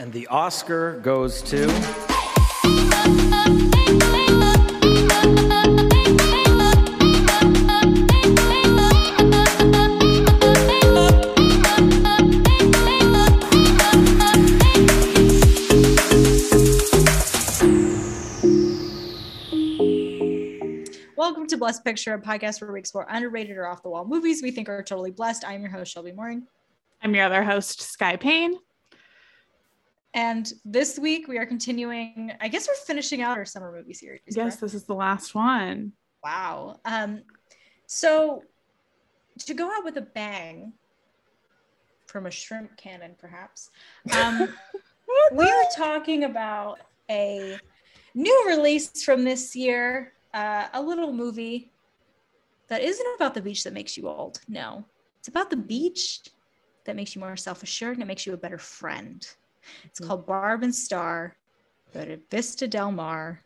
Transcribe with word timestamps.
And 0.00 0.14
the 0.14 0.26
Oscar 0.28 0.98
goes 1.00 1.42
to. 1.42 1.66
Welcome 21.14 21.46
to 21.46 21.58
Blessed 21.58 21.84
Picture, 21.84 22.14
a 22.14 22.18
podcast 22.18 22.62
where 22.62 22.72
we 22.72 22.78
explore 22.78 23.06
underrated 23.10 23.58
or 23.58 23.66
off 23.66 23.82
the 23.82 23.90
wall 23.90 24.06
movies 24.06 24.42
we 24.42 24.50
think 24.50 24.70
are 24.70 24.82
totally 24.82 25.10
blessed. 25.10 25.44
I'm 25.46 25.60
your 25.60 25.70
host, 25.70 25.92
Shelby 25.92 26.12
Mooring. 26.12 26.46
I'm 27.02 27.14
your 27.14 27.26
other 27.26 27.44
host, 27.44 27.82
Sky 27.82 28.16
Payne. 28.16 28.54
And 30.14 30.52
this 30.64 30.98
week 30.98 31.28
we 31.28 31.38
are 31.38 31.46
continuing, 31.46 32.32
I 32.40 32.48
guess 32.48 32.66
we're 32.66 32.74
finishing 32.74 33.22
out 33.22 33.38
our 33.38 33.44
summer 33.44 33.72
movie 33.72 33.94
series. 33.94 34.20
Yes, 34.26 34.36
correct? 34.36 34.60
this 34.60 34.74
is 34.74 34.84
the 34.84 34.94
last 34.94 35.34
one. 35.34 35.92
Wow. 36.24 36.80
Um, 36.84 37.22
so 37.86 38.42
to 39.46 39.54
go 39.54 39.66
out 39.66 39.84
with 39.84 39.96
a 39.96 40.02
bang 40.02 40.72
from 42.06 42.26
a 42.26 42.30
shrimp 42.30 42.76
cannon, 42.76 43.14
perhaps, 43.18 43.70
um, 44.12 44.48
we 45.32 45.44
are 45.44 45.64
talking 45.76 46.24
about 46.24 46.80
a 47.08 47.56
new 48.14 48.44
release 48.48 49.04
from 49.04 49.24
this 49.24 49.54
year, 49.54 50.12
uh, 50.34 50.66
a 50.74 50.82
little 50.82 51.12
movie 51.12 51.70
that 52.68 52.82
isn't 52.82 53.06
about 53.16 53.34
the 53.34 53.42
beach 53.42 53.64
that 53.64 53.72
makes 53.72 53.96
you 53.96 54.08
old. 54.08 54.40
No, 54.48 54.84
it's 55.18 55.28
about 55.28 55.50
the 55.50 55.56
beach 55.56 56.20
that 56.84 56.96
makes 56.96 57.14
you 57.14 57.20
more 57.20 57.36
self 57.36 57.62
assured 57.62 57.94
and 57.94 58.02
it 58.02 58.06
makes 58.06 58.26
you 58.26 58.32
a 58.32 58.36
better 58.36 58.58
friend. 58.58 59.26
It's 59.84 60.00
called 60.00 60.26
Barb 60.26 60.62
and 60.62 60.74
Star. 60.74 61.36
Go 61.92 62.04
to 62.04 62.18
Vista 62.30 62.68
Del 62.68 62.92
Mar. 62.92 63.42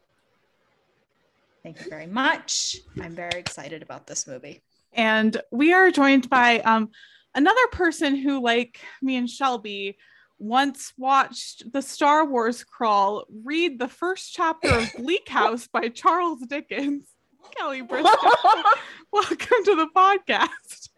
Thank 1.63 1.81
you 1.81 1.89
very 1.89 2.07
much. 2.07 2.77
I'm 3.01 3.15
very 3.15 3.39
excited 3.39 3.83
about 3.83 4.07
this 4.07 4.27
movie. 4.27 4.63
And 4.93 5.41
we 5.51 5.73
are 5.73 5.91
joined 5.91 6.29
by 6.29 6.61
um, 6.61 6.91
another 7.35 7.67
person 7.73 8.17
who, 8.17 8.43
like 8.43 8.81
me 9.01 9.17
and 9.17 9.29
Shelby, 9.29 9.97
once 10.39 10.93
watched 10.99 11.73
the 11.73 11.81
Star 11.81 12.27
Wars 12.27 12.65
crawl 12.65 13.25
read 13.45 13.79
the 13.79 13.89
first 13.89 14.33
chapter 14.35 14.69
of 14.69 14.93
Bleak 14.97 15.29
House 15.29 15.67
by 15.67 15.89
Charles 15.89 16.41
Dickens. 16.47 17.09
Kelly 17.57 17.83
Briscoe, 17.83 18.11
welcome 19.13 19.65
to 19.65 19.75
the 19.75 19.89
podcast. 19.95 20.91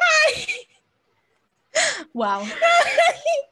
Hi. 0.00 0.46
Wow. 2.12 2.46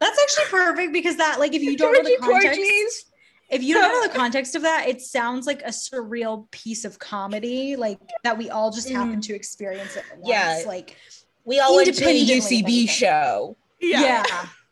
That's 0.00 0.18
actually 0.20 0.44
perfect 0.50 0.92
because 0.92 1.16
that, 1.16 1.38
like, 1.40 1.54
if 1.54 1.62
you 1.62 1.76
don't 1.76 1.92
know 1.92 2.02
the 2.02 2.16
context, 2.20 2.60
Porgies. 2.60 3.04
if 3.50 3.62
you 3.62 3.74
don't 3.74 3.90
know 3.90 4.12
the 4.12 4.18
context 4.18 4.54
of 4.54 4.62
that, 4.62 4.88
it 4.88 5.00
sounds 5.00 5.46
like 5.46 5.62
a 5.62 5.70
surreal 5.70 6.50
piece 6.50 6.84
of 6.84 6.98
comedy, 6.98 7.76
like 7.76 7.98
that 8.22 8.38
we 8.38 8.50
all 8.50 8.70
just 8.70 8.88
happen 8.88 9.16
mm. 9.16 9.22
to 9.22 9.34
experience 9.34 9.96
it. 9.96 10.04
Once. 10.16 10.28
Yeah. 10.28 10.62
like 10.66 10.96
We 11.44 11.60
all 11.60 11.74
went 11.74 11.86
to 11.86 11.92
the 11.92 12.10
Independently 12.10 12.86
UCB 12.86 12.88
show. 12.88 13.56
yeah, 13.80 14.24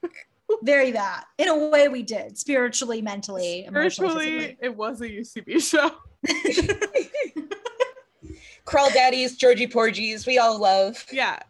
very 0.62 0.92
that. 0.92 1.24
In 1.38 1.48
a 1.48 1.68
way, 1.68 1.88
we 1.88 2.02
did 2.02 2.38
spiritually, 2.38 3.02
mentally, 3.02 3.64
emotionally. 3.64 4.14
Virtually, 4.14 4.58
it 4.60 4.76
was 4.76 5.00
a 5.00 5.08
UCB 5.08 5.60
show. 5.62 5.90
Crawl 8.64 8.90
Daddies, 8.90 9.36
Georgie 9.36 9.68
Porgies, 9.68 10.26
we 10.26 10.38
all 10.38 10.58
love. 10.58 11.04
Yeah. 11.12 11.40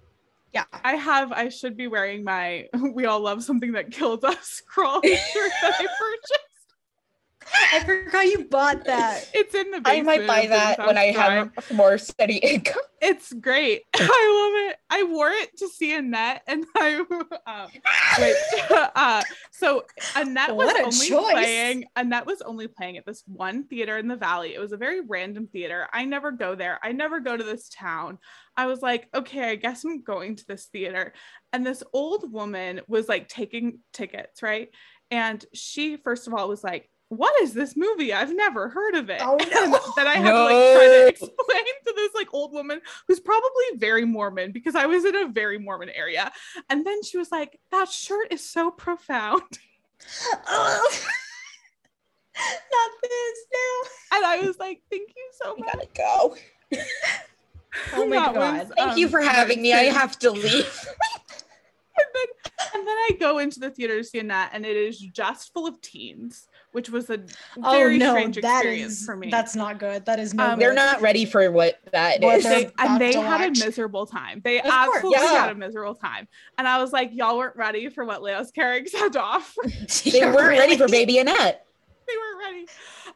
Yeah. 0.57 0.65
I 0.83 0.95
have, 0.95 1.33
I 1.33 1.51
should 1.51 1.77
be 1.77 1.87
wearing 1.87 2.25
my 2.25 2.69
We 2.95 3.05
All 3.05 3.21
Love 3.21 3.45
Something 3.45 3.73
That 3.73 3.91
Kills 3.91 4.25
Us 4.25 4.63
crawl 4.67 5.03
shirt 5.03 5.53
that 5.61 5.75
I 5.79 5.87
purchased. 5.99 6.46
I 7.73 7.81
forgot 7.85 8.27
you 8.27 8.45
bought 8.45 8.85
that. 8.85 9.29
It's 9.35 9.55
in 9.55 9.71
the 9.71 9.83
I 9.85 10.01
might 10.03 10.27
buy 10.27 10.47
that 10.47 10.79
when 10.79 10.97
I 10.97 11.07
have 11.13 11.51
a 11.71 11.75
more 11.75 11.99
steady 11.99 12.37
income. 12.37 12.83
It's 13.03 13.31
great. 13.31 13.83
I 13.95 14.01
love 14.01 14.71
it. 14.71 14.77
I 14.89 15.03
wore 15.05 15.29
it 15.29 15.55
to 15.59 15.69
see 15.69 15.95
Annette, 15.95 16.43
and 16.49 16.65
I 16.75 17.05
um, 17.47 17.69
wait. 18.19 18.35
uh, 18.71 19.23
so 19.53 19.85
Annette 20.17 20.57
was 20.57 20.67
What 20.67 20.81
a 20.81 20.85
only 20.85 21.07
choice. 21.07 21.33
playing. 21.33 21.85
Annette 21.95 22.25
was 22.25 22.41
only 22.41 22.69
playing 22.69 22.97
at 22.97 23.05
this 23.05 23.23
one 23.27 23.65
theater 23.65 23.99
in 23.99 24.09
the 24.09 24.17
valley. 24.17 24.55
It 24.55 24.61
was 24.61 24.73
a 24.73 24.79
very 24.79 25.03
random 25.03 25.47
theater. 25.47 25.87
I 25.93 26.07
never 26.07 26.33
go 26.33 26.55
there. 26.55 26.81
I 26.83 26.93
never 26.93 27.21
go 27.21 27.37
to 27.37 27.45
this 27.45 27.69
town. 27.69 28.19
I 28.57 28.65
was 28.67 28.81
like, 28.81 29.09
okay, 29.15 29.51
I 29.51 29.57
guess 29.57 29.85
I'm 29.85 30.03
going 30.03 30.37
to 30.37 30.47
this 30.47 30.65
theater. 30.65 31.13
And 31.53 31.67
this 31.67 31.83
old 31.93 32.33
woman 32.33 32.81
was 32.89 33.11
like 33.11 33.29
taking 33.29 33.81
tickets, 33.93 34.43
right? 34.43 34.71
And 35.11 35.45
she, 35.53 35.99
first 35.99 36.27
of 36.27 36.35
all, 36.35 36.49
was 36.49 36.65
like, 36.65 36.89
what 37.09 37.41
is 37.43 37.55
this 37.55 37.77
movie? 37.77 38.13
I've 38.13 38.35
never 38.35 38.69
heard 38.69 38.95
of 38.97 39.11
it. 39.11 39.21
Oh, 39.23 39.37
And 39.41 39.71
no. 39.73 39.79
then 39.97 40.07
I 40.07 40.15
had 40.17 40.33
to 40.33 40.43
like 40.45 40.75
try 40.77 40.87
to 40.87 41.07
explain 41.09 41.65
to 41.87 41.93
this 41.95 42.15
like 42.15 42.35
old 42.35 42.53
woman 42.53 42.81
who's 43.07 43.21
probably 43.21 43.65
very 43.77 44.05
Mormon 44.05 44.51
because 44.53 44.75
I 44.75 44.87
was 44.87 45.05
in 45.05 45.15
a 45.15 45.29
very 45.29 45.59
Mormon 45.59 45.91
area. 45.91 46.33
And 46.69 46.85
then 46.85 47.03
she 47.03 47.17
was 47.19 47.31
like, 47.31 47.61
that 47.71 47.89
shirt 47.89 48.33
is 48.33 48.43
so 48.49 48.71
profound. 48.71 49.43
Oh. 50.47 51.01
Not 52.37 52.91
this 53.03 53.47
now. 53.53 54.17
And 54.19 54.27
I 54.27 54.41
was 54.47 54.59
like, 54.59 54.83
thank 54.91 55.09
you 55.17 55.29
so 55.43 55.55
We 55.55 55.63
much. 55.63 55.73
gotta 55.73 55.89
go. 55.97 56.37
Oh 57.95 58.07
my 58.07 58.17
That 58.17 58.35
God. 58.35 58.73
Thank 58.77 58.91
um, 58.93 58.99
you 58.99 59.09
for 59.09 59.21
having 59.21 59.63
me. 59.63 59.73
I 59.73 59.85
have 59.85 60.19
to 60.21 60.31
leave. 60.31 60.87
and 61.97 62.07
then 62.15 62.53
and 62.75 62.87
then 62.87 62.97
I 62.97 63.11
go 63.19 63.39
into 63.39 63.59
the 63.59 63.71
theater 63.71 63.97
to 63.97 64.05
see 64.05 64.19
Annette, 64.19 64.51
and 64.53 64.65
it 64.67 64.77
is 64.77 64.99
just 64.99 65.53
full 65.53 65.67
of 65.67 65.81
teens, 65.81 66.47
which 66.77 66.91
was 66.91 67.09
a 67.09 67.19
Oh 67.63 67.71
very 67.73 67.97
no, 67.97 68.11
strange 68.13 68.37
that 68.43 68.59
experience 68.59 69.01
is 69.01 69.07
for 69.07 69.17
me. 69.17 69.31
that's 69.31 69.57
not 69.57 69.79
good. 69.79 70.05
That 70.05 70.19
is 70.21 70.35
no. 70.35 70.45
Um, 70.45 70.51
good. 70.51 70.61
They're 70.67 70.75
not 70.75 71.01
ready 71.01 71.25
for 71.25 71.51
what 71.51 71.81
that 71.93 72.21
What 72.21 72.37
is. 72.37 72.45
they're- 72.45 72.53
they, 72.55 72.65
about 72.67 72.87
and 72.91 73.01
they 73.01 73.15
had 73.15 73.41
watch. 73.49 73.63
a 73.63 73.65
miserable 73.65 74.05
time. 74.07 74.43
They 74.45 74.59
Of 74.59 74.65
course, 74.65 74.75
absolutely 74.97 75.25
yeah. 75.25 75.41
had 75.41 75.51
a 75.53 75.55
miserable 75.55 75.95
time. 75.95 76.29
And 76.59 76.69
I 76.69 76.83
was 76.83 76.93
like, 76.93 77.13
y'all 77.15 77.39
weren't 77.39 77.57
ready 77.57 77.89
for 77.89 78.05
what 78.05 78.23
Leos 78.23 78.53
Carax 78.53 78.93
had 78.95 79.17
off. 79.17 79.57
They 80.05 80.21
weren't 80.21 80.59
ready 80.59 80.77
for. 80.77 80.87
Baby 80.87 81.17
Annette. 81.19 81.67
they 82.07 82.13
weren't 82.15 82.45
ready. 82.55 82.67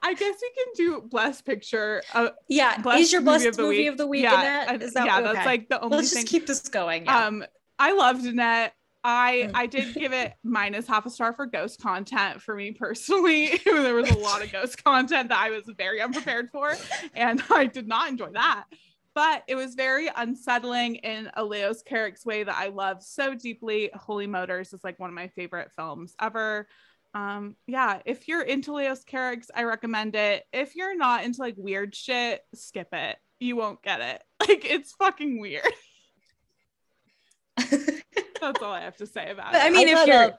I 0.02 0.14
guess 0.14 0.36
we 0.40 0.50
can 0.64 0.72
do 0.74 1.02
blessed 1.06 1.44
picture. 1.44 2.02
Uh, 2.14 2.30
Yeah, 2.48 2.78
blessed 2.80 3.00
is 3.02 3.12
your 3.12 3.20
blessed 3.20 3.58
movie 3.58 3.86
of 3.88 3.98
the 3.98 4.06
week, 4.06 4.22
Yeah, 4.22 4.40
Annette? 4.40 4.68
and- 4.70 4.82
Is 4.82 4.94
that 4.94 5.04
yeah, 5.04 5.18
okay. 5.18 5.32
that's 5.34 5.46
like 5.46 5.68
the 5.68 5.78
only 5.82 5.98
Let's 5.98 6.12
thing. 6.14 6.22
just 6.22 6.32
keep 6.32 6.46
this 6.46 6.66
going. 6.70 7.04
Yeah. 7.04 7.26
Um, 7.26 7.44
I 7.78 7.92
loved 7.92 8.24
Annette. 8.24 8.72
I 9.02 9.48
Mm. 9.48 9.50
I 9.54 9.66
did 9.66 9.94
give 9.94 10.12
it 10.12 10.34
minus 10.42 10.86
half 10.86 11.06
a 11.06 11.10
star 11.10 11.32
for 11.32 11.46
ghost 11.46 11.80
content 11.80 12.42
for 12.42 12.54
me 12.54 12.72
personally. 12.72 13.58
there 13.64 13.94
was 13.94 14.10
a 14.10 14.18
lot 14.18 14.42
of 14.42 14.52
ghost 14.52 14.82
content 14.84 15.30
that 15.30 15.38
I 15.38 15.50
was 15.50 15.64
very 15.76 16.00
unprepared 16.00 16.50
for, 16.50 16.76
and 17.14 17.42
I 17.50 17.66
did 17.66 17.88
not 17.88 18.08
enjoy 18.08 18.30
that. 18.32 18.64
But 19.14 19.42
it 19.48 19.56
was 19.56 19.74
very 19.74 20.08
unsettling 20.14 20.96
in 20.96 21.30
a 21.34 21.44
Leos 21.44 21.82
Carax 21.82 22.24
way 22.24 22.44
that 22.44 22.54
I 22.54 22.68
love 22.68 23.02
so 23.02 23.34
deeply. 23.34 23.90
Holy 23.94 24.26
Motors 24.28 24.72
is 24.72 24.84
like 24.84 25.00
one 25.00 25.10
of 25.10 25.14
my 25.14 25.28
favorite 25.28 25.72
films 25.72 26.14
ever. 26.20 26.68
Um, 27.12 27.56
yeah, 27.66 28.02
if 28.04 28.28
you're 28.28 28.42
into 28.42 28.72
Leos 28.72 29.02
Carax, 29.04 29.46
I 29.52 29.64
recommend 29.64 30.14
it. 30.14 30.44
If 30.52 30.76
you're 30.76 30.96
not 30.96 31.24
into 31.24 31.40
like 31.40 31.54
weird 31.56 31.94
shit, 31.94 32.42
skip 32.54 32.88
it. 32.92 33.16
You 33.40 33.56
won't 33.56 33.82
get 33.82 34.00
it. 34.00 34.22
Like 34.48 34.64
it's 34.64 34.92
fucking 34.92 35.38
weird. 35.38 35.62
That's 38.52 38.62
all 38.62 38.72
I 38.72 38.80
have 38.80 38.96
to 38.96 39.06
say 39.06 39.30
about 39.30 39.52
But 39.52 39.62
I 39.62 39.70
mean, 39.70 39.88
I 39.88 40.02
if 40.02 40.06
you're 40.06 40.24
uh, 40.24 40.30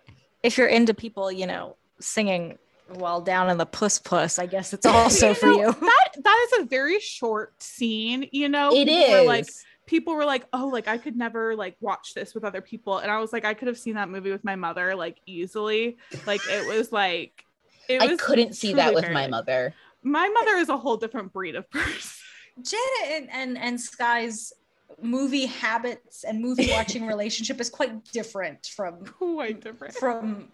if 0.44 0.58
you're 0.58 0.68
into 0.68 0.94
people, 0.94 1.32
you 1.32 1.46
know, 1.48 1.76
singing 2.00 2.58
while 2.88 3.22
down 3.22 3.50
in 3.50 3.58
the 3.58 3.66
puss 3.66 4.00
puss, 4.00 4.40
I 4.40 4.46
guess 4.46 4.74
it's 4.74 4.86
also 4.88 5.34
for 5.34 5.48
know, 5.48 5.60
you. 5.60 5.74
That 5.80 6.10
that 6.24 6.48
is 6.48 6.64
a 6.64 6.66
very 6.66 7.00
short 7.00 7.62
scene, 7.62 8.28
you 8.32 8.50
know. 8.50 8.70
It 8.74 8.88
People 8.88 9.10
were 9.12 9.20
is. 9.20 9.28
like 9.28 9.48
people 9.86 10.16
were 10.16 10.26
like, 10.26 10.46
"Oh, 10.54 10.68
like 10.68 10.88
I 10.88 10.98
could 10.98 11.16
never 11.16 11.56
like 11.56 11.76
watch 11.80 12.14
this 12.14 12.34
with 12.34 12.44
other 12.44 12.62
people," 12.62 12.98
and 12.98 13.12
I 13.12 13.20
was 13.20 13.32
like, 13.34 13.46
I 13.46 13.54
could 13.54 13.68
have 13.68 13.78
seen 13.78 13.96
that 13.96 14.10
movie 14.10 14.32
with 14.32 14.44
my 14.44 14.56
mother 14.56 14.96
like 14.96 15.18
easily. 15.26 15.98
Like 16.26 16.42
it 16.50 16.68
was 16.68 16.92
like 16.92 17.46
it 17.88 18.02
I 18.02 18.08
was 18.08 18.20
couldn't 18.20 18.56
see 18.56 18.74
that 18.74 18.94
with 18.94 19.04
very, 19.04 19.14
my 19.14 19.28
mother. 19.28 19.74
My 20.04 20.28
mother 20.30 20.56
is 20.56 20.70
a 20.70 20.78
whole 20.78 20.98
different 20.98 21.32
breed 21.34 21.56
of 21.56 21.70
person. 21.70 22.18
Janet 22.62 23.22
and, 23.22 23.30
and 23.32 23.58
and 23.58 23.82
Sky's 23.82 24.54
movie 25.02 25.46
habits 25.46 26.24
and 26.24 26.42
movie 26.42 26.70
watching 26.72 27.06
relationship 27.08 27.60
is 27.60 27.70
quite 27.70 28.04
different 28.12 28.68
from 28.68 29.04
Quite 29.06 29.62
different. 29.62 29.94
from 29.96 30.52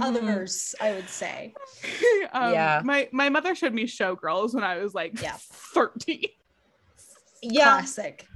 others, 0.00 0.74
I 0.80 0.92
would 0.92 1.08
say. 1.08 1.54
um, 2.32 2.52
Yeah. 2.52 2.80
My 2.84 3.08
my 3.12 3.28
mother 3.28 3.54
showed 3.54 3.74
me 3.74 3.84
Showgirls 3.84 4.54
when 4.54 4.64
I 4.64 4.76
was 4.78 4.94
like 4.94 5.20
Yeah. 5.20 5.36
13. 5.38 6.24
Yeah. 7.42 7.64
Classic. 7.64 8.26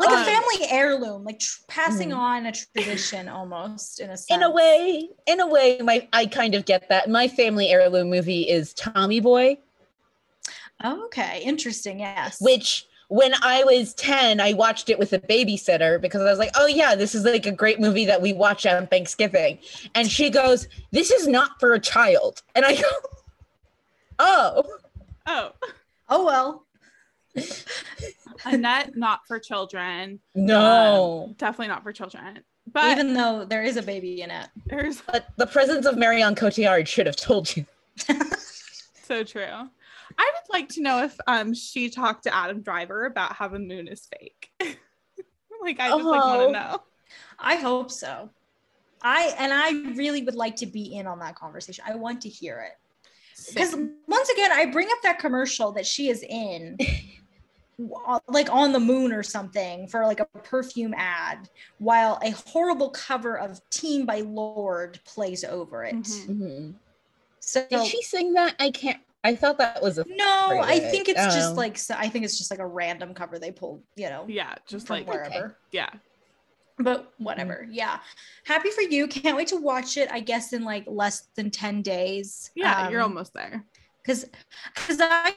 Like 0.00 0.10
Um, 0.10 0.20
a 0.20 0.24
family 0.24 0.66
heirloom, 0.70 1.24
like 1.24 1.40
tr- 1.40 1.60
passing 1.66 2.10
Mhm. 2.10 2.16
on 2.18 2.46
a 2.46 2.52
tradition 2.52 3.28
almost 3.28 3.98
in 4.00 4.10
a 4.10 4.16
sense. 4.16 4.30
In 4.30 4.42
a 4.44 4.50
way, 4.50 5.08
in 5.26 5.40
a 5.40 5.46
way, 5.46 5.78
my 5.82 6.06
I 6.12 6.26
kind 6.26 6.54
of 6.54 6.64
get 6.66 6.88
that. 6.88 7.10
My 7.10 7.26
family 7.26 7.68
heirloom 7.68 8.08
movie 8.10 8.42
is 8.48 8.72
Tommy 8.74 9.18
Boy, 9.20 9.58
Oh, 10.84 11.06
okay. 11.06 11.42
Interesting. 11.42 11.98
Yes. 11.98 12.40
which 12.40 12.86
when 13.08 13.32
I 13.42 13.64
was 13.64 13.94
10, 13.94 14.40
I 14.40 14.52
watched 14.52 14.90
it 14.90 14.98
with 14.98 15.12
a 15.12 15.18
babysitter 15.18 16.00
because 16.00 16.20
I 16.22 16.30
was 16.30 16.38
like, 16.38 16.50
oh, 16.54 16.66
yeah, 16.66 16.94
this 16.94 17.14
is 17.14 17.24
like 17.24 17.46
a 17.46 17.52
great 17.52 17.80
movie 17.80 18.04
that 18.04 18.20
we 18.22 18.32
watch 18.32 18.66
on 18.66 18.86
Thanksgiving. 18.86 19.58
And 19.94 20.10
she 20.10 20.30
goes, 20.30 20.68
this 20.92 21.10
is 21.10 21.26
not 21.26 21.58
for 21.58 21.72
a 21.72 21.80
child. 21.80 22.42
And 22.54 22.64
I 22.64 22.74
go, 22.76 22.88
oh, 24.18 24.64
Oh, 25.26 25.52
Oh 26.08 26.24
well. 26.24 26.64
Annette, 28.44 28.96
not 28.96 29.26
for 29.26 29.38
children. 29.38 30.20
no. 30.34 31.26
Um, 31.28 31.34
definitely 31.34 31.68
not 31.68 31.82
for 31.82 31.92
children. 31.92 32.40
But 32.72 32.92
Even 32.92 33.14
though 33.14 33.44
there 33.44 33.62
is 33.62 33.76
a 33.76 33.82
baby 33.82 34.22
in 34.22 34.30
it. 34.30 34.48
there's 34.66 35.00
But 35.02 35.26
the 35.36 35.46
presence 35.46 35.86
of 35.86 35.96
Marion 35.96 36.34
Cotillard 36.34 36.86
should 36.86 37.06
have 37.06 37.16
told 37.16 37.54
you. 37.56 37.64
so 39.04 39.24
true. 39.24 39.68
I 40.16 40.32
would 40.34 40.52
like 40.52 40.68
to 40.70 40.82
know 40.82 41.02
if 41.04 41.16
um 41.26 41.52
she 41.54 41.90
talked 41.90 42.24
to 42.24 42.34
Adam 42.34 42.62
Driver 42.62 43.04
about 43.06 43.34
how 43.34 43.48
the 43.48 43.58
moon 43.58 43.88
is 43.88 44.06
fake. 44.06 44.50
like 45.62 45.80
I 45.80 45.88
just 45.90 46.04
like 46.04 46.24
want 46.24 46.40
Oh. 46.42 46.46
to 46.46 46.52
know. 46.52 46.78
I 47.38 47.56
hope 47.56 47.90
so. 47.90 48.30
I 49.02 49.34
and 49.38 49.52
I 49.52 49.92
really 49.94 50.22
would 50.22 50.34
like 50.34 50.56
to 50.56 50.66
be 50.66 50.96
in 50.96 51.06
on 51.06 51.18
that 51.20 51.34
conversation. 51.36 51.84
I 51.86 51.94
want 51.96 52.20
to 52.22 52.28
hear 52.28 52.60
it. 52.60 52.72
Because 53.54 53.74
once 54.08 54.28
again, 54.30 54.50
I 54.52 54.66
bring 54.66 54.88
up 54.90 54.98
that 55.04 55.20
commercial 55.20 55.70
that 55.72 55.86
she 55.86 56.08
is 56.08 56.24
in, 56.28 56.76
like 58.28 58.52
on 58.52 58.72
the 58.72 58.80
moon 58.80 59.12
or 59.12 59.22
something, 59.22 59.86
for 59.86 60.04
like 60.04 60.18
a 60.18 60.24
perfume 60.24 60.92
ad, 60.96 61.48
while 61.78 62.18
a 62.24 62.30
horrible 62.30 62.90
cover 62.90 63.38
of 63.38 63.60
"Team" 63.70 64.04
by 64.06 64.20
Lorde 64.22 64.98
plays 65.04 65.44
over 65.44 65.84
it. 65.84 65.94
Mhm. 65.94 66.26
Mhm. 66.28 66.74
So 67.38 67.64
Did 67.68 67.86
she 67.86 68.02
sing 68.02 68.32
that? 68.34 68.56
I 68.58 68.70
can't. 68.72 69.00
I 69.24 69.34
thought 69.34 69.58
that 69.58 69.82
was 69.82 69.98
a. 69.98 70.04
no, 70.08 70.60
I 70.62 70.78
think 70.78 71.08
it's 71.08 71.34
just 71.34 71.52
Oh. 71.52 71.54
like 71.54 71.76
so 71.76 71.94
I 71.98 72.08
think 72.08 72.24
it's 72.24 72.38
just 72.38 72.50
like 72.50 72.60
a 72.60 72.66
random 72.66 73.14
cover 73.14 73.38
they 73.38 73.50
pulled, 73.50 73.82
you 73.96 74.08
know, 74.08 74.24
Yeah, 74.28 74.54
just 74.66 74.86
from 74.86 74.96
like 74.98 75.08
wherever. 75.08 75.56
yeah. 75.72 75.90
But 76.80 77.12
whatever, 77.18 77.66
yeah. 77.68 77.98
Happy 78.44 78.70
for 78.70 78.82
you. 78.82 79.08
Can't 79.08 79.36
wait 79.36 79.48
to 79.48 79.56
watch 79.56 79.96
it. 79.96 80.08
I 80.12 80.20
guess 80.20 80.52
in 80.52 80.62
like 80.62 80.84
less 80.86 81.26
than 81.34 81.50
ten 81.50 81.82
days. 81.82 82.50
Yeah, 82.54 82.88
you're 82.88 83.00
Um, 83.02 83.10
almost 83.10 83.34
there. 83.34 83.64
because 84.02 84.26
because 84.74 85.00
I 85.00 85.34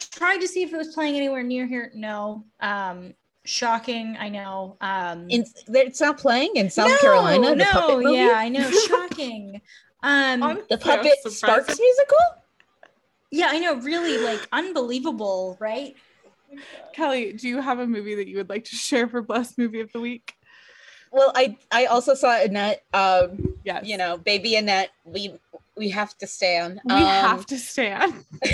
tried 0.00 0.38
to 0.38 0.48
see 0.48 0.62
if 0.62 0.72
it 0.72 0.76
was 0.78 0.94
playing 0.94 1.16
anywhere 1.16 1.42
near 1.42 1.66
here. 1.66 1.92
No. 1.94 2.46
Um, 2.60 3.12
shocking. 3.44 4.16
I 4.18 4.30
know. 4.30 4.78
Um, 4.80 5.26
In, 5.28 5.44
it's 5.68 6.00
not 6.00 6.16
playing 6.16 6.52
in 6.56 6.70
South 6.70 6.88
no, 6.88 6.98
Carolina. 6.98 7.54
No, 7.54 7.64
puppet 7.66 8.14
yeah, 8.14 8.32
I 8.36 8.48
know. 8.48 8.70
Shocking. 8.70 9.60
Um, 10.00 10.44
I'm 10.44 10.58
The 10.70 10.78
puppet 10.78 11.12
surprised. 11.22 11.38
Sparks 11.38 11.76
musical. 11.80 12.18
Yeah, 13.30 13.48
I 13.50 13.58
know. 13.58 13.76
Really, 13.76 14.18
like 14.18 14.46
unbelievable, 14.52 15.56
right? 15.60 15.94
Kelly, 16.94 17.32
do 17.34 17.48
you 17.48 17.60
have 17.60 17.78
a 17.78 17.86
movie 17.86 18.14
that 18.14 18.26
you 18.26 18.38
would 18.38 18.48
like 18.48 18.64
to 18.64 18.74
share 18.76 19.06
for 19.08 19.20
Blessed 19.22 19.58
Movie 19.58 19.80
of 19.80 19.92
the 19.92 20.00
Week? 20.00 20.34
Well, 21.12 21.32
I 21.34 21.56
I 21.70 21.86
also 21.86 22.14
saw 22.14 22.38
Annette. 22.40 22.84
Um, 22.92 23.54
Yes. 23.64 23.86
you 23.86 23.96
know, 23.98 24.16
baby 24.16 24.56
Annette. 24.56 24.90
We 25.04 25.34
we 25.76 25.90
have 25.90 26.16
to 26.18 26.26
stand. 26.26 26.80
we 26.84 26.92
Um, 26.92 26.98
have 27.06 27.46
to 27.46 27.58
stand. 27.58 28.14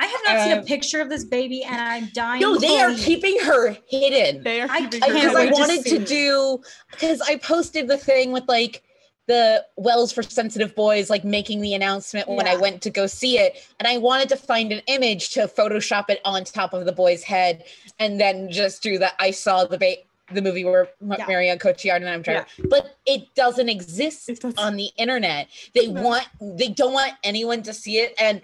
I 0.00 0.06
have 0.06 0.20
not 0.24 0.40
seen 0.42 0.52
a 0.52 0.58
Um, 0.60 0.64
picture 0.66 1.00
of 1.00 1.08
this 1.08 1.24
baby, 1.24 1.64
and 1.64 1.80
I'm 1.80 2.10
dying. 2.12 2.40
No, 2.42 2.58
they 2.58 2.78
are 2.80 2.94
keeping 2.94 3.38
her 3.40 3.76
hidden. 3.88 4.42
They 4.44 4.60
are 4.60 4.68
I 4.70 4.80
keeping 4.82 5.00
can't 5.00 5.12
her 5.12 5.20
because 5.20 5.36
I 5.36 5.44
wait 5.46 5.52
wanted 5.52 5.84
to 5.86 5.98
do 6.04 6.60
because 6.92 7.20
I 7.22 7.36
posted 7.36 7.88
the 7.88 7.96
thing 7.98 8.30
with 8.30 8.44
like 8.48 8.82
the 9.26 9.64
Wells 9.76 10.12
for 10.12 10.22
Sensitive 10.22 10.74
Boys 10.74 11.08
like 11.10 11.24
making 11.24 11.60
the 11.60 11.74
announcement 11.74 12.28
when 12.28 12.46
I 12.46 12.56
went 12.56 12.82
to 12.82 12.90
go 12.90 13.06
see 13.06 13.38
it 13.38 13.56
and 13.78 13.88
I 13.88 13.96
wanted 13.98 14.28
to 14.30 14.36
find 14.36 14.70
an 14.72 14.82
image 14.86 15.30
to 15.30 15.46
photoshop 15.48 16.10
it 16.10 16.20
on 16.24 16.44
top 16.44 16.74
of 16.74 16.84
the 16.84 16.92
boy's 16.92 17.22
head 17.22 17.64
and 17.98 18.20
then 18.20 18.50
just 18.50 18.82
do 18.82 18.98
that 18.98 19.14
I 19.18 19.30
saw 19.30 19.64
the 19.64 19.78
ba- 19.78 19.96
the 20.32 20.42
movie 20.42 20.64
where 20.64 20.88
Yeah. 21.06 21.24
Marianne 21.26 21.58
Cotillard 21.58 21.96
and 21.96 22.08
I'm 22.08 22.22
trying 22.22 22.44
but 22.70 22.96
it 23.06 23.34
doesn't 23.34 23.68
exist 23.68 24.28
It 24.28 24.40
doesn't. 24.40 24.58
on 24.58 24.76
the 24.76 24.90
internet 24.96 25.48
they 25.74 25.86
No. 25.88 26.02
want 26.02 26.26
they 26.40 26.68
don't 26.68 26.92
want 26.92 27.12
anyone 27.22 27.62
to 27.62 27.72
see 27.74 27.98
it 27.98 28.14
and 28.18 28.40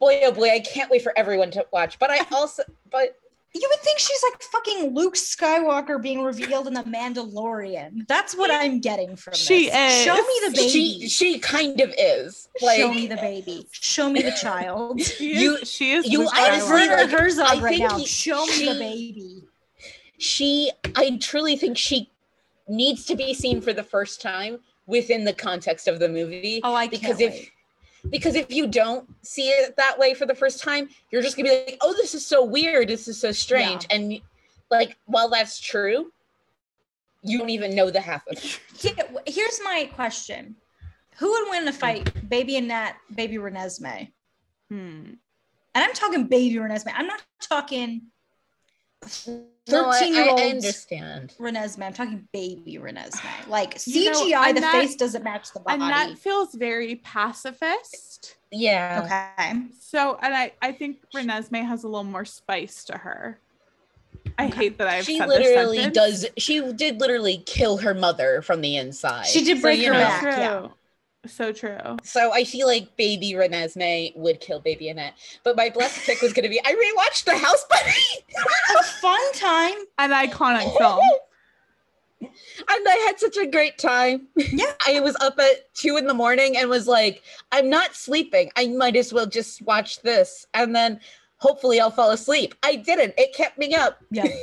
boy 0.00 0.20
oh 0.24 0.32
boy 0.32 0.50
I 0.50 0.60
can't 0.60 0.90
wait 0.90 1.02
for 1.02 1.12
everyone 1.16 1.50
to 1.52 1.64
watch 1.72 1.98
but 1.98 2.10
I 2.10 2.24
also 2.32 2.62
but 2.90 3.16
You 3.52 3.68
would 3.68 3.80
think 3.80 3.98
she's 3.98 4.22
like 4.30 4.40
fucking 4.42 4.94
Luke 4.94 5.14
Skywalker 5.16 6.00
being 6.00 6.22
revealed 6.22 6.68
in 6.68 6.74
the 6.74 6.84
Mandalorian. 6.84 8.06
That's 8.06 8.36
what 8.36 8.50
I'm 8.50 8.80
getting 8.80 9.16
from 9.16 9.34
She 9.34 9.66
this. 9.68 9.98
is. 9.98 10.04
Show 10.04 10.14
me 10.14 10.34
the 10.46 10.52
baby. 10.54 10.68
she 10.70 11.08
she 11.08 11.38
kind 11.40 11.80
of 11.80 11.92
is 11.98 12.48
like 12.62 12.78
Show 12.78 12.92
me 12.94 13.06
the 13.08 13.16
baby. 13.16 13.66
Show 13.72 14.08
me 14.10 14.22
the 14.22 14.32
child. 14.32 15.00
She 15.02 15.40
You- 15.42 15.56
is, 15.56 15.70
she 15.70 15.92
is 15.92 16.06
you 16.06 16.20
Luke 16.20 16.32
honestly, 16.36 16.54
It's 16.54 16.64
Skywalker. 16.66 16.70
Werner 16.70 16.96
like, 17.02 17.10
Herzog 17.10 17.46
I 17.48 17.60
right 17.60 17.78
think 17.78 17.90
now. 17.90 17.98
he- 17.98 18.06
Show 18.06 18.46
me 18.46 18.52
she- 18.52 18.66
the 18.72 18.78
baby. 18.78 19.42
she 20.18 20.70
i 20.96 21.16
truly 21.20 21.56
think 21.56 21.76
she 21.78 22.10
needs 22.68 23.04
to 23.06 23.16
be 23.16 23.34
seen 23.34 23.60
for 23.60 23.72
the 23.72 23.82
first 23.82 24.20
time 24.20 24.60
within 24.86 25.24
the 25.24 25.32
context 25.32 25.88
of 25.88 25.98
the 25.98 26.08
movie 26.08 26.60
Oh, 26.62 26.74
I 26.74 26.86
because 26.86 27.16
can't 27.18 27.20
if 27.22 27.32
wait. 27.32 27.50
Because 28.08 28.34
if 28.34 28.50
you 28.50 28.66
don't 28.66 29.08
see 29.22 29.48
it 29.50 29.76
that 29.76 29.98
way 29.98 30.14
for 30.14 30.24
the 30.26 30.34
first 30.34 30.62
time 30.62 30.88
you're 31.10 31.20
just 31.22 31.36
gonna 31.36 31.48
be 31.50 31.64
like 31.66 31.78
oh 31.82 31.92
this 31.92 32.14
is 32.14 32.26
so 32.26 32.44
weird 32.44 32.88
this 32.88 33.08
is 33.08 33.20
so 33.20 33.30
strange 33.32 33.86
and 33.90 34.20
like 34.70 34.96
while 35.06 35.28
that's 35.28 35.60
true 35.60 36.10
you 37.22 37.36
don't 37.38 37.50
even 37.50 37.74
know 37.74 37.90
the 37.90 38.00
half 38.00 38.26
of 38.28 38.38
it 38.38 38.60
Here- 38.78 38.94
Here's 39.26 39.60
my 39.62 39.90
question: 39.94 40.56
Who 41.18 41.30
would 41.30 41.50
win 41.50 41.62
in 41.62 41.68
a 41.68 41.72
fight, 41.72 42.28
Baby 42.30 42.56
Annette, 42.56 42.94
Baby 43.14 43.36
Renesmee? 43.36 44.10
Hmm. 44.70 45.02
And 45.74 45.84
I'm 45.84 45.92
talking 45.92 46.24
Baby 46.28 46.54
Renesmee. 46.56 46.92
I'm 46.96 47.06
not 47.06 47.22
talking 47.42 48.02
no, 49.68 49.88
I, 49.90 49.98
13 49.98 50.14
year 50.14 50.22
I, 50.24 50.26
I 50.26 50.30
old 50.30 50.40
understand 50.40 51.34
Renesmee. 51.38 51.82
I'm 51.84 51.92
talking 51.92 52.26
Baby 52.32 52.78
Renesmee. 52.80 53.48
Like 53.48 53.78
You 53.86 54.10
know, 54.10 54.24
CGI, 54.24 54.52
the 54.52 54.58
Annette- 54.58 54.72
face 54.72 54.96
doesn't 54.96 55.22
match 55.22 55.52
the 55.52 55.60
body. 55.60 55.80
And 55.82 55.90
that 55.90 56.18
feels 56.18 56.54
very 56.54 56.96
pacifist. 56.96 58.36
yeah 58.50 59.02
Okay. 59.04 59.62
So, 59.80 60.18
and 60.22 60.34
I, 60.34 60.52
I 60.62 60.72
think 60.72 60.98
Renesmee 61.14 61.66
has 61.66 61.84
a 61.84 61.88
little 61.88 62.04
more 62.04 62.24
spice 62.24 62.84
to 62.84 62.96
her. 62.98 63.38
I 64.38 64.46
Okay. 64.46 64.56
hate 64.56 64.78
that 64.78 64.88
I've 64.88 65.04
she 65.04 65.18
said 65.18 65.28
literally 65.28 65.76
this 65.78 65.84
sentence. 65.94 66.20
does 66.22 66.26
she 66.38 66.72
did 66.72 67.00
literally 67.00 67.38
kill 67.46 67.76
her 67.78 67.94
mother 67.94 68.42
from 68.42 68.60
the 68.60 68.76
inside 68.76 69.26
She 69.26 69.44
did 69.44 69.60
break 69.60 69.80
you 69.80 69.88
her 69.88 69.92
know, 69.94 70.00
back. 70.00 70.22
Yeah. 70.22 70.68
So 71.26 71.52
true. 71.52 71.78
So 72.02 72.32
I 72.32 72.44
feel 72.44 72.66
like 72.66 72.96
baby 72.96 73.32
Renesmee 73.32 74.16
would 74.16 74.40
kill 74.40 74.58
baby 74.60 74.88
Annette. 74.88 75.14
But 75.44 75.56
my 75.56 75.68
blessed 75.68 76.06
pick 76.06 76.22
was 76.22 76.32
gonna 76.32 76.48
be 76.48 76.60
I 76.64 76.72
rewatched 76.72 77.24
the 77.24 77.36
house 77.36 77.64
bunny. 77.68 78.24
A 78.78 78.82
fun 78.82 79.32
time. 79.34 79.78
An 79.98 80.10
iconic 80.10 80.76
film. 80.78 81.04
and 82.20 82.30
I 82.68 83.04
had 83.06 83.18
such 83.18 83.36
a 83.36 83.46
great 83.46 83.78
time. 83.78 84.28
Yeah. 84.36 84.72
I 84.86 85.00
was 85.00 85.16
up 85.20 85.38
at 85.38 85.72
two 85.74 85.96
in 85.96 86.06
the 86.06 86.14
morning 86.14 86.56
and 86.56 86.68
was 86.68 86.86
like, 86.86 87.22
I'm 87.52 87.68
not 87.68 87.94
sleeping. 87.94 88.50
I 88.56 88.68
might 88.68 88.96
as 88.96 89.12
well 89.12 89.26
just 89.26 89.62
watch 89.62 90.02
this. 90.02 90.46
And 90.54 90.74
then 90.74 91.00
hopefully 91.36 91.80
I'll 91.80 91.90
fall 91.90 92.10
asleep. 92.10 92.54
I 92.62 92.76
didn't. 92.76 93.14
It 93.16 93.34
kept 93.34 93.58
me 93.58 93.74
up. 93.74 94.02
Yeah. 94.10 94.26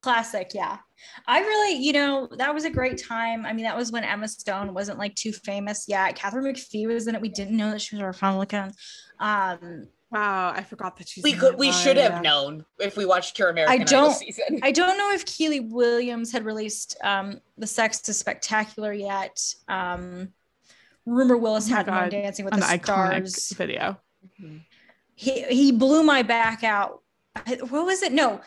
Classic, 0.00 0.50
yeah. 0.54 0.78
I 1.26 1.40
really, 1.40 1.82
you 1.84 1.92
know, 1.92 2.28
that 2.38 2.54
was 2.54 2.64
a 2.64 2.70
great 2.70 3.02
time. 3.02 3.44
I 3.44 3.52
mean, 3.52 3.64
that 3.64 3.76
was 3.76 3.90
when 3.92 4.04
Emma 4.04 4.28
Stone 4.28 4.72
wasn't 4.74 4.98
like 4.98 5.14
too 5.14 5.32
famous 5.32 5.86
yet. 5.88 6.14
Katharine 6.14 6.44
McPhee 6.54 6.86
was 6.86 7.06
in 7.08 7.14
it. 7.14 7.20
We 7.20 7.28
didn't 7.28 7.56
know 7.56 7.70
that 7.72 7.80
she 7.80 7.96
was 7.96 8.02
a 8.02 8.06
Republican. 8.06 8.72
Um, 9.18 9.88
Wow, 10.10 10.54
I 10.56 10.62
forgot 10.62 10.96
that 10.96 11.06
she's. 11.06 11.22
We 11.22 11.34
could 11.34 11.52
it. 11.52 11.58
we 11.58 11.68
Oh, 11.68 11.72
should 11.72 11.98
yeah. 11.98 12.10
have 12.14 12.22
known 12.22 12.64
if 12.78 12.96
we 12.96 13.04
watched 13.04 13.34
Cure 13.34 13.50
American 13.50 13.82
I 13.82 13.84
don't- 13.84 14.14
season. 14.14 14.58
I 14.62 14.72
don't 14.72 14.96
know 14.96 15.12
if 15.12 15.26
Kiely 15.26 15.68
Williams 15.70 16.32
had 16.32 16.46
released 16.46 16.96
um, 17.04 17.42
The 17.58 17.66
Sex 17.66 18.08
is 18.08 18.16
Spectacular 18.18 18.94
yet. 18.94 19.38
Um, 19.68 20.32
Rumor 21.04 21.36
Willis 21.36 21.66
Oh 21.68 21.72
my 21.72 21.76
had 21.76 21.86
one 21.88 21.98
God, 22.04 22.10
Dancing 22.10 22.46
with 22.46 22.54
An 22.54 22.60
the 22.60 22.78
Stars. 22.82 23.50
video. 23.50 23.98
He, 25.14 25.42
he 25.42 25.72
blew 25.72 26.02
my 26.02 26.22
back 26.22 26.64
out. 26.64 27.02
What 27.68 27.84
was 27.84 28.02
it? 28.02 28.12
No, 28.12 28.40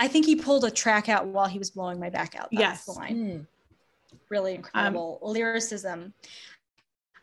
I 0.00 0.08
think 0.08 0.24
he 0.26 0.34
pulled 0.34 0.64
a 0.64 0.70
track 0.70 1.08
out 1.08 1.26
while 1.28 1.46
he 1.46 1.58
was 1.58 1.70
blowing 1.70 2.00
my 2.00 2.08
back 2.10 2.34
out. 2.34 2.48
That's 2.50 2.60
Yes. 2.60 2.84
the 2.86 2.92
line. 2.92 3.16
Mm. 3.16 3.46
really 4.30 4.54
incredible 4.54 5.18
lyricism. 5.22 6.14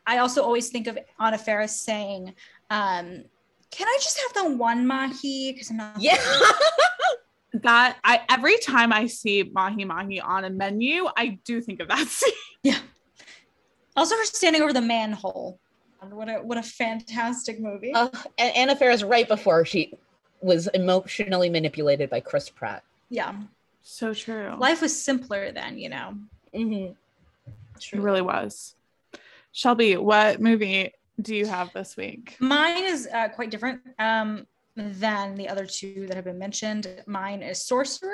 I 0.06 0.20
also 0.20 0.42
always 0.44 0.70
think 0.70 0.88
of 0.88 0.98
Anna 1.20 1.38
Faris 1.38 1.76
saying, 1.82 2.34
um, 2.70 3.24
"Can 3.72 3.88
I 3.88 3.98
just 4.02 4.20
have 4.20 4.34
the 4.44 4.52
one 4.56 4.86
mahi?" 4.88 5.52
Because 5.52 5.70
I'm 5.72 5.78
not. 5.78 6.00
Yeah. 6.02 6.18
That 7.64 7.98
I 8.04 8.22
every 8.30 8.58
time 8.60 8.94
I 8.94 9.08
see 9.08 9.42
mahi 9.44 9.84
mahi 9.86 10.20
on 10.20 10.44
a 10.46 10.50
menu, 10.50 11.08
I 11.18 11.40
do 11.44 11.60
think 11.62 11.80
of 11.80 11.88
that 11.88 12.06
scene. 12.08 12.34
Yeah. 12.62 12.78
Also, 13.96 14.16
her 14.16 14.26
standing 14.26 14.62
over 14.62 14.74
the 14.74 14.82
manhole. 14.82 15.60
What 16.10 16.30
a 16.30 16.34
what 16.36 16.58
a 16.60 16.64
fantastic 16.64 17.60
movie. 17.60 17.94
Uh, 17.94 18.10
and 18.38 18.56
Anna 18.56 18.76
Faris 18.76 19.02
right 19.02 19.28
before 19.28 19.66
she 19.66 19.94
was 20.42 20.68
emotionally 20.68 21.50
manipulated 21.50 22.10
by 22.10 22.20
Chris 22.20 22.50
Pratt. 22.50 22.84
yeah, 23.10 23.34
So 23.82 24.14
true. 24.14 24.56
life 24.58 24.82
was 24.82 25.00
simpler 25.02 25.52
then, 25.52 25.78
you 25.78 25.90
know. 25.90 26.14
Mm-hmm. 26.54 26.94
it 27.94 28.00
really 28.00 28.22
was. 28.22 28.76
Shelby, 29.52 29.98
what 29.98 30.40
movie 30.42 30.92
do 31.22 31.36
you 31.36 31.46
have 31.48 31.74
this 31.74 31.98
week? 31.98 32.36
Mine 32.40 32.84
is 32.84 33.08
uh, 33.14 33.30
quite 33.30 33.50
different. 33.50 33.82
Um, 34.00 34.46
than 34.76 35.34
the 35.34 35.50
other 35.50 35.66
two 35.66 36.06
that 36.08 36.16
have 36.16 36.26
been 36.26 36.38
mentioned. 36.38 36.88
Mine 37.08 37.42
is 37.42 37.64
Sorcerer, 37.64 38.14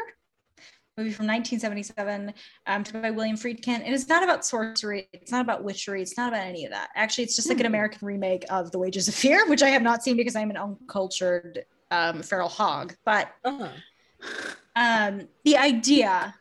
movie 0.98 1.12
from 1.12 1.28
1977, 1.28 2.34
um, 2.68 2.84
by 3.02 3.12
William 3.12 3.36
Friedkin. 3.36 3.80
And 3.80 3.88
It 3.88 3.92
is 3.92 4.08
not 4.08 4.24
about 4.24 4.46
sorcery. 4.46 5.10
It's 5.12 5.30
not 5.30 5.42
about 5.42 5.66
witchery. 5.66 6.02
It's 6.02 6.16
not 6.16 6.30
about 6.30 6.46
any 6.46 6.64
of 6.64 6.72
that. 6.72 6.88
Actually, 6.96 7.26
it's 7.26 7.36
just 7.36 7.50
like 7.50 7.60
an 7.60 7.66
Hmm. 7.66 7.72
American 7.74 8.08
remake 8.08 8.46
of 8.50 8.72
The 8.72 8.80
Wages 8.80 9.10
of 9.10 9.14
Fear, 9.14 9.50
which 9.50 9.62
I 9.62 9.68
have 9.72 9.82
not 9.82 10.04
seen 10.04 10.16
because 10.16 10.38
I'm 10.38 10.50
an 10.52 10.56
uncultured 10.56 11.66
um, 11.94 12.24
feral 12.24 12.50
hog. 12.50 12.96
But 13.06 13.26
Uh-huh. 13.46 13.70
um, 14.76 15.28
the 15.46 15.58
idea 15.58 16.34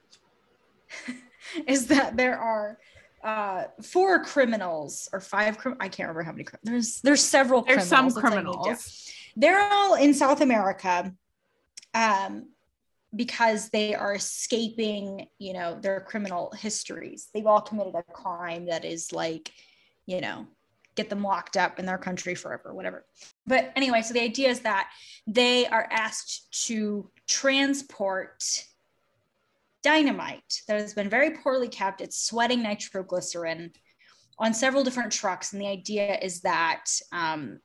is 1.67 1.87
that 1.89 2.17
there 2.17 2.39
are 2.39 2.79
uh, 3.25 3.65
four 3.83 4.25
criminals 4.25 5.09
or 5.13 5.21
five. 5.21 5.57
Crim- 5.59 5.77
I 5.81 5.89
can't 5.89 6.09
remember 6.09 6.23
how 6.23 6.33
many. 6.33 6.45
Crim- 6.45 6.61
there's 6.65 7.01
there's 7.03 7.23
several. 7.23 7.63
There's 7.63 7.87
some 7.87 8.11
criminals. 8.11 8.17
That's 8.17 8.33
how 8.35 8.39
you 8.39 8.45
do 8.45 8.51
it. 8.51 8.63
criminals. 8.63 9.09
They're 9.37 9.73
all 9.73 9.95
in 9.95 10.13
South 10.15 10.41
America, 10.41 11.15
um, 11.95 12.49
because 13.15 13.69
they 13.71 13.95
are 13.95 14.15
escaping. 14.15 15.27
You 15.39 15.53
know 15.53 15.79
their 15.81 16.01
criminal 16.01 16.53
histories. 16.59 17.29
They've 17.33 17.47
all 17.47 17.61
committed 17.61 17.95
a 17.95 18.03
crime 18.03 18.67
that 18.67 18.85
is 18.85 19.13
like, 19.13 19.53
you 20.07 20.21
know, 20.21 20.47
get 20.95 21.09
them 21.09 21.23
locked 21.23 21.57
up 21.57 21.79
in 21.79 21.87
their 21.87 21.99
country 21.99 22.35
forever, 22.35 22.75
whatever. 22.75 23.05
But 23.47 23.73
anyway, 23.77 24.03
so 24.03 24.15
the 24.15 24.21
idea 24.21 24.51
is 24.51 24.61
that 24.61 24.91
they 25.27 25.67
are 25.67 25.89
asked 25.91 26.67
to 26.67 27.11
transport 27.29 28.43
dynamite 29.83 30.63
that 30.69 30.81
has 30.81 30.95
been 30.95 31.09
very 31.09 31.31
poorly 31.31 31.69
kept. 31.69 32.01
It's 32.01 32.25
sweating 32.25 32.63
nitroglycerin 32.63 33.73
on 34.39 34.55
several 34.55 34.85
different 34.85 35.13
trucks. 35.13 35.53
And 35.53 35.61
the 35.61 35.67
idea 35.67 36.19
is 36.21 36.41
that 36.43 36.85
um, 37.11 37.61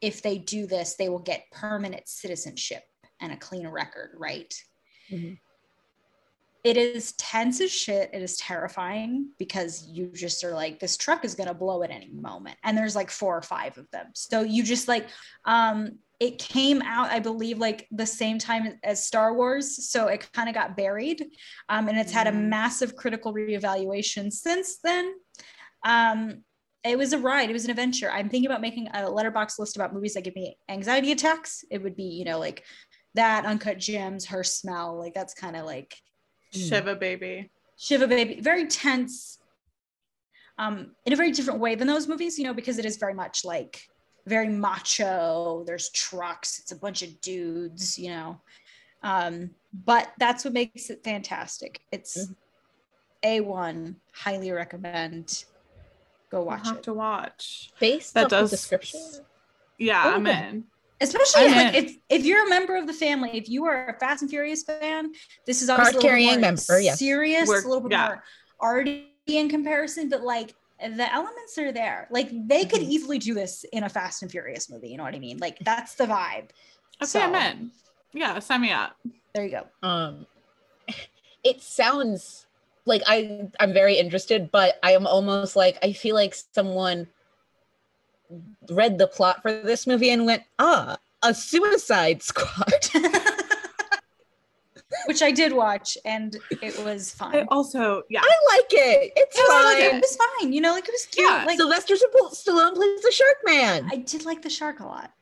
if 0.00 0.22
they 0.22 0.38
do 0.38 0.66
this, 0.66 0.94
they 0.94 1.08
will 1.08 1.18
get 1.18 1.50
permanent 1.50 2.08
citizenship 2.08 2.82
and 3.20 3.32
a 3.32 3.36
clean 3.36 3.66
record, 3.66 4.12
right? 4.16 4.54
Mhm. 5.10 5.38
It 6.64 6.76
is 6.76 7.12
tense 7.12 7.60
as 7.60 7.70
shit. 7.70 8.10
It 8.12 8.20
is 8.20 8.36
terrifying 8.36 9.30
because 9.38 9.88
you 9.88 10.08
just 10.08 10.42
are 10.44 10.52
like, 10.52 10.80
this 10.80 10.96
truck 10.96 11.24
is 11.24 11.34
gonna 11.34 11.54
blow 11.54 11.82
at 11.82 11.90
any 11.90 12.10
moment. 12.10 12.56
And 12.64 12.76
there's 12.76 12.96
like 12.96 13.10
four 13.10 13.36
or 13.36 13.42
five 13.42 13.78
of 13.78 13.88
them. 13.90 14.06
So 14.14 14.42
you 14.42 14.62
just 14.62 14.88
like, 14.88 15.06
um, 15.44 15.98
it 16.18 16.38
came 16.38 16.82
out, 16.82 17.10
I 17.12 17.20
believe, 17.20 17.58
like 17.58 17.86
the 17.92 18.04
same 18.04 18.38
time 18.38 18.78
as 18.82 19.04
Star 19.04 19.34
Wars. 19.34 19.88
So 19.88 20.08
it 20.08 20.28
kind 20.32 20.48
of 20.48 20.54
got 20.54 20.76
buried. 20.76 21.24
Um, 21.68 21.86
and 21.86 21.96
it's 21.96 22.10
had 22.10 22.26
a 22.26 22.32
Mm. 22.32 22.48
massive 22.48 22.96
critical 22.96 23.32
reevaluation 23.32 24.32
since 24.32 24.78
then. 24.82 25.14
Um, 25.84 26.42
it 26.82 26.98
was 26.98 27.12
a 27.12 27.18
ride, 27.18 27.50
it 27.50 27.52
was 27.52 27.64
an 27.64 27.70
adventure. 27.70 28.10
I'm 28.10 28.28
thinking 28.28 28.46
about 28.50 28.60
making 28.60 28.88
a 28.88 29.02
Letterboxd 29.02 29.58
list 29.60 29.76
about 29.76 29.94
movies 29.94 30.14
that 30.14 30.22
give 30.24 30.34
me 30.34 30.58
anxiety 30.68 31.12
attacks. 31.12 31.64
It 31.70 31.82
would 31.82 31.94
be, 31.94 32.04
you 32.04 32.24
know, 32.24 32.38
like 32.40 32.64
that, 33.14 33.44
Uncut 33.46 33.78
Gems, 33.78 34.26
Her 34.26 34.42
Smell. 34.42 34.98
Like 34.98 35.14
that's 35.14 35.34
kind 35.34 35.56
of 35.56 35.66
like 35.66 35.94
Shiva 36.52 36.94
baby. 36.96 37.50
Shiva 37.76 38.08
Baby, 38.08 38.40
very 38.40 38.66
tense, 38.66 39.38
um, 40.58 40.96
in 41.06 41.12
a 41.12 41.16
very 41.16 41.30
different 41.30 41.60
way 41.60 41.76
than 41.76 41.86
those 41.86 42.08
movies, 42.08 42.36
you 42.38 42.44
know, 42.44 42.52
because 42.52 42.78
it 42.78 42.84
is 42.84 42.96
very 42.96 43.14
much 43.14 43.44
like 43.44 43.88
very 44.26 44.48
macho. 44.48 45.62
There's 45.64 45.88
trucks, 45.90 46.58
it's 46.58 46.72
a 46.72 46.76
bunch 46.76 47.02
of 47.02 47.20
dudes, 47.20 47.96
you 47.98 48.10
know. 48.10 48.40
Um, 49.04 49.50
but 49.84 50.12
that's 50.18 50.44
what 50.44 50.54
makes 50.54 50.90
it 50.90 51.04
fantastic. 51.04 51.80
It's 51.92 52.16
Mhm. 52.26 52.36
A1, 53.22 53.94
highly 54.12 54.50
recommend. 54.50 55.44
Go 56.30 56.38
We'll 56.38 56.46
watch 56.46 56.66
have 56.66 56.78
it. 56.78 56.82
to 56.82 56.94
watch. 56.94 57.72
Based 57.78 58.12
That 58.14 58.28
does- 58.28 58.50
the 58.50 58.56
description. 58.56 59.00
Yeah, 59.78 60.02
Oh, 60.04 60.10
I'm 60.14 60.24
good. 60.24 60.34
in. 60.36 60.64
Especially 61.00 61.42
I'm 61.46 61.52
like 61.52 61.74
if, 61.74 61.96
if 62.08 62.24
you're 62.24 62.44
a 62.46 62.48
member 62.50 62.76
of 62.76 62.86
the 62.86 62.92
family, 62.92 63.30
if 63.34 63.48
you 63.48 63.64
are 63.66 63.88
a 63.90 63.98
Fast 63.98 64.22
and 64.22 64.30
Furious 64.30 64.64
fan, 64.64 65.12
this 65.46 65.62
is 65.62 65.70
obviously 65.70 65.92
a 65.92 65.96
little 65.96 66.00
Card-carrying 66.02 66.30
more 66.32 66.38
member, 66.40 66.80
yes. 66.80 66.98
serious, 66.98 67.48
We're- 67.48 67.62
a 67.64 67.68
little 67.68 67.82
bit 67.82 67.92
yeah. 67.92 68.06
more 68.08 68.22
arty 68.60 69.06
in 69.26 69.48
comparison, 69.48 70.08
but 70.08 70.22
like 70.22 70.54
the 70.80 71.12
elements 71.12 71.56
are 71.58 71.70
there. 71.72 72.08
Like 72.10 72.30
they 72.48 72.64
could 72.64 72.80
Mhm. 72.80 72.88
easily 72.88 73.18
do 73.18 73.34
this 73.34 73.64
in 73.72 73.84
a 73.84 73.88
Fast 73.88 74.22
and 74.22 74.30
Furious 74.30 74.68
movie. 74.70 74.88
You 74.88 74.96
know 74.96 75.04
what 75.04 75.14
I 75.14 75.18
mean? 75.18 75.38
Like 75.38 75.58
that's 75.60 75.94
the 75.94 76.04
vibe. 76.06 76.50
Okay, 77.02 77.20
I'm 77.22 77.32
So- 77.32 77.34
in. 77.34 77.70
Yeah, 78.12 78.38
sign 78.40 78.62
me 78.62 78.72
up. 78.72 78.96
There 79.34 79.44
you 79.44 79.50
go. 79.50 79.66
Um, 79.86 80.26
it 81.44 81.60
sounds 81.62 82.46
like 82.86 83.02
I 83.06 83.48
I'm 83.60 83.72
very 83.72 83.96
interested, 83.98 84.50
but 84.50 84.78
I 84.82 84.92
am 84.92 85.06
almost 85.06 85.54
like 85.56 85.78
I 85.82 85.92
feel 85.92 86.14
like 86.14 86.34
someone 86.52 87.06
read 88.70 88.98
the 88.98 89.06
plot 89.06 89.42
for 89.42 89.52
this 89.52 89.86
movie 89.86 90.10
and 90.10 90.26
went, 90.26 90.42
ah, 90.58 90.96
a 91.22 91.34
Suicide 91.34 92.22
Squad. 92.22 92.72
Which 95.06 95.22
I 95.22 95.30
did 95.30 95.52
watch, 95.52 95.98
and 96.04 96.34
it 96.62 96.82
was 96.82 97.14
I 97.20 97.42
also, 97.50 98.02
yeah. 98.08 98.20
I 98.22 98.56
like 98.56 98.66
it. 98.70 99.12
It's 99.16 99.36
It 99.38 99.40
was, 99.46 99.74
fine. 99.74 99.82
it 99.82 100.00
was 100.00 100.16
fine. 100.40 100.52
You 100.52 100.60
know, 100.62 100.72
like 100.72 100.88
it 100.88 100.92
was 100.92 101.06
cute. 101.10 101.28
Yeah, 101.28 101.44
like 101.46 101.58
Sylvester 101.58 101.94
Stallone 101.94 102.32
Stallone 102.32 102.74
plays 102.74 103.02
the 103.02 103.12
Shark 103.12 103.36
Man. 103.44 103.88
I 103.92 103.96
did 103.96 104.24
like 104.24 104.40
the 104.42 104.48
shark 104.50 104.80
a 104.80 104.84
lot. 104.86 105.12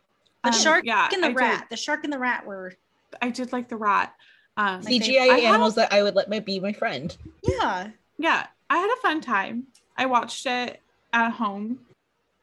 The 0.45 0.51
Um, 0.51 0.55
shark 0.55 0.85
yeah, 0.85 1.09
and 1.13 1.23
the 1.23 1.27
I 1.29 1.31
did. 1.31 1.37
rat. 1.41 1.67
The 1.71 1.77
shark 1.77 2.05
and 2.05 2.13
the 2.13 2.19
rat 2.19 2.47
were 2.47 2.75
I 3.21 3.31
did 3.31 3.53
like 3.53 3.69
the 3.69 3.77
rat. 3.77 4.15
Um, 4.57 4.83
Like 4.83 4.85
they- 4.85 4.99
CGI 5.01 5.21
I 5.31 5.39
have- 5.39 5.55
animals 5.55 5.75
that 5.75 5.93
I 5.93 6.03
would 6.05 6.15
let 6.15 6.31
my 6.31 6.39
be 6.41 6.61
my 6.61 6.73
friend. 6.73 7.17
yeah. 7.43 7.89
yeah, 8.19 8.47
I 8.71 8.79
had 8.79 8.91
a 8.91 9.01
fun 9.03 9.21
time. 9.21 9.67
I 9.97 10.07
watched 10.07 10.47
it 10.47 10.81
at 11.13 11.31
home. 11.33 11.81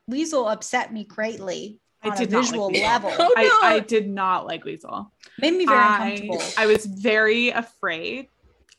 Weasel 0.08 0.48
upset 0.48 0.92
me 0.94 1.04
greatly 1.06 1.80
I 2.02 2.10
on 2.10 2.18
did 2.18 2.30
a 2.30 2.32
not 2.32 2.38
like 2.40 2.46
visual 2.50 2.68
Weasel. 2.70 2.84
level. 2.88 3.12
Oh, 3.18 3.34
I, 3.38 3.44
no. 3.44 3.60
I 3.64 3.80
did 3.80 4.10
not 4.10 4.46
like 4.46 4.66
Weasel. 4.66 5.12
Made 5.40 5.54
me 5.56 5.66
very 5.66 5.78
I, 5.80 6.10
uncomfortable. 6.10 6.42
I 6.58 6.66
was 6.66 6.86
very 6.86 7.50
afraid. 7.50 8.28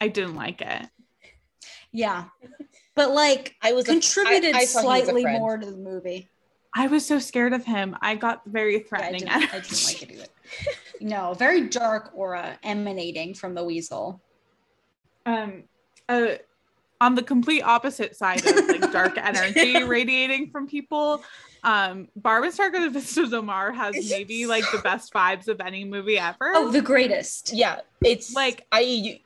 I 0.00 0.09
didn't 0.09 0.35
like 0.37 0.61
it. 0.61 0.87
yeah. 1.93 2.25
But 2.95 3.11
like 3.12 3.57
I 3.62 3.73
was 3.73 3.87
contributed 3.87 4.54
I- 4.54 4.59
I 4.59 4.61
was 4.62 4.73
slightly 4.73 5.25
more 5.25 5.57
to 5.57 5.66
the 5.66 5.76
movie. 5.76 6.28
I 6.76 6.88
was 6.88 7.07
so 7.07 7.19
scared 7.21 7.52
of 7.52 7.64
him. 7.64 7.97
I 8.02 8.16
got 8.16 8.43
very 8.47 8.75
Yeah, 8.75 8.78
I, 8.81 8.83
threatening. 8.88 9.21
didn't, 9.21 9.54
I 9.54 9.61
didn't 9.61 9.85
like 9.85 10.02
it 10.02 10.11
either. 10.12 10.26
No, 11.00 11.35
very 11.35 11.62
dark 11.69 12.11
aura 12.14 12.59
emanating 12.62 13.33
from 13.35 13.54
the 13.54 13.64
weasel. 13.64 14.21
um 15.25 15.64
uh 16.09 16.35
on 17.00 17.14
the 17.14 17.22
complete 17.22 17.62
opposite 17.62 18.16
side 18.16 18.44
of 18.46 18.66
like 18.68 18.92
dark 18.92 19.16
energy 19.22 19.82
radiating 19.84 20.50
from 20.50 20.66
people 20.66 21.22
um 21.64 22.08
barbara 22.16 22.52
stark 22.52 22.74
of 22.74 22.82
the 22.82 22.90
vista 22.90 23.26
del 23.26 23.42
mar 23.42 23.72
has 23.72 24.08
maybe 24.10 24.46
like 24.46 24.64
the 24.72 24.78
best 24.78 25.12
vibes 25.12 25.48
of 25.48 25.60
any 25.60 25.84
movie 25.84 26.18
ever 26.18 26.52
Oh, 26.54 26.70
the 26.70 26.82
greatest. 26.82 27.52
Yeah, 27.52 27.80
it's 28.02 28.34
Like, 28.34 28.66
I. 28.72 29.20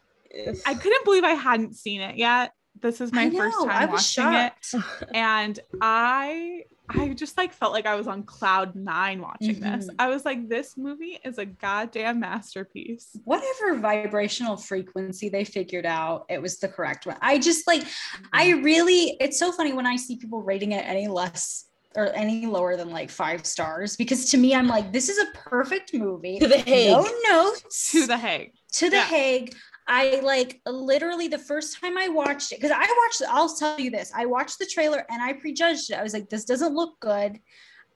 i 0.66 0.74
couldn't 0.74 1.04
believe 1.04 1.24
i 1.24 1.32
hadn't 1.32 1.74
seen 1.74 2.00
it 2.00 2.16
yet 2.16 2.52
this 2.80 3.00
is 3.00 3.12
my 3.12 3.24
I 3.24 3.30
first 3.30 3.58
time 3.58 3.70
I 3.70 3.86
was 3.86 3.92
watching 4.16 4.32
shocked. 4.32 4.74
it 5.02 5.08
and 5.14 5.58
i 5.80 6.64
i 6.90 7.08
just 7.10 7.36
like 7.36 7.52
felt 7.52 7.72
like 7.72 7.86
i 7.86 7.94
was 7.94 8.06
on 8.06 8.22
cloud 8.22 8.74
nine 8.74 9.20
watching 9.20 9.60
this 9.60 9.86
Mhm. 9.88 9.94
i 9.98 10.08
was 10.08 10.24
like 10.24 10.48
this 10.48 10.76
movie 10.76 11.18
is 11.24 11.38
a 11.38 11.44
goddamn 11.44 12.20
masterpiece 12.20 13.10
Whatever 13.24 13.76
vibrational 13.78 14.56
frequency 14.56 15.28
they 15.28 15.44
figured 15.44 15.84
out, 15.86 16.24
it 16.28 16.40
was 16.40 16.58
the 16.58 16.68
correct 16.68 17.06
one. 17.06 17.16
I 17.20 17.38
just 17.38 17.66
like, 17.66 17.84
I 18.32 18.50
really, 18.50 19.16
it's 19.20 19.38
so 19.38 19.52
funny 19.52 19.72
when 19.72 19.86
I 19.86 19.96
see 19.96 20.16
people 20.16 20.42
rating 20.42 20.72
it 20.72 20.84
any 20.86 21.08
less 21.08 21.66
or 21.96 22.06
any 22.14 22.46
lower 22.46 22.76
than 22.76 22.90
like 22.90 23.10
five 23.10 23.44
stars 23.46 23.96
because 23.96 24.30
to 24.30 24.38
me, 24.38 24.54
I'm 24.54 24.66
like, 24.68 24.92
this 24.92 25.08
is 25.08 25.18
a 25.18 25.26
perfect 25.38 25.92
movie. 25.94 26.38
To 26.38 26.46
the 26.48 26.58
Hague. 26.58 26.90
No 26.90 27.06
notes. 27.30 27.92
to 27.92 28.06
the 28.06 28.16
hague 28.16 28.52
to 28.74 28.90
the 28.90 28.96
Yeah. 28.96 29.04
Hague. 29.04 29.54
I 29.88 30.20
like 30.22 30.60
literally 30.66 31.28
the 31.28 31.38
first 31.38 31.80
time 31.80 31.96
I 31.96 32.08
watched 32.08 32.52
it 32.52 32.60
because 32.60 32.70
I 32.70 32.80
watched. 32.80 33.22
I'll 33.28 33.54
tell 33.54 33.80
you 33.80 33.90
this: 33.90 34.12
I 34.14 34.26
watched 34.26 34.58
the 34.58 34.66
trailer 34.66 35.04
and 35.10 35.22
I 35.22 35.32
prejudged 35.32 35.90
it. 35.90 35.94
I 35.94 36.02
was 36.02 36.12
like, 36.12 36.28
"This 36.28 36.44
doesn't 36.44 36.74
look 36.74 37.00
good." 37.00 37.40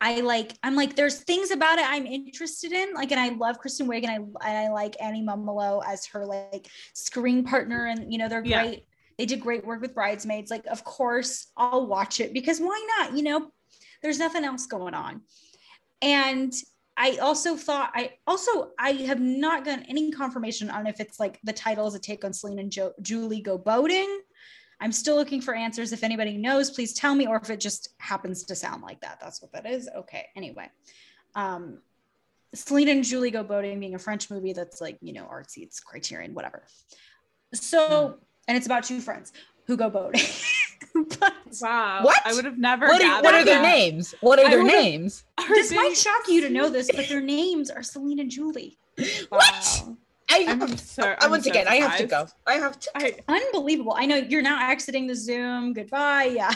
I 0.01 0.21
like. 0.21 0.55
I'm 0.65 0.75
like, 0.75 0.97
there's 0.97 1.21
things 1.23 1.51
about 1.53 1.79
it 1.79 1.85
I'm 1.89 2.07
interested 2.07 2.73
in. 2.73 2.93
Like, 2.95 3.13
and 3.13 3.21
I 3.21 3.29
love 3.29 3.59
Kristen 3.59 3.87
Wiig 3.87 4.05
and 4.05 4.11
I 4.11 4.49
and 4.49 4.59
I 4.59 4.71
like 4.71 4.97
Annie 5.01 5.23
Mumolo 5.25 5.83
as 5.87 6.07
her 6.07 6.25
like 6.27 6.67
screen 6.95 7.45
partner, 7.45 7.87
and 7.87 8.11
you 8.13 8.19
know 8.19 8.29
they're 8.29 8.45
Yeah. 8.45 8.63
great. 8.63 8.87
They 9.19 9.27
did 9.27 9.41
great 9.41 9.65
work 9.65 9.83
with 9.83 9.95
Bridesmaids. 9.95 10.51
Like, 10.51 10.65
of 10.67 10.83
course, 10.85 11.53
I'll 11.57 11.87
watch 11.87 12.19
it 12.19 12.33
because 12.33 12.59
why 12.59 12.85
not? 12.99 13.17
You 13.17 13.23
know, 13.23 13.51
there's 14.03 14.19
nothing 14.19 14.43
else 14.45 14.67
going 14.67 14.95
on, 14.95 15.21
and 16.01 16.53
I 16.97 17.17
also 17.17 17.57
thought 17.57 17.91
I 17.95 18.13
also 18.27 18.71
I 18.79 18.93
have 18.93 19.21
not 19.21 19.65
gotten 19.65 19.85
any 19.87 20.11
confirmation 20.11 20.69
on 20.71 20.87
if 20.87 21.01
it's 21.01 21.19
like 21.19 21.41
the 21.43 21.53
title 21.53 21.87
is 21.87 21.95
a 21.95 21.99
take 21.99 22.25
on 22.25 22.33
Celine 22.33 22.59
and 22.59 22.71
jo- 22.71 22.93
Julie 23.01 23.41
go 23.41 23.57
boating. 23.57 24.21
I'm 24.81 24.93
still 24.93 25.17
looking 25.17 25.41
for 25.41 25.55
answers. 25.55 25.93
If 25.93 26.03
anybody 26.05 26.37
knows, 26.37 26.71
please 26.71 26.93
tell 26.93 27.15
me, 27.15 27.27
or 27.27 27.37
if 27.37 27.49
it 27.51 27.61
just 27.61 27.91
happens 27.99 28.43
to 28.45 28.55
sound 28.57 28.83
like 28.83 29.01
that. 29.01 29.19
That's 29.21 29.41
what 29.41 29.53
that 29.53 29.65
is. 29.65 29.89
Okay. 29.97 30.27
Anyway, 30.37 30.69
um, 31.37 31.79
Celine 32.53 32.89
and 32.89 33.05
Julie 33.05 33.31
go 33.31 33.43
boating 33.45 33.79
being 33.81 33.95
a 33.95 33.99
French 33.99 34.31
movie 34.31 34.53
that's 34.53 34.81
like 34.81 34.99
you 35.01 35.13
know 35.13 35.25
artsy, 35.25 35.59
it's 35.63 35.81
Criterion, 35.81 36.35
whatever. 36.35 36.65
So 37.55 38.19
and 38.49 38.57
it's 38.57 38.67
about 38.67 38.85
two 38.85 39.01
friends 39.01 39.33
who 39.67 39.77
go 39.77 39.89
boating. 39.91 40.21
but 41.21 41.33
wow 41.63 42.01
What? 42.03 42.21
i 42.27 42.35
would 42.35 42.45
have 42.45 42.59
never 42.59 42.87
What 42.89 43.03
are, 43.03 43.23
what 43.23 43.35
are 43.35 43.45
their 43.45 43.63
names? 43.63 44.15
What 44.21 44.39
are 44.39 44.47
I 44.47 44.51
their 44.51 44.63
would've- 44.63 44.77
names? 44.77 45.25
Are 45.49 45.55
This 45.55 45.71
they- 45.71 45.77
might 45.77 45.97
shock 45.97 46.29
you 46.29 46.41
to 46.43 46.51
know 46.51 46.69
this, 46.69 46.91
but 46.95 47.09
their 47.09 47.21
names 47.21 47.71
are 47.71 47.83
Celine 47.83 48.19
and 48.21 48.31
Julie. 48.31 48.79
What? 49.29 49.85
I 50.31 50.47
I'm 50.49 50.61
have, 50.61 50.81
so. 50.81 51.03
uh, 51.03 51.17
I'm 51.21 51.31
once 51.31 51.45
so 51.45 51.51
again, 51.51 51.67
I 51.69 51.77
have 51.77 51.97
to 51.99 52.07
go. 52.07 52.27
I 52.47 52.55
have 52.55 52.79
to. 52.81 52.91
I, 52.95 53.17
Unbelievable. 53.29 53.95
I 53.97 54.07
know 54.07 54.17
you're 54.17 54.43
now 54.43 54.71
exiting 54.71 55.07
the 55.07 55.15
Zoom. 55.15 55.73
Goodbye. 55.75 56.25
Yeah. 56.35 56.51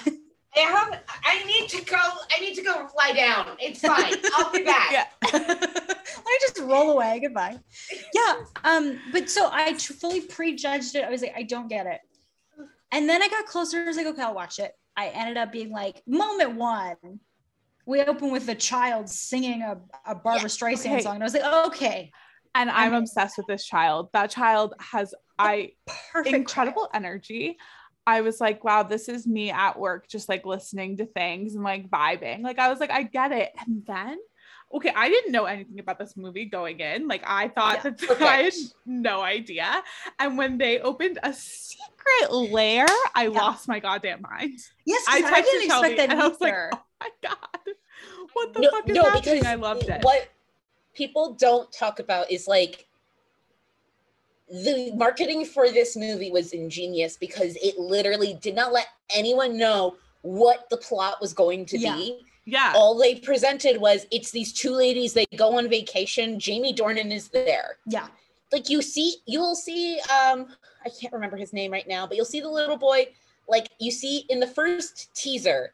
I 0.56 0.60
have. 0.60 1.00
I 1.24 1.44
need 1.44 1.68
to 1.70 1.84
go. 1.84 1.96
I 1.98 2.40
need 2.40 2.54
to 2.54 2.62
go 2.62 2.88
lie 2.96 3.12
down. 3.12 3.56
It's 3.60 3.80
fine. 3.80 4.14
I'll 4.36 4.50
be 4.52 4.62
back. 4.64 4.90
yeah. 4.92 5.04
Let 5.32 5.60
me 5.60 6.38
just 6.40 6.58
roll 6.60 6.92
away. 6.92 7.20
Goodbye. 7.22 7.58
Yeah. 8.14 8.36
Um, 8.64 8.98
but 9.12 9.28
so 9.28 9.50
I 9.52 9.74
fully 9.74 10.22
prejudged 10.22 10.94
it. 10.94 11.04
I 11.04 11.10
was 11.10 11.20
like, 11.20 11.34
I 11.36 11.42
don't 11.42 11.68
get 11.68 11.86
it. 11.86 12.00
And 12.92 13.06
then 13.08 13.22
I 13.22 13.28
got 13.28 13.44
closer. 13.46 13.82
I 13.82 13.84
was 13.86 13.96
like, 13.98 14.06
okay, 14.06 14.22
I'll 14.22 14.34
watch 14.34 14.58
it. 14.58 14.72
I 14.96 15.08
ended 15.08 15.36
up 15.36 15.52
being 15.52 15.70
like, 15.70 16.02
moment 16.06 16.54
one. 16.54 16.96
We 17.86 18.02
open 18.02 18.30
with 18.30 18.48
a 18.48 18.54
child 18.54 19.08
singing 19.08 19.62
a, 19.62 19.78
a 20.04 20.14
Barbra 20.14 20.42
Yeah, 20.42 20.46
Streisand 20.48 20.86
okay. 20.94 21.00
song. 21.00 21.14
And 21.14 21.22
I 21.22 21.26
was 21.26 21.34
like, 21.34 21.66
okay, 21.68 22.10
And 22.54 22.68
I'm 22.70 22.92
I'm- 22.92 23.02
obsessed 23.02 23.38
with 23.38 23.46
this 23.46 23.64
child. 23.64 24.08
That 24.12 24.30
child 24.30 24.74
has 24.80 25.14
I 25.38 25.72
perfect. 26.12 26.34
incredible 26.34 26.82
child. 26.82 26.90
energy. 26.94 27.56
I 28.08 28.20
was 28.20 28.40
like, 28.40 28.62
wow, 28.64 28.82
this 28.84 29.08
is 29.08 29.26
me 29.26 29.50
at 29.50 29.78
work, 29.78 30.08
just 30.08 30.28
like 30.28 30.46
listening 30.46 30.96
to 30.98 31.06
things 31.06 31.54
and 31.56 31.64
like 31.64 31.90
vibing. 31.90 32.42
Like 32.42 32.58
I 32.58 32.68
was 32.68 32.78
like, 32.80 32.90
I 32.90 33.02
get 33.02 33.32
it. 33.32 33.50
And 33.66 33.84
then, 33.86 34.18
okay, 34.74 34.92
I 34.94 35.08
didn't 35.08 35.32
know 35.32 35.44
anything 35.44 35.78
about 35.78 35.98
this 35.98 36.16
movie 36.16 36.44
going 36.46 36.80
in. 36.80 37.08
Like 37.08 37.22
I 37.26 37.48
thought 37.48 37.84
Yeah, 37.84 37.90
that 37.90 38.20
I 38.22 38.36
had 38.42 38.52
no 38.84 39.22
idea. 39.22 39.82
And 40.18 40.36
when 40.36 40.58
they 40.58 40.80
opened 40.80 41.18
a 41.22 41.32
secret 41.32 42.32
lair, 42.32 42.86
I 43.14 43.28
lost 43.28 43.68
my 43.68 43.78
goddamn 43.80 44.22
mind. 44.22 44.58
Yes, 44.84 45.04
I 45.08 45.22
I, 45.24 45.40
didn't 45.40 45.64
expect 45.64 45.96
that 45.96 46.10
and 46.10 46.20
I 46.20 46.28
was 46.28 46.40
like, 46.40 46.52
either. 46.52 46.70
oh 46.74 46.80
my 47.00 47.08
god, 47.22 47.74
what 48.32 48.52
the 48.54 48.60
no, 48.60 48.70
fuck 48.70 48.88
is 48.88 48.94
no, 48.94 49.02
happening? 49.04 49.22
because 49.22 49.46
I 49.46 49.54
loved 49.54 49.88
it. 49.88 50.02
what 50.02 50.28
people 50.94 51.34
don't 51.34 51.70
talk 51.72 51.98
about 52.00 52.30
is 52.30 52.46
like 52.48 52.86
the 54.48 54.92
marketing 54.94 55.44
for 55.44 55.70
this 55.70 55.96
movie 55.96 56.30
was 56.30 56.52
ingenious 56.52 57.16
because 57.16 57.56
it 57.62 57.78
literally 57.78 58.34
did 58.40 58.54
not 58.54 58.72
let 58.72 58.86
anyone 59.10 59.56
know 59.58 59.96
what 60.22 60.68
the 60.70 60.76
plot 60.76 61.16
was 61.20 61.32
going 61.32 61.66
to 61.66 61.78
Yeah. 61.78 61.96
be. 61.96 62.24
Yeah, 62.46 62.72
All 62.74 62.96
they 62.96 63.16
presented 63.16 63.80
was 63.80 64.06
it's 64.10 64.30
these 64.30 64.52
two 64.52 64.70
ladies, 64.70 65.12
they 65.12 65.26
go 65.36 65.58
on 65.58 65.68
vacation. 65.68 66.38
Jamie 66.38 66.74
Dornan 66.74 67.12
is 67.12 67.28
there. 67.28 67.76
yeah. 67.86 68.06
Like 68.52 68.70
you 68.70 68.80
see, 68.80 69.16
you'll 69.26 69.56
see, 69.56 69.98
um, 70.02 70.46
I 70.84 70.88
can't 71.00 71.12
remember 71.12 71.36
his 71.36 71.52
name 71.52 71.72
right 71.72 71.86
now, 71.88 72.06
but 72.06 72.16
you'll 72.16 72.24
see 72.24 72.40
the 72.40 72.48
little 72.48 72.76
boy, 72.76 73.08
like 73.48 73.70
you 73.80 73.90
see 73.90 74.24
in 74.28 74.38
the 74.38 74.46
first 74.46 75.12
teaser, 75.14 75.72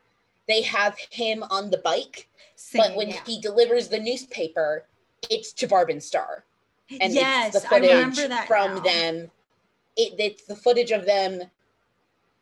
they 0.48 0.62
have 0.62 0.96
him 1.10 1.44
on 1.50 1.70
the 1.70 1.78
bike 1.78 2.28
but 2.74 2.96
when 2.96 3.08
yeah. 3.08 3.20
he 3.26 3.40
delivers 3.40 3.88
the 3.88 3.98
newspaper, 3.98 4.84
it's 5.30 5.52
to 5.54 5.66
Barb 5.66 5.90
and 5.90 6.02
Star, 6.02 6.44
and 7.00 7.12
yes, 7.12 7.54
it's 7.54 7.62
the 7.62 7.68
footage 7.68 8.18
from 8.46 8.74
now. 8.74 8.80
them. 8.80 9.30
It, 9.96 10.14
it's 10.18 10.44
the 10.44 10.56
footage 10.56 10.90
of 10.90 11.04
them 11.04 11.42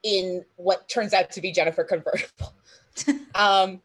in 0.02 0.44
what 0.56 0.88
turns 0.88 1.12
out 1.12 1.30
to 1.32 1.40
be 1.40 1.52
Jennifer 1.52 1.84
convertible. 1.84 2.54
um, 3.34 3.80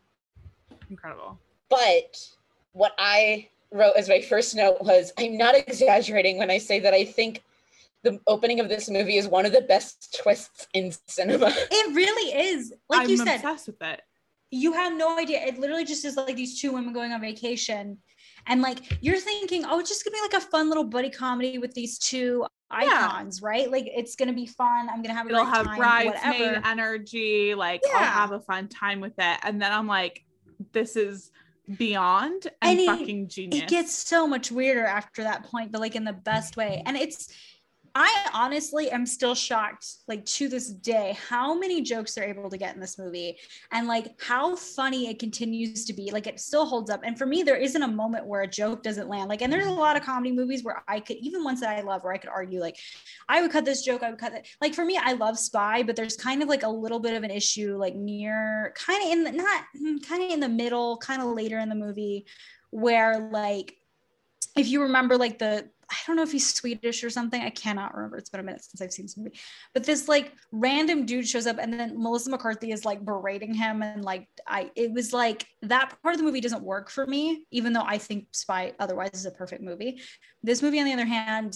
incredible. 0.89 1.39
but 1.69 2.19
what 2.73 2.93
I 2.97 3.47
wrote 3.71 3.93
as 3.97 4.09
my 4.09 4.21
first 4.21 4.55
note 4.55 4.81
was, 4.81 5.11
I'm 5.17 5.37
not 5.37 5.55
exaggerating 5.55 6.37
when 6.37 6.49
I 6.51 6.57
say 6.57 6.79
that 6.81 6.93
I 6.93 7.05
think 7.05 7.43
the 8.03 8.19
opening 8.27 8.59
of 8.59 8.69
this 8.69 8.89
movie 8.89 9.17
is 9.17 9.27
one 9.27 9.45
of 9.45 9.51
the 9.51 9.61
best 9.61 10.17
twists 10.21 10.67
in 10.73 10.93
cinema. 11.07 11.47
It 11.71 11.95
really 11.95 12.37
is. 12.49 12.73
Like 12.89 13.03
I'm 13.03 13.09
you 13.09 13.17
said, 13.17 13.35
obsessed 13.37 13.67
with 13.67 13.81
it. 13.81 14.01
you 14.51 14.73
have 14.73 14.93
no 14.95 15.17
idea. 15.17 15.41
It 15.43 15.57
literally 15.57 15.85
just 15.85 16.05
is 16.05 16.15
like 16.17 16.35
these 16.35 16.61
two 16.61 16.71
women 16.73 16.93
going 16.93 17.11
on 17.13 17.21
vacation. 17.21 17.97
And 18.47 18.61
like 18.61 18.79
you're 19.01 19.17
thinking, 19.17 19.65
oh, 19.65 19.79
it's 19.79 19.89
just 19.89 20.03
gonna 20.05 20.15
be 20.15 20.21
like 20.21 20.33
a 20.43 20.45
fun 20.45 20.67
little 20.69 20.83
buddy 20.83 21.09
comedy 21.09 21.57
with 21.57 21.73
these 21.73 21.97
two 21.97 22.45
icons, 22.69 23.41
right? 23.41 23.71
Like 23.71 23.87
it's 23.87 24.15
gonna 24.15 24.33
be 24.33 24.45
fun. 24.45 24.87
I'm 24.89 25.01
gonna 25.01 25.15
have 25.15 25.25
a 25.25 25.29
It'll 25.31 25.43
great 25.45 25.55
have 25.55 25.65
time, 25.65 25.77
bridesmaid 25.77 26.39
whatever. 26.41 26.67
energy. 26.67 27.55
Like 27.55 27.81
I'll 27.95 28.03
have 28.03 28.31
a 28.33 28.39
fun 28.41 28.67
time 28.67 28.99
with 28.99 29.13
it. 29.17 29.39
And 29.43 29.59
then 29.59 29.71
I'm 29.71 29.87
like, 29.87 30.23
this 30.75 30.95
is 30.95 31.31
beyond 31.77 32.45
and, 32.61 32.77
And 32.77 32.79
it- 32.79 32.85
fucking 32.85 33.27
genius. 33.29 33.63
It 33.63 33.67
gets 33.69 33.91
so 33.91 34.27
much 34.27 34.51
weirder 34.51 34.85
after 34.85 35.23
that 35.23 35.43
point, 35.45 35.71
but 35.71 35.81
like 35.81 35.95
in 35.95 36.03
the 36.03 36.13
best 36.13 36.55
way. 36.57 36.83
And 36.85 36.95
it's 36.95 37.33
I 37.97 38.27
honestly 38.33 38.91
am 38.91 39.05
still 39.05 39.33
shocked, 39.33 39.87
like 40.09 40.25
to 40.25 40.49
this 40.49 40.67
day, 40.67 41.17
how 41.29 41.57
many 41.57 41.81
jokes 41.81 42.13
they're 42.13 42.27
able 42.27 42.49
to 42.49 42.57
get 42.57 42.75
in 42.75 42.81
this 42.81 42.99
movie 42.99 43.37
and 43.71 43.87
like 43.87 44.21
how 44.21 44.57
funny 44.57 45.07
it 45.07 45.17
continues 45.17 45.85
to 45.85 45.93
be. 45.93 46.11
Like 46.11 46.27
it 46.27 46.41
still 46.41 46.65
holds 46.65 46.89
up. 46.89 46.99
And 47.05 47.17
for 47.17 47.25
me, 47.25 47.41
there 47.41 47.55
isn't 47.55 47.81
a 47.81 47.87
moment 47.87 48.25
where 48.25 48.41
a 48.41 48.47
joke 48.47 48.83
doesn't 48.83 49.07
land. 49.07 49.29
Like, 49.29 49.41
and 49.41 49.51
there's 49.51 49.67
a 49.67 49.71
lot 49.71 49.95
of 49.95 50.03
comedy 50.03 50.33
movies 50.33 50.61
where 50.61 50.83
I 50.89 50.99
could, 50.99 51.15
even 51.17 51.41
ones 51.41 51.61
that 51.61 51.69
I 51.69 51.81
love, 51.83 52.03
where 52.03 52.11
I 52.11 52.17
could 52.17 52.29
argue, 52.29 52.59
like, 52.59 52.75
I 53.29 53.41
would 53.41 53.51
cut 53.51 53.63
this 53.63 53.81
joke, 53.81 54.03
I 54.03 54.09
would 54.09 54.19
cut 54.19 54.33
that. 54.33 54.45
Like 54.59 54.73
for 54.73 54.83
me, 54.83 54.99
I 55.01 55.13
love 55.13 55.39
Spy, 55.39 55.81
but 55.81 55.95
there's 55.95 56.17
kind 56.17 56.43
of 56.43 56.49
like 56.49 56.63
a 56.63 56.69
little 56.69 56.99
bit 56.99 57.13
of 57.13 57.23
an 57.23 57.31
issue, 57.31 57.77
like 57.77 57.95
near 57.95 58.73
kind 58.75 59.05
of 59.05 59.09
in 59.09 59.23
the 59.23 59.31
not 59.31 59.63
hmm, 59.73 59.97
kind 59.99 60.21
of 60.21 60.31
in 60.31 60.41
the 60.41 60.49
middle, 60.49 60.97
kind 60.97 61.21
of 61.21 61.29
later 61.29 61.59
in 61.59 61.69
the 61.69 61.75
movie, 61.75 62.25
where 62.71 63.29
like 63.31 63.77
if 64.55 64.67
you 64.67 64.81
remember 64.81 65.17
like 65.17 65.37
the 65.37 65.69
I 65.89 65.95
don't 66.07 66.15
know 66.15 66.23
if 66.23 66.31
he's 66.31 66.53
Swedish 66.53 67.03
or 67.03 67.09
something. 67.09 67.41
I 67.41 67.49
cannot 67.49 67.93
remember. 67.95 68.17
It's 68.17 68.29
been 68.29 68.39
a 68.39 68.43
minute 68.43 68.63
since 68.63 68.81
I've 68.81 68.91
seen 68.91 69.05
this 69.05 69.17
movie. 69.17 69.37
But 69.73 69.83
this 69.83 70.07
like 70.07 70.33
random 70.51 71.05
dude 71.05 71.27
shows 71.27 71.47
up 71.47 71.57
and 71.59 71.73
then 71.73 72.01
Melissa 72.01 72.29
McCarthy 72.29 72.71
is 72.71 72.85
like 72.85 73.03
berating 73.05 73.53
him 73.53 73.81
and 73.83 74.03
like 74.03 74.27
I 74.47 74.71
it 74.75 74.91
was 74.91 75.13
like 75.13 75.45
that 75.63 75.93
part 76.01 76.15
of 76.15 76.19
the 76.19 76.25
movie 76.25 76.41
doesn't 76.41 76.63
work 76.63 76.89
for 76.89 77.05
me, 77.05 77.45
even 77.51 77.73
though 77.73 77.85
I 77.85 77.97
think 77.97 78.27
Spy 78.31 78.73
otherwise 78.79 79.11
is 79.13 79.25
a 79.25 79.31
perfect 79.31 79.61
movie. 79.61 80.01
This 80.43 80.61
movie, 80.61 80.79
on 80.79 80.85
the 80.85 80.93
other 80.93 81.05
hand, 81.05 81.55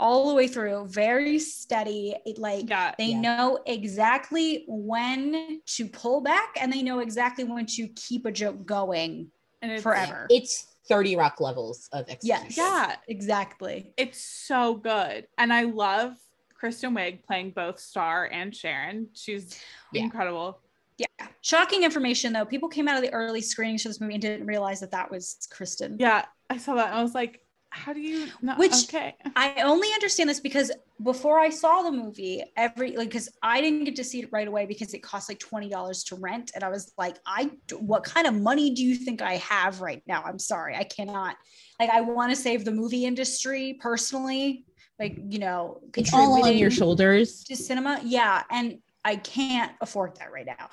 all 0.00 0.28
the 0.28 0.34
way 0.34 0.46
through, 0.46 0.86
very 0.88 1.38
steady. 1.38 2.14
It 2.24 2.38
like 2.38 2.68
yeah. 2.70 2.94
they 2.98 3.06
Yeah. 3.06 3.20
know 3.20 3.58
exactly 3.66 4.64
when 4.68 5.60
to 5.66 5.86
pull 5.88 6.20
back 6.20 6.56
and 6.60 6.72
they 6.72 6.82
know 6.82 7.00
exactly 7.00 7.44
when 7.44 7.66
to 7.66 7.88
keep 7.88 8.24
a 8.26 8.32
joke 8.32 8.64
going 8.64 9.30
And 9.60 9.72
it's, 9.72 9.82
forever. 9.82 10.26
It's 10.30 10.66
30 10.88 11.16
Rock 11.16 11.40
levels 11.40 11.88
of 11.92 12.08
execution. 12.08 12.46
Yes. 12.46 12.56
Yeah. 12.56 12.96
Exactly. 13.08 13.92
It's 13.96 14.20
so 14.20 14.74
good. 14.74 15.26
And 15.36 15.52
I 15.52 15.62
love 15.62 16.14
Kristen 16.54 16.94
Wiig 16.94 17.22
playing 17.24 17.50
both 17.50 17.78
Star 17.78 18.28
and 18.32 18.54
Sharon. 18.54 19.08
She's 19.12 19.60
Yeah. 19.92 20.02
incredible. 20.02 20.60
Yeah. 20.96 21.06
Shocking 21.42 21.84
information 21.84 22.32
though. 22.32 22.44
People 22.44 22.68
came 22.68 22.88
out 22.88 22.96
of 22.96 23.02
the 23.02 23.12
early 23.12 23.40
screenings 23.40 23.82
for 23.82 23.88
this 23.88 24.00
movie 24.00 24.14
and 24.14 24.22
didn't 24.22 24.46
realize 24.46 24.80
that 24.80 24.90
that 24.90 25.10
was 25.10 25.36
Kristen. 25.50 25.96
Yeah. 26.00 26.24
I 26.50 26.56
saw 26.56 26.74
that. 26.74 26.88
And 26.88 26.98
I 26.98 27.02
was 27.02 27.14
like, 27.14 27.42
how 27.78 27.92
do 27.92 28.00
you 28.00 28.26
know? 28.42 28.54
Which- 28.56 28.84
okay. 28.88 29.14
I 29.36 29.62
only 29.62 29.88
understand 29.94 30.28
this 30.28 30.40
because 30.40 30.70
before 31.02 31.38
I 31.38 31.48
saw 31.48 31.82
the 31.82 31.92
movie, 31.92 32.42
every 32.56 32.96
like 32.96 33.08
because 33.08 33.28
I 33.42 33.60
didn't 33.60 33.84
get 33.84 33.96
to 33.96 34.04
see 34.04 34.20
it 34.22 34.28
right 34.32 34.48
away 34.48 34.66
because 34.66 34.94
it 34.94 35.02
cost 35.02 35.28
like 35.28 35.38
twenty 35.38 35.68
dollars 35.68 36.04
to 36.04 36.16
rent, 36.16 36.50
and 36.54 36.64
I 36.64 36.68
was 36.68 36.92
like, 36.98 37.16
I 37.26 37.50
what 37.78 38.02
kind 38.04 38.26
of 38.26 38.34
money 38.34 38.74
do 38.74 38.82
you 38.84 38.96
think 38.96 39.22
I 39.22 39.36
have 39.36 39.80
right 39.80 40.02
now? 40.06 40.22
I'm 40.24 40.38
sorry, 40.38 40.74
I 40.76 40.84
cannot. 40.84 41.36
Like, 41.80 41.90
I 41.90 42.00
want 42.00 42.30
to 42.30 42.36
save 42.36 42.64
the 42.64 42.72
movie 42.72 43.04
industry 43.04 43.78
personally, 43.80 44.66
like 44.98 45.16
you 45.28 45.38
know, 45.38 45.80
It's 45.96 46.12
all 46.12 46.44
on 46.44 46.56
your 46.56 46.70
shoulders. 46.72 47.44
to 47.44 47.54
cinema. 47.56 48.00
Yeah, 48.04 48.42
and 48.50 48.78
I 49.04 49.16
can't 49.16 49.72
afford 49.80 50.16
that 50.16 50.32
right 50.32 50.46
now. 50.46 50.68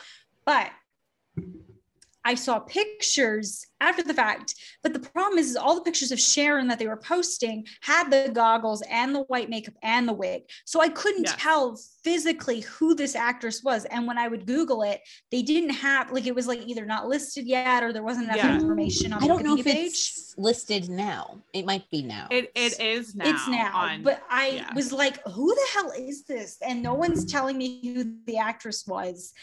But 0.46 0.70
I 2.26 2.34
saw 2.36 2.58
pictures 2.60 3.68
after 3.82 4.02
the 4.02 4.14
fact. 4.14 4.56
But 4.82 4.94
the 4.94 5.00
problem 5.00 5.38
is, 5.38 5.52
is 5.52 5.56
all 5.56 5.76
the 5.76 5.82
pictures 5.82 6.12
of 6.12 6.20
Sharon 6.20 6.68
that 6.70 6.80
they 6.80 6.88
were 6.88 6.98
posting 6.98 7.68
had 7.82 8.10
the 8.10 8.32
goggles 8.34 8.82
and 8.90 9.14
the 9.14 9.22
white 9.24 9.50
makeup 9.50 9.76
and 9.84 10.08
the 10.08 10.14
wig. 10.14 10.42
So 10.66 10.82
I 10.82 10.90
couldn't 10.90 11.26
Yes. 11.26 11.36
tell 11.38 11.80
physically 12.04 12.62
who 12.62 12.96
this 12.96 13.16
actress 13.16 13.62
was. 13.64 13.86
And 13.86 14.08
when 14.08 14.18
I 14.18 14.28
would 14.28 14.48
Google 14.48 14.82
it, 14.82 15.02
they 15.32 15.44
didn't 15.44 15.70
have 15.72 16.12
like 16.12 16.26
it 16.26 16.34
was 16.34 16.48
like 16.48 16.62
either 16.66 16.86
not 16.86 17.08
listed 17.08 17.46
yet 17.46 17.84
or 17.84 17.94
there 17.94 18.04
wasn't 18.04 18.26
enough 18.26 18.38
Yeah. 18.38 18.56
information 18.56 19.14
on 19.14 19.20
I 19.20 19.28
the 19.28 19.34
don't 19.34 19.44
know 19.44 19.58
if 19.58 19.66
page. 19.66 19.88
it's 19.88 20.34
listed 20.38 20.90
now. 20.90 21.42
It 21.54 21.66
might 21.66 21.88
be 21.92 22.02
now. 22.02 22.28
It 22.32 22.52
it 22.56 22.80
is 22.80 23.14
now. 23.16 23.26
it's 23.30 23.48
now 23.48 23.72
on- 23.76 24.02
but 24.04 24.24
i 24.30 24.48
yeah. 24.50 24.74
was 24.74 24.92
like 24.92 25.22
who 25.28 25.54
the 25.54 25.68
hell 25.74 25.92
is 25.92 26.24
this 26.24 26.58
and 26.66 26.82
no 26.82 26.94
one's 26.94 27.24
telling 27.26 27.58
me 27.58 27.68
who 27.94 28.16
the 28.26 28.38
actress 28.38 28.86
was 28.88 29.34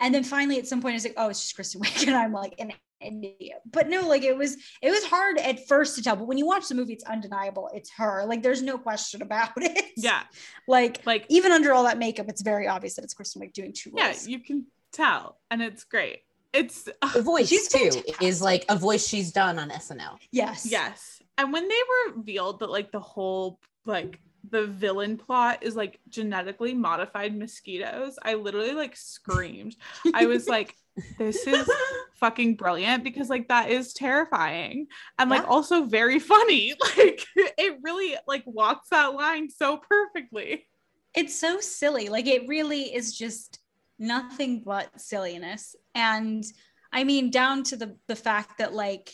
and 0.00 0.14
then 0.14 0.24
finally 0.24 0.58
at 0.58 0.66
some 0.66 0.80
point 0.80 0.96
it's 0.96 1.04
like 1.04 1.14
oh 1.16 1.28
it's 1.28 1.40
just 1.40 1.54
kristen 1.54 1.80
wiig 1.80 2.02
and 2.06 2.16
i'm 2.16 2.32
like 2.32 2.54
an 2.58 2.72
idiot 3.00 3.58
but 3.70 3.88
no 3.88 4.08
like 4.08 4.22
it 4.24 4.36
was 4.36 4.56
it 4.82 4.90
was 4.90 5.04
hard 5.04 5.38
at 5.38 5.68
first 5.68 5.94
to 5.94 6.02
tell 6.02 6.16
but 6.16 6.26
when 6.26 6.36
you 6.36 6.46
watch 6.46 6.66
the 6.68 6.74
movie 6.74 6.92
it's 6.92 7.04
undeniable 7.04 7.70
it's 7.72 7.90
her 7.90 8.24
like 8.26 8.42
there's 8.42 8.60
no 8.62 8.76
question 8.76 9.22
about 9.22 9.50
it 9.56 9.84
yeah. 9.96 10.22
like 10.66 11.04
Like 11.06 11.24
even 11.28 11.52
under 11.52 11.72
all 11.72 11.84
that 11.84 11.98
makeup 11.98 12.26
it's 12.28 12.42
very 12.42 12.66
obvious 12.66 12.94
that 12.96 13.04
it's 13.04 13.14
kristen 13.14 13.40
wiig 13.40 13.52
doing 13.52 13.72
two 13.72 13.90
roles. 13.90 14.26
yeah, 14.26 14.36
you 14.36 14.42
can 14.42 14.66
tell. 14.92 15.38
And 15.50 15.62
it's 15.62 15.84
great. 15.84 16.20
It's 16.52 16.88
the 17.14 17.22
voice 17.22 17.48
She's 17.48 17.68
too 17.68 17.78
fantastic. 17.78 18.22
is 18.22 18.40
like 18.42 18.64
a 18.68 18.76
voice 18.76 19.06
she's 19.06 19.32
done 19.32 19.58
on 19.58 19.68
SNL. 19.70 20.16
yes 20.32 20.66
Yes. 20.68 21.22
And 21.36 21.52
when 21.52 21.68
they 21.68 21.80
revealed 22.06 22.60
that 22.60 22.70
like 22.70 22.90
the 22.90 23.00
whole 23.00 23.60
like 23.84 24.18
the 24.50 24.66
villain 24.66 25.16
plot 25.16 25.58
is 25.62 25.76
like 25.76 25.98
genetically 26.08 26.74
modified 26.74 27.36
mosquitoes, 27.36 28.16
I 28.22 28.34
literally 28.34 28.72
like 28.72 28.96
screamed. 28.96 29.76
I 30.14 30.26
was 30.26 30.48
like, 30.56 30.74
this 31.18 31.46
is 31.46 31.68
fucking 32.16 32.56
brilliant 32.56 33.04
because 33.04 33.28
like 33.28 33.48
that 33.48 33.70
is 33.70 33.92
terrifying 33.92 34.86
and 35.18 35.30
like 35.30 35.42
Yeah. 35.42 35.48
also 35.48 35.84
very 35.84 36.18
funny. 36.18 36.74
Like 36.96 37.24
it 37.36 37.78
really 37.82 38.16
like 38.26 38.42
walks 38.46 38.88
that 38.90 39.14
line 39.14 39.48
so 39.50 39.78
perfectly. 39.88 40.66
it's 41.14 41.38
so 41.38 41.60
silly. 41.60 42.08
Like 42.08 42.26
it 42.26 42.48
really 42.48 42.94
is 42.94 43.16
just 43.16 43.58
nothing 43.98 44.62
but 44.64 44.88
silliness. 45.00 45.74
And 45.94 46.44
I 46.92 47.04
mean, 47.04 47.30
down 47.30 47.62
to 47.64 47.76
the 47.76 47.96
the 48.08 48.16
fact 48.16 48.58
that 48.58 48.72
like 48.74 49.10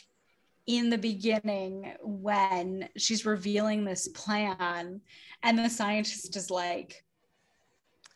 in 0.66 0.90
the 0.90 0.98
beginning, 0.98 1.92
when 2.02 2.88
she's 2.96 3.26
revealing 3.26 3.84
this 3.84 4.08
plan, 4.08 5.00
and 5.42 5.58
the 5.58 5.68
scientist 5.68 6.36
is 6.36 6.50
like, 6.50 7.04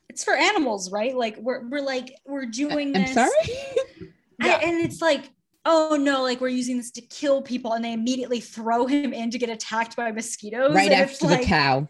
"It's 0.09 0.25
for 0.25 0.35
animals, 0.35 0.91
right? 0.91 1.15
Like 1.17 1.37
we're 1.39 1.69
we're 1.69 1.83
like 1.83 2.15
we're 2.27 2.47
doing 2.47 2.93
this 2.93 3.17
I'm 3.17 3.27
this." 3.27 3.35
sorry. 3.47 4.13
And- 4.41 4.63
and 4.63 4.85
it's 4.85 5.03
like. 5.03 5.31
Oh 5.71 5.99
no, 6.01 6.23
like 6.23 6.41
we're 6.41 6.49
using 6.49 6.79
this 6.79 6.93
to 6.93 7.03
kill 7.03 7.43
people, 7.43 7.75
and 7.75 7.85
they 7.85 7.93
immediately 7.93 8.41
throw 8.41 8.87
him 8.87 9.13
in 9.13 9.29
to 9.33 9.37
get 9.39 9.51
attacked 9.51 9.97
by 9.97 10.11
mosquitoes. 10.13 10.73
right 10.75 10.91
and 10.91 11.03
after 11.03 11.27
the 11.27 11.33
like- 11.35 11.47
cow. 11.47 11.87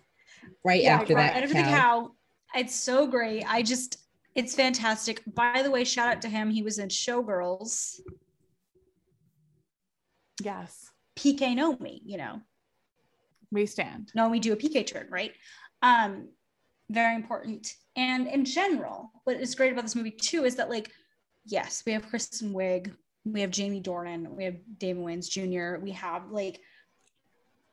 Right 0.64 0.83
yeah, 0.83 0.97
after 1.01 1.14
right 1.14 1.33
that 1.35 1.44
after 1.44 1.55
cow. 1.55 1.62
the 1.62 1.68
cow. 1.77 2.11
It's 2.57 2.75
so 2.75 3.07
great. 3.07 3.44
I 3.47 3.62
just, 3.62 3.99
it's 4.35 4.55
fantastic. 4.57 5.23
By 5.33 5.62
the 5.62 5.71
way, 5.71 5.85
shout 5.85 6.09
out 6.09 6.23
to 6.23 6.29
him. 6.29 6.51
He 6.51 6.62
was 6.62 6.79
in 6.81 6.88
Showgirls, 6.88 8.01
Yes. 10.42 10.90
PK 11.18 11.57
Nomi, 11.57 12.01
you 12.05 12.16
know, 12.16 12.40
We 13.51 13.66
stand. 13.66 14.12
No, 14.14 14.29
we 14.29 14.38
do 14.40 14.53
a 14.53 14.57
PK 14.57 14.87
turn, 14.87 15.09
right? 15.11 15.33
Um, 15.83 16.29
very 16.90 17.14
important. 17.14 17.72
And 17.96 18.27
in 18.29 18.44
general, 18.44 19.11
what 19.24 19.37
is 19.37 19.55
great 19.55 19.72
about 19.72 19.83
this 19.83 19.96
movie 19.96 20.11
too 20.12 20.44
is 20.44 20.57
that, 20.57 20.70
like, 20.70 20.90
yes, 21.44 21.83
we 21.85 21.92
have 21.92 22.09
Kristen 22.09 22.53
Wiig, 22.53 22.94
we 23.24 23.40
have 23.40 23.51
Jamie 23.51 23.83
Dornan, 23.83 24.29
we 24.29 24.44
have 24.44 24.57
Damon 24.79 25.05
Wayans 25.05 25.29
Jr., 25.29 25.83
we 25.83 25.92
have 25.92 26.31
like 26.31 26.61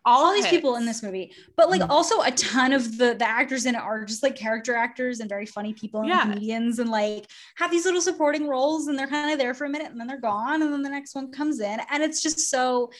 all 0.05 0.33
these 0.33 0.47
people 0.47 0.75
in 0.75 0.85
this 0.85 1.01
movie, 1.01 1.33
but 1.55 1.69
like 1.69 1.81
Mm. 1.81 1.89
also 1.89 2.21
a 2.21 2.31
ton 2.31 2.73
of 2.73 2.97
the 2.97 3.15
the 3.15 3.27
actors 3.27 3.65
in 3.65 3.75
it 3.75 3.81
are 3.81 4.05
just 4.05 4.21
like 4.23 4.35
character 4.35 4.75
actors 4.75 5.19
and 5.19 5.27
very 5.29 5.45
funny 5.45 5.73
people 5.73 6.01
and 6.01 6.09
Yeah. 6.09 6.21
comedians 6.21 6.79
and 6.79 6.89
like 6.91 7.25
have 7.57 7.71
these 7.71 7.85
little 7.85 8.01
supporting 8.01 8.47
roles 8.47 8.87
and 8.87 8.97
they're 8.99 9.07
kind 9.07 9.31
of 9.31 9.39
there 9.39 9.53
for 9.53 9.65
a 9.65 9.69
minute 9.69 9.89
and 9.91 9.99
then 9.99 10.07
they're 10.07 10.19
gone 10.21 10.61
and 10.61 10.71
then 10.71 10.83
the 10.83 10.89
next 10.89 11.15
one 11.15 11.31
comes 11.31 11.59
in 11.59 11.79
and 11.89 12.03
it's 12.03 12.21
just 12.21 12.49
so 12.51 12.91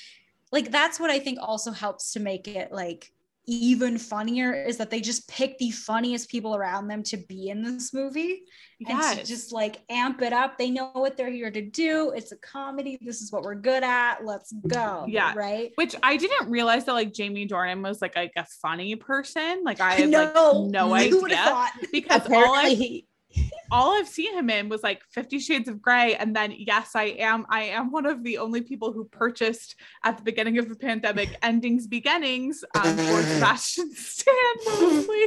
like 0.51 0.71
that's 0.71 0.99
what 0.99 1.09
I 1.11 1.19
think 1.19 1.37
also 1.41 1.71
helps 1.71 2.13
to 2.13 2.19
make 2.19 2.47
it 2.47 2.71
like 2.71 3.11
even 3.47 3.97
funnier 3.97 4.53
is 4.53 4.77
that 4.77 4.89
they 4.89 5.01
just 5.01 5.27
pick 5.27 5.57
the 5.57 5.71
funniest 5.71 6.29
people 6.29 6.55
around 6.55 6.87
them 6.87 7.03
to 7.03 7.17
be 7.17 7.49
in 7.49 7.61
this 7.61 7.93
movie 7.93 8.43
and 8.87 9.17
to 9.17 9.23
just 9.23 9.51
like 9.51 9.81
amp 9.89 10.21
it 10.21 10.33
up. 10.33 10.57
They 10.57 10.69
know 10.69 10.89
what 10.93 11.15
they're 11.17 11.31
here 11.31 11.51
to 11.51 11.61
do. 11.61 12.11
It's 12.15 12.31
a 12.31 12.37
comedy. 12.37 12.97
This 13.01 13.21
is 13.21 13.31
what 13.31 13.43
we're 13.43 13.55
good 13.55 13.83
at. 13.83 14.25
Let's 14.25 14.53
go. 14.67 15.05
Yeah. 15.07 15.33
Right. 15.35 15.71
Which 15.75 15.95
I 16.03 16.17
didn't 16.17 16.49
realize 16.49 16.85
that 16.85 16.93
like 16.93 17.13
Jamie 17.13 17.47
Dornan 17.47 17.83
was 17.83 18.01
like, 18.01 18.15
like 18.15 18.33
a 18.35 18.45
funny 18.61 18.95
person. 18.95 19.61
Like 19.63 19.79
I 19.79 19.93
had 19.93 20.09
no, 20.09 20.61
like 20.61 20.71
no 20.71 20.93
idea 20.93 21.37
thought? 21.37 21.71
because 21.91 22.27
all 22.27 22.53
I 22.53 22.65
Apparently, 22.65 23.07
all 23.71 23.91
I've 23.97 24.07
seen 24.07 24.33
him 24.37 24.49
in 24.49 24.69
was 24.69 24.83
like 24.83 25.03
Fifty 25.11 25.39
Shades 25.39 25.67
of 25.67 25.81
Grey, 25.81 26.15
and 26.15 26.35
then 26.35 26.53
yes, 26.57 26.91
I 26.95 27.05
am 27.19 27.45
I 27.49 27.63
am 27.63 27.91
one 27.91 28.05
of 28.05 28.23
the 28.23 28.37
only 28.37 28.61
people 28.61 28.91
who 28.93 29.05
purchased 29.05 29.75
at 30.03 30.17
the 30.17 30.23
beginning 30.23 30.57
of 30.57 30.69
the 30.69 30.75
pandemic 30.75 31.29
Endings 31.43 31.87
Beginnings 31.87 32.63
um, 32.75 32.97
for 32.97 33.21
Sebastian 33.23 33.91
Stan 33.95 34.35
mostly. 34.65 35.25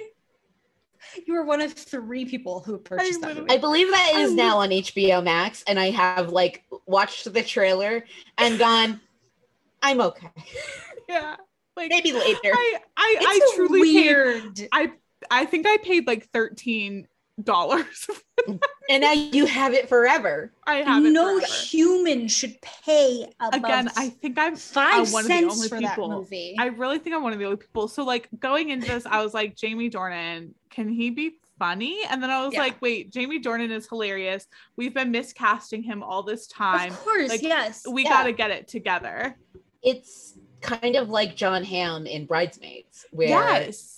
You 1.26 1.34
were 1.34 1.44
one 1.44 1.60
of 1.60 1.72
three 1.72 2.26
people 2.26 2.60
who 2.60 2.78
purchased 2.78 3.20
that 3.22 3.34
movie. 3.36 3.50
I 3.50 3.56
believe 3.58 3.90
that 3.90 4.12
I 4.14 4.20
is 4.20 4.28
was- 4.30 4.36
now 4.36 4.58
on 4.58 4.68
HBO 4.70 5.22
Max, 5.24 5.64
and 5.66 5.78
I 5.80 5.90
have 5.90 6.30
like 6.30 6.64
watched 6.86 7.32
the 7.32 7.42
trailer 7.42 8.04
and 8.36 8.58
gone, 8.58 9.00
I'm 9.82 10.00
okay. 10.00 10.28
Yeah, 11.08 11.36
like 11.74 11.88
Maybe 11.88 12.12
later. 12.12 12.38
I 12.52 12.74
I, 12.94 13.16
I 13.18 13.38
It's 13.42 13.54
truly 13.56 13.82
paid, 13.82 14.14
weird. 14.14 14.68
I 15.30 15.46
think 15.46 15.66
I 15.66 15.78
paid 15.78 16.06
like 16.06 16.26
thirteen 16.26 17.08
dollars. 17.42 18.06
And 18.90 19.02
now 19.02 19.12
you 19.12 19.44
have 19.44 19.74
it 19.74 19.86
forever. 19.90 20.50
I 20.66 20.76
have 20.76 21.04
it 21.04 21.10
no 21.10 21.38
forever. 21.38 21.52
human 21.52 22.28
should 22.28 22.56
pay 22.62 23.26
above 23.38 23.62
Again, 23.62 23.90
I 23.96 24.08
think 24.08 24.38
I'm 24.38 24.56
five 24.56 25.12
one 25.12 25.24
of 25.24 25.28
the 25.28 25.34
cents 25.34 25.54
only 25.56 25.68
for 25.68 25.78
people- 25.78 26.08
that 26.08 26.14
movie. 26.16 26.56
I 26.58 26.66
really 26.68 26.98
think 26.98 27.14
I'm 27.14 27.22
one 27.22 27.34
of 27.34 27.38
the 27.38 27.44
only 27.44 27.58
people. 27.58 27.88
So 27.88 28.02
like 28.04 28.28
going 28.38 28.70
into 28.70 28.86
this, 28.86 29.04
I 29.04 29.22
was 29.22 29.34
like, 29.34 29.54
Jamie 29.56 29.90
Dornan, 29.90 30.52
can 30.70 30.88
he 30.88 31.10
be 31.10 31.32
funny? 31.58 32.00
And 32.08 32.22
then 32.22 32.30
I 32.30 32.42
was 32.46 32.54
Yeah. 32.54 32.60
like, 32.60 32.80
wait, 32.80 33.12
Jamie 33.12 33.42
Dornan 33.42 33.70
is 33.70 33.86
hilarious. 33.86 34.46
We've 34.76 34.94
been 34.94 35.12
miscasting 35.12 35.84
him 35.84 36.02
all 36.02 36.22
this 36.22 36.46
time. 36.46 36.92
of 36.92 37.00
course, 37.00 37.28
like, 37.28 37.42
yes. 37.42 37.86
We 37.86 38.04
Yeah. 38.04 38.08
gotta 38.10 38.32
get 38.32 38.50
it 38.50 38.68
together. 38.68 39.36
It's 39.82 40.38
kind 40.62 40.96
of 40.96 41.10
like 41.10 41.36
Jon 41.36 41.62
Hamm 41.62 42.06
in 42.06 42.24
Bridesmaids, 42.24 43.04
where 43.10 43.28
Yes. 43.28 43.97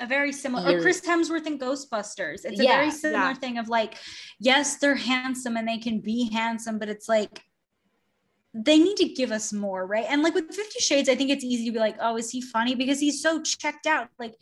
A 0.00 0.06
very 0.06 0.32
similar 0.32 0.78
or 0.78 0.80
Chris 0.80 1.00
Hemsworth 1.02 1.46
in 1.46 1.58
Ghostbusters. 1.58 2.44
It's 2.44 2.58
a 2.58 2.64
Yeah, 2.64 2.76
very 2.76 2.90
similar 2.90 3.30
yeah. 3.30 3.34
thing 3.34 3.58
of 3.58 3.68
like, 3.68 3.94
yes, 4.38 4.76
they're 4.76 4.94
handsome 4.94 5.56
and 5.56 5.68
they 5.68 5.78
can 5.78 6.00
be 6.00 6.30
handsome, 6.32 6.78
but 6.78 6.88
it's 6.88 7.08
like 7.08 7.42
they 8.52 8.78
need 8.78 8.96
to 8.96 9.08
give 9.08 9.30
us 9.30 9.52
more, 9.52 9.86
right? 9.86 10.06
And 10.08 10.22
like 10.22 10.34
with 10.34 10.52
Fifty 10.52 10.80
Shades, 10.80 11.08
I 11.08 11.14
think 11.14 11.30
it's 11.30 11.44
easy 11.44 11.66
to 11.66 11.72
be 11.72 11.78
like, 11.78 11.96
oh, 12.00 12.16
is 12.16 12.30
he 12.30 12.40
funny? 12.40 12.74
Because 12.74 12.98
he's 12.98 13.22
so 13.22 13.42
checked 13.42 13.86
out. 13.86 14.08
Like 14.18 14.34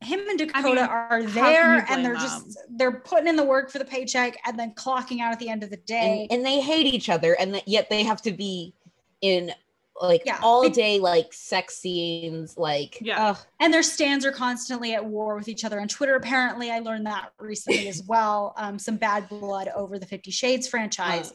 him 0.00 0.20
and 0.28 0.38
Dakota 0.38 0.68
mean, 0.68 0.78
are 0.78 1.22
there 1.22 1.84
and 1.90 2.04
they're 2.04 2.14
just 2.14 2.58
they're 2.70 2.92
putting 3.00 3.26
in 3.26 3.36
the 3.36 3.44
work 3.44 3.70
for 3.70 3.78
the 3.78 3.84
paycheck 3.84 4.38
and 4.46 4.58
then 4.58 4.72
clocking 4.72 5.20
out 5.20 5.32
at 5.32 5.38
the 5.38 5.48
end 5.48 5.62
of 5.62 5.70
the 5.70 5.76
day. 5.78 6.28
and, 6.30 6.38
and 6.38 6.46
they 6.46 6.60
hate 6.60 6.86
each 6.86 7.08
other, 7.08 7.34
and 7.34 7.54
that 7.54 7.66
yet 7.66 7.90
they 7.90 8.04
have 8.04 8.22
to 8.22 8.32
be 8.32 8.72
in 9.20 9.52
like 10.00 10.22
Yeah. 10.26 10.38
all 10.42 10.68
day 10.68 10.98
like 11.00 11.32
sex 11.32 11.78
scenes, 11.78 12.56
like 12.56 12.98
Yeah. 13.00 13.30
ugh, 13.30 13.38
and 13.60 13.72
their 13.72 13.82
stands 13.82 14.24
are 14.26 14.32
constantly 14.32 14.94
at 14.94 15.04
war 15.04 15.36
with 15.36 15.48
each 15.48 15.64
other 15.64 15.80
on 15.80 15.88
Twitter. 15.88 16.14
Apparently, 16.16 16.70
I 16.70 16.80
learned 16.80 17.06
that 17.06 17.30
recently 17.38 17.88
as 17.88 18.02
well. 18.08 18.54
Um, 18.56 18.78
some 18.78 18.96
bad 18.96 19.28
blood 19.28 19.68
over 19.74 19.98
the 19.98 20.06
Fifty 20.06 20.30
Shades 20.30 20.68
franchise. 20.68 21.32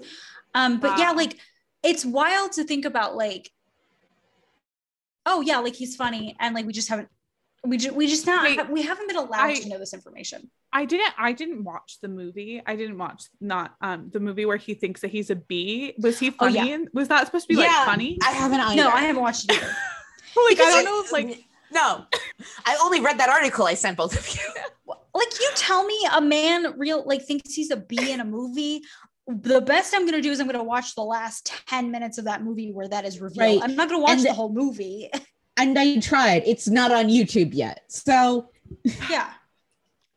Um, 0.54 0.80
but 0.80 1.00
yeah, 1.00 1.12
like 1.12 1.38
it's 1.84 2.06
wild 2.06 2.52
to 2.54 2.64
think 2.64 2.86
about 2.86 3.16
like, 3.16 3.50
oh 5.26 5.42
yeah, 5.42 5.60
like 5.60 5.76
he's 5.76 5.96
funny, 5.96 6.36
and 6.40 6.54
like 6.56 6.66
we 6.66 6.74
just 6.74 6.90
haven't, 6.90 7.10
we 7.64 7.78
just 7.78 7.96
we 7.96 8.08
just 8.08 8.26
not 8.26 8.44
Wait, 8.44 8.70
we 8.70 8.82
haven't 8.82 9.08
been 9.08 9.18
allowed 9.18 9.50
I- 9.52 9.56
to 9.56 9.70
know 9.70 9.78
this 9.78 9.94
information. 9.94 10.50
I 10.74 10.86
didn't 10.86 11.14
I 11.18 11.32
didn't 11.34 11.64
watch 11.64 12.00
the 12.02 12.08
movie. 12.08 12.62
I 12.66 12.76
didn't 12.76 12.98
watch 12.98 13.24
not 13.40 13.76
um 13.82 14.10
the 14.12 14.20
movie 14.20 14.46
where 14.46 14.58
he 14.58 14.74
thinks 14.74 15.02
that 15.02 15.12
he's 15.12 15.30
a 15.30 15.36
bee. 15.36 15.94
Was 16.00 16.18
he 16.20 16.30
Oh, 16.30 16.34
funny? 16.46 16.56
yeah. 16.56 16.76
and 16.76 16.88
was 16.94 17.08
that 17.10 17.26
supposed 17.28 17.48
to 17.50 17.54
be 17.56 17.62
Yeah. 17.62 17.68
like 17.68 17.86
funny? 17.86 18.18
I 18.26 18.32
haven't 18.32 18.60
either. 18.62 18.76
No, 18.82 18.90
I 18.90 19.02
haven't 19.02 19.22
watched 19.22 19.46
it 19.52 19.58
either. 19.58 19.68
like 20.50 20.60
I 20.60 20.72
don't 20.72 20.86
know 20.86 21.04
if 21.04 21.12
like 21.12 21.44
no, 21.72 22.06
I 22.66 22.78
only 22.84 23.00
read 23.00 23.20
that 23.20 23.30
article 23.30 23.66
I 23.66 23.76
sent 23.76 23.96
both 23.98 24.18
of 24.18 24.28
you. 24.28 24.96
like 25.14 25.40
you 25.40 25.50
tell 25.56 25.86
me 25.86 25.98
a 26.16 26.22
man 26.22 26.78
real 26.80 27.04
like 27.06 27.24
thinks 27.26 27.54
he's 27.54 27.70
a 27.72 27.78
bee 27.78 28.12
in 28.12 28.20
a 28.22 28.26
movie. 28.26 28.82
The 29.28 29.62
best 29.62 29.94
I'm 29.96 30.06
gonna 30.06 30.22
do 30.22 30.32
is 30.32 30.40
I'm 30.40 30.48
gonna 30.48 30.64
watch 30.64 30.96
the 30.96 31.04
last 31.04 31.54
10 31.68 31.92
minutes 31.92 32.18
of 32.18 32.26
that 32.26 32.44
movie 32.44 32.72
where 32.72 32.88
that 32.88 33.06
is 33.06 33.22
revealed. 33.22 33.62
Right. 33.62 33.70
I'm 33.70 33.76
not 33.76 33.88
gonna 33.88 34.02
watch 34.02 34.12
And 34.14 34.20
the 34.22 34.30
the- 34.30 34.34
whole 34.34 34.52
movie. 34.52 35.12
And 35.62 35.78
I 35.78 36.00
tried. 36.00 36.44
It's 36.46 36.68
not 36.68 36.92
on 36.92 37.08
YouTube 37.08 37.54
yet, 37.54 37.84
so 37.88 38.50
yeah. 39.10 39.30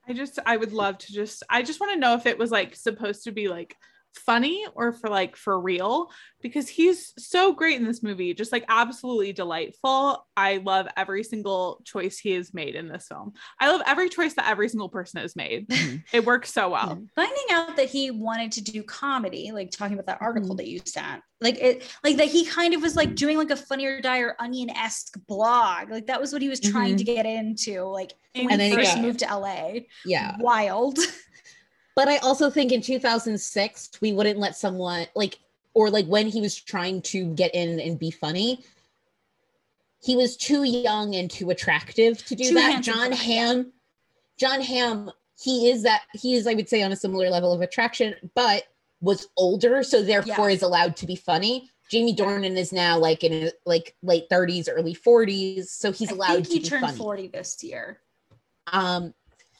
I 0.06 0.12
just 0.12 0.38
I 0.44 0.56
would 0.56 0.72
love 0.72 0.98
to 0.98 1.12
just 1.12 1.42
I 1.48 1.62
just 1.62 1.80
want 1.80 1.92
to 1.92 1.98
know 1.98 2.14
if 2.14 2.26
it 2.26 2.38
was 2.38 2.50
like 2.50 2.76
supposed 2.76 3.24
to 3.24 3.32
be 3.32 3.48
like 3.48 3.74
funny 4.14 4.64
or 4.74 4.92
for 4.92 5.10
like 5.10 5.36
for 5.36 5.60
real 5.60 6.10
because 6.40 6.68
he's 6.68 7.12
so 7.18 7.52
great 7.52 7.76
in 7.76 7.84
this 7.84 8.02
movie 8.02 8.32
just 8.32 8.52
like 8.52 8.64
absolutely 8.68 9.32
delightful 9.32 10.24
i 10.36 10.58
love 10.58 10.86
every 10.96 11.24
single 11.24 11.80
choice 11.84 12.16
he 12.18 12.30
has 12.32 12.54
made 12.54 12.74
in 12.76 12.88
this 12.88 13.06
film 13.08 13.32
i 13.60 13.68
love 13.70 13.82
every 13.86 14.08
choice 14.08 14.34
that 14.34 14.48
every 14.48 14.68
single 14.68 14.88
person 14.88 15.20
has 15.20 15.34
made 15.34 15.66
it 16.12 16.24
works 16.24 16.52
so 16.52 16.68
well 16.70 17.02
finding 17.16 17.44
out 17.50 17.76
that 17.76 17.88
he 17.88 18.10
wanted 18.10 18.52
to 18.52 18.62
do 18.62 18.82
comedy, 18.84 19.50
like 19.52 19.70
talking 19.70 19.94
about 19.94 20.06
that 20.06 20.18
article 20.20 20.54
Mhm. 20.54 20.56
that 20.58 20.68
you 20.68 20.80
sent, 20.84 21.22
like 21.40 21.58
it, 21.58 21.82
like 22.04 22.16
that 22.18 22.28
he 22.28 22.44
kind 22.44 22.72
of 22.74 22.82
was 22.82 22.96
like 22.96 23.14
doing 23.14 23.36
like 23.36 23.50
a 23.50 23.56
funnier 23.56 24.00
dire 24.00 24.36
onion 24.38 24.70
esque 24.70 25.18
blog, 25.26 25.90
like 25.90 26.06
that 26.06 26.20
was 26.20 26.32
what 26.32 26.40
he 26.42 26.48
was 26.48 26.60
trying 26.60 26.94
Mhm. 26.94 26.98
to 26.98 27.04
get 27.04 27.26
into, 27.26 27.82
like 27.82 28.12
when 28.34 28.50
And 28.52 28.52
he 28.52 28.56
then 28.56 28.70
he 28.70 28.76
first 28.76 28.94
got- 28.94 29.02
moved 29.02 29.18
to 29.20 29.26
LA. 29.26 29.80
yeah. 30.04 30.36
Wild. 30.40 30.98
But 31.96 32.08
I 32.08 32.16
also 32.18 32.50
think 32.50 32.72
in 32.72 32.80
2006 32.80 33.90
we 34.00 34.12
wouldn't 34.12 34.38
let 34.38 34.56
someone 34.56 35.06
like 35.14 35.38
or 35.74 35.90
like 35.90 36.06
when 36.06 36.28
he 36.28 36.40
was 36.40 36.56
trying 36.56 37.02
to 37.02 37.26
get 37.34 37.54
in 37.54 37.80
and 37.80 37.98
be 37.98 38.10
funny, 38.10 38.60
he 40.00 40.16
was 40.16 40.36
too 40.36 40.64
young 40.64 41.14
and 41.14 41.30
too 41.30 41.50
attractive 41.50 42.24
to 42.26 42.34
do 42.34 42.48
Too 42.48 42.54
that. 42.54 42.72
handsome 42.72 42.94
Jon 42.94 43.10
that, 43.10 43.26
yeah. 43.26 43.46
Hamm, 43.46 43.72
Jon 44.38 44.60
Hamm, 44.60 45.10
he 45.40 45.70
is 45.70 45.82
that 45.82 46.02
he 46.12 46.34
is 46.34 46.46
I 46.46 46.54
would 46.54 46.68
say 46.68 46.82
on 46.82 46.92
a 46.92 46.96
similar 46.96 47.30
level 47.30 47.52
of 47.52 47.60
attraction, 47.60 48.14
but 48.34 48.64
was 49.00 49.28
older, 49.36 49.82
so 49.82 50.02
therefore 50.02 50.50
is 50.50 50.62
allowed 50.62 50.96
to 50.96 51.06
be 51.06 51.16
funny. 51.16 51.70
Jamie 51.90 52.16
Dornan 52.16 52.56
is 52.56 52.72
now 52.72 52.98
like 52.98 53.22
in 53.22 53.32
his, 53.32 53.52
like 53.66 53.94
late 54.02 54.28
30s, 54.30 54.68
early 54.70 54.94
40s, 54.94 55.66
so 55.66 55.92
he's 55.92 56.10
I 56.10 56.14
allowed 56.14 56.34
think 56.34 56.46
to 56.46 56.52
he 56.54 56.58
be 56.60 56.64
turned 56.64 56.86
funny. 56.86 56.96
40 56.96 57.28
this 57.28 57.62
year. 57.62 58.00
Um, 58.72 59.12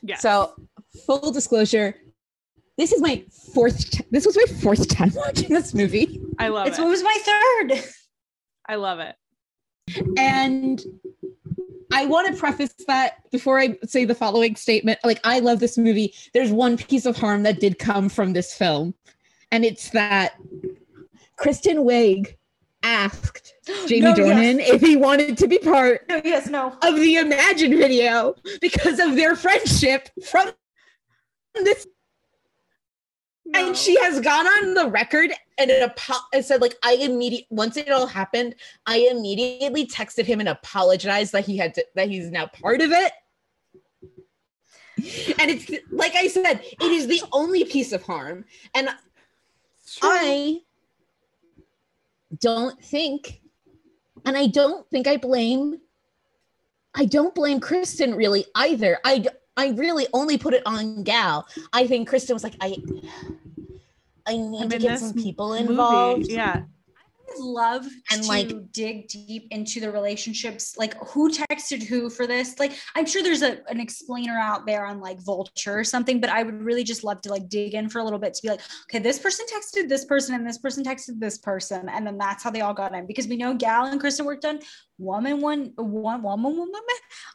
yeah 0.02 0.16
so 0.16 0.54
full 1.06 1.32
disclosure, 1.32 1.96
this 2.78 2.92
is 2.92 3.00
my 3.00 3.24
fourth. 3.52 3.90
T- 3.90 4.04
this 4.10 4.26
was 4.26 4.37
my 4.37 4.46
fourth 4.60 4.88
time 4.88 5.12
watching 5.14 5.48
this 5.50 5.74
movie, 5.74 6.20
I 6.38 6.48
love 6.48 6.66
It's 6.66 6.78
it. 6.78 6.82
what 6.82 6.88
was 6.90 7.02
my 7.02 7.16
third. 7.22 7.84
I 8.68 8.76
love 8.76 8.98
it. 9.00 9.14
and 10.18 10.82
I 11.92 12.06
want 12.06 12.28
to 12.32 12.38
preface 12.38 12.74
that 12.88 13.30
before 13.30 13.60
I 13.60 13.78
say 13.84 14.04
the 14.04 14.14
following 14.14 14.56
statement. 14.56 14.98
Like, 15.04 15.20
I 15.24 15.38
love 15.40 15.60
this 15.60 15.76
movie. 15.78 16.14
There's 16.32 16.50
one 16.50 16.76
piece 16.76 17.06
of 17.06 17.16
harm 17.16 17.42
that 17.44 17.60
did 17.60 17.78
come 17.78 18.08
from 18.08 18.32
this 18.32 18.52
film, 18.54 18.94
and 19.52 19.64
it's 19.64 19.90
that 19.90 20.34
Kristen 21.37 21.78
Wiig 21.78 22.34
asked 22.82 23.52
Jamie 23.87 24.00
No, 24.00 24.14
Dornan 24.14 24.58
yes. 24.58 24.70
if 24.70 24.80
he 24.80 24.96
wanted 24.96 25.38
to 25.38 25.46
be 25.46 25.58
part 25.58 26.06
No, 26.08 26.20
yes, 26.24 26.48
no. 26.48 26.76
of 26.82 26.96
the 26.96 27.16
Imagine 27.16 27.70
video 27.78 28.34
because 28.60 28.98
of 28.98 29.14
their 29.16 29.37
friendship 29.37 30.08
from 30.26 30.50
this. 31.54 31.87
No. 33.46 33.66
And 33.66 33.76
she 33.76 34.00
has 34.00 34.20
gone 34.20 34.46
on 34.46 34.74
the 34.74 34.88
record 34.88 35.30
and 35.59 35.70
it 35.70 35.83
apo- 35.83 36.24
and 36.33 36.42
said, 36.44 36.62
like, 36.62 36.76
I 36.83 36.94
immediately 36.94 37.46
once 37.50 37.76
it 37.76 37.90
all 37.90 38.07
happened, 38.07 38.54
I 38.87 39.09
immediately 39.11 39.87
texted 39.87 40.24
him 40.24 40.40
and 40.40 40.48
apologized 40.48 41.33
that 41.33 41.44
he 41.44 41.59
had 41.59 41.74
to, 41.74 41.85
that 41.94 42.09
he's 42.09 42.30
now 42.30 42.46
part 42.46 42.80
of 42.80 42.90
it. 42.90 43.12
And 45.38 45.50
it's 45.50 45.70
like 45.90 46.14
I 46.14 46.28
said, 46.28 46.62
it 46.62 46.90
is 46.90 47.07
the 47.07 47.22
only 47.33 47.64
piece 47.64 47.92
of 47.92 48.02
harm. 48.02 48.46
And 48.74 48.88
I 50.02 50.61
don't 52.40 52.83
think, 52.83 53.42
and 54.24 54.37
I 54.37 54.46
don't 54.46 54.88
think 54.88 55.07
I 55.07 55.18
blame, 55.18 55.80
I 56.94 57.04
don't 57.04 57.35
blame 57.35 57.61
Kristen 57.61 58.14
really 58.14 58.46
either. 58.54 58.98
I, 59.04 59.26
I 59.56 59.68
really 59.70 60.06
only 60.12 60.36
put 60.38 60.54
it 60.54 60.62
on 60.66 61.02
Gal. 61.04 61.46
I 61.72 61.86
think 61.86 62.08
Kristen 62.08 62.34
was 62.34 62.42
like, 62.42 62.56
I, 62.60 62.76
I 64.26 64.36
need 64.36 64.62
I'm 64.62 64.68
to 64.68 64.78
get 64.78 64.98
some 64.98 65.14
people 65.14 65.50
movie. 65.50 65.70
involved. 65.70 66.26
Yeah. 66.28 66.62
I 67.28 67.34
love 67.38 67.87
And, 68.10 68.22
to 68.22 68.28
like- 68.28 68.72
dig 68.72 69.08
deep 69.08 69.48
into 69.50 69.80
the 69.80 69.90
relationships, 69.90 70.76
like 70.76 70.94
who 71.08 71.30
texted 71.30 71.82
who 71.82 72.10
for 72.10 72.26
this. 72.26 72.58
Like, 72.58 72.72
I'm 72.94 73.06
sure 73.06 73.22
there's 73.22 73.42
a, 73.42 73.58
an 73.68 73.80
explainer 73.80 74.38
out 74.38 74.66
there 74.66 74.84
on 74.87 75.00
like 75.00 75.20
Vulture 75.20 75.78
or 75.78 75.84
something, 75.84 76.20
but 76.20 76.30
I 76.30 76.42
would 76.42 76.62
really 76.62 76.84
just 76.84 77.04
love 77.04 77.20
to 77.22 77.30
like 77.30 77.48
dig 77.48 77.74
in 77.74 77.88
for 77.88 77.98
a 77.98 78.04
little 78.04 78.18
bit 78.18 78.34
to 78.34 78.42
be 78.42 78.48
like, 78.48 78.60
okay, 78.84 78.98
this 78.98 79.18
person 79.18 79.46
texted 79.46 79.88
this 79.88 80.04
person 80.04 80.34
and 80.34 80.46
this 80.46 80.58
person 80.58 80.84
texted 80.84 81.18
this 81.18 81.38
person, 81.38 81.88
and 81.88 82.06
then 82.06 82.18
that's 82.18 82.42
how 82.42 82.50
they 82.50 82.60
all 82.60 82.74
got 82.74 82.94
in 82.94 83.06
because 83.06 83.26
we 83.26 83.37
know 83.37 83.54
Gal 83.54 83.87
and 83.87 84.00
Kristen 84.00 84.26
worked 84.26 84.44
on 84.44 84.60
Woman, 84.96 85.40
one, 85.40 85.72
one, 85.76 86.22
woman, 86.22 86.56
woman. 86.56 86.72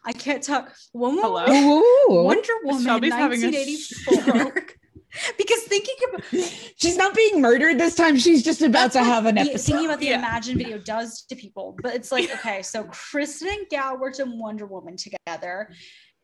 I 0.05 0.13
can't 0.13 0.41
talk. 0.41 0.73
Woman, 0.93 1.19
Hello? 1.21 1.45
Ooh. 1.49 2.23
Wonder 2.23 2.53
Woman, 2.63 2.83
Shelby's 2.83 3.11
1984. 3.11 4.78
because 5.37 5.61
thinking 5.63 5.95
about 6.13 6.23
She's 6.77 6.97
not 6.97 7.15
being 7.15 7.41
murdered 7.41 7.77
this 7.79 7.95
time. 7.95 8.17
She's 8.17 8.43
just 8.43 8.61
about 8.61 8.91
to 8.93 9.03
have 9.03 9.25
an 9.25 9.35
what 9.35 9.45
the- 9.45 9.49
episode. 9.51 9.71
Thinking 9.71 9.85
about 9.87 9.99
the 9.99 10.05
Yeah. 10.07 10.19
Imagine 10.19 10.57
video 10.57 10.77
does 10.77 11.23
to 11.23 11.35
people, 11.35 11.75
but 11.81 11.93
it's 11.95 12.11
like 12.11 12.31
okay, 12.35 12.61
so 12.61 12.83
Kristen 12.91 13.49
and 13.49 13.67
Gal 13.69 13.97
worked 13.97 14.19
on 14.19 14.37
Wonder 14.39 14.65
Woman 14.65 14.95
together. 14.97 15.69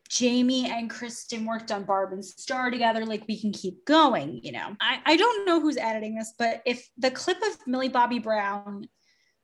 Jamie 0.07 0.69
and 0.69 0.87
Kristen 0.89 1.45
worked 1.45 1.71
on 1.71 1.83
Barb 1.83 2.13
and 2.13 2.23
Star 2.23 2.69
together. 2.69 3.05
Like 3.05 3.23
we 3.27 3.41
can 3.41 3.51
keep 3.51 3.85
going, 3.85 4.39
you 4.43 4.51
know. 4.51 4.75
I, 4.79 4.99
I 5.03 5.15
don't 5.17 5.47
know 5.47 5.59
who's 5.59 5.77
editing 5.77 6.15
this, 6.15 6.33
but 6.37 6.61
if 6.65 6.87
the 6.97 7.09
clip 7.09 7.37
of 7.41 7.57
Millie 7.65 7.89
Bobby 7.89 8.19
Brown 8.19 8.87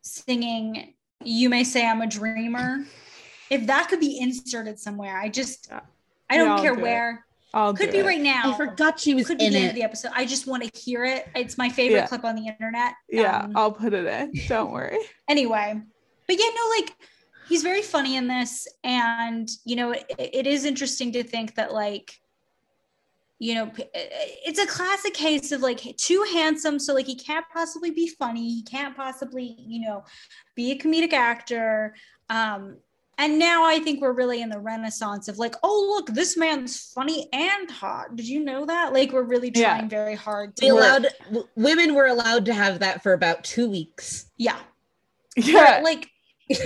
singing 0.04 0.94
"You 1.24 1.50
May 1.50 1.64
Say 1.64 1.86
I'm 1.88 2.02
a 2.02 2.08
Dreamer," 2.08 2.86
if 3.50 3.66
that 3.68 3.90
could 3.90 4.00
be 4.00 4.20
inserted 4.20 4.78
somewhere, 4.80 5.18
I 5.18 5.30
just 5.30 5.72
I 6.30 6.38
don't 6.38 6.52
I'll 6.52 6.62
care 6.62 6.74
do 6.74 6.80
it. 6.80 6.84
where. 6.84 7.26
I'll 7.54 7.74
Could 7.74 7.92
be 7.92 7.98
it. 8.00 8.06
right 8.06 8.22
now. 8.22 8.54
I 8.54 8.58
forgot 8.58 9.00
she 9.00 9.14
was 9.14 9.28
Could 9.28 9.40
be 9.40 9.46
in 9.48 9.54
the 9.54 9.60
end 9.60 9.70
of 9.70 9.76
the 9.76 9.84
episode. 9.84 10.12
I 10.16 10.26
just 10.26 10.48
want 10.48 10.64
to 10.64 10.80
hear 10.80 11.04
it. 11.04 11.28
It's 11.36 11.58
my 11.58 11.68
favorite 11.70 12.00
Yeah. 12.00 12.08
clip 12.08 12.24
on 12.24 12.36
the 12.36 12.48
internet. 12.48 12.94
Yeah, 13.10 13.42
Um, 13.44 13.54
I'll 13.56 13.72
put 13.74 13.94
it 13.94 14.06
in. 14.06 14.32
Don't 14.48 14.72
worry. 14.72 14.98
anyway 15.30 15.80
but 16.28 16.38
yeah 16.40 16.46
no 16.56 16.70
like 16.80 16.96
he's 17.50 17.62
very 17.64 17.82
funny 17.82 18.16
in 18.16 18.28
this 18.28 18.68
and 18.86 19.50
you 19.66 19.76
know 19.76 19.92
it, 19.92 20.06
it 20.18 20.48
is 20.48 20.64
interesting 20.66 21.12
to 21.12 21.24
think 21.24 21.56
that 21.56 21.74
like 21.74 22.14
you 23.40 23.56
know 23.56 23.72
it's 24.46 24.60
a 24.60 24.68
classic 24.68 25.14
case 25.14 25.52
of 25.52 25.62
like 25.62 25.80
too 25.98 26.24
handsome 26.32 26.80
so 26.80 26.94
like 26.94 27.06
he 27.08 27.16
can't 27.16 27.46
possibly 27.52 27.92
be 27.92 28.08
funny 28.08 28.48
he 28.48 28.64
can't 28.64 28.96
possibly 28.96 29.56
you 29.60 29.82
know 29.82 30.04
be 30.56 30.72
a 30.72 30.78
comedic 30.78 31.12
actor 31.12 31.96
um 32.30 32.78
and 33.22 33.38
now 33.38 33.64
I 33.64 33.80
think 33.80 34.02
we're 34.02 34.12
really 34.14 34.42
in 34.42 34.50
the 34.50 34.60
renaissance 34.60 35.28
of 35.28 35.38
like, 35.38 35.56
oh 35.64 35.94
look, 35.96 36.14
this 36.16 36.36
man's 36.36 36.92
funny 36.94 37.30
and 37.32 37.70
hot. 37.70 38.16
Did 38.16 38.28
you 38.28 38.44
know 38.44 38.66
that? 38.66 38.94
Like 38.94 39.12
we're 39.14 39.22
really 39.24 39.52
Yeah. 39.54 39.76
trying 39.76 39.90
very 39.90 40.16
hard 40.16 40.58
to 40.58 40.66
We 40.66 40.70
allowed 40.72 41.08
w- 41.28 41.48
women 41.56 41.94
were 41.94 42.08
allowed 42.08 42.46
to 42.46 42.54
have 42.54 42.80
that 42.80 43.04
for 43.04 43.14
about 43.14 43.44
two 43.44 43.70
weeks. 43.70 44.26
yeah, 44.38 44.60
Yeah. 45.38 45.78
we're, 45.78 45.84
like 45.84 46.10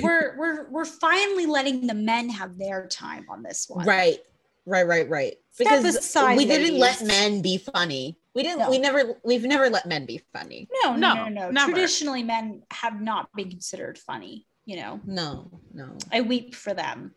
we're 0.02 0.36
we're 0.38 0.70
we're 0.72 0.86
finally 0.86 1.46
letting 1.46 1.86
the 1.88 1.94
men 1.94 2.30
have 2.30 2.58
their 2.58 2.88
time 2.88 3.26
on 3.30 3.44
this 3.44 3.66
one. 3.70 3.86
Right, 3.86 4.20
right, 4.66 4.88
right, 4.88 5.10
right. 5.10 5.36
Step 5.52 5.68
Because 5.68 5.96
aside, 5.96 6.38
we 6.38 6.46
didn't 6.46 6.80
let 6.80 7.04
men 7.06 7.42
be 7.42 7.58
funny. 7.58 8.18
We 8.34 8.44
didn't. 8.44 8.60
No. 8.60 8.70
We 8.70 8.80
never. 8.80 9.20
We've 9.24 9.44
never 9.44 9.70
let 9.70 9.86
men 9.86 10.06
be 10.06 10.22
funny. 10.34 10.68
No, 10.84 10.96
no, 10.96 11.14
No, 11.14 11.28
no, 11.30 11.52
no. 11.52 11.66
Traditionally, 11.66 12.24
men 12.24 12.64
have 12.72 13.00
not 13.00 13.30
been 13.36 13.50
considered 13.50 13.98
funny. 13.98 14.46
You 14.66 14.78
know, 14.78 15.00
No, 15.06 15.62
no. 15.74 15.98
I 16.12 16.22
weep 16.22 16.56
for 16.56 16.74
them. 16.74 17.14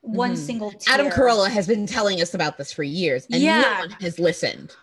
One 0.00 0.32
Mhm. 0.32 0.38
single 0.38 0.72
tear. 0.72 0.94
Adam 0.94 1.10
Carolla 1.10 1.50
has 1.50 1.66
been 1.66 1.86
telling 1.86 2.22
us 2.22 2.32
about 2.32 2.56
this 2.56 2.72
for 2.72 2.82
years, 2.82 3.26
and 3.30 3.42
Yeah. 3.42 3.60
no 3.60 3.78
one 3.80 3.90
has 4.00 4.18
listened. 4.18 4.74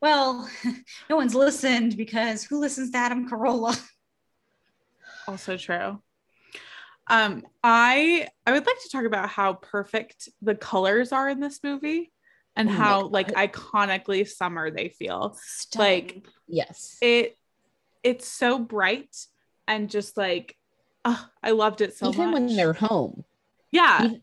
Well, 0.00 0.50
no 1.08 1.16
one's 1.16 1.34
listened 1.36 1.96
because 1.96 2.42
who 2.42 2.58
listens 2.58 2.90
to 2.90 2.98
Adam 2.98 3.28
Carolla? 3.28 3.80
also 5.28 5.56
true. 5.56 6.02
Um, 7.06 7.46
I 7.62 8.28
I 8.46 8.52
would 8.52 8.66
like 8.66 8.80
to 8.82 8.88
talk 8.90 9.04
about 9.04 9.28
how 9.28 9.54
perfect 9.54 10.28
the 10.40 10.54
colors 10.54 11.12
are 11.12 11.28
in 11.28 11.40
this 11.40 11.60
movie 11.62 12.12
and 12.56 12.68
Oh 12.68 12.72
how 12.72 13.02
like 13.08 13.32
iconically 13.32 14.26
summer 14.28 14.70
they 14.70 14.88
feel. 14.88 15.36
Stunning. 15.40 15.88
Like 16.14 16.26
Yes. 16.48 16.98
it 17.00 17.36
it's 18.02 18.26
so 18.26 18.58
bright 18.58 19.14
and 19.68 19.88
just 19.90 20.16
like 20.16 20.56
oh, 21.04 21.28
I 21.42 21.50
loved 21.50 21.80
it 21.80 21.94
so 21.96 22.08
Even 22.10 22.26
much. 22.30 22.32
when 22.34 22.56
they're 22.56 22.72
home, 22.72 23.24
yeah, 23.70 24.04
even- 24.04 24.22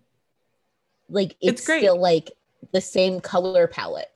like 1.10 1.32
It's 1.42 1.60
it's, 1.60 1.65
great. 1.65 1.80
still 1.82 2.00
like 2.00 2.32
the 2.72 2.82
same 2.82 3.20
color 3.20 3.68
palette. 3.68 4.12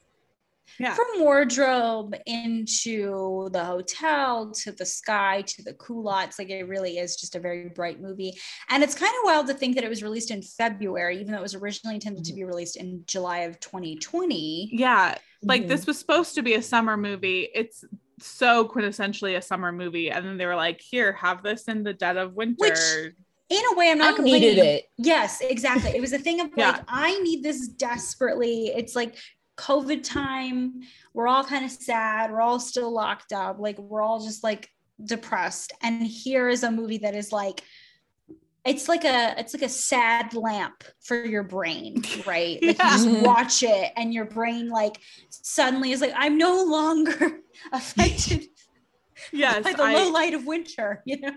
yeah. 0.80 0.94
from 0.96 1.06
wardrobe 1.20 2.16
into 2.26 3.50
the 3.52 3.64
hotel 3.64 4.52
to 4.52 4.72
the 4.72 4.86
sky 4.86 5.42
to 5.46 5.62
the 5.64 5.74
culottes 5.74 6.40
like 6.40 6.50
it 6.50 6.64
really 6.68 6.98
is 6.98 7.16
just 7.16 7.36
a 7.36 7.40
very 7.40 7.70
bright 7.70 8.02
movie 8.02 8.34
and 8.70 8.82
it's 8.84 8.96
kind 8.96 9.12
of 9.20 9.24
wild 9.24 9.46
to 9.48 9.54
think 9.54 9.76
that 9.76 9.84
it 9.84 9.90
was 9.90 10.02
released 10.02 10.32
in 10.32 10.42
february 10.42 11.20
even 11.20 11.32
though 11.32 11.38
it 11.38 11.42
was 11.44 11.54
originally 11.54 11.94
intended 11.96 12.24
to 12.24 12.34
be 12.34 12.44
released 12.44 12.76
in 12.76 13.04
july 13.06 13.40
of 13.40 13.60
2020 13.60 14.70
yeah. 14.74 15.16
Like 15.46 15.64
Mhm. 15.64 15.68
this 15.68 15.86
was 15.86 16.00
supposed 16.00 16.36
to 16.36 16.42
be 16.42 16.54
a 16.54 16.62
summer 16.62 16.96
movie. 16.96 17.50
It's 17.54 17.84
so 18.20 18.68
quintessentially 18.68 19.38
a 19.38 19.42
summer 19.42 19.72
movie. 19.72 20.10
And 20.12 20.26
then 20.26 20.38
they 20.38 20.46
were 20.46 20.56
like, 20.56 20.82
here, 20.82 21.14
have 21.14 21.44
this 21.44 21.64
in 21.68 21.84
the 21.84 21.94
dead 21.94 22.18
of 22.18 22.34
winter. 22.34 22.56
Which- 22.60 23.14
in 23.50 23.62
a 23.74 23.78
way 23.78 23.92
i'm 23.92 24.02
I 24.02 24.06
not 24.06 24.16
complaining 24.16 24.50
needed 24.56 24.66
it. 24.66 24.86
yes 24.98 25.42
exactly 25.42 25.92
it 25.92 26.00
was 26.02 26.14
a 26.14 26.18
thing 26.18 26.40
of 26.40 26.50
Yeah. 26.58 26.72
like 26.72 26.82
i 26.88 27.20
need 27.20 27.44
this 27.44 27.68
desperately 27.68 28.68
it's 28.68 28.96
like 28.96 29.16
covid 29.58 30.02
time 30.02 30.82
we're 31.14 31.28
all 31.28 31.44
kind 31.44 31.64
of 31.64 31.70
sad 31.70 32.32
we're 32.32 32.42
all 32.42 32.60
still 32.60 32.92
locked 32.92 33.32
up 33.34 33.60
like 33.60 33.78
we're 33.78 34.02
all 34.02 34.24
just 34.24 34.44
like 34.44 34.70
depressed 35.04 35.74
and 35.84 36.02
here 36.02 36.48
is 36.50 36.64
a 36.64 36.72
movie 36.72 37.00
that 37.00 37.16
is 37.16 37.32
like 37.32 37.62
it's 38.66 38.88
like 38.88 39.04
a 39.04 39.36
it's 39.38 39.54
like 39.54 39.64
a 39.64 39.70
sad 39.70 40.34
lamp 40.34 40.84
for 41.02 41.24
your 41.26 41.44
brain 41.44 42.02
right 42.26 42.64
like 42.64 42.78
Yeah. 42.78 42.86
you 42.86 42.92
just 42.98 43.08
Mhm. 43.08 43.22
watch 43.22 43.64
it 43.64 43.92
and 43.98 44.14
your 44.14 44.26
brain 44.26 44.70
like 44.70 44.98
suddenly 45.30 45.92
is 45.92 46.02
like 46.02 46.14
i'm 46.16 46.38
no 46.38 46.64
longer 46.64 47.40
affected 47.72 48.46
yes. 49.34 49.64
by 49.64 49.74
the 49.74 49.84
I- 49.84 49.94
low 49.96 50.12
light 50.12 50.34
of 50.34 50.46
winter 50.46 51.02
you 51.06 51.20
know 51.20 51.34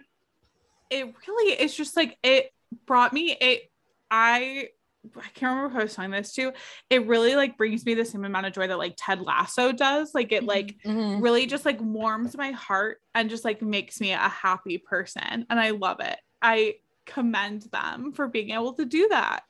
it 0.90 1.14
really 1.26 1.52
is 1.60 1.74
just 1.74 1.96
like 1.96 2.16
it 2.22 2.50
brought 2.86 3.12
me 3.12 3.32
it 3.40 3.62
i 4.10 4.68
i 5.16 5.28
can't 5.34 5.54
remember 5.56 5.68
who 5.70 5.80
i 5.80 5.82
was 5.84 5.94
telling 5.94 6.10
this 6.12 6.32
to 6.34 6.52
it 6.90 7.06
really 7.06 7.34
like 7.36 7.56
brings 7.56 7.84
me 7.84 7.94
the 7.94 8.04
same 8.04 8.24
amount 8.24 8.46
of 8.46 8.52
joy 8.52 8.66
that 8.66 8.78
like 8.78 8.94
ted 8.96 9.20
lasso 9.20 9.72
does 9.72 10.14
like 10.14 10.32
it 10.32 10.44
like 10.44 10.76
Mhm. 10.84 11.22
really 11.22 11.46
just 11.46 11.64
like 11.64 11.80
warms 11.80 12.36
my 12.36 12.52
heart 12.52 12.98
and 13.14 13.30
just 13.30 13.44
like 13.44 13.62
makes 13.62 14.00
me 14.00 14.12
a 14.12 14.16
happy 14.18 14.78
person 14.78 15.46
and 15.50 15.58
i 15.60 15.70
love 15.70 15.98
it 16.00 16.18
i 16.42 16.74
commend 17.06 17.62
them 17.72 18.12
for 18.12 18.28
being 18.28 18.50
able 18.50 18.74
to 18.74 18.84
do 18.84 19.08
that. 19.08 19.40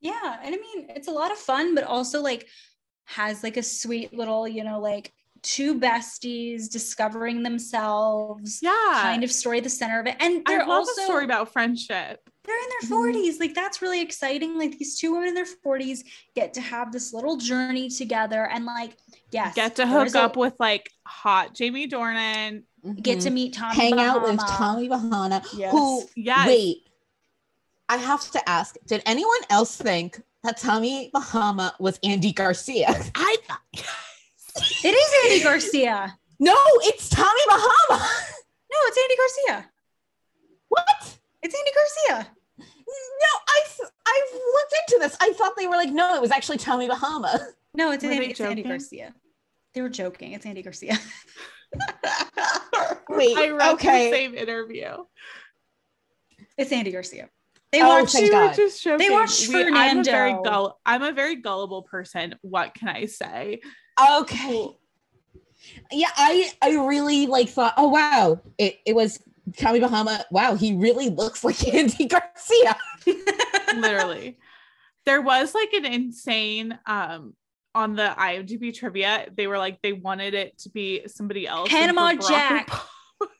Yeah, 0.00 0.38
and 0.42 0.54
I 0.54 0.58
mean 0.58 0.86
it's 0.90 1.08
a 1.08 1.12
lot 1.12 1.32
of 1.32 1.38
fun, 1.38 1.74
but 1.74 1.84
also 1.84 2.20
like 2.22 2.46
has 3.06 3.42
like 3.42 3.56
a 3.56 3.62
sweet 3.62 4.12
little, 4.12 4.46
you 4.46 4.62
know, 4.62 4.80
like 4.80 5.12
two 5.42 5.78
besties 5.78 6.68
discovering 6.68 7.42
themselves 7.42 8.60
yeah. 8.62 9.00
kind 9.02 9.24
of 9.24 9.30
story 9.30 9.60
the 9.60 9.70
center 9.70 10.00
of 10.00 10.06
it. 10.06 10.16
And 10.20 10.42
i 10.46 10.50
they're 10.50 10.66
love 10.66 10.70
also 10.70 11.02
a 11.02 11.04
story 11.04 11.24
about 11.24 11.52
friendship 11.52 12.20
they're 12.48 12.62
in 12.62 12.68
their 12.80 12.90
Mhm. 12.90 13.12
40s. 13.12 13.38
Like 13.40 13.54
that's 13.54 13.80
really 13.82 14.00
exciting. 14.00 14.58
Like 14.58 14.78
these 14.78 14.98
two 14.98 15.12
women 15.12 15.28
in 15.28 15.34
their 15.34 15.46
40s 15.46 16.02
get 16.34 16.54
to 16.54 16.60
have 16.60 16.90
this 16.92 17.12
little 17.12 17.36
journey 17.36 17.88
together 17.90 18.46
and 18.48 18.64
like 18.64 18.96
yes, 19.30 19.54
Get 19.54 19.76
to 19.76 19.84
there's 19.84 20.12
hook 20.12 20.22
a- 20.22 20.24
up 20.24 20.36
with 20.36 20.54
like 20.58 20.90
hot 21.06 21.54
Jamie 21.54 21.86
Dornan. 21.88 22.64
get 23.02 23.18
Mhm. 23.18 23.22
to 23.24 23.30
meet 23.30 23.54
Tommy 23.54 23.74
hang 23.74 24.00
out 24.00 24.22
with 24.22 24.36
Bahama. 24.36 24.56
Tommy 24.56 24.88
Bahama, 24.88 25.42
Yes. 25.54 25.72
who 25.72 26.08
Yes. 26.16 26.46
wait. 26.46 26.86
I 27.88 27.96
have 27.96 28.30
to 28.32 28.48
ask, 28.48 28.76
did 28.86 29.02
anyone 29.06 29.40
else 29.50 29.76
think 29.76 30.22
that 30.44 30.58
Tommy 30.58 31.10
Bahama 31.12 31.74
was 31.78 31.98
Andy 32.02 32.32
Garcia? 32.32 32.88
I 33.14 33.36
thought 33.46 33.60
It 34.84 34.94
is 34.94 35.10
Andy 35.24 35.42
Garcia. 35.42 36.18
No, 36.38 36.56
it's 36.82 37.08
Tommy 37.08 37.40
Bahama. 37.48 38.10
No, 38.70 38.78
it's 38.84 38.98
Andy 39.02 39.16
Garcia. 39.16 39.70
What? 40.68 41.18
It's 41.42 41.54
Andy 41.54 41.70
Garcia. 41.74 42.30
No, 42.88 43.40
I 43.48 43.62
I 44.06 44.26
looked 44.54 44.74
into 44.92 44.98
this. 45.00 45.16
I 45.20 45.32
thought 45.34 45.52
they 45.56 45.66
were 45.66 45.76
like, 45.76 45.90
no, 45.90 46.14
it 46.14 46.20
was 46.20 46.30
actually 46.30 46.58
Tommy 46.58 46.88
Bahama. 46.88 47.38
No, 47.74 47.92
it's, 47.92 48.02
Andy, 48.02 48.26
it's 48.30 48.40
Andy? 48.40 48.62
Garcia. 48.62 49.14
They 49.74 49.82
were 49.82 49.90
joking. 49.90 50.32
It's 50.32 50.46
Andy 50.46 50.62
Garcia. 50.62 50.98
Wait, 53.10 53.36
I 53.36 53.50
read 53.50 53.74
okay. 53.74 54.10
the 54.10 54.16
same 54.16 54.34
interview. 54.34 54.88
it's 56.56 56.72
Andy 56.72 56.90
Garcia. 56.92 57.28
They 57.72 57.82
Oh, 57.82 57.88
watched 58.00 58.12
thank 58.14 58.26
She 58.26 58.30
God. 58.30 58.48
was 58.48 58.56
just 58.56 58.82
joking. 58.82 59.12
watched 59.12 59.48
We- 59.48 59.64
I'm 59.68 59.98
a 59.98 60.02
very 60.04 60.30
Fernando. 60.30 60.42
gull- 60.50 60.80
I'm 60.86 61.02
a 61.02 61.12
very 61.12 61.36
gullible 61.36 61.82
person. 61.82 62.34
What 62.40 62.74
can 62.74 62.88
I 62.88 63.06
say? 63.06 63.60
Okay. 64.20 64.68
Yeah, 65.90 66.08
I 66.16 66.52
I 66.62 66.76
really 66.86 67.26
like 67.26 67.48
thought, 67.48 67.74
oh 67.76 67.88
wow, 67.88 68.40
it, 68.58 68.78
it 68.86 68.94
was 68.94 69.18
Tommy 69.56 69.80
Bahama. 69.80 70.24
Wow, 70.30 70.54
he 70.54 70.74
really 70.74 71.08
looks 71.10 71.44
like 71.44 71.66
Andy 71.74 72.06
Garcia. 72.06 72.76
Literally. 73.76 74.38
there 75.06 75.22
was 75.22 75.54
like 75.54 75.72
an 75.72 75.84
insane 75.84 76.78
um 76.86 77.34
on 77.74 77.94
the 77.94 78.14
IMDb 78.18 78.74
trivia, 78.74 79.26
they 79.36 79.46
were 79.46 79.58
like 79.58 79.80
they 79.82 79.92
wanted 79.92 80.34
it 80.34 80.58
to 80.58 80.70
be 80.70 81.02
somebody 81.06 81.46
else. 81.46 81.68
Panama 81.68 82.14
Jack. 82.14 82.68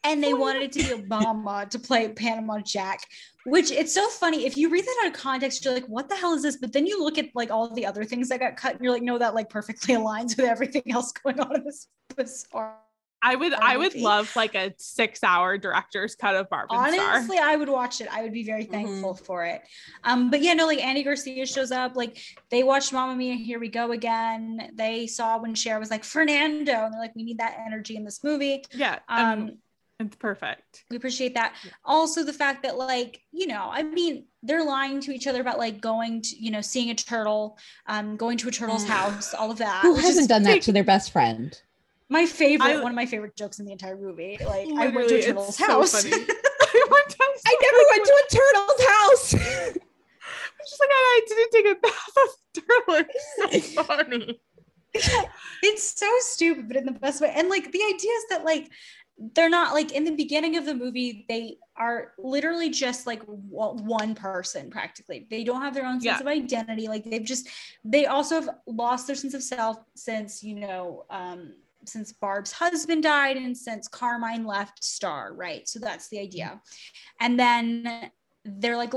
And 0.03 0.23
they 0.23 0.33
wanted 0.45 0.63
it 0.63 0.71
to 0.73 0.79
be 0.79 1.03
Obama 1.03 1.69
to 1.69 1.79
play 1.79 2.09
Panama 2.09 2.59
Jack, 2.59 3.01
which 3.45 3.71
it's 3.71 3.93
so 3.93 4.07
funny. 4.07 4.45
If 4.45 4.57
you 4.57 4.69
read 4.69 4.85
that 4.85 5.01
out 5.03 5.07
of 5.07 5.13
context, 5.13 5.63
you're 5.63 5.73
like, 5.73 5.87
what 5.87 6.09
the 6.09 6.15
hell 6.15 6.33
is 6.33 6.41
this? 6.41 6.57
But 6.57 6.73
then 6.73 6.85
you 6.85 7.03
look 7.03 7.17
at 7.17 7.27
like 7.35 7.51
all 7.51 7.73
the 7.73 7.85
other 7.85 8.03
things 8.03 8.29
that 8.29 8.39
got 8.39 8.55
cut, 8.55 8.75
and 8.75 8.83
you're 8.83 8.93
like, 8.93 9.03
no, 9.03 9.17
that 9.17 9.35
like 9.35 9.49
perfectly 9.49 9.95
aligns 9.95 10.37
with 10.37 10.45
everything 10.45 10.83
else 10.89 11.11
going 11.11 11.39
on 11.39 11.55
in 11.55 11.63
this 11.65 11.87
bizarre. 12.15 12.77
I 13.21 13.35
would 13.35 13.53
I 13.53 13.75
would 13.77 13.95
love 13.95 14.33
like 14.35 14.55
a 14.55 14.73
six 14.77 15.23
hour 15.23 15.57
director's 15.57 16.15
cut 16.15 16.35
of 16.35 16.49
Barb 16.49 16.69
and 16.71 16.93
Star. 16.93 17.15
Honestly, 17.15 17.37
I 17.37 17.55
would 17.55 17.67
watch 17.69 17.99
it. 18.01 18.07
I 18.11 18.21
would 18.23 18.31
be 18.33 18.43
very 18.43 18.63
thankful 18.63 19.13
for 19.13 19.45
it. 19.45 19.61
Um, 20.03 20.29
but 20.31 20.41
yeah, 20.41 20.53
no, 20.53 20.65
like 20.65 20.79
Andy 20.83 21.03
Garcia 21.03 21.45
shows 21.45 21.71
up. 21.71 21.95
Like 21.95 22.17
they 22.49 22.63
watched 22.63 22.93
Mamma 22.93 23.15
Mia, 23.15 23.35
Here 23.35 23.59
We 23.59 23.67
Go 23.69 23.91
Again. 23.91 24.71
They 24.75 25.05
saw 25.07 25.37
when 25.37 25.53
Cher 25.53 25.79
was 25.79 25.89
like 25.91 26.03
Fernando, 26.03 26.71
and 26.71 26.93
they're 26.93 27.01
like, 27.01 27.15
we 27.15 27.23
need 27.23 27.39
that 27.39 27.57
energy 27.65 27.95
in 27.97 28.03
this 28.05 28.23
movie. 28.23 28.63
Yeah. 28.73 28.99
Um, 29.09 29.25
Um 29.25 29.51
it's 30.01 30.15
perfect. 30.15 30.85
we 30.89 30.95
appreciate 30.95 31.33
that 31.35 31.53
also 31.83 32.23
the 32.23 32.31
fact 32.31 32.63
that 32.63 32.77
like 32.77 33.19
you 33.33 33.47
know 33.47 33.67
i 33.69 33.83
mean 33.83 34.23
they're 34.43 34.63
lying 34.63 35.01
to 35.01 35.11
each 35.11 35.27
other 35.27 35.41
about 35.41 35.57
like 35.57 35.81
going 35.81 36.21
to 36.21 36.41
you 36.41 36.51
know 36.51 36.61
seeing 36.61 36.89
a 36.89 36.95
turtle 36.95 37.57
um 37.85 38.15
going 38.15 38.37
to 38.37 38.47
a 38.47 38.51
turtle's 38.51 38.85
Mm. 38.85 38.87
house 38.91 39.33
all 39.33 39.51
of 39.51 39.57
that 39.57 39.81
Who 39.81 39.95
hasn't 39.95 40.29
done 40.29 40.43
that 40.43 40.61
to 40.61 40.71
their 40.71 40.85
best 40.85 41.11
friend? 41.11 41.61
My 42.09 42.25
favorite 42.25 42.77
I- 42.77 42.81
one 42.81 42.91
of 42.91 42.95
my 42.95 43.05
favorite 43.05 43.35
jokes 43.35 43.59
in 43.59 43.65
the 43.65 43.71
entire 43.71 43.97
movie 43.97 44.37
like 44.45 44.67
i 44.77 44.87
went 44.87 45.09
to 45.09 45.15
a 45.19 45.21
turtle's 45.21 45.55
so 45.57 45.65
house 45.67 46.03
funny. 46.03 46.11
I 46.71 46.85
went 46.91 47.15
I 47.45 47.57
never 47.61 47.83
went 47.89 48.05
to 48.05 48.13
a 48.13 48.25
turtle's 48.37 48.87
house. 48.87 49.33
I'm 50.53 50.65
just 50.67 50.79
like 50.79 50.89
I 50.91 51.21
didn't 51.27 51.51
take 51.51 51.65
a 51.65 51.75
bath 51.81 52.17
of 52.23 52.63
turtle. 52.63 53.05
It's 53.51 53.73
so 53.75 53.83
funny. 53.83 54.39
it's 55.63 55.99
so 55.99 56.07
stupid 56.19 56.67
but 56.67 56.77
in 56.77 56.85
the 56.85 56.91
best 56.91 57.21
way 57.21 57.31
and 57.35 57.47
like 57.49 57.71
the 57.71 57.81
idea 57.83 58.11
is 58.11 58.23
that 58.29 58.43
like 58.45 58.69
they're 59.35 59.49
not 59.49 59.73
like 59.73 59.91
in 59.91 60.03
the 60.03 60.15
beginning 60.15 60.57
of 60.57 60.65
the 60.65 60.73
movie 60.73 61.25
they 61.29 61.57
are 61.77 62.13
literally 62.17 62.69
just 62.69 63.05
like 63.05 63.21
one 63.23 64.15
person 64.15 64.69
practically 64.69 65.27
they 65.29 65.43
don't 65.43 65.61
have 65.61 65.73
their 65.75 65.85
own 65.85 65.99
sense 66.01 66.05
Yeah. 66.05 66.19
of 66.19 66.27
identity 66.27 66.87
like 66.87 67.03
they've 67.03 67.23
just 67.23 67.47
they 67.83 68.05
also 68.07 68.35
have 68.35 68.49
lost 68.65 69.05
their 69.07 69.15
sense 69.15 69.33
of 69.35 69.43
self 69.43 69.77
since 69.95 70.43
you 70.43 70.55
know 70.55 71.05
um 71.09 71.53
since 71.85 72.11
barb's 72.13 72.51
husband 72.51 73.03
died 73.03 73.37
and 73.37 73.57
since 73.57 73.87
carmine 73.87 74.45
left 74.45 74.83
star 74.83 75.33
right? 75.33 75.67
So 75.67 75.79
that's 75.79 76.09
the 76.09 76.19
idea. 76.19 76.61
And 77.19 77.39
then 77.39 78.11
they're 78.45 78.77
like 78.77 78.93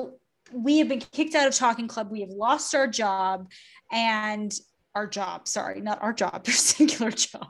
we 0.53 0.79
have 0.79 0.89
been 0.89 1.01
kicked 1.01 1.35
out 1.35 1.49
of 1.49 1.55
talking 1.55 1.89
club. 1.89 2.11
We 2.11 2.21
have 2.21 2.31
lost 2.31 2.75
our 2.75 2.87
job 2.87 3.51
and 3.91 4.53
our 4.95 5.07
job 5.07 5.49
sorry 5.49 5.81
not 5.81 6.03
our 6.03 6.13
job 6.13 6.45
their 6.45 6.55
singular 6.55 7.11
job. 7.11 7.49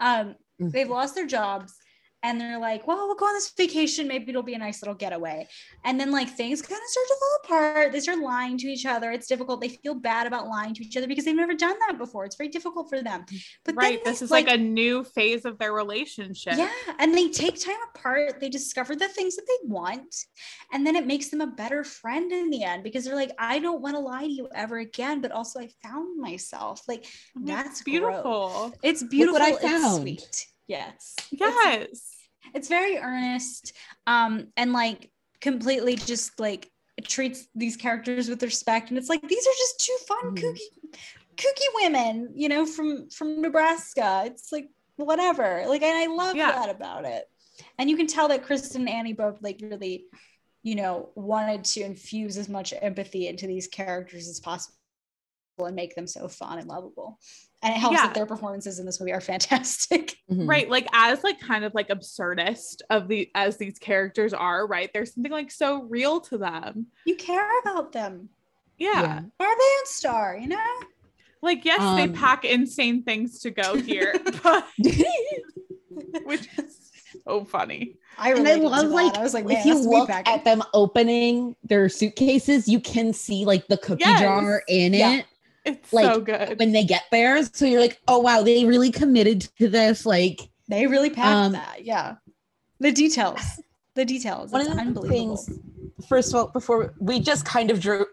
Um 0.00 0.34
Mhm. 0.60 0.72
they've 0.72 0.88
lost 0.90 1.14
their 1.14 1.26
jobs 1.26 1.72
and 2.28 2.40
they're 2.40 2.58
like 2.58 2.86
well 2.86 3.06
we'll 3.06 3.16
go 3.16 3.26
on 3.26 3.34
this 3.34 3.52
vacation 3.56 4.06
maybe 4.06 4.30
it'll 4.30 4.42
be 4.42 4.54
a 4.54 4.58
nice 4.58 4.82
little 4.82 4.94
getaway 4.94 5.46
and 5.84 5.98
then 5.98 6.10
like 6.10 6.28
things 6.28 6.62
kind 6.62 6.80
of 6.80 6.88
start 6.88 7.06
to 7.08 7.16
fall 7.18 7.38
apart 7.44 7.92
they 7.92 8.00
start 8.00 8.18
lying 8.18 8.56
to 8.58 8.66
each 8.66 8.86
other 8.86 9.10
it's 9.10 9.26
difficult 9.26 9.60
they 9.60 9.68
feel 9.68 9.94
bad 9.94 10.26
about 10.26 10.46
lying 10.46 10.74
to 10.74 10.84
each 10.84 10.96
other 10.96 11.08
because 11.08 11.24
they've 11.24 11.34
never 11.34 11.54
done 11.54 11.76
that 11.86 11.98
before 11.98 12.24
it's 12.24 12.36
very 12.36 12.48
difficult 12.48 12.88
for 12.88 13.02
them 13.02 13.24
but 13.64 13.74
then 13.74 13.90
right. 13.90 14.04
This 14.04 14.22
is 14.22 14.30
like, 14.30 14.48
a 14.48 14.56
new 14.56 15.04
phase 15.04 15.44
of 15.44 15.58
their 15.58 15.72
relationship. 15.72 16.54
yeah, 16.56 16.70
and 16.98 17.14
they 17.14 17.28
take 17.28 17.62
time 17.62 17.76
apart. 17.94 18.40
They 18.40 18.48
discover 18.48 18.96
the 18.96 19.08
things 19.08 19.36
that 19.36 19.46
they 19.46 19.68
want, 19.68 20.14
and 20.72 20.86
then 20.86 20.96
it 20.96 21.06
makes 21.06 21.28
them 21.28 21.40
a 21.40 21.46
better 21.46 21.84
friend 21.84 22.32
in 22.32 22.50
the 22.50 22.64
end 22.64 22.82
because 22.82 23.04
they're 23.04 23.14
like, 23.14 23.32
I 23.38 23.58
don't 23.58 23.82
want 23.82 23.96
to 23.96 24.00
lie 24.00 24.24
to 24.24 24.32
you 24.32 24.48
ever 24.54 24.78
again, 24.78 25.20
but 25.20 25.32
also 25.32 25.60
I 25.60 25.68
found 25.82 26.20
myself. 26.20 26.82
Like 26.88 27.06
that's 27.36 27.82
beautiful. 27.82 28.22
Growth. 28.22 28.78
It's 28.82 29.02
beautiful. 29.02 29.40
What 29.40 29.42
I 29.42 29.52
found. 29.52 29.64
It's 29.64 29.82
found. 29.82 30.02
sweet. 30.02 30.46
Yes. 30.66 31.16
Yes. 31.30 31.88
it's 31.90 32.17
very 32.68 32.98
earnest, 32.98 33.72
um, 34.06 34.48
and 34.56 34.72
like 34.72 35.10
completely 35.40 35.96
just 35.96 36.38
like 36.40 36.70
treats 37.04 37.46
these 37.54 37.76
characters 37.76 38.28
with 38.28 38.42
respect, 38.42 38.90
and 38.90 38.98
it's 38.98 39.08
like 39.08 39.22
these 39.26 39.46
are 39.46 39.58
just 39.58 39.80
two 39.80 39.96
fun 40.06 40.34
Mhm. 40.34 40.38
kooky, 40.42 40.98
kooky 41.36 41.74
women, 41.82 42.32
you 42.34 42.48
know, 42.48 42.66
from 42.66 43.08
from 43.10 43.40
Nebraska. 43.40 44.24
It's 44.26 44.50
like 44.52 44.68
whatever. 44.96 45.64
Like, 45.68 45.82
and 45.82 45.96
I 45.96 46.06
love 46.12 46.36
Yeah. 46.36 46.52
that 46.52 46.70
about 46.70 47.04
it. 47.04 47.24
And 47.78 47.88
you 47.88 47.96
can 47.96 48.06
tell 48.06 48.28
that 48.28 48.42
Kristen 48.44 48.82
and 48.82 48.90
Annie 48.90 49.12
both 49.12 49.40
like 49.42 49.60
really, 49.62 50.06
you 50.62 50.74
know, 50.74 51.10
wanted 51.14 51.64
to 51.64 51.82
infuse 51.82 52.36
as 52.36 52.48
much 52.48 52.74
empathy 52.80 53.28
into 53.28 53.46
these 53.46 53.68
characters 53.68 54.28
as 54.28 54.40
possible 54.40 54.74
and 55.66 55.76
make 55.76 55.94
them 55.94 56.06
so 56.06 56.28
fun 56.28 56.58
and 56.58 56.68
lovable. 56.68 57.18
And 57.62 57.74
it 57.74 57.78
helps 57.78 57.96
Yeah. 57.96 58.06
that 58.06 58.14
their 58.14 58.26
performances 58.26 58.78
in 58.78 58.86
this 58.86 59.00
movie 59.00 59.12
are 59.12 59.20
fantastic. 59.32 60.16
Mhm. 60.30 60.48
Right. 60.48 60.70
Like 60.70 60.86
as 60.92 61.24
like 61.24 61.40
kind 61.40 61.64
of 61.64 61.74
like 61.74 61.88
absurdist 61.88 62.82
of 62.90 63.08
the 63.08 63.30
as 63.34 63.56
these 63.56 63.78
characters 63.78 64.32
are, 64.32 64.66
right? 64.66 64.90
There's 64.92 65.12
something 65.14 65.32
like 65.32 65.50
so 65.50 65.82
real 65.84 66.20
to 66.22 66.38
them. 66.38 66.86
You 67.04 67.16
care 67.16 67.48
about 67.60 67.92
them. 67.92 68.28
Yeah. 68.78 69.02
Yeah. 69.02 69.20
Are 69.40 69.56
they 69.58 69.72
a 69.82 69.86
star, 69.86 70.36
you 70.40 70.48
know? 70.48 70.80
Like, 71.42 71.64
yes, 71.64 71.78
they 71.96 72.02
Um, 72.04 72.12
pack 72.12 72.44
insane 72.44 73.02
things 73.02 73.40
to 73.40 73.50
go 73.50 73.76
here, 73.80 74.14
but 74.42 74.64
which 76.24 76.48
is 76.58 76.90
so 77.26 77.44
funny. 77.44 77.96
I 78.18 78.32
and 78.34 78.46
I 78.46 78.58
to 78.58 78.68
love 78.68 78.86
that. 78.88 78.94
like, 78.94 79.16
I 79.16 79.22
was 79.22 79.34
like, 79.34 79.46
if 79.48 79.64
you 79.64 79.74
look 79.78 80.10
at 80.10 80.44
them 80.44 80.62
opening 80.74 81.56
their 81.64 81.88
suitcases, 81.88 82.68
you 82.68 82.80
can 82.80 83.12
see 83.12 83.44
like 83.44 83.66
the 83.68 83.78
cookie 83.78 84.04
Yes. 84.04 84.20
jar 84.20 84.62
in 84.68 84.94
Yeah. 84.94 85.12
it 85.18 85.26
It's 85.68 85.92
Like, 85.92 86.12
so 86.14 86.20
good. 86.20 86.58
when 86.58 86.72
they 86.72 86.84
get 86.84 87.04
there. 87.10 87.42
So 87.44 87.64
you're 87.66 87.80
like, 87.80 88.00
oh 88.08 88.18
wow, 88.18 88.42
they 88.42 88.64
really 88.64 88.90
committed 88.90 89.42
to 89.58 89.68
this. 89.68 90.04
Like 90.06 90.48
They 90.68 90.86
really 90.86 91.10
packed 91.10 91.28
Um, 91.46 91.52
that. 91.52 91.84
Yeah. 91.84 92.16
The 92.80 92.92
details. 92.92 93.40
The 93.94 94.04
details. 94.04 94.50
one 94.52 94.60
It's 94.62 94.70
of 94.70 94.76
the 94.76 94.80
unbelievable. 94.82 95.36
things. 95.36 95.58
First 96.08 96.28
of 96.32 96.36
all, 96.36 96.46
before 96.48 96.94
we 97.00 97.18
just 97.20 97.44
kind 97.44 97.70
of 97.70 97.80
drove 97.80 98.06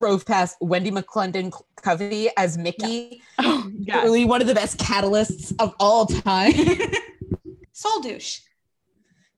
drove 0.00 0.26
past 0.26 0.56
Wendy 0.60 0.90
McClendon 0.90 1.52
Covey 1.80 2.28
as 2.36 2.58
Mickey, 2.58 3.22
oh, 3.38 3.70
yes. 3.78 4.02
really 4.02 4.24
one 4.24 4.40
of 4.40 4.48
the 4.48 4.54
best 4.54 4.78
catalysts 4.78 5.54
of 5.60 5.72
all 5.78 6.06
time. 6.06 6.52
Soul 7.72 8.00
douche. 8.02 8.40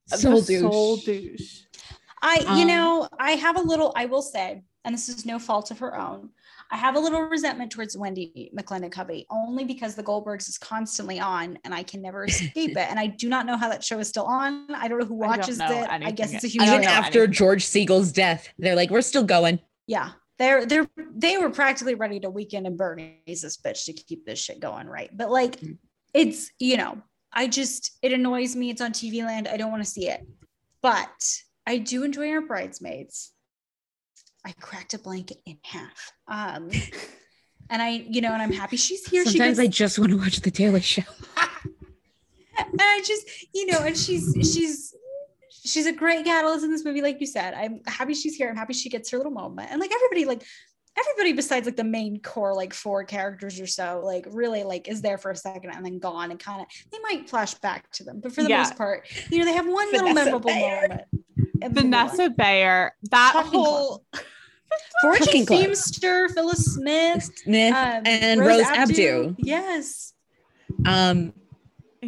The 0.09 0.17
Soul 0.17 0.41
douche. 0.41 0.61
Soul 0.61 0.97
douche. 0.97 1.61
I, 2.23 2.37
you 2.57 2.63
Um, 2.63 2.67
know, 2.69 3.09
I 3.19 3.33
have 3.33 3.57
a 3.57 3.61
little, 3.61 3.93
I 3.95 4.07
will 4.07 4.23
say, 4.23 4.63
and 4.85 4.95
this 4.95 5.09
is 5.11 5.27
no 5.27 5.39
fault 5.39 5.71
of 5.71 5.79
her 5.81 5.99
own. 5.99 6.31
I 6.73 6.77
have 6.77 6.97
a 6.97 6.99
little 6.99 7.21
resentment 7.21 7.71
towards 7.71 7.95
Wendi 7.97 8.53
McLendon-Covey 8.55 9.27
only 9.31 9.65
because 9.65 9.95
the 9.95 10.03
Goldbergs 10.03 10.49
is 10.49 10.57
constantly 10.57 11.21
on 11.21 11.59
and 11.65 11.75
I 11.75 11.83
can 11.83 12.01
never 12.01 12.25
escape 12.29 12.71
it. 12.71 12.79
And 12.91 12.99
I 12.99 13.07
do 13.09 13.29
not 13.29 13.45
know 13.47 13.57
how 13.59 13.69
that 13.69 13.85
show 13.85 13.99
is 13.99 14.09
still 14.09 14.25
on. 14.25 14.67
I 14.75 14.89
don't 14.89 14.99
know 14.99 15.05
who 15.05 15.23
I 15.23 15.27
watches 15.27 15.59
know 15.59 15.71
it. 15.71 15.89
I 15.91 16.11
guess 16.11 16.33
it's 16.33 16.45
a 16.45 16.49
yet. 16.49 16.53
huge 16.55 16.69
Even 16.69 16.85
after 16.85 17.19
anything. 17.21 17.33
George 17.35 17.65
Segal's 17.65 18.11
death, 18.11 18.49
they're 18.59 18.75
like, 18.75 18.91
we're 18.91 19.03
still 19.03 19.25
going. 19.25 19.61
yeah. 19.87 20.13
They're 20.39 20.65
they're 20.67 20.89
they 21.15 21.37
were 21.37 21.51
practically 21.51 21.95
ready 21.95 22.19
to 22.21 22.31
Weekend 22.31 22.67
at 22.67 22.77
Bernie's 22.77 23.43
this 23.43 23.59
bitch 23.59 23.85
to 23.85 23.93
keep 23.93 24.25
this 24.27 24.41
shit 24.41 24.59
going, 24.59 24.89
right? 24.89 25.11
But 25.17 25.31
like 25.31 25.61
Mm. 25.61 25.77
it's 26.15 26.51
you 26.59 26.79
know, 26.79 27.01
I 27.33 27.47
just 27.47 27.93
it 28.03 28.13
annoys 28.13 28.57
me. 28.57 28.71
It's 28.71 28.81
on 28.81 28.93
TV 28.93 29.25
land. 29.25 29.47
I 29.47 29.57
don't 29.59 29.71
want 29.71 29.85
to 29.85 29.89
see 29.89 30.09
it. 30.09 30.27
But 30.81 31.13
I 31.67 31.79
do 31.79 32.03
enjoy 32.03 32.31
our 32.31 32.41
bridesmaids. 32.41 33.31
I 34.45 34.53
cracked 34.53 34.95
a 34.95 34.99
blanket 34.99 35.39
in 35.47 35.59
half. 35.63 36.13
Um, 36.29 36.71
and 37.71 37.81
I, 37.83 38.05
you 38.09 38.21
know, 38.21 38.33
and 38.33 38.43
I'm 38.43 38.53
happy 38.53 38.77
she's 38.77 39.07
here. 39.07 39.25
Sometimes 39.25 39.59
she 39.59 39.65
I 39.65 39.67
just 39.69 39.99
want 39.99 40.11
to 40.11 40.19
watch 40.19 40.41
The 40.41 40.51
Daily 40.51 40.81
Show. 40.81 41.03
and 42.59 42.81
I 42.81 43.03
just, 43.05 43.27
you 43.55 43.67
know, 43.67 43.79
and 43.81 43.97
she's 43.97 44.35
she's 44.43 44.95
she's 45.65 45.87
a 45.87 45.93
great 45.93 46.25
catalyst 46.25 46.65
in 46.65 46.71
this 46.71 46.85
movie, 46.85 47.03
like 47.03 47.21
you 47.21 47.27
said. 47.27 47.55
I'm 47.55 47.81
happy 47.87 48.15
she's 48.15 48.35
here. 48.35 48.49
I'm 48.49 48.57
happy 48.57 48.73
she 48.73 48.89
gets 48.89 49.11
her 49.11 49.17
little 49.17 49.33
moment. 49.33 49.69
And 49.71 49.81
like 49.81 49.93
everybody, 49.93 50.25
like 50.25 50.43
everybody 50.99 51.33
besides 51.33 51.67
like 51.67 51.77
the 51.77 51.85
main 51.85 52.21
core, 52.21 52.55
like 52.55 52.75
four 52.75 53.05
characters 53.05 53.61
or 53.61 53.67
so, 53.67 54.03
like 54.05 54.27
really 54.31 54.65
like 54.65 54.89
is 54.89 55.01
there 55.01 55.19
for 55.19 55.31
a 55.31 55.37
second 55.37 55.71
and 55.71 55.85
then 55.85 55.99
gone 55.99 56.31
and 56.31 56.41
kind 56.41 56.61
of 56.61 56.67
they 56.91 56.99
might 56.99 57.29
flash 57.31 57.55
back 57.55 57.91
to 57.93 58.05
them, 58.05 58.21
but 58.21 58.33
for 58.35 58.43
the 58.43 58.49
Yeah. 58.51 58.59
most 58.59 58.77
part, 58.77 59.07
you 59.31 59.39
know, 59.39 59.45
they 59.45 59.55
have 59.55 59.67
one 59.67 59.91
little 59.93 60.13
memorable 60.13 60.51
Bayer. 60.51 60.83
moment. 60.89 61.03
And 61.65 61.75
move 61.75 61.85
on. 61.85 61.91
Vanessa 61.91 62.31
Bayer, 62.31 62.93
that 63.11 63.31
Talking 63.35 63.51
whole 63.61 64.05
Fortune 65.03 65.27
Talking 65.27 65.47
Club. 65.47 65.61
Themester, 65.67 66.31
Phyllis 66.35 66.75
Smith, 66.75 67.31
Smith 67.45 67.75
um, 67.75 68.03
and 68.07 68.41
Rose 68.41 68.65
Abdoo. 68.67 69.35
Yes. 69.39 70.15
Um, 70.87 71.33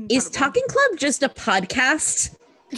is. 0.09 0.29
Talking 0.31 0.65
Club 0.69 0.99
just 0.99 1.23
a 1.23 1.29
podcast? 1.29 2.35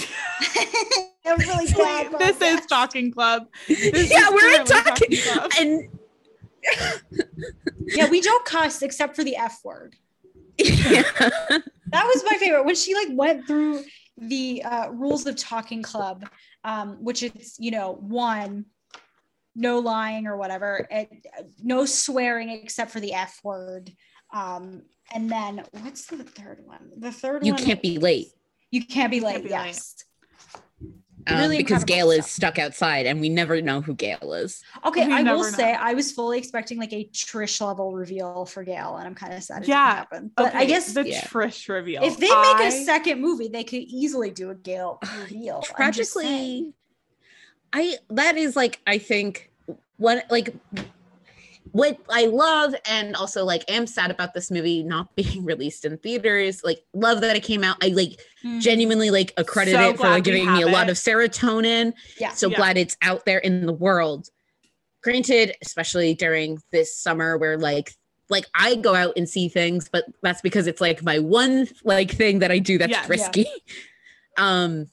I'm 1.25 1.39
really 1.39 1.73
glad. 1.73 2.09
about 2.09 2.19
this 2.21 2.37
that. 2.37 2.61
is 2.61 2.67
Talking 2.67 3.11
Club. 3.13 3.47
This 3.69 4.11
yeah, 4.11 4.29
we're 4.31 4.39
clearly 4.39 4.65
talking. 4.65 5.17
Club. 5.19 5.51
And 5.61 5.89
Yeah, 7.87 8.09
we 8.11 8.21
don't 8.21 8.45
cuss 8.45 8.83
except 8.83 9.17
for 9.17 9.25
the 9.25 9.37
F 9.37 9.61
word. 9.65 9.97
yeah. 10.59 11.03
That 11.19 12.05
was 12.07 12.25
my 12.29 12.37
favorite 12.39 12.65
when 12.65 12.75
she 12.75 12.95
like 12.95 13.09
went 13.13 13.47
through 13.47 13.85
the 14.19 14.63
uh, 14.63 14.91
rules 14.91 15.27
of 15.27 15.37
Talking 15.37 15.83
Club, 15.83 16.27
um, 16.65 17.03
which 17.03 17.23
is 17.23 17.57
you 17.59 17.71
know 17.71 17.93
one, 18.01 18.67
no 19.55 19.79
lying 19.79 20.27
or 20.27 20.37
whatever, 20.37 20.87
and, 20.91 21.09
uh, 21.39 21.43
no 21.63 21.85
swearing 21.85 22.51
except 22.51 22.91
for 22.91 23.01
the 23.01 23.15
F 23.15 23.41
word, 23.43 23.93
um, 24.33 24.83
and 25.13 25.31
then 25.31 25.63
what's 25.83 26.07
the 26.07 26.25
third 26.25 26.61
one? 26.65 26.91
The 26.99 27.13
third 27.13 27.45
you 27.45 27.53
one 27.53 27.61
You 27.61 27.67
can't 27.67 27.83
be 27.83 27.99
late 27.99 28.29
You 28.71 28.85
can't 28.85 29.11
be 29.11 29.21
late. 29.21 29.33
Can't 29.33 29.45
be 29.45 29.51
late. 29.51 29.67
yes. 29.67 29.95
Um, 31.29 31.39
Really 31.39 31.57
because 31.59 31.83
incredible 31.83 32.11
Gail 32.13 32.21
is 32.21 32.27
stuck 32.27 32.59
outside, 32.59 33.07
and 33.07 33.21
we 33.21 33.29
never 33.29 33.61
know 33.61 33.81
who 33.81 33.95
Gail 33.95 34.33
is. 34.35 34.63
Okay, 34.85 35.07
We 35.07 35.13
I 35.13 35.23
will 35.23 35.43
never 35.43 35.51
say. 35.51 35.75
I 35.75 35.95
was 35.95 36.13
fully 36.13 36.39
expecting 36.39 36.79
like 36.79 36.93
a 36.93 37.05
Trish 37.13 37.61
level 37.61 37.93
reveal 37.93 38.47
for 38.47 38.63
Gail, 38.65 38.97
and 38.97 39.07
I'm 39.07 39.15
kind 39.15 39.33
of 39.35 39.43
sad 39.43 39.63
it 39.63 39.69
Yeah, 39.69 39.87
didn't 39.87 39.97
happen. 39.99 40.31
But 40.37 40.55
I 40.55 40.65
guess 40.65 40.93
the 40.93 41.09
yeah. 41.09 41.23
Trish 41.23 41.69
reveal. 41.69 42.03
if 42.05 42.17
they 42.19 42.29
make 42.29 42.35
I- 42.35 42.67
a 42.69 42.85
second 42.85 43.21
movie, 43.21 43.49
they 43.49 43.65
could 43.65 43.83
easily 43.83 44.31
do 44.31 44.51
a 44.51 44.55
Gail 44.55 44.99
reveal. 45.23 45.65
I'm 45.79 45.93
just 45.93 46.13
saying. 46.13 46.73
Tragically, 46.73 46.73
I 47.73 47.97
that 48.11 48.37
is 48.37 48.57
like 48.57 48.81
I 48.87 48.99
think 48.99 49.51
what 49.97 50.25
like 50.31 50.55
what 51.73 51.99
I 52.11 52.27
love 52.27 52.75
and 52.89 53.15
also 53.17 53.45
like 53.45 53.65
am 53.71 53.87
sad 53.87 54.11
about 54.11 54.35
this 54.35 54.51
movie 54.51 54.83
not 54.83 55.15
being 55.17 55.45
released 55.45 55.85
in 55.85 55.99
theaters. 55.99 56.63
Like 56.65 56.81
love 56.95 57.21
that 57.23 57.37
it 57.37 57.43
came 57.43 57.65
out. 57.65 57.77
I 57.83 57.89
like 57.89 58.21
Mhm. 58.45 58.61
genuinely 58.61 59.11
like 59.11 59.33
accredit 59.37 59.73
So 59.73 59.91
it 59.91 59.97
for 59.97 60.09
like 60.11 60.25
giving 60.25 60.53
me 60.53 60.63
a 60.63 60.69
lot 60.69 60.89
of 60.89 60.97
serotonin. 60.97 61.93
yeah. 62.19 62.31
So 62.33 62.49
Yeah. 62.49 62.57
glad 62.57 62.77
it's 62.79 62.97
out 63.03 63.25
there 63.25 63.39
in 63.39 63.67
the 63.67 63.73
world. 63.73 64.29
Granted, 65.03 65.55
especially 65.63 66.15
during 66.15 66.59
this 66.73 66.97
summer 66.97 67.37
where 67.39 67.59
like 67.59 67.93
like 68.29 68.47
I 68.55 68.75
go 68.75 68.95
out 68.95 69.13
and 69.17 69.29
see 69.29 69.49
things, 69.49 69.89
but 69.89 70.05
that's 70.23 70.41
because 70.41 70.67
it's 70.67 70.81
like 70.81 71.03
my 71.05 71.21
one 71.21 71.69
like 71.85 72.11
thing 72.11 72.41
that 72.41 72.51
I 72.51 72.59
do 72.59 72.77
that's 72.79 72.91
Yeah, 72.91 73.03
yeah. 73.03 73.09
risky. 73.09 73.47
Um 74.39 74.89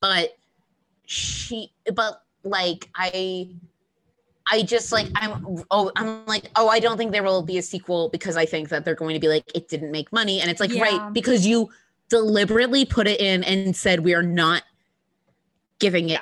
but 0.00 0.30
she 1.06 1.72
but 1.94 2.20
like 2.44 2.88
I 2.94 3.54
I 4.50 4.62
just 4.62 4.92
like 4.92 5.08
I'm 5.16 5.62
oh 5.70 5.90
I'm 5.96 6.24
like 6.26 6.50
oh 6.56 6.68
I 6.68 6.80
don't 6.80 6.96
think 6.96 7.12
there 7.12 7.22
will 7.22 7.42
be 7.42 7.58
a 7.58 7.62
sequel 7.62 8.08
because 8.08 8.36
I 8.36 8.46
think 8.46 8.68
that 8.70 8.84
they're 8.84 8.94
going 8.94 9.14
to 9.14 9.20
be 9.20 9.28
like 9.28 9.44
it 9.54 9.68
didn't 9.68 9.90
make 9.90 10.12
money 10.12 10.40
and 10.40 10.50
it's 10.50 10.60
like 10.60 10.72
Yeah. 10.72 10.82
right 10.82 11.12
because 11.12 11.46
you 11.46 11.68
deliberately 12.08 12.84
put 12.84 13.06
it 13.06 13.20
in 13.20 13.44
and 13.44 13.76
said 13.76 14.00
we 14.00 14.14
are 14.14 14.22
not 14.22 14.62
giving 15.78 16.08
it 16.10 16.20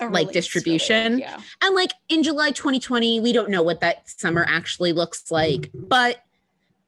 A 0.00 0.08
like, 0.08 0.32
distribution. 0.32 1.12
really, 1.12 1.22
Yeah. 1.22 1.40
and 1.62 1.74
like 1.74 1.92
in 2.08 2.22
July 2.22 2.50
2020 2.50 3.20
we 3.20 3.32
don't 3.32 3.50
know 3.50 3.62
what 3.62 3.80
that 3.80 4.08
summer 4.10 4.44
actually 4.48 4.92
looks 4.92 5.30
like 5.30 5.70
but 5.74 6.24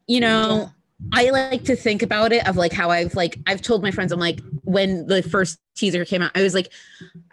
you 0.06 0.20
know 0.20 0.70
I 1.12 1.30
like 1.30 1.64
to 1.64 1.74
think 1.74 2.02
about 2.02 2.32
it 2.32 2.46
of 2.46 2.56
like 2.56 2.72
how 2.72 2.90
I've 2.90 3.14
like 3.14 3.38
I've 3.46 3.62
told 3.62 3.82
my 3.82 3.90
friends 3.90 4.12
I'm 4.12 4.20
like 4.20 4.40
when 4.64 5.06
the 5.06 5.22
first 5.22 5.58
teaser 5.74 6.04
came 6.04 6.22
out 6.22 6.30
I 6.34 6.42
was 6.42 6.54
like 6.54 6.72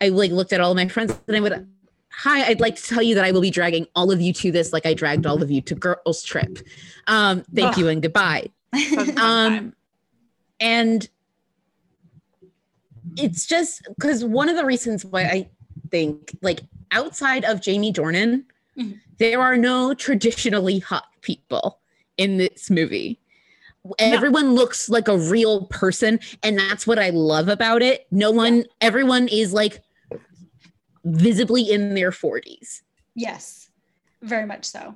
I 0.01 0.09
like 0.09 0.31
looked 0.31 0.53
at 0.53 0.61
all 0.61 0.73
my 0.75 0.87
friends 0.87 1.13
and 1.27 1.35
I 1.37 1.39
would 1.39 1.67
hi 2.23 2.43
I'd 2.47 2.59
like 2.59 2.75
to 2.75 2.83
tell 2.83 3.01
you 3.01 3.15
that 3.15 3.23
I 3.25 3.31
will 3.31 3.41
be 3.41 3.49
dragging 3.51 3.87
all 3.95 4.11
of 4.11 4.19
you 4.21 4.33
to 4.33 4.51
this 4.51 4.73
like 4.73 4.85
I 4.85 4.93
dragged 4.93 5.25
all 5.25 5.41
of 5.41 5.49
you 5.49 5.61
to 5.61 5.75
girls 5.75 6.21
trip. 6.23 6.59
Um 7.07 7.43
thank 7.55 7.77
you 7.77 7.87
and 7.87 8.01
goodbye. 8.01 8.47
Such 8.75 8.91
a 8.91 9.05
fun 9.05 9.15
time. 9.15 9.53
um 9.57 9.73
and 10.59 11.09
it's 13.17 13.45
just 13.45 13.81
because 13.97 14.23
one 14.23 14.49
of 14.49 14.55
the 14.55 14.65
reasons 14.65 15.03
why 15.05 15.23
i 15.23 15.49
think 15.89 16.37
like 16.41 16.61
outside 16.91 17.43
of 17.45 17.61
jamie 17.61 17.91
dornan 17.93 18.43
Mhm. 18.77 18.99
there 19.17 19.41
are 19.41 19.57
no 19.57 19.93
traditionally 19.93 20.79
hot 20.79 21.05
people 21.21 21.79
in 22.17 22.37
this 22.37 22.69
movie. 22.69 23.19
Everyone 23.97 24.53
looks 24.53 24.87
like 24.89 25.07
a 25.07 25.17
real 25.17 25.65
person 25.67 26.19
and 26.43 26.57
that's 26.59 26.85
what 26.87 26.99
i 26.99 27.09
love 27.09 27.47
about 27.49 27.81
it. 27.81 28.07
No 28.11 28.29
one 28.31 28.65
everyone 28.81 29.27
is 29.27 29.51
like 29.53 29.81
visibly 31.03 31.61
in 31.71 31.93
their 31.95 32.11
40s 32.11 32.81
Yes. 33.15 33.69
Very 34.21 34.45
much 34.45 34.65
so. 34.65 34.95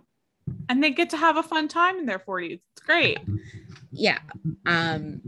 and 0.70 0.84
they 0.84 0.92
get 0.92 1.10
to 1.12 1.18
have 1.18 1.38
a 1.38 1.44
fun 1.44 1.68
time 1.68 1.98
in 1.98 2.06
their 2.06 2.20
40s. 2.20 2.60
It's 2.74 2.82
great. 2.86 3.20
yeah 3.92 4.20
um 4.66 5.22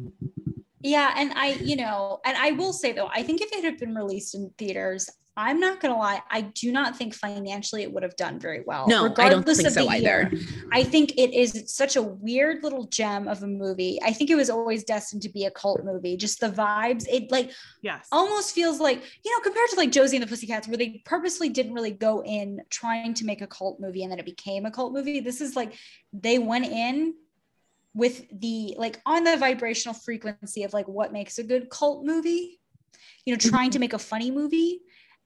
Yeah, 0.82 1.14
and 1.18 1.34
I, 1.34 1.54
you 1.54 1.76
know, 1.78 2.20
and 2.26 2.38
I 2.38 2.52
will 2.52 2.72
say 2.74 2.92
though, 2.92 3.10
I 3.12 3.24
think 3.24 3.42
if 3.42 3.52
it 3.52 3.64
had 3.64 3.78
been 3.80 3.96
released 3.96 4.36
in 4.36 4.52
theaters, 4.58 5.10
I'm 5.38 5.60
not 5.60 5.82
gonna 5.82 5.98
lie, 5.98 6.22
I 6.30 6.42
do 6.42 6.72
not 6.72 6.96
think 6.96 7.14
financially 7.14 7.84
it 7.84 7.92
would 7.92 8.04
have 8.04 8.16
done 8.16 8.40
very 8.40 8.64
well. 8.66 8.88
no 8.88 9.14
i 9.18 9.30
don't 9.30 9.46
think 9.46 9.70
so 9.70 9.88
either 9.90 10.32
I 10.72 10.84
think 10.84 11.14
it 11.18 11.34
is 11.34 11.74
such 11.74 11.96
a 11.96 12.02
weird 12.02 12.64
little 12.64 12.86
gem 12.88 13.28
of 13.28 13.44
a 13.44 13.48
movie. 13.48 14.00
I 14.04 14.12
think 14.12 14.30
it 14.30 14.36
was 14.36 14.50
always 14.50 14.84
destined 14.84 15.22
to 15.22 15.30
be 15.30 15.46
a 15.46 15.52
cult 15.52 15.86
movie. 15.86 16.18
Just 16.18 16.40
the 16.42 16.50
vibes, 16.50 17.06
it 17.10 17.32
like 17.32 17.52
Yes. 17.82 18.08
almost 18.12 18.54
feels 18.54 18.80
like 18.80 19.02
you 19.24 19.32
know 19.32 19.40
compared 19.42 19.70
to 19.70 19.78
like 19.78 19.92
Josie 19.92 20.18
and 20.18 20.24
the 20.24 20.28
Pussycats, 20.28 20.68
where 20.68 20.78
they 20.78 21.02
purposely 21.06 21.50
didn't 21.50 21.74
really 21.74 21.92
go 21.92 22.24
in 22.24 22.62
trying 22.70 23.14
to 23.14 23.26
make 23.26 23.42
a 23.42 23.48
cult 23.48 23.80
movie 23.80 24.04
and 24.04 24.12
then 24.12 24.20
it 24.20 24.26
became 24.26 24.66
a 24.66 24.72
cult 24.72 24.92
movie. 24.94 25.20
This 25.22 25.40
is 25.42 25.56
like 25.56 25.74
they 26.12 26.40
went 26.40 26.66
in 26.66 27.14
with 27.94 28.26
the 28.38 28.76
like 28.78 29.00
on 29.06 29.24
the 29.24 29.38
vibrational 29.38 29.94
frequency 29.94 30.64
of 30.64 30.74
like 30.74 30.88
what 30.88 31.14
makes 31.14 31.38
a 31.38 31.44
good 31.44 31.70
cult 31.70 32.06
movie, 32.06 32.60
you 33.26 33.34
know, 33.34 33.38
trying 33.38 33.72
to 33.72 33.80
make 33.80 33.94
a 33.94 34.00
funny 34.00 34.32
movie. 34.32 34.82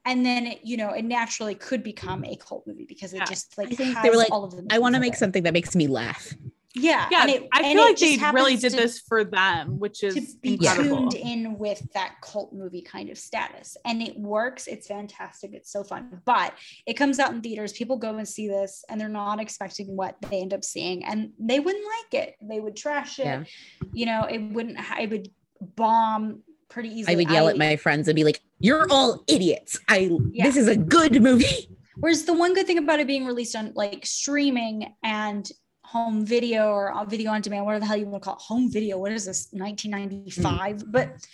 And 0.05 0.25
then 0.25 0.47
it, 0.47 0.59
you 0.63 0.77
know, 0.77 0.89
it 0.91 1.03
naturally 1.05 1.55
could 1.55 1.83
become 1.83 2.23
a 2.25 2.35
cult 2.37 2.65
movie 2.65 2.85
because 2.85 3.13
it 3.13 3.17
Yeah. 3.17 3.25
just 3.25 3.57
like 3.57 3.71
I 3.71 3.75
think 3.75 3.95
has 3.95 4.03
they 4.03 4.09
were 4.09 4.17
like, 4.17 4.31
all 4.31 4.43
of 4.45 4.51
the 4.51 4.65
i 4.71 4.79
want 4.79 4.95
to 4.95 5.01
make 5.01 5.15
something 5.15 5.43
that 5.43 5.53
makes 5.53 5.75
me 5.75 5.87
laugh 5.87 6.33
Yeah, 6.75 7.07
yeah, 7.11 7.21
and 7.23 7.29
it- 7.31 7.47
I 7.51 7.61
and 7.63 7.65
feel 7.73 7.83
it 7.83 7.89
like 7.89 7.97
they 7.97 8.15
just 8.17 8.33
really 8.33 8.55
did 8.55 8.69
to- 8.71 8.75
this 8.77 8.99
for 8.99 9.23
them, 9.23 9.79
which 9.79 10.03
is 10.03 10.13
to 10.13 10.37
be 10.41 10.53
incredible. 10.53 11.09
tuned 11.09 11.13
in 11.15 11.57
with 11.57 11.81
that 11.95 12.15
cult 12.21 12.53
movie 12.53 12.83
kind 12.83 13.09
of 13.09 13.17
status. 13.17 13.75
And 13.85 14.03
it 14.03 14.15
works. 14.19 14.67
It's 14.67 14.85
fantastic. 14.87 15.51
It's 15.53 15.71
so 15.71 15.83
fun. 15.83 16.21
But 16.25 16.53
it 16.85 16.93
comes 16.93 17.17
out 17.17 17.31
in 17.33 17.41
theaters. 17.41 17.73
People 17.73 17.97
go 17.97 18.17
and 18.17 18.27
see 18.27 18.47
this 18.47 18.85
and 18.87 19.01
they're 19.01 19.09
not 19.09 19.39
expecting 19.41 19.87
what 19.97 20.15
they 20.29 20.41
end 20.41 20.53
up 20.53 20.63
seeing. 20.63 21.03
And 21.03 21.31
they 21.39 21.59
wouldn't 21.59 21.83
like 21.85 22.23
it. 22.23 22.35
They 22.39 22.59
would 22.59 22.75
trash 22.75 23.17
it. 23.19 23.25
Yeah. 23.25 23.43
You 23.91 24.05
know, 24.05 24.23
it 24.29 24.37
wouldn't, 24.37 24.79
ha- 24.79 24.99
it 25.01 25.09
would 25.09 25.29
bomb 25.75 26.43
pretty 26.69 26.89
easily. 26.89 27.13
I 27.13 27.17
would 27.17 27.31
yell 27.31 27.47
I- 27.47 27.51
at 27.51 27.57
my 27.57 27.75
friends 27.77 28.07
and 28.07 28.15
be 28.15 28.23
like, 28.23 28.41
"You're 28.59 28.87
all 28.89 29.23
idiots! 29.27 29.79
I 29.87 30.09
Yeah. 30.31 30.45
this 30.45 30.57
is 30.57 30.67
a 30.67 30.75
good 30.75 31.21
movie." 31.21 31.75
Whereas 31.97 32.23
the 32.23 32.33
one 32.33 32.53
good 32.53 32.65
thing 32.65 32.77
about 32.77 32.99
it 32.99 33.07
being 33.07 33.25
released 33.25 33.55
on 33.55 33.73
like 33.75 34.05
streaming 34.05 34.93
and 35.03 35.49
home 35.83 36.25
video 36.25 36.69
or 36.69 36.91
on 36.91 37.09
video 37.09 37.31
on 37.31 37.41
demand, 37.41 37.65
whatever 37.65 37.79
the 37.79 37.85
hell 37.87 37.97
you 37.97 38.05
want 38.05 38.23
to 38.23 38.25
call 38.25 38.35
it, 38.35 38.41
home 38.41 38.71
video. 38.71 38.97
What 38.99 39.11
is 39.11 39.25
this, 39.25 39.49
1995? 39.51 40.81
Hmm. 40.81 40.91
But 40.91 41.27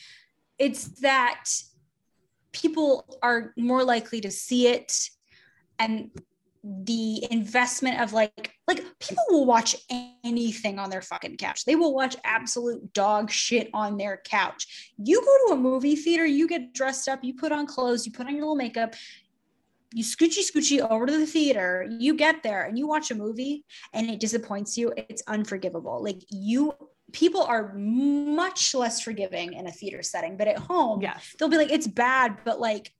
it's 0.57 0.86
that 1.01 1.43
people 2.53 3.19
are 3.21 3.53
more 3.57 3.84
likely 3.84 4.21
to 4.21 4.32
see 4.32 4.67
it 4.67 5.09
and 5.78 6.09
the 6.68 7.28
investment 7.32 8.01
of 8.01 8.11
like 8.11 8.51
like 8.68 8.84
people 8.99 9.24
will 9.30 9.45
watch 9.45 9.76
anything 10.24 10.80
on 10.80 10.89
their 10.89 11.01
fucking 11.03 11.38
couch. 11.38 11.63
They 11.63 11.76
will 11.76 11.93
watch 11.93 12.16
absolute 12.24 12.91
dog 12.91 13.30
shit 13.30 13.70
on 13.72 13.97
their 13.97 14.22
couch. 14.26 14.93
You 14.97 15.22
go 15.22 15.47
to 15.47 15.53
a 15.53 15.57
movie 15.61 15.95
theater 15.95 16.26
you 16.26 16.47
get 16.47 16.74
dressed 16.74 17.07
up 17.07 17.24
you 17.24 17.36
put 17.36 17.51
on 17.51 17.68
clothes 17.68 18.05
you 18.05 18.11
put 18.11 18.26
on 18.26 18.34
your 18.34 18.41
little 18.41 18.55
makeup 18.55 18.95
you 19.93 20.03
scoochy 20.03 20.39
scoochy 20.39 20.80
over 20.89 21.05
to 21.05 21.18
the 21.20 21.28
theater 21.28 21.88
you 21.99 22.16
get 22.16 22.41
there 22.41 22.63
and 22.63 22.80
you 22.80 22.88
watch 22.88 23.11
a 23.11 23.16
movie 23.16 23.63
and 23.93 24.09
it 24.09 24.20
disappoints 24.20 24.76
you 24.76 24.91
it's 24.97 25.22
unforgivable. 25.28 26.03
Like 26.03 26.24
you 26.30 26.74
people 27.11 27.43
are 27.43 27.74
much 27.76 28.74
less 28.74 28.99
forgiving 29.01 29.53
in 29.53 29.68
a 29.68 29.72
theater 29.72 30.01
setting 30.01 30.36
but 30.36 30.47
at 30.47 30.57
home 30.57 30.99
Yes. 31.01 31.36
they'll 31.38 31.47
be 31.47 31.57
like 31.57 31.72
it's 31.72 31.88
bad 31.88 32.38
but 32.43 32.59
like 32.59 32.91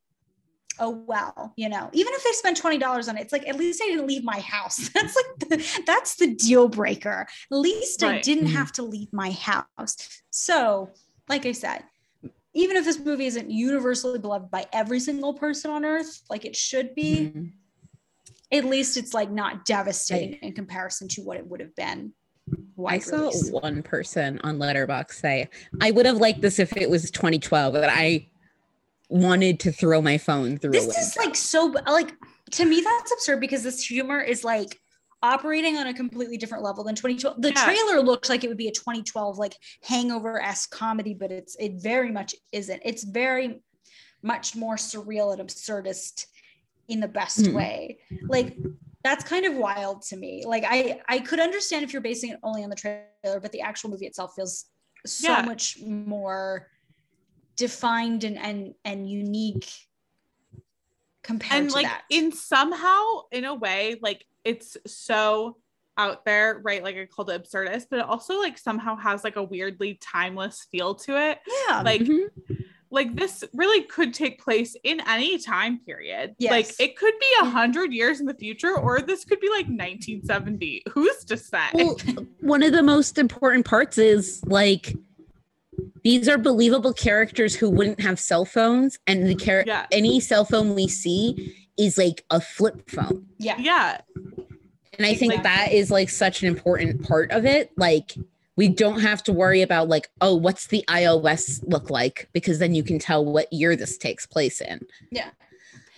oh 0.80 0.89
well, 0.89 1.53
you 1.55 1.69
know, 1.69 1.89
even 1.93 2.13
if 2.13 2.23
they 2.23 2.32
spend 2.32 2.57
twenty 2.57 2.78
dollars 2.78 3.07
on 3.07 3.17
it, 3.17 3.21
it's 3.21 3.34
like 3.34 3.47
at 3.47 3.57
least 3.57 3.82
I 3.84 3.88
didn't 3.88 4.07
leave 4.07 4.23
my 4.23 4.39
house. 4.39 4.89
That's 4.93 5.15
like 5.15 5.49
the, 5.49 5.84
that's 5.86 6.15
the 6.15 6.34
deal 6.36 6.67
breaker. 6.67 7.26
At 7.51 7.57
least 7.57 8.03
I 8.03 8.19
didn't 8.19 8.47
Mhm. 8.47 8.53
have 8.53 8.71
to 8.73 8.84
leave 8.84 9.11
my 9.13 9.32
house. 9.32 9.97
So, 10.32 10.89
like 11.30 11.45
I 11.45 11.51
said, 11.51 11.84
even 12.53 12.78
if 12.78 12.86
this 12.86 12.99
movie 12.99 13.26
isn't 13.26 13.49
universally 13.51 14.19
beloved 14.19 14.49
by 14.51 14.65
every 14.73 14.99
single 14.99 15.34
person 15.34 15.71
on 15.71 15.84
earth, 15.86 16.21
like 16.30 16.45
it 16.45 16.55
should 16.55 16.95
be, 16.95 17.32
Mhm. 17.34 17.51
at 18.51 18.65
least 18.65 18.97
it's 18.97 19.13
like 19.13 19.30
not 19.32 19.65
devastating 19.65 20.39
in 20.41 20.53
comparison 20.53 21.07
to 21.09 21.21
what 21.21 21.38
it 21.38 21.45
would 21.47 21.59
have 21.59 21.76
been. 21.76 22.13
I 22.88 22.99
saw 22.99 23.17
release. 23.30 23.49
one 23.49 23.82
person 23.82 24.39
on 24.43 24.59
Letterboxd 24.59 25.13
say, 25.13 25.49
"I 25.82 25.89
would 25.91 26.05
have 26.05 26.17
liked 26.17 26.41
this 26.41 26.59
if 26.59 26.76
it 26.78 26.89
was 26.89 27.09
2012." 27.09 27.73
That 27.73 27.89
I 27.89 28.28
wanted 29.10 29.60
to 29.62 29.72
throw 29.72 30.01
my 30.01 30.18
phone 30.18 30.58
through. 30.58 30.72
a 30.72 30.74
this 30.74 30.97
is 30.97 31.16
like 31.18 31.36
so 31.36 31.74
like 31.88 32.14
to 32.51 32.66
me 32.66 32.82
that's 32.82 33.12
absurd 33.12 33.39
because 33.39 33.64
this 33.64 33.84
humor 33.86 34.20
is 34.20 34.43
like 34.43 34.80
operating 35.24 35.78
on 35.78 35.88
a 35.88 35.93
completely 35.93 36.38
different 36.38 36.64
level 36.64 36.84
than 36.84 36.95
2012 36.95 37.41
the 37.41 37.49
Yeah. 37.49 37.64
trailer 37.66 38.01
looks 38.01 38.30
like 38.30 38.43
it 38.43 38.47
would 38.47 38.58
be 38.58 38.68
a 38.68 38.72
2012 38.72 39.38
like 39.38 39.56
hangover-esque 39.84 40.70
comedy 40.72 41.14
but 41.14 41.32
it's 41.32 41.56
it 41.60 41.82
very 41.82 42.12
much 42.12 42.36
isn't 42.51 42.82
it's 42.86 43.03
very 43.03 43.62
much 44.22 44.56
more 44.56 44.76
surreal 44.76 45.34
and 45.34 45.47
absurdist 45.47 46.26
in 46.88 46.99
the 46.99 47.08
best 47.08 47.47
Hmm. 47.47 47.53
way 47.53 47.99
like 48.28 48.56
that's 49.03 49.24
kind 49.24 49.45
of 49.45 49.56
wild 49.56 50.01
to 50.03 50.18
me 50.18 50.43
like 50.45 50.64
i 50.68 50.99
i 51.08 51.20
could 51.20 51.39
understand 51.39 51.84
if 51.84 51.93
you're 51.93 52.01
basing 52.01 52.32
it 52.32 52.39
only 52.43 52.64
on 52.64 52.70
the 52.70 52.76
trailer 52.76 53.39
but 53.39 53.51
the 53.51 53.62
actual 53.62 53.89
movie 53.89 54.06
itself 54.08 54.34
feels 54.36 54.66
so 55.06 55.32
Yeah. 55.32 55.41
much 55.43 55.78
more 55.82 56.68
defined 57.56 58.24
and 58.24 58.38
and 58.38 58.74
and 58.84 59.10
unique 59.10 59.70
compared 61.24 61.62
and 61.62 61.70
to 61.70 61.76
like 61.76 61.86
that. 61.88 62.03
in 62.10 62.32
somehow 62.32 63.03
in 63.32 63.45
a 63.45 63.53
way 63.56 63.95
like 64.01 64.26
it's 64.43 64.78
so 64.86 65.58
out 65.97 66.26
there 66.26 66.62
right? 66.64 66.84
Like 66.84 66.97
i 66.97 67.06
called 67.06 67.30
it 67.30 67.41
absurdist 67.43 67.86
but 67.89 67.99
it 67.99 68.06
also 68.06 68.38
like 68.39 68.58
somehow 68.58 68.95
has 68.97 69.24
like 69.24 69.38
a 69.38 69.43
weirdly 69.43 69.97
timeless 70.01 70.68
feel 70.72 70.93
to 70.95 71.18
it. 71.18 71.39
Yeah. 71.70 71.82
Like 71.84 72.01
Mhm. 72.01 72.28
like 72.91 73.16
this 73.16 73.43
really 73.53 73.84
could 73.84 74.14
take 74.14 74.39
place 74.39 74.76
in 74.84 75.01
any 75.08 75.38
time 75.39 75.80
period. 75.80 76.36
Like 76.39 76.70
it 76.80 76.95
could 76.97 77.14
be 77.20 77.26
a 77.41 77.45
hundred 77.45 77.91
years 77.93 78.20
in 78.20 78.26
the 78.28 78.36
future 78.36 78.78
or 78.78 79.01
this 79.01 79.26
could 79.26 79.39
be 79.39 79.49
like 79.49 79.66
1970 79.68 80.84
who's 80.93 81.24
to 81.26 81.38
say? 81.38 81.70
Well, 81.74 81.97
one 82.41 82.62
of 82.62 82.74
the 82.74 82.84
most 82.84 83.18
important 83.18 83.66
parts 83.66 83.97
is 83.97 84.43
like 84.45 84.95
these 86.06 86.30
are 86.30 86.38
believable 86.38 86.93
characters 86.93 87.56
who 87.56 87.70
wouldn't 87.70 87.99
have 87.99 88.20
cell 88.20 88.45
phones, 88.45 88.97
and 89.08 89.28
the 89.28 89.36
char- 89.36 89.64
Yeah. 89.68 89.88
any 89.91 90.20
cell 90.22 90.45
phone 90.45 90.76
we 90.76 90.88
see 90.88 91.53
is 91.78 91.97
like 91.97 92.24
a 92.30 92.39
flip 92.39 92.89
phone. 92.89 93.26
yeah 93.38 93.58
yeah 93.60 93.97
And 94.97 95.06
I 95.06 95.14
think 95.16 95.34
Exactly. 95.34 95.43
that 95.66 95.72
is 95.74 95.91
like 95.91 96.10
such 96.10 96.41
an 96.41 96.47
important 96.47 97.03
part 97.06 97.32
of 97.32 97.43
it. 97.45 97.72
Like 97.76 98.14
we 98.56 98.70
don't 98.70 99.01
have 99.01 99.22
to 99.24 99.34
worry 99.34 99.62
about 99.62 99.89
like, 99.89 100.10
oh, 100.22 100.36
what's 100.36 100.68
the 100.68 100.86
iOS 100.88 101.62
look 101.68 101.89
like? 101.89 102.30
Because 102.32 102.60
then 102.60 102.74
you 102.74 102.84
can 102.84 102.97
tell 102.99 103.26
what 103.26 103.51
year 103.51 103.76
this 103.76 103.97
takes 103.97 104.26
place 104.26 104.62
in. 104.62 104.80
Yeah. 105.12 105.32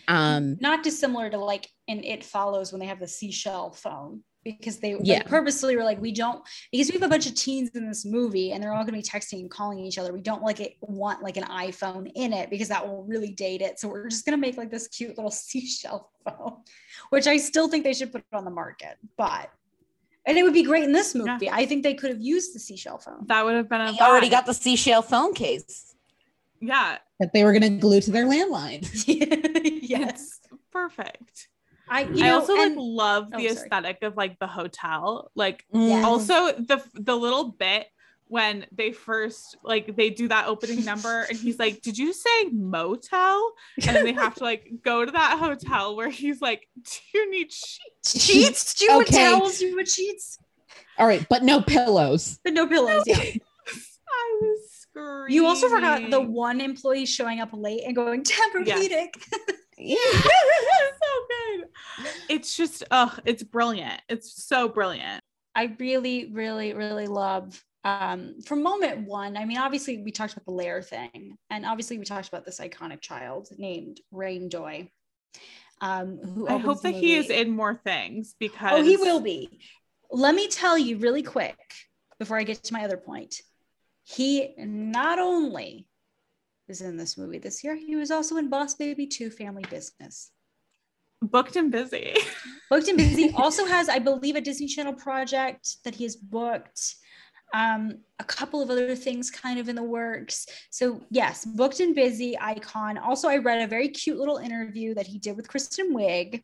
Um, 0.08 0.58
not 0.62 0.84
dissimilar 0.84 1.30
to 1.30 1.38
like 1.38 1.68
in 1.88 2.03
it 2.03 2.24
follows 2.24 2.72
when 2.72 2.80
they 2.80 2.88
have 2.88 2.99
the 2.99 3.08
seashell 3.08 3.72
phone 3.72 4.24
because 4.59 4.79
they 4.79 4.95
like, 4.95 5.25
purposely 5.27 5.75
were 5.75 5.83
like 5.83 5.99
we 6.01 6.11
don't 6.11 6.43
because 6.71 6.87
we 6.87 6.93
have 6.93 7.03
a 7.03 7.09
bunch 7.09 7.27
of 7.27 7.35
teens 7.35 7.69
in 7.75 7.87
this 7.87 8.05
movie 8.05 8.51
and 8.51 8.63
they're 8.63 8.73
all 8.73 8.83
going 8.83 8.87
to 8.87 8.91
be 8.93 9.01
texting 9.01 9.41
and 9.41 9.51
calling 9.51 9.79
each 9.79 9.97
other. 9.97 10.13
We 10.13 10.21
don't 10.21 10.43
like 10.43 10.59
it 10.59 10.75
want 10.81 11.23
like 11.23 11.37
an 11.37 11.43
iphone 11.43 12.11
in 12.15 12.33
it 12.33 12.49
because 12.49 12.67
that 12.69 12.87
will 12.87 13.03
really 13.03 13.31
date 13.31 13.61
it. 13.61 13.79
So 13.79 13.87
we're 13.87 14.07
just 14.07 14.25
going 14.25 14.37
to 14.37 14.41
make 14.41 14.57
like 14.57 14.71
this 14.71 14.87
cute 14.87 15.17
little 15.17 15.31
seashell 15.47 16.11
phone 16.25 16.57
which 17.09 17.27
i 17.27 17.37
still 17.37 17.67
think 17.67 17.83
they 17.83 17.93
should 17.93 18.11
put 18.11 18.23
on 18.33 18.45
the 18.45 18.51
market 18.51 18.97
but 19.17 19.49
and 20.25 20.37
it 20.37 20.43
would 20.43 20.53
be 20.53 20.63
great 20.63 20.83
in 20.83 20.91
this 20.91 21.15
movie. 21.15 21.49
I 21.49 21.65
think 21.65 21.83
they 21.83 21.93
could 21.93 22.09
have 22.09 22.19
used 22.19 22.53
the 22.53 22.59
seashell 22.59 22.97
phone. 22.97 23.25
That 23.27 23.45
would 23.45 23.55
have 23.55 23.69
been 23.69 23.79
a 23.79 23.93
they 23.93 23.99
already 23.99 24.27
got 24.27 24.45
the 24.45 24.53
seashell 24.53 25.01
phone 25.01 25.33
case. 25.33 25.95
yeah. 26.59 26.97
That 27.21 27.31
they 27.31 27.45
were 27.45 27.53
going 27.53 27.61
to 27.61 27.69
glue 27.69 28.01
to 28.01 28.11
their 28.11 28.25
landline. 28.25 28.85
yes. 29.87 30.41
Perfect 30.69 31.47
i 31.89 32.01
you 32.03 32.23
I 32.23 32.27
know 32.29 32.39
also 32.39 32.53
like 32.55 32.73
love 32.75 33.27
oh, 33.33 33.38
the 33.38 33.47
sorry. 33.49 33.65
aesthetic 33.65 33.97
of 34.03 34.15
like 34.17 34.38
the 34.39 34.47
hotel. 34.47 35.31
Like 35.35 35.65
Yeah. 35.73 36.03
also 36.05 36.51
the 36.53 36.81
the 36.93 37.15
little 37.15 37.51
bit 37.51 37.88
when 38.29 38.65
they 38.73 38.91
first 38.91 39.55
like 39.63 39.95
they 39.95 40.09
do 40.09 40.27
that 40.27 40.47
opening 40.47 40.83
number 40.83 41.23
and 41.23 41.39
he's 41.39 41.57
like, 41.57 41.81
"Did 41.81 41.97
you 41.97 42.11
say 42.11 42.49
motel?" 42.51 43.53
And 43.88 44.05
they 44.05 44.11
have 44.13 44.35
to 44.35 44.43
like 44.43 44.69
go 44.83 45.05
to 45.05 45.11
that 45.11 45.38
hotel 45.39 45.95
where 45.95 46.09
he's 46.09 46.41
like, 46.41 46.67
"Do 46.75 47.19
you 47.19 47.31
need 47.31 47.51
sheets?" 47.53 47.79
sheets 48.21 48.73
do 48.73 48.85
you 48.85 48.91
want 48.95 49.07
Okay. 49.07 49.23
towels 49.31 49.57
do 49.59 49.67
you 49.67 49.75
want 49.77 49.88
sheets 49.88 50.39
All 50.97 51.07
right, 51.07 51.25
but 51.29 51.43
no 51.43 51.61
pillows. 51.61 52.39
but 52.43 52.53
no 52.53 52.67
pillows 52.67 53.03
yeah 53.05 53.17
I 54.09 54.38
was 54.41 54.59
screaming. 54.71 55.33
You 55.33 55.45
also 55.45 55.67
forgot 55.69 56.09
the 56.09 56.19
one 56.21 56.59
employee 56.61 57.05
showing 57.05 57.39
up 57.39 57.49
late 57.53 57.83
and 57.85 57.95
going 57.95 58.23
Tempur-Pedic. 58.23 59.09
so 59.80 61.11
good. 61.30 61.67
It's 62.30 62.55
just, 62.55 62.84
oh, 62.91 63.15
it's 63.25 63.43
brilliant. 63.43 64.01
It's 64.09 64.43
so 64.45 64.67
brilliant. 64.67 65.21
I 65.55 65.75
really, 65.80 66.32
really, 66.32 66.73
really 66.73 67.07
love 67.07 67.63
um 67.84 68.41
from 68.45 68.63
moment 68.63 69.07
one. 69.07 69.38
I 69.38 69.45
mean, 69.45 69.57
obviously 69.57 70.01
we 70.03 70.11
talked 70.11 70.34
about 70.34 70.45
the 70.45 70.51
lair 70.51 70.82
thing, 70.82 71.38
and 71.49 71.65
obviously 71.65 71.97
we 71.97 72.05
talked 72.05 72.28
about 72.28 72.43
this 72.45 72.59
iconic 72.59 73.01
child 73.01 73.49
named 73.57 74.01
Reyn 74.11 74.49
Doi. 74.49 74.89
Um, 75.80 76.17
who 76.17 76.47
I 76.47 76.57
hope 76.57 76.82
that 76.82 76.95
he 76.95 77.15
is 77.15 77.30
in 77.30 77.51
more 77.51 77.75
things 77.75 78.36
because 78.39 78.71
Oh, 78.73 78.84
he 78.84 78.97
will 78.97 79.19
be. 79.19 79.59
Let 80.11 80.34
me 80.36 80.47
tell 80.47 80.78
you 80.78 80.97
really 80.97 81.23
quick 81.23 81.57
before 82.19 82.38
I 82.38 82.43
get 82.43 82.63
to 82.63 82.73
my 82.73 82.84
other 82.84 82.97
point. 82.97 83.41
He 84.03 84.53
not 84.57 85.19
only 85.19 85.88
is 86.68 86.82
in 86.82 86.97
this 86.97 87.18
movie 87.18 87.38
this 87.38 87.63
year, 87.63 87.76
he 87.76 87.95
was 87.95 88.11
also 88.11 88.38
in 88.38 88.49
Boss 88.49 88.76
Baby 88.76 89.07
2 89.07 89.30
Family 89.30 89.63
Business. 89.70 90.32
booked 91.22 91.55
and 91.55 91.72
busy. 91.72 92.15
booked 92.70 92.88
and 92.88 92.97
busy. 92.97 93.34
Also 93.36 93.65
has 93.65 93.89
i 93.89 93.99
believe 93.99 94.36
a 94.36 94.41
disney 94.41 94.68
channel 94.68 94.93
project 94.93 95.78
that 95.84 95.95
he 95.95 96.03
has 96.03 96.15
booked 96.15 96.95
um, 97.53 97.99
a 98.20 98.26
couple 98.26 98.61
of 98.61 98.70
other 98.70 98.93
things 98.93 99.32
kind 99.32 99.57
of 99.57 99.70
in 99.70 99.76
the 99.78 99.84
works. 99.84 100.47
So 100.70 101.01
yes 101.09 101.45
booked 101.45 101.80
and 101.80 101.95
busy 101.95 102.38
icon. 102.39 102.97
Also 102.97 103.30
i 103.30 103.38
read 103.38 103.61
a 103.61 103.68
very 103.68 103.89
cute 103.89 104.18
little 104.18 104.38
interview 104.38 104.93
that 104.95 105.07
he 105.07 105.18
did 105.18 105.36
with 105.38 105.47
kristen 105.47 105.95
wiig 105.95 106.43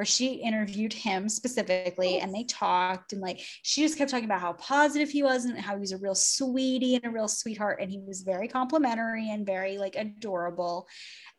where 0.00 0.06
she 0.06 0.32
interviewed 0.32 0.94
him 0.94 1.28
specifically 1.28 2.20
and 2.20 2.34
they 2.34 2.44
talked 2.44 3.12
and 3.12 3.20
like 3.20 3.38
she 3.60 3.82
just 3.82 3.98
kept 3.98 4.10
talking 4.10 4.24
about 4.24 4.40
how 4.40 4.54
positive 4.54 5.10
he 5.10 5.22
was 5.22 5.44
and 5.44 5.58
how 5.58 5.74
he 5.74 5.80
was 5.80 5.92
a 5.92 5.98
real 5.98 6.14
sweetie 6.14 6.94
and 6.94 7.04
a 7.04 7.10
real 7.10 7.28
sweetheart 7.28 7.80
and 7.82 7.90
he 7.90 8.00
was 8.00 8.22
very 8.22 8.48
complimentary 8.48 9.28
and 9.30 9.44
very 9.44 9.76
like 9.76 9.96
adorable 9.96 10.88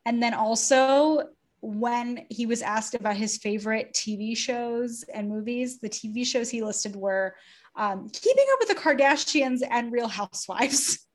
and 0.06 0.22
then 0.22 0.36
also 0.36 1.24
when 1.62 2.24
he 2.30 2.46
was 2.46 2.62
asked 2.62 2.94
about 2.94 3.16
his 3.18 3.38
favorite 3.38 3.96
TV 3.96 4.38
shows 4.38 5.04
and 5.12 5.28
movies, 5.28 5.80
the 5.80 5.90
TV 5.90 6.24
shows 6.26 6.50
he 6.50 6.62
listed 6.62 6.96
were 6.96 7.36
um, 7.76 8.10
Keeping 8.10 8.46
Up 8.54 8.60
with 8.60 8.70
the 8.70 8.76
Kardashians 8.76 9.62
and 9.70 9.92
Real 9.92 10.08
Housewives. 10.08 11.06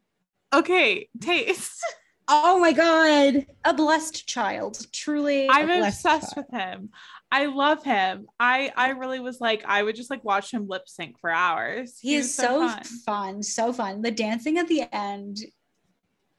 okay, 0.52 1.08
taste. 1.20 1.80
Oh 2.28 2.58
my 2.58 2.72
god. 2.72 3.46
A 3.64 3.74
blessed 3.74 4.26
child, 4.26 4.84
truly. 4.92 5.48
I'm 5.48 5.70
obsessed 5.70 6.34
child. 6.34 6.46
with 6.50 6.60
him. 6.60 6.90
I 7.30 7.46
love 7.46 7.82
him. 7.82 8.26
I 8.38 8.72
I 8.76 8.90
really 8.90 9.20
was 9.20 9.40
like 9.40 9.64
I 9.66 9.82
would 9.82 9.96
just 9.96 10.10
like 10.10 10.24
watch 10.24 10.52
him 10.52 10.68
lip 10.68 10.88
sync 10.88 11.18
for 11.18 11.30
hours. 11.30 11.98
he 12.00 12.16
was 12.16 12.26
is 12.26 12.34
so 12.34 12.68
fun. 12.68 12.82
fun. 13.04 13.42
so 13.42 13.72
fun. 13.72 14.02
The 14.02 14.10
dancing 14.10 14.58
at 14.58 14.68
the 14.68 14.84
end 14.94 15.38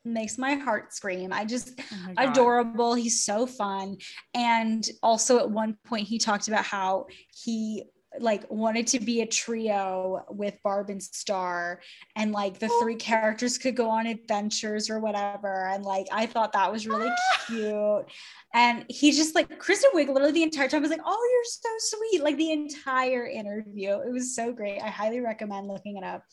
makes 0.06 0.38
my 0.38 0.56
heart 0.56 0.94
scream. 0.94 1.34
I 1.34 1.46
just 1.46 1.80
Oh 1.92 2.14
adorable. 2.18 2.94
He's 2.94 3.24
so 3.24 3.46
fun. 3.46 3.98
And 4.34 4.88
also 5.04 5.40
at 5.40 5.50
one 5.50 5.78
point 5.86 6.08
he 6.08 6.18
talked 6.18 6.48
about 6.48 6.66
how 6.66 7.08
he 7.44 7.84
like 8.20 8.50
wanted 8.50 8.88
to 8.88 9.00
be 9.00 9.22
a 9.22 9.26
trio 9.26 10.26
with 10.30 10.58
Barb 10.64 10.90
and 10.90 11.02
Star 11.02 11.82
and 12.16 12.32
like 12.32 12.60
the 12.60 12.70
three 12.82 12.96
characters 12.96 13.58
could 13.58 13.76
go 13.76 13.90
on 13.90 14.08
adventures 14.08 14.90
or 14.90 15.00
whatever. 15.00 15.68
And 15.68 15.84
like 15.84 16.08
I 16.12 16.26
thought 16.26 16.54
that 16.54 16.72
was 16.72 16.88
really 16.88 17.12
cute. 17.46 18.06
And 18.54 18.86
he 18.90 19.12
just 19.12 19.36
like 19.36 19.60
Kristen 19.60 19.92
Wiig 19.94 20.08
literally 20.08 20.32
the 20.32 20.44
entire 20.44 20.68
time 20.68 20.82
was 20.82 20.92
like, 20.92 21.02
Oh, 21.06 21.30
you're 21.32 21.44
so 21.80 21.98
sweet. 21.98 22.24
Like 22.24 22.38
the 22.38 22.52
entire 22.52 23.26
interview. 23.26 24.00
It 24.02 24.12
was 24.12 24.36
so 24.36 24.52
great. 24.52 24.82
I 24.82 24.88
highly 24.88 25.20
recommend 25.20 25.68
looking 25.68 25.98
it 25.98 26.04
up. 26.04 26.24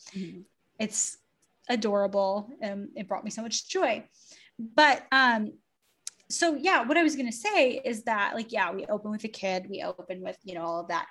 It's 0.79 1.17
adorable. 1.69 2.49
Um, 2.63 2.89
it 2.95 3.07
brought 3.07 3.23
me 3.23 3.31
so 3.31 3.41
much 3.41 3.67
joy. 3.69 4.07
But 4.57 5.03
um, 5.11 5.53
so 6.29 6.55
yeah, 6.55 6.83
what 6.83 6.97
I 6.97 7.03
was 7.03 7.15
gonna 7.15 7.31
say 7.31 7.81
is 7.83 8.03
that 8.03 8.35
like 8.35 8.51
yeah, 8.51 8.71
we 8.71 8.85
open 8.85 9.11
with 9.11 9.23
a 9.23 9.29
kid, 9.29 9.67
we 9.69 9.83
open 9.83 10.21
with 10.21 10.37
you 10.43 10.55
know 10.55 10.63
all 10.63 10.79
of 10.81 10.87
that. 10.87 11.07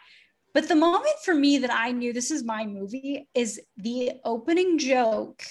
But 0.54 0.68
the 0.68 0.76
moment 0.76 1.16
for 1.24 1.34
me 1.34 1.58
that 1.58 1.72
I 1.72 1.90
knew 1.92 2.12
this 2.12 2.30
is 2.30 2.44
my 2.44 2.64
movie 2.64 3.28
is 3.34 3.60
the 3.76 4.12
opening 4.24 4.78
joke 4.78 5.42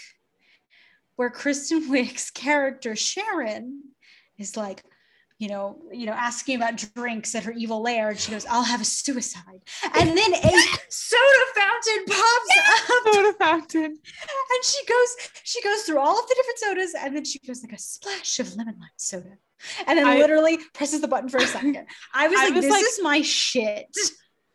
where 1.18 1.30
Kristen 1.30 1.90
Wiig's 1.92 2.32
character 2.32 2.96
Sharon 2.96 3.84
is 4.40 4.56
like, 4.58 4.84
you 5.40 5.50
know, 5.50 5.82
you 5.92 6.06
know, 6.06 6.14
asking 6.14 6.56
about 6.56 6.82
drinks 6.96 7.36
at 7.36 7.44
her 7.44 7.52
evil 7.52 7.82
lair, 7.82 8.10
and 8.10 8.20
she 8.20 8.32
goes, 8.32 8.46
"I'll 8.50 8.64
have 8.64 8.80
a 8.80 8.86
suicide," 8.86 9.62
and 9.94 10.10
then 10.18 10.34
a 10.34 10.52
soda 10.90 11.46
fountain 11.54 12.06
pops 12.08 12.50
up, 12.70 13.14
Soda 13.14 13.34
fountain. 13.38 13.84
and 13.84 14.64
she 14.64 14.86
goes, 14.86 15.10
she 15.44 15.62
goes 15.62 15.82
through 15.82 16.00
all 16.00 16.18
of 16.18 16.28
the 16.30 16.36
different 16.36 16.60
sodas, 16.60 16.94
and 16.98 17.14
then 17.16 17.26
she 17.26 17.40
goes 17.40 17.62
like 17.62 17.74
a 17.74 17.78
splash 17.78 18.40
of 18.40 18.56
lemon 18.56 18.76
lime 18.80 18.90
soda, 18.96 19.34
and 19.86 19.98
then 20.00 20.08
I- 20.08 20.18
literally 20.18 20.60
presses 20.74 21.02
the 21.02 21.10
button 21.10 21.28
for 21.28 21.38
a 21.40 21.48
second. 21.48 21.78
I 22.14 22.28
was 22.30 22.40
I 22.40 22.44
like, 22.46 22.54
was 22.56 22.64
"This 22.66 22.72
like- 22.72 22.84
is 22.86 23.00
my 23.04 23.22
shit." 23.22 23.88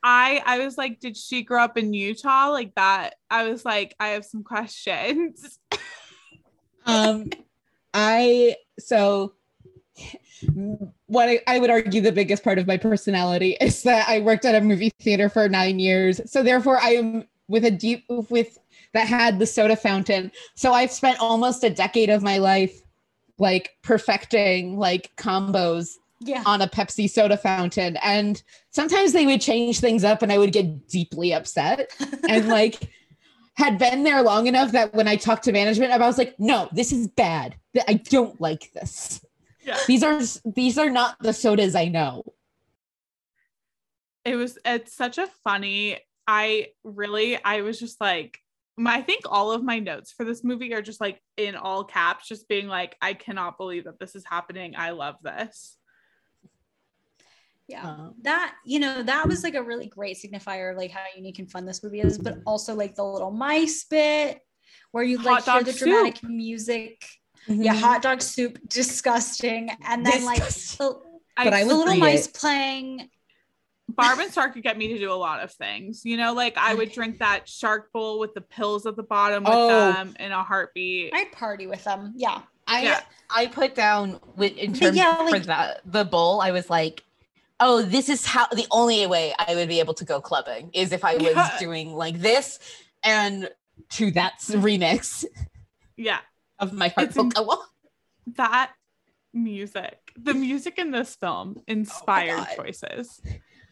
I 0.03 0.43
I 0.45 0.65
was 0.65 0.79
like, 0.79 1.01
did 1.01 1.17
she 1.17 1.43
grow 1.43 1.63
up 1.63 1.77
in 1.77 1.93
Utah 1.93 2.49
like 2.51 2.75
that? 2.75 3.15
I 3.31 3.49
was 3.49 3.65
like, 3.65 3.95
I 3.99 4.09
have 4.09 4.25
some 4.25 4.45
questions. 4.45 5.59
um 6.87 7.29
i 7.95 8.57
so 8.79 9.35
what 11.07 11.29
I, 11.29 11.41
I 11.47 11.59
would 11.59 11.71
argue 11.71 12.01
the 12.01 12.13
biggest 12.13 12.45
part 12.45 12.59
of 12.59 12.67
my 12.67 12.77
personality 12.77 13.57
is 13.61 13.83
that 13.83 14.09
i 14.09 14.21
worked 14.21 14.45
at 14.45 14.55
a 14.55 14.61
movie 14.61 14.91
theater 15.01 15.29
for 15.29 15.49
nine 15.49 15.79
years 15.79 16.21
so 16.27 16.43
therefore 16.43 16.79
i 16.79 16.91
am 16.91 17.27
with 17.49 17.65
a 17.65 17.71
deep 17.71 18.05
with 18.09 18.59
that 18.95 19.07
had 19.07 19.39
the 19.39 19.47
soda 19.47 19.77
fountain 19.77 20.31
so 20.55 20.73
i've 20.73 20.93
spent 20.93 21.21
almost 21.21 21.65
a 21.65 21.71
decade 21.71 22.11
of 22.11 22.23
my 22.23 22.39
life 22.39 22.81
like 23.39 23.77
perfecting 23.83 24.79
like 24.79 25.13
combos 25.17 25.97
Yeah. 26.21 26.43
on 26.47 26.63
a 26.63 26.69
Pepsi 26.69 27.09
soda 27.09 27.37
fountain. 27.37 27.97
And 28.03 28.43
sometimes 28.71 29.13
they 29.13 29.25
would 29.27 29.41
change 29.41 29.81
things 29.81 30.03
up 30.03 30.23
and 30.23 30.33
I 30.33 30.39
would 30.39 30.53
get 30.53 30.89
deeply 30.89 31.33
upset. 31.33 31.91
And 32.29 32.49
like 32.49 32.91
had 33.55 33.79
been 33.79 34.03
there 34.05 34.23
long 34.23 34.47
enough 34.47 34.73
that 34.73 34.95
when 34.95 35.09
I 35.09 35.17
talked 35.17 35.45
to 35.45 35.53
management, 35.53 35.93
I 35.93 35.99
was 35.99 36.19
like, 36.19 36.35
no, 36.39 36.69
this 36.73 36.93
is 36.93 37.09
bad. 37.09 37.57
I 37.87 37.95
don't 37.95 38.41
like 38.41 38.73
this. 38.73 39.21
Yeah. 39.65 39.79
These 39.87 40.03
are 40.03 40.21
these 40.45 40.79
are 40.79 40.91
not 40.91 41.17
the 41.21 41.33
sodas 41.33 41.75
I 41.75 41.87
know. 41.89 42.25
it 44.25 44.37
was 44.37 44.59
it's 44.65 44.95
such 44.95 45.19
a 45.19 45.27
funny 45.45 45.99
i 46.27 46.67
really 46.85 47.43
i 47.45 47.63
was 47.63 47.79
just 47.79 48.01
like 48.01 48.39
my 48.77 48.97
i 48.97 49.03
think 49.03 49.23
all 49.27 49.53
of 49.53 49.63
my 49.65 49.79
notes 49.79 50.13
for 50.13 50.25
this 50.25 50.45
movie 50.45 50.75
are 50.75 50.83
just 50.83 51.01
like 51.01 51.21
in 51.37 51.55
all 51.55 51.85
caps 51.85 52.29
just 52.29 52.49
being 52.49 52.67
like 52.69 52.97
i 53.01 53.15
cannot 53.15 53.57
believe 53.57 53.85
that 53.85 53.99
this 53.99 54.15
is 54.15 54.25
happening 54.25 54.75
i 54.77 54.91
love 54.91 55.17
this 55.23 55.77
Yeah. 57.69 57.83
Um, 57.87 58.15
that 58.23 58.55
you 58.65 58.81
know 58.81 59.03
that 59.03 59.29
was 59.29 59.45
like 59.45 59.55
a 59.55 59.63
really 59.63 59.87
great 59.89 60.17
signifier 60.17 60.71
of 60.73 60.79
like 60.79 60.91
how 60.91 61.03
unique 61.15 61.39
and 61.39 61.51
fun 61.51 61.67
this 61.67 61.83
movie 61.85 62.01
is 62.01 62.17
but 62.19 62.39
also 62.47 62.75
like 62.75 62.95
the 62.95 63.05
little 63.05 63.31
mice 63.31 63.85
bit 63.85 64.41
where 64.93 65.05
you 65.05 65.19
like 65.19 65.45
hear 65.45 65.63
the 65.63 65.73
soup. 65.75 65.89
dramatic 65.89 66.23
music 66.23 67.05
yeah 67.47 67.75
mhm. 67.75 67.81
hot 67.81 68.01
dog 68.03 68.23
soup 68.23 68.59
disgusting 68.69 69.71
and 69.87 70.05
then 70.07 70.25
like 70.25 70.39
Disgusting. 70.43 70.87
the, 70.87 71.45
But 71.45 71.53
I 71.53 71.65
the 71.65 71.75
little 71.75 71.95
mice 71.97 72.27
it. 72.27 72.35
playing 72.35 73.11
barb 73.91 74.19
and 74.19 74.31
star 74.33 74.51
could 74.51 74.63
get 74.63 74.79
me 74.79 74.89
to 74.89 74.99
do 74.99 75.13
a 75.13 75.15
lot 75.15 75.43
of 75.43 75.53
things 75.53 76.03
you 76.07 76.17
know 76.17 76.33
like 76.33 76.57
i 76.59 76.73
would 76.75 76.91
drink 76.93 77.19
that 77.19 77.49
shark 77.49 77.91
bowl 77.93 78.19
with 78.19 78.33
the 78.35 78.41
pills 78.43 78.87
at 78.87 78.97
the 78.97 79.03
bottom 79.03 79.45
with 79.45 79.53
Oh. 79.55 79.93
them 79.93 80.15
in 80.19 80.33
a 80.33 80.43
heartbeat 80.43 81.13
i'd 81.15 81.33
party 81.33 81.67
with 81.67 81.85
them 81.85 82.15
yeah 82.17 82.41
I 82.71 82.83
Yeah. 82.83 83.01
I 83.31 83.47
put 83.47 83.75
down 83.75 84.21
with 84.37 84.55
in 84.59 84.75
terms 84.75 84.95
yeah, 84.97 85.17
for 85.17 85.31
like- 85.31 85.45
the 85.47 85.81
the 85.87 86.05
bowl. 86.05 86.43
I 86.43 86.51
was 86.51 86.69
like, 86.69 87.03
oh, 87.61 87.83
this 87.83 88.09
is 88.09 88.25
how 88.25 88.47
the 88.49 88.67
only 88.71 89.07
way 89.07 89.35
I 89.39 89.55
would 89.55 89.69
be 89.69 89.81
able 89.81 89.95
to 89.95 90.05
go 90.05 90.21
clubbing 90.21 90.71
is 90.73 90.93
if 90.93 91.05
I 91.05 91.17
was 91.17 91.35
Yeah. 91.35 91.59
doing 91.59 91.93
like 91.95 92.19
this. 92.21 92.59
And 93.03 93.49
to 93.91 94.11
that 94.13 94.35
remix 94.41 95.25
yeah 95.97 96.19
of 96.59 96.73
my 96.73 96.89
heart 96.89 97.09
It's 97.09 97.17
will 97.17 97.25
in- 97.25 97.29
go 97.31 97.45
on. 97.45 97.59
that 98.37 98.73
music 99.33 99.99
the 100.17 100.35
music 100.35 100.79
in 100.79 100.91
this 100.91 101.15
film 101.17 101.63
inspired 101.69 102.37
God. 102.39 102.49
choices 102.57 103.21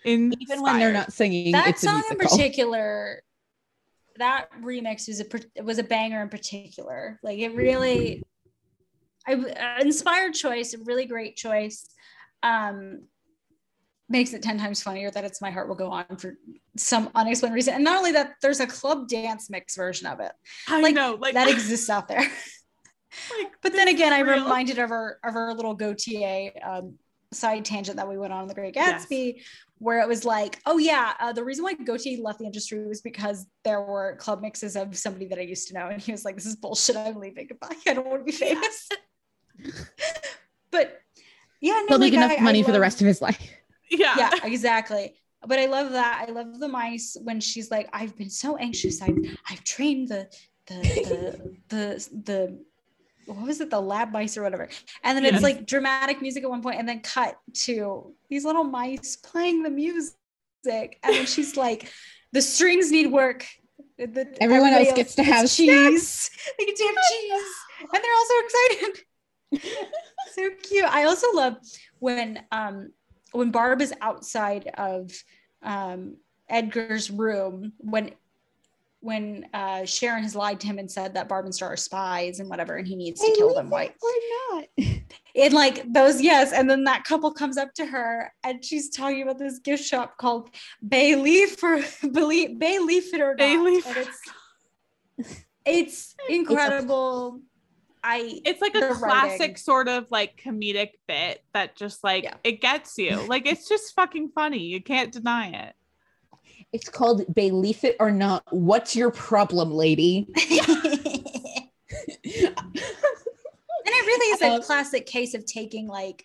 Even 0.04 0.62
when 0.62 0.78
they're 0.78 0.92
not 0.92 1.12
singing, 1.12 1.52
that 1.52 1.66
it's 1.66 1.82
a 1.82 1.86
song 1.86 2.02
in 2.10 2.16
particular 2.18 3.20
that 4.18 4.48
remix 4.62 5.08
was 5.08 5.20
a 5.20 5.62
was 5.62 5.78
a 5.78 5.82
banger 5.82 6.22
in 6.22 6.28
particular 6.28 7.18
like 7.22 7.38
it 7.40 7.54
really 7.54 8.22
i 9.26 9.34
uh, 9.34 9.80
inspired 9.80 10.34
choice 10.34 10.72
a 10.72 10.78
really 10.84 11.06
great 11.06 11.36
choice 11.36 11.86
um 12.44 13.02
makes 14.08 14.32
it 14.32 14.42
10 14.42 14.58
times 14.58 14.82
funnier 14.82 15.10
that 15.10 15.24
it's 15.24 15.40
my 15.42 15.50
heart 15.50 15.68
will 15.68 15.74
go 15.74 15.90
on 15.90 16.16
for 16.18 16.34
some 16.76 17.10
unexplained 17.14 17.54
reason. 17.54 17.74
And 17.74 17.84
not 17.84 17.98
only 17.98 18.12
that 18.12 18.34
there's 18.40 18.60
a 18.60 18.66
club 18.66 19.08
dance 19.08 19.50
mix 19.50 19.76
version 19.76 20.06
of 20.06 20.20
it. 20.20 20.32
I 20.68 20.80
like, 20.80 20.94
know 20.94 21.16
like 21.20 21.34
that 21.34 21.48
exists 21.50 21.90
out 21.90 22.06
there. 22.08 22.20
Like, 22.20 23.52
but 23.62 23.72
then 23.72 23.88
again 23.88 24.12
i 24.12 24.20
is 24.20 24.26
real. 24.26 24.42
reminded 24.42 24.78
of 24.78 24.90
our 24.90 25.18
of 25.24 25.34
our 25.36 25.54
little 25.54 25.76
Gotye 25.76 26.50
um 26.66 26.96
side 27.32 27.64
tangent 27.64 27.96
that 27.96 28.08
we 28.08 28.16
went 28.18 28.32
on 28.32 28.42
in 28.42 28.48
the 28.48 28.54
great 28.54 28.76
Yes. 28.76 29.06
gatsby 29.06 29.42
where 29.78 30.00
it 30.00 30.08
was 30.08 30.24
like 30.24 30.60
oh 30.66 30.78
yeah 30.78 31.14
uh, 31.18 31.32
the 31.32 31.42
reason 31.42 31.64
why 31.64 31.74
Gotye 31.74 32.22
left 32.22 32.38
the 32.40 32.44
industry 32.44 32.86
was 32.86 33.00
because 33.00 33.46
there 33.64 33.80
were 33.80 34.16
club 34.16 34.40
mixes 34.42 34.76
of 34.76 34.96
somebody 34.96 35.26
that 35.28 35.38
i 35.38 35.42
used 35.42 35.66
to 35.68 35.74
know. 35.74 35.86
And 35.88 36.00
he 36.00 36.12
was 36.12 36.24
like 36.24 36.34
this 36.36 36.46
is 36.46 36.56
bullshit. 36.56 36.96
I'm 36.96 37.16
leaving. 37.18 37.46
Goodbye. 37.48 37.74
I 37.88 37.94
don't 37.94 38.06
want 38.06 38.20
to 38.20 38.24
be 38.24 38.32
famous. 38.32 38.88
But 40.70 40.98
yeah 41.60 41.72
no, 41.72 41.86
He'll 41.88 41.98
make 41.98 42.12
enough 42.14 42.32
I- 42.32 42.36
I 42.36 42.40
money 42.40 42.62
for 42.62 42.72
the 42.72 42.80
rest 42.80 43.00
of 43.00 43.06
his 43.06 43.22
life. 43.22 43.40
Yeah. 43.90 44.14
Yeah 44.18 44.30
exactly. 44.44 45.14
But 45.46 45.58
i 45.58 45.66
love 45.66 45.92
that. 45.92 46.26
I 46.28 46.32
love 46.32 46.58
the 46.58 46.68
mice 46.68 47.16
when 47.22 47.40
she's 47.40 47.70
like 47.70 47.88
i've 47.92 48.16
been 48.16 48.30
so 48.30 48.56
anxious. 48.56 49.00
I've 49.02 49.18
i've 49.50 49.62
trained 49.64 50.08
the 50.08 50.28
the 50.66 50.76
the 50.78 51.50
the, 51.68 52.08
the 52.24 52.64
what 53.26 53.46
was 53.46 53.60
it? 53.60 53.70
The 53.70 53.80
lab 53.80 54.12
mice 54.12 54.36
or 54.36 54.42
whatever. 54.42 54.68
And 55.02 55.16
then 55.16 55.24
Yes. 55.24 55.34
it's 55.34 55.42
like 55.42 55.66
dramatic 55.66 56.22
music 56.22 56.44
at 56.44 56.50
one 56.50 56.62
point 56.62 56.78
and 56.78 56.88
then 56.88 57.00
cut 57.00 57.36
to 57.66 58.14
these 58.30 58.44
little 58.44 58.64
mice 58.64 59.16
playing 59.16 59.62
the 59.64 59.70
music. 59.70 60.14
And 61.02 61.14
then 61.14 61.26
she's 61.26 61.56
like 61.56 61.90
the 62.32 62.42
strings 62.42 62.90
need 62.90 63.08
work. 63.12 63.46
The- 63.98 64.28
Everyone 64.40 64.72
else 64.72 64.92
gets 64.92 65.14
to 65.16 65.22
have 65.22 65.50
cheese. 65.50 66.30
They 66.58 66.66
get 66.66 66.76
to 66.76 66.84
have 66.84 66.96
cheese. 67.10 67.44
And 67.92 68.02
they're 68.02 68.12
all 68.18 68.26
so 68.26 68.38
excited. 68.44 69.02
So 70.32 70.50
cute. 70.62 70.84
I 70.84 71.04
also 71.04 71.32
love 71.32 71.54
when 71.98 72.42
um 72.52 72.92
when 73.32 73.50
Barb 73.50 73.80
is 73.80 73.92
outside 74.00 74.70
of 74.74 75.12
um 75.62 76.16
Edgar's 76.48 77.10
room 77.10 77.72
when 77.78 78.12
when 79.00 79.46
uh 79.52 79.84
Sharon 79.84 80.22
has 80.22 80.34
lied 80.34 80.60
to 80.60 80.66
him 80.66 80.78
and 80.78 80.90
said 80.90 81.14
that 81.14 81.28
Barb 81.28 81.44
and 81.44 81.54
Star 81.54 81.72
are 81.72 81.76
spies 81.76 82.40
and 82.40 82.48
whatever 82.48 82.76
and 82.76 82.86
he 82.86 82.96
needs 82.96 83.20
to 83.20 83.34
kill 83.36 83.54
them 83.54 83.70
white. 83.70 83.94
Or 84.02 84.10
not. 84.52 84.68
And 85.36 85.52
like 85.52 85.92
those 85.92 86.20
yes 86.20 86.52
and 86.52 86.68
then 86.68 86.84
that 86.84 87.04
couple 87.04 87.30
comes 87.30 87.58
up 87.58 87.74
to 87.74 87.84
her 87.84 88.32
and 88.42 88.64
she's 88.64 88.88
talking 88.88 89.22
about 89.22 89.38
this 89.38 89.58
gift 89.58 89.84
shop 89.84 90.16
called 90.16 90.50
Bay 90.86 91.14
Leaf 91.14 91.62
or 91.62 91.82
Bay, 92.10 92.48
Bay 92.48 92.78
Leaf 92.78 93.12
it 93.12 93.20
or 93.20 93.30
not. 93.30 93.38
Bay 93.38 93.58
Leaf. 93.58 93.86
And 93.86 93.96
it's 93.98 94.20
it's 95.66 96.14
incredible. 96.28 97.40
I 98.08 98.40
it's 98.44 98.60
like 98.62 98.74
a 98.76 98.94
classic 98.94 99.40
writing. 99.40 99.56
sort 99.56 99.88
of 99.88 100.06
like 100.10 100.40
comedic 100.42 100.90
bit 101.08 101.42
that 101.54 101.74
just 101.76 102.04
like 102.04 102.24
Yeah. 102.24 102.34
it 102.44 102.60
gets 102.60 102.96
you 102.98 103.16
like 103.28 103.46
it's 103.46 103.68
just 103.68 103.94
fucking 103.94 104.30
funny 104.34 104.62
you 104.64 104.80
can't 104.82 105.12
deny 105.12 105.48
it 105.66 105.74
It's 106.72 106.88
called 106.88 107.22
Believe 107.34 107.82
It 107.84 107.96
or 108.00 108.10
Not. 108.10 108.42
What's 108.50 108.94
your 108.96 109.10
problem, 109.10 109.70
lady? 109.72 110.26
And 113.88 113.94
it 113.94 114.06
really 114.06 114.32
is 114.34 114.42
a 114.42 114.54
Um, 114.56 114.62
classic 114.62 115.06
case 115.06 115.34
of 115.34 115.46
taking 115.46 115.86
like, 115.86 116.24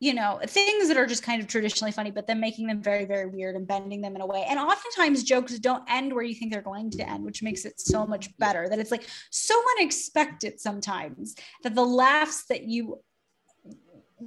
you 0.00 0.14
know, 0.14 0.38
things 0.46 0.86
that 0.88 0.96
are 0.96 1.06
just 1.06 1.24
kind 1.24 1.42
of 1.42 1.48
traditionally 1.48 1.90
funny, 1.90 2.12
but 2.12 2.26
then 2.26 2.38
making 2.38 2.68
them 2.68 2.80
very, 2.80 3.04
very 3.04 3.26
weird 3.26 3.56
and 3.56 3.66
bending 3.66 4.00
them 4.00 4.14
in 4.14 4.20
a 4.20 4.26
way. 4.26 4.46
And 4.48 4.58
oftentimes 4.58 5.24
jokes 5.24 5.58
don't 5.58 5.82
end 5.88 6.12
where 6.12 6.22
you 6.22 6.34
think 6.34 6.52
they're 6.52 6.62
going 6.62 6.90
to 6.92 7.08
end, 7.08 7.24
which 7.24 7.42
makes 7.42 7.64
it 7.64 7.80
so 7.80 8.06
much 8.06 8.36
better. 8.38 8.68
That 8.68 8.78
it's 8.78 8.92
like 8.92 9.08
so 9.30 9.60
unexpected 9.76 10.60
sometimes 10.60 11.34
that 11.64 11.74
the 11.74 11.84
laughs 11.84 12.44
that 12.46 12.64
you 12.64 13.00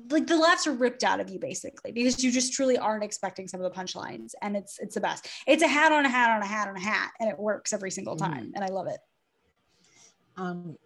like 0.09 0.27
the 0.27 0.37
laughs 0.37 0.67
are 0.67 0.73
ripped 0.73 1.03
out 1.03 1.19
of 1.19 1.29
you 1.29 1.37
basically 1.37 1.91
because 1.91 2.23
you 2.23 2.31
just 2.31 2.53
truly 2.53 2.77
aren't 2.77 3.03
expecting 3.03 3.45
some 3.45 3.61
of 3.61 3.69
the 3.69 3.77
punchlines 3.77 4.31
and 4.41 4.55
it's 4.55 4.79
it's 4.79 4.95
the 4.95 5.01
best 5.01 5.27
it's 5.47 5.63
a 5.63 5.67
hat 5.67 5.91
on 5.91 6.05
a 6.05 6.09
hat 6.09 6.29
on 6.29 6.41
a 6.41 6.45
hat 6.45 6.69
on 6.69 6.77
a 6.77 6.79
hat 6.79 7.11
and 7.19 7.29
it 7.29 7.37
works 7.37 7.73
every 7.73 7.91
single 7.91 8.15
time 8.15 8.53
and 8.55 8.63
i 8.63 8.67
love 8.67 8.87
it 8.87 8.99
um 10.37 10.77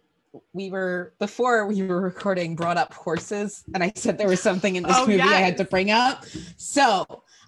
we 0.52 0.70
were 0.70 1.14
before 1.18 1.66
we 1.66 1.82
were 1.82 2.00
recording 2.00 2.54
brought 2.56 2.76
up 2.76 2.92
horses 2.94 3.64
and 3.74 3.82
i 3.82 3.92
said 3.94 4.18
there 4.18 4.28
was 4.28 4.40
something 4.40 4.76
in 4.76 4.82
this 4.82 4.96
Oh, 4.98 5.06
movie 5.06 5.20
i 5.22 5.26
had 5.40 5.56
to 5.58 5.64
bring 5.64 5.90
up. 5.90 6.24
So 6.56 7.06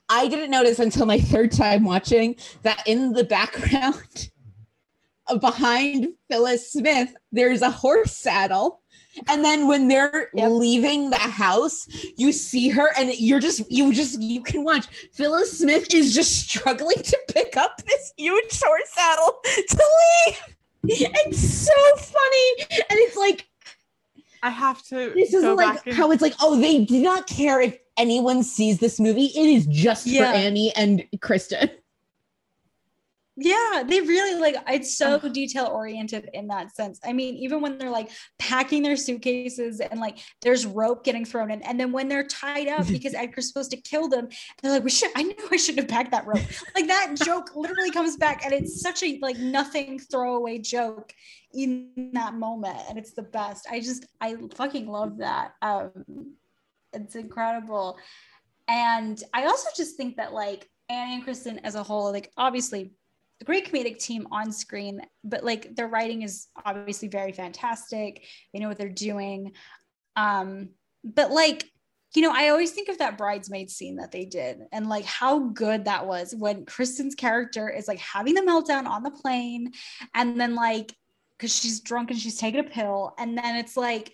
i 0.09 0.28
didn't 0.28 0.51
notice 0.51 0.78
until 0.78 1.07
my 1.07 1.18
third 1.20 1.53
time 1.53 1.84
watching 1.84 2.36
that 2.62 2.82
in 2.86 3.12
the 3.12 3.24
background 3.24 4.30
behind 5.41 6.09
phyllis 6.30 6.72
smith 6.72 7.14
there's 7.32 7.62
a 7.62 7.70
horse 7.70 8.16
saddle. 8.16 8.80
And 9.28 9.45
then 9.45 9.66
when 9.66 9.89
they're 9.89 10.28
Yep. 10.32 10.51
leaving 10.53 11.11
the 11.11 11.16
house 11.18 11.86
you 12.16 12.30
see 12.32 12.68
her 12.68 12.89
and 12.97 13.12
you're 13.18 13.41
just 13.41 13.62
you 13.70 13.93
just 13.93 14.20
you 14.22 14.41
can 14.43 14.62
watch. 14.64 14.86
Phyllis 15.12 15.59
smith 15.59 15.93
is 15.93 16.14
just 16.14 16.49
struggling 16.49 17.03
to 17.03 17.18
pick 17.34 17.57
up 17.57 17.82
this 17.84 18.12
huge 18.16 18.61
horse 18.62 18.91
saddle 18.95 19.41
to 19.45 19.84
leave 20.26 20.57
it's 20.85 21.39
so 21.41 21.72
funny 21.97 22.66
and 22.91 22.99
it's 22.99 23.16
like 23.16 23.47
I 24.43 24.51
have 24.51 24.83
to. 24.85 25.12
This 25.14 25.35
is 25.35 25.43
like 25.45 25.85
and- 25.87 25.97
how 25.97 26.12
it's 26.12 26.22
like, 26.22 26.35
oh, 26.41 26.61
they 26.61 26.85
do 26.85 27.03
not 27.03 27.26
care 27.26 27.61
if 27.61 27.76
anyone 27.97 28.45
sees 28.45 28.79
this 28.79 29.01
movie. 29.01 29.26
It 29.35 29.47
is 29.49 29.66
just 29.66 30.07
Yeah. 30.07 30.31
for 30.31 30.37
Annie 30.37 30.72
and 30.76 31.05
Kristen. 31.20 31.70
Yeah, 33.41 33.84
they 33.86 34.01
really 34.01 34.41
like 34.41 34.57
it's 34.66 34.99
so 34.99 35.20
detail 35.20 35.66
oriented 35.66 36.28
in 36.34 36.49
that 36.49 36.74
sense. 36.74 36.99
I 37.05 37.12
mean, 37.12 37.36
even 37.36 37.61
when 37.61 37.78
they're 37.78 37.89
like 37.89 38.11
packing 38.41 38.82
their 38.82 38.97
suitcases 38.97 39.78
and 39.78 40.01
like 40.01 40.18
there's 40.43 40.66
rope 40.66 41.05
getting 41.05 41.24
thrown 41.24 41.53
in, 41.53 41.62
and 41.62 41.78
then 41.78 41.93
when 41.93 42.09
they're 42.09 42.24
tied 42.24 42.66
up 42.66 42.89
because 42.89 43.14
Edgar's 43.14 43.47
supposed 43.47 43.70
to 43.70 43.76
kill 43.76 44.09
them, 44.09 44.28
they're 44.61 44.72
like, 44.72 44.82
"We 44.82 44.91
should." 44.91 45.12
I 45.14 45.22
knew 45.22 45.36
I 45.53 45.57
shouldn't 45.57 45.89
have 45.89 45.89
packed 45.89 46.11
that 46.11 46.26
rope. 46.26 46.43
Like 46.74 46.89
that 46.89 47.14
joke 47.24 47.55
literally 47.55 47.93
comes 47.93 48.16
back, 48.16 48.45
and 48.45 48.53
it's 48.53 48.80
such 48.80 49.05
a 49.05 49.20
like 49.22 49.39
nothing 49.39 50.01
throwaway 50.01 50.59
joke 50.59 51.12
in 51.55 52.11
that 52.14 52.34
moment, 52.34 52.78
and 52.89 52.99
it's 52.99 53.12
the 53.12 53.22
best. 53.22 53.68
I 53.70 53.78
just 53.78 54.05
I 54.20 54.34
fucking 54.57 54.89
love 54.89 55.18
that. 55.18 55.53
Um, 55.62 56.34
it's 56.93 57.14
incredible, 57.14 57.99
and 58.66 59.22
I 59.32 59.45
also 59.45 59.68
just 59.76 59.97
think 59.97 60.16
that 60.16 60.32
like 60.32 60.68
Annie 60.89 61.14
and 61.14 61.24
Kristen 61.24 61.61
as 61.61 61.76
a 61.76 61.84
whole, 61.84 62.11
like 62.11 62.32
obviously 62.36 62.91
great 63.45 63.70
comedic 63.70 63.99
team 63.99 64.26
on 64.30 64.53
screen, 64.53 65.01
but 65.24 65.45
like 65.45 65.74
their 65.74 65.89
writing 65.89 66.22
is 66.22 66.49
obviously 66.64 67.09
very 67.09 67.32
fantastic. 67.32 68.24
They 68.53 68.59
know 68.59 68.68
what 68.68 68.78
they're 68.78 68.89
doing. 68.89 69.53
Um, 70.16 70.70
but 71.05 71.30
like, 71.30 71.64
you 72.14 72.22
know, 72.22 72.32
I 72.34 72.49
always 72.49 72.72
think 72.72 72.89
of 72.89 72.99
that 72.99 73.18
bridesmaid 73.18 73.70
scene 73.70 73.97
that 73.97 74.11
they 74.11 74.24
did 74.24 74.61
and 74.72 74.89
like 74.89 75.05
how 75.05 75.51
good 75.51 75.84
that 75.84 76.07
was 76.07 76.34
when 76.34 76.64
Kristen's 76.64 77.14
character 77.14 77.68
is 77.68 77.86
like 77.86 77.99
having 77.99 78.34
the 78.34 78.41
meltdown 78.41 78.86
on 78.86 79.03
the 79.03 79.11
plane 79.11 79.72
and 80.14 80.41
then 80.41 80.55
like 80.55 80.95
because 81.39 81.57
she's 81.57 81.80
drunk 81.80 82.11
and 82.11 82.18
she's 82.18 82.36
taking 82.36 82.61
a 82.61 82.64
pill, 82.64 83.14
and 83.16 83.39
then 83.39 83.57
it's 83.57 83.76
like 83.76 84.12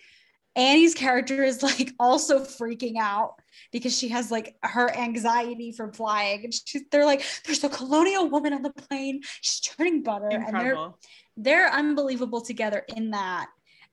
Annie's 0.55 0.93
character 0.93 1.43
is 1.43 1.61
like 1.61 1.93
also 1.99 2.39
freaking 2.39 2.97
out 2.97 3.35
because 3.71 3.97
she 3.97 4.09
has 4.09 4.31
like 4.31 4.55
her 4.63 4.89
anxiety 4.95 5.71
from 5.71 5.91
flying. 5.91 6.45
And 6.45 6.53
she's 6.53 6.83
they're 6.91 7.05
like 7.05 7.23
there's 7.45 7.63
a 7.63 7.69
colonial 7.69 8.29
woman 8.29 8.53
on 8.53 8.61
the 8.61 8.71
plane. 8.71 9.21
She's 9.41 9.59
turning 9.59 10.03
butter. 10.03 10.29
And 10.29 10.55
they're 10.55 10.89
they're 11.37 11.69
unbelievable 11.69 12.41
together 12.41 12.83
in 12.95 13.11
that. 13.11 13.47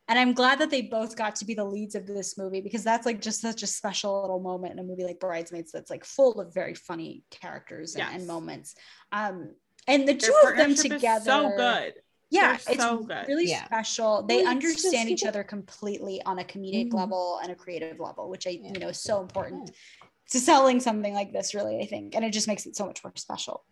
And 0.08 0.18
i'm 0.18 0.34
glad 0.34 0.58
that 0.58 0.68
they 0.68 0.82
both 0.82 1.16
got 1.16 1.36
to 1.36 1.44
be 1.44 1.54
the 1.54 1.64
leads 1.64 1.94
of 1.94 2.06
this 2.06 2.36
movie 2.36 2.60
because 2.60 2.82
that's 2.82 3.06
like 3.06 3.20
just 3.20 3.40
such 3.40 3.62
a 3.62 3.66
special 3.68 4.20
little 4.20 4.40
moment 4.40 4.72
in 4.72 4.80
a 4.80 4.82
movie 4.82 5.04
like 5.04 5.20
bridesmaids 5.20 5.70
that's 5.72 5.90
like 5.90 6.04
full 6.04 6.40
of 6.40 6.52
very 6.52 6.74
funny 6.74 7.22
characters 7.30 7.94
and, 7.94 8.16
and 8.16 8.26
moments. 8.26 8.74
Um 9.12 9.54
and 9.86 10.02
the 10.02 10.14
Their 10.14 10.30
two 10.30 10.48
of 10.48 10.56
them 10.56 10.74
together 10.74 11.24
so 11.24 11.52
good. 11.56 11.94
Yeah 12.32 12.56
They're 12.64 12.74
it's 12.74 12.82
so 12.82 12.98
good. 12.98 13.24
really 13.28 13.48
Yeah. 13.48 13.64
special 13.66 14.22
they 14.22 14.38
Well, 14.42 14.48
understand 14.56 15.08
each 15.10 15.22
even- 15.22 15.28
other 15.28 15.44
completely 15.44 16.16
on 16.22 16.38
a 16.38 16.44
comedic 16.44 16.88
Mhm. 16.90 16.94
level 16.94 17.38
and 17.42 17.52
a 17.52 17.54
creative 17.54 18.00
level 18.00 18.28
which 18.32 18.46
i 18.46 18.50
Yeah. 18.50 18.72
you 18.72 18.80
know 18.80 18.88
is 18.88 18.98
so 19.10 19.20
important 19.20 19.70
to 20.30 20.40
selling 20.40 20.80
something 20.80 21.14
like 21.20 21.30
this 21.32 21.54
really 21.54 21.76
i 21.80 21.86
think 21.86 22.14
and 22.16 22.24
it 22.24 22.30
just 22.38 22.48
makes 22.48 22.64
it 22.66 22.74
so 22.76 22.86
much 22.86 23.02
more 23.04 23.12
special 23.16 23.64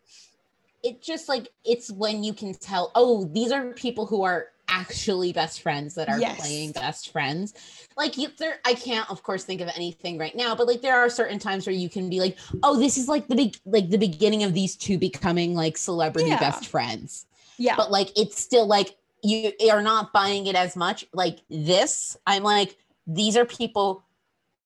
It 0.83 1.03
just 1.03 1.29
like 1.29 1.47
it's 1.73 1.91
when 1.93 2.25
you 2.25 2.33
can 2.33 2.55
tell, 2.55 2.91
oh, 2.95 3.25
these 3.37 3.53
are 3.53 3.65
people 3.75 4.07
who 4.07 4.23
are 4.23 4.47
actually 4.67 5.31
best 5.31 5.61
friends 5.61 5.95
that 5.97 6.09
are 6.09 6.19
Yes. 6.19 6.41
playing 6.41 6.73
best 6.73 7.11
friends. 7.11 7.53
Like 7.99 8.17
you 8.17 8.29
there 8.39 8.61
I 8.65 8.73
can't 8.73 9.07
of 9.11 9.23
course 9.23 9.45
think 9.45 9.61
of 9.61 9.69
anything 9.81 10.17
right 10.17 10.35
now, 10.35 10.55
but 10.55 10.67
like 10.67 10.81
there 10.81 10.99
are 10.99 11.11
certain 11.11 11.39
times 11.39 11.67
where 11.67 11.75
you 11.77 11.91
can 11.91 12.09
be 12.09 12.19
like, 12.19 12.39
oh, 12.63 12.79
this 12.85 12.97
is 12.97 13.09
like 13.09 13.29
the 13.29 13.37
big 13.43 13.59
like 13.67 13.91
the 13.91 13.99
beginning 13.99 14.43
of 14.43 14.55
these 14.55 14.75
two 14.75 14.97
becoming 14.97 15.51
like 15.55 15.77
celebrity 15.77 16.31
Yeah. 16.31 16.41
best 16.41 16.65
friends. 16.67 17.27
Yeah 17.61 17.77
but 17.77 17.91
like 17.93 18.11
it's 18.19 18.41
still 18.41 18.67
like 18.67 18.97
you 19.23 19.53
are 19.71 19.83
not 19.83 20.13
buying 20.13 20.47
it 20.47 20.57
as 20.57 20.75
much 20.75 21.05
like 21.13 21.39
this 21.51 22.17
i'm 22.27 22.43
like 22.43 22.77
these 23.07 23.37
are 23.37 23.45
people 23.45 24.03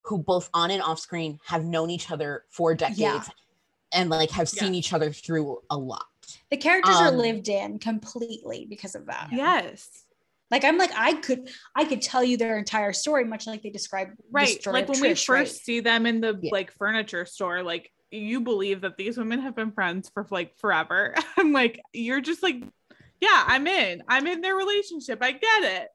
who 0.05 0.17
both 0.19 0.49
on 0.55 0.71
and 0.71 0.81
off 0.81 0.99
screen 0.99 1.39
have 1.45 1.65
known 1.65 1.91
each 1.91 2.11
other 2.11 2.45
for 2.51 2.75
decades 2.75 2.99
Yeah. 2.99 3.23
and 3.93 4.09
like 4.11 4.31
have 4.31 4.49
seen 4.49 4.73
Yeah. 4.73 4.79
each 4.79 4.93
other 4.93 5.11
through 5.13 5.61
a 5.71 5.77
lot 5.77 6.07
the 6.51 6.57
characters 6.57 6.97
are 6.97 7.09
um, 7.09 7.17
lived 7.19 7.49
in 7.49 7.79
completely 7.79 8.67
because 8.71 8.95
of 8.95 9.07
that 9.07 9.29
Yes. 9.33 10.05
like 10.53 10.63
i'm 10.65 10.79
like 10.79 10.93
i 10.97 11.15
could 11.15 11.49
i 11.75 11.85
could 11.85 12.01
tell 12.01 12.23
you 12.23 12.37
their 12.37 12.59
entire 12.59 12.93
story 12.93 13.25
much 13.25 13.47
like 13.47 13.63
they 13.63 13.71
describe 13.71 14.09
Right. 14.31 14.61
story 14.61 14.75
Like 14.75 14.85
of 14.85 14.91
when 14.91 15.01
we 15.01 15.09
first 15.15 15.29
right? 15.29 15.49
see 15.49 15.81
them 15.81 16.07
in 16.07 16.21
the 16.21 16.39
Yeah. 16.41 16.51
like 16.53 16.73
furniture 16.73 17.27
store, 17.27 17.63
like 17.63 17.91
you 18.11 18.41
believe 18.41 18.83
that 18.83 18.97
these 18.97 19.17
women 19.19 19.41
have 19.41 19.57
been 19.57 19.73
friends 19.73 20.09
for 20.15 20.25
like 20.31 20.57
forever. 20.59 21.15
I'm 21.37 21.53
like, 21.53 21.81
you're 21.93 22.21
just 22.21 22.43
like, 22.45 22.63
yeah, 23.25 23.45
I'm 23.47 23.67
in. 23.67 24.03
I'm 24.09 24.27
in 24.27 24.41
their 24.41 24.55
relationship. 24.55 25.19
I 25.23 25.33
get 25.33 25.65
it. 25.65 25.89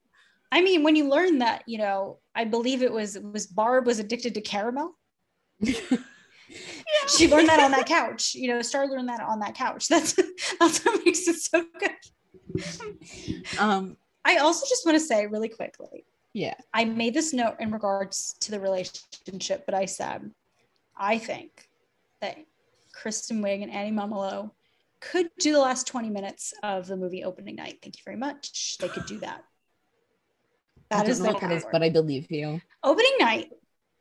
I 0.52 0.62
mean, 0.62 0.84
when 0.84 0.96
you 0.96 1.08
learn 1.08 1.40
that, 1.40 1.64
you 1.68 1.78
know, 1.78 2.20
I 2.34 2.46
believe 2.46 2.82
it 2.82 2.92
was 2.92 3.18
was 3.20 3.46
Barb 3.46 3.86
was 3.86 4.00
addicted 4.00 4.34
to 4.36 4.42
caramel. 4.42 4.98
She 7.08 7.28
learned 7.28 7.48
that 7.50 7.60
on 7.60 7.72
that 7.72 7.86
couch. 7.86 8.34
You 8.34 8.48
know, 8.48 8.62
Star 8.64 8.88
learned 8.88 9.10
that 9.10 9.22
on 9.22 9.40
that 9.40 9.54
couch. 9.54 9.88
That's 9.88 10.14
that's 10.60 10.84
what 10.84 11.06
makes 11.06 11.28
it 11.28 11.36
so 11.36 11.64
good. 11.80 13.60
um 13.60 13.98
I 14.26 14.38
also 14.38 14.66
just 14.68 14.86
want 14.86 14.98
to 14.98 15.04
say 15.04 15.28
really 15.28 15.50
quickly. 15.50 16.06
Yeah. 16.34 16.56
I 16.74 16.86
made 16.86 17.14
this 17.14 17.34
note 17.34 17.56
in 17.60 17.72
regards 17.72 18.36
to 18.42 18.52
the 18.52 18.60
relationship, 18.60 19.66
but 19.66 19.76
I 19.76 19.86
said, 19.86 20.32
I 20.98 21.18
think 21.18 21.70
that 22.22 22.38
Kristen 22.94 23.42
Wiig 23.42 23.64
and 23.64 23.72
Annie 23.72 23.96
Mumolo 23.96 24.52
could 25.02 25.30
do 25.40 25.52
the 25.54 25.60
last 25.60 25.88
20 25.88 26.10
minutes 26.10 26.54
of 26.64 26.88
the 26.88 26.98
movie 26.98 27.24
opening 27.24 27.56
night. 27.56 27.80
Thank 27.82 27.98
you 27.98 28.02
very 28.06 28.18
much. 28.18 28.78
They 28.80 28.88
could 28.90 29.06
do 29.06 29.20
that. 29.20 29.44
That 30.90 31.08
is 31.08 31.20
their 31.20 31.34
what 31.34 31.42
that 31.42 31.52
is 31.52 31.64
power. 31.64 31.72
but 31.72 31.84
i 31.84 31.90
believe 31.90 32.32
you 32.32 32.60
Opening 32.84 33.12
Night, 33.20 33.50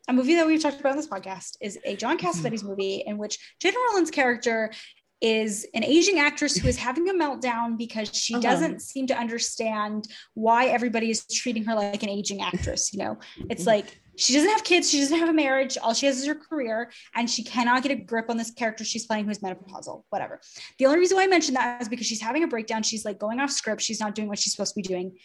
a 0.08 0.12
movie 0.12 0.34
that 0.36 0.46
we've 0.46 0.62
talked 0.62 0.80
about 0.80 0.92
on 0.92 0.96
this 0.96 1.06
podcast, 1.08 1.56
is 1.60 1.78
a 1.84 1.96
John 1.96 2.16
Cassavetes 2.18 2.62
movie 2.64 3.02
in 3.06 3.18
which 3.18 3.38
Gena 3.60 3.76
Rowlands' 3.90 4.10
character 4.10 4.72
is 5.20 5.66
an 5.74 5.82
aging 5.84 6.18
actress 6.20 6.56
who 6.56 6.68
is 6.68 6.76
having 6.78 7.08
a 7.08 7.12
meltdown 7.12 7.76
because 7.76 8.08
she 8.16 8.34
Uh-huh. 8.34 8.42
doesn't 8.42 8.80
seem 8.80 9.06
to 9.08 9.18
understand 9.18 10.06
why 10.34 10.66
everybody 10.66 11.10
is 11.10 11.26
treating 11.26 11.64
her 11.64 11.74
like 11.74 12.02
an 12.04 12.08
aging 12.08 12.40
actress. 12.40 12.92
You 12.92 13.00
know, 13.00 13.18
it's 13.50 13.64
Mhm. 13.64 13.66
like 13.66 14.00
she 14.18 14.34
doesn't 14.34 14.50
have 14.50 14.64
kids, 14.64 14.90
she 14.90 15.00
doesn't 15.00 15.18
have 15.18 15.28
a 15.28 15.32
marriage, 15.32 15.78
all 15.78 15.94
she 15.94 16.06
has 16.06 16.18
is 16.18 16.26
her 16.26 16.34
career, 16.34 16.90
and 17.14 17.30
she 17.30 17.44
cannot 17.44 17.82
get 17.82 17.92
a 17.92 17.94
grip 17.94 18.28
on 18.28 18.36
this 18.36 18.50
character 18.50 18.84
she's 18.84 19.06
playing 19.06 19.26
who's 19.26 19.38
menopausal, 19.38 20.02
whatever. 20.10 20.40
The 20.78 20.86
only 20.86 20.98
reason 20.98 21.16
why 21.16 21.24
I 21.24 21.28
mentioned 21.28 21.56
that 21.56 21.80
is 21.80 21.88
because 21.88 22.06
she's 22.06 22.20
having 22.20 22.42
a 22.42 22.48
breakdown. 22.48 22.82
She's 22.82 23.04
like 23.04 23.18
going 23.18 23.38
off 23.38 23.50
script, 23.50 23.80
she's 23.80 24.00
not 24.00 24.14
doing 24.14 24.28
what 24.28 24.38
she's 24.38 24.52
supposed 24.52 24.74
to 24.74 24.82
be 24.82 24.86
doing 24.86 25.16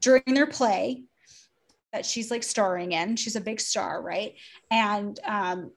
during 0.00 0.22
their 0.28 0.46
play 0.46 1.04
that 1.92 2.06
she's 2.06 2.30
like 2.30 2.42
starring 2.42 2.92
in. 2.92 3.16
She's 3.16 3.36
a 3.36 3.40
big 3.40 3.60
star, 3.60 4.00
right? 4.02 4.34
And 4.70 5.18
um, 5.24 5.72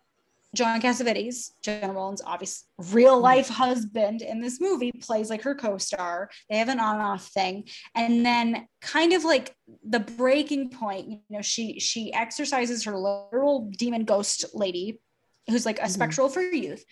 John 0.53 0.81
Cassavetes, 0.81 1.51
Gena 1.63 1.93
Rowlands' 1.93 2.21
obvious 2.25 2.65
real 2.77 3.19
life 3.19 3.47
husband 3.47 4.21
in 4.21 4.41
this 4.41 4.59
movie, 4.59 4.91
plays 4.91 5.29
like 5.29 5.43
her 5.43 5.55
co-star. 5.55 6.29
They 6.49 6.57
have 6.57 6.67
an 6.69 6.79
on-off 6.79 7.27
thing, 7.29 7.69
and 7.95 8.25
then 8.25 8.67
kind 8.81 9.13
of 9.13 9.23
like 9.23 9.55
the 9.87 10.01
breaking 10.01 10.71
point. 10.71 11.07
You 11.07 11.21
know, 11.29 11.41
she 11.41 11.79
she 11.79 12.13
exercises 12.13 12.83
her 12.83 12.97
literal 12.97 13.71
demon 13.77 14.03
ghost 14.03 14.45
lady, 14.53 14.99
who's 15.49 15.65
like 15.65 15.79
a 15.79 15.83
Mhm. 15.83 15.91
spectral 15.91 16.29
for 16.29 16.41
youth. 16.41 16.83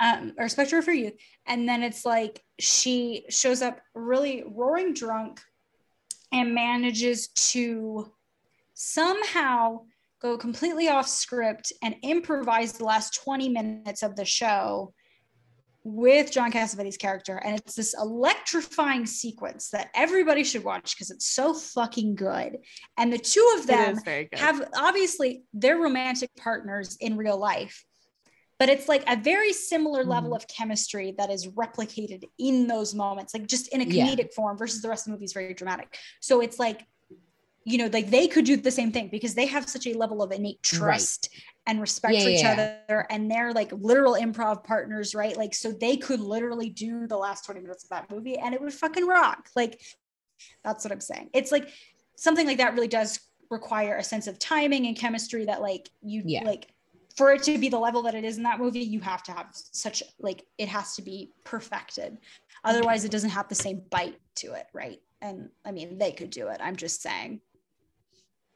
Um, 0.00 0.32
or 0.36 0.48
spectral 0.48 0.82
for 0.82 0.90
youth, 0.92 1.12
and 1.46 1.68
then 1.68 1.84
it's 1.84 2.04
like 2.04 2.42
she 2.58 3.24
shows 3.28 3.62
up 3.62 3.80
really 3.94 4.42
roaring 4.44 4.94
drunk 4.94 5.40
and 6.32 6.54
manages 6.54 7.28
to 7.28 8.12
somehow 8.74 9.84
go 10.22 10.38
completely 10.38 10.88
off 10.88 11.08
script 11.08 11.72
and 11.82 11.96
improvise 12.02 12.74
the 12.74 12.84
last 12.84 13.14
20 13.24 13.48
minutes 13.48 14.02
of 14.02 14.14
the 14.16 14.24
show 14.24 14.94
with 15.84 16.30
John 16.30 16.52
Cassavetes' 16.52 16.96
character. 16.96 17.38
And 17.44 17.56
it's 17.58 17.74
this 17.74 17.92
electrifying 18.00 19.04
sequence 19.04 19.70
that 19.70 19.88
everybody 19.96 20.44
should 20.44 20.62
watch 20.62 20.94
because 20.94 21.10
it's 21.10 21.26
so 21.28 21.52
fucking 21.52 22.14
good. 22.14 22.58
And 22.96 23.12
the 23.12 23.18
two 23.18 23.56
of 23.58 23.66
them 23.66 23.96
is 23.96 24.02
very 24.04 24.26
good. 24.26 24.38
have 24.38 24.62
obviously 24.76 25.42
they're 25.52 25.78
romantic 25.78 26.30
partners 26.36 26.96
in 27.00 27.16
real 27.16 27.36
life 27.38 27.84
but 28.58 28.68
it's 28.68 28.86
like 28.86 29.02
a 29.08 29.16
very 29.20 29.52
similar 29.52 30.04
level 30.04 30.30
Mhm. 30.30 30.36
of 30.36 30.46
chemistry 30.46 31.14
that 31.18 31.30
is 31.30 31.48
replicated 31.48 32.22
in 32.38 32.68
those 32.68 32.94
moments 32.94 33.34
like 33.34 33.48
just 33.48 33.66
in 33.74 33.80
a 33.80 33.84
Yeah. 33.84 34.06
comedic 34.06 34.32
form 34.34 34.56
versus 34.56 34.82
the 34.82 34.88
rest 34.88 35.00
of 35.02 35.04
the 35.06 35.12
movie 35.16 35.24
is 35.24 35.32
very 35.32 35.52
dramatic 35.52 35.98
so 36.20 36.40
it's 36.40 36.60
like 36.60 36.86
you 37.64 37.78
know 37.78 37.88
like 37.92 38.10
they 38.10 38.26
could 38.26 38.44
do 38.44 38.56
the 38.56 38.70
same 38.70 38.90
thing 38.90 39.08
because 39.08 39.34
they 39.34 39.46
have 39.46 39.68
such 39.68 39.86
a 39.86 39.94
level 39.94 40.22
of 40.22 40.32
innate 40.32 40.62
trust 40.62 41.28
and 41.66 41.80
respect 41.80 42.14
Yeah, 42.14 42.22
for 42.22 42.28
each 42.30 42.42
yeah, 42.42 42.76
other 42.88 43.06
and 43.10 43.30
they're 43.30 43.52
like 43.52 43.70
literal 43.72 44.14
improv 44.14 44.64
partners 44.64 45.14
right? 45.14 45.36
Like 45.36 45.54
so 45.54 45.70
they 45.72 45.96
could 45.96 46.20
literally 46.20 46.70
do 46.70 47.06
the 47.06 47.16
last 47.16 47.44
20 47.44 47.60
minutes 47.60 47.84
of 47.84 47.90
that 47.90 48.10
movie 48.10 48.36
and 48.36 48.54
it 48.54 48.60
would 48.60 48.72
fucking 48.72 49.06
rock. 49.06 49.48
Like 49.54 49.80
that's 50.64 50.84
what 50.84 50.92
i'm 50.92 51.00
saying. 51.00 51.30
It's 51.32 51.52
like 51.52 51.68
something 52.16 52.46
like 52.46 52.58
that 52.58 52.74
really 52.74 52.88
does 52.88 53.20
require 53.50 53.96
a 53.96 54.04
sense 54.04 54.26
of 54.26 54.38
timing 54.38 54.86
and 54.86 54.96
chemistry 54.96 55.44
that 55.44 55.60
like 55.60 55.88
you 56.00 56.22
like 56.44 56.68
for 57.16 57.32
it 57.32 57.42
to 57.42 57.58
be 57.58 57.68
the 57.68 57.78
level 57.78 58.02
that 58.02 58.14
it 58.14 58.24
is 58.24 58.38
in 58.38 58.42
that 58.42 58.58
movie 58.58 58.80
you 58.80 58.98
have 58.98 59.22
to 59.22 59.32
have 59.32 59.48
such 59.52 60.02
like 60.18 60.44
it 60.58 60.68
has 60.68 60.96
to 60.96 61.02
be 61.02 61.30
perfected. 61.44 62.18
Otherwise 62.64 63.04
it 63.04 63.10
doesn't 63.10 63.30
have 63.30 63.48
the 63.48 63.54
same 63.54 63.82
bite 63.90 64.18
to 64.36 64.52
it 64.54 64.66
right? 64.72 64.98
And 65.20 65.50
i 65.64 65.70
mean 65.70 65.98
they 65.98 66.10
could 66.10 66.30
do 66.30 66.48
it. 66.48 66.60
I'm 66.60 66.74
just 66.74 67.02
saying 67.02 67.40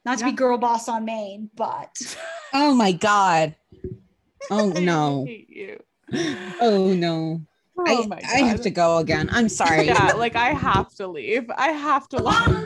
Not 0.07 0.19
to 0.19 0.25
be 0.25 0.31
girl 0.31 0.57
boss 0.57 0.89
on 0.89 1.05
Maine, 1.05 1.51
but 1.57 2.17
Oh 2.55 2.75
my 2.77 2.93
god. 2.93 3.57
Oh 4.53 4.73
I 4.77 4.81
no. 4.81 5.25
hate 5.27 5.51
you. 5.51 5.83
Oh 6.61 6.95
no. 6.95 7.43
Oh 7.77 8.05
I, 8.05 8.07
my 8.07 8.21
I 8.25 8.39
have 8.43 8.63
to 8.63 8.71
go 8.71 8.99
again. 8.99 9.29
I'm 9.33 9.49
sorry. 9.49 9.87
Yeah, 9.87 10.13
like 10.13 10.37
I 10.37 10.51
have 10.51 10.95
to 10.95 11.09
leave. 11.09 11.51
I 11.51 11.73
have 11.73 12.09
to 12.11 12.23
leave. 12.23 12.57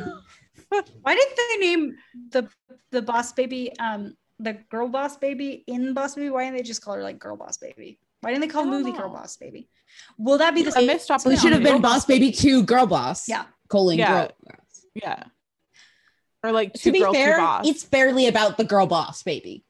why 1.00 1.14
did 1.14 1.28
they 1.34 1.56
name 1.56 1.96
the 2.28 2.46
the 2.90 3.00
boss 3.00 3.32
baby 3.32 3.72
um 3.78 4.14
the 4.38 4.52
girl 4.70 4.88
boss 4.88 5.16
baby 5.16 5.64
in 5.66 5.94
boss 5.94 6.16
baby? 6.16 6.28
Why 6.28 6.44
didn't 6.44 6.58
they 6.58 6.62
just 6.62 6.82
call 6.82 6.94
her 6.94 7.02
like 7.02 7.18
girl 7.18 7.36
boss 7.36 7.56
baby? 7.56 7.98
Why 8.20 8.32
didn't 8.32 8.42
they 8.42 8.48
call 8.48 8.62
I 8.62 8.64
the 8.66 8.70
don't 8.72 8.82
movie 8.82 8.96
girl 8.98 9.08
boss 9.08 9.38
baby? 9.38 9.70
Will 10.18 10.36
that 10.36 10.54
be 10.54 10.62
the 10.62 10.78
A 10.78 10.86
missed 10.86 11.06
So 11.06 11.30
it 11.30 11.38
should 11.38 11.54
have 11.54 11.62
been 11.62 11.80
Boss 11.80 12.04
Baby 12.04 12.32
2 12.32 12.64
Girl 12.64 12.86
Boss. 12.86 13.28
Yeah. 13.28 13.46
Colon 13.68 13.98
Yeah. 13.98 14.12
Girl 14.12 14.30
Boss. 14.44 14.86
Yeah. 14.94 15.24
Or 16.42 16.52
like 16.52 16.72
To 16.74 16.92
be 16.92 17.00
girl, 17.00 17.12
fair, 17.12 17.34
two 17.34 17.40
boss. 17.40 17.68
it's 17.68 17.84
barely 17.84 18.26
about 18.26 18.56
the 18.56 18.64
girl 18.64 18.86
boss 18.86 19.22
baby. 19.22 19.62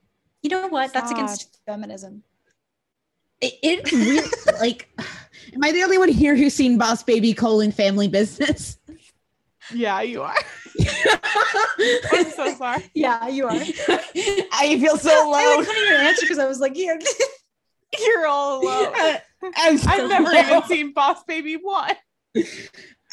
You 0.42 0.50
know 0.50 0.68
what? 0.68 0.92
That's 0.92 1.08
Stop. 1.10 1.18
against 1.18 1.58
feminism. 1.66 2.22
It, 3.40 3.54
it 3.62 3.92
really 3.92 4.28
like 4.60 4.88
am 4.98 5.64
I 5.64 5.72
the 5.72 5.82
only 5.82 5.98
one 5.98 6.08
here 6.08 6.36
who's 6.36 6.54
seen 6.54 6.76
Boss 6.78 7.02
Baby 7.02 7.32
colon 7.34 7.72
family 7.72 8.06
business? 8.08 8.78
yeah, 9.72 10.00
you 10.02 10.22
are. 10.22 10.36
I'm 12.12 12.30
so 12.30 12.54
sorry. 12.54 12.90
Yeah, 12.94 13.28
you 13.28 13.46
are. 13.46 13.52
I 13.52 14.78
feel 14.80 14.96
so 14.96 15.26
alone. 15.28 15.34
I 15.36 15.56
like 15.56 15.66
couldn't 15.66 15.84
even 15.84 16.00
answer 16.00 16.22
because 16.22 16.38
I 16.38 16.46
was 16.46 16.60
like, 16.60 16.72
yeah. 16.76 16.96
You're 17.98 18.26
all 18.26 18.62
alone. 18.62 18.92
I'm 19.56 19.78
so 19.78 19.90
I've 19.90 20.08
never 20.08 20.24
low. 20.24 20.38
even 20.40 20.62
seen 20.64 20.92
Boss 20.92 21.24
Baby 21.24 21.56
one. 21.56 21.96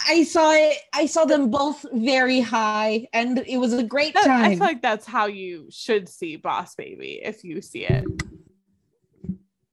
I 0.08 0.24
saw 0.24 0.52
it. 0.54 0.78
I 0.94 1.06
saw 1.06 1.26
them 1.26 1.50
both 1.50 1.86
very 1.94 2.40
high, 2.40 3.08
and 3.14 3.40
it 3.48 3.58
was 3.58 3.74
a 3.74 3.84
great 3.84 4.14
That- 4.14 4.28
I 4.28 4.50
feel 4.52 4.60
like 4.60 4.82
that's 4.82 5.06
how 5.06 5.26
you 5.28 5.68
should 5.72 6.08
see 6.10 6.36
Boss 6.36 6.76
Baby 6.76 7.20
if 7.24 7.44
you 7.44 7.62
see 7.62 7.86
it. 7.86 8.04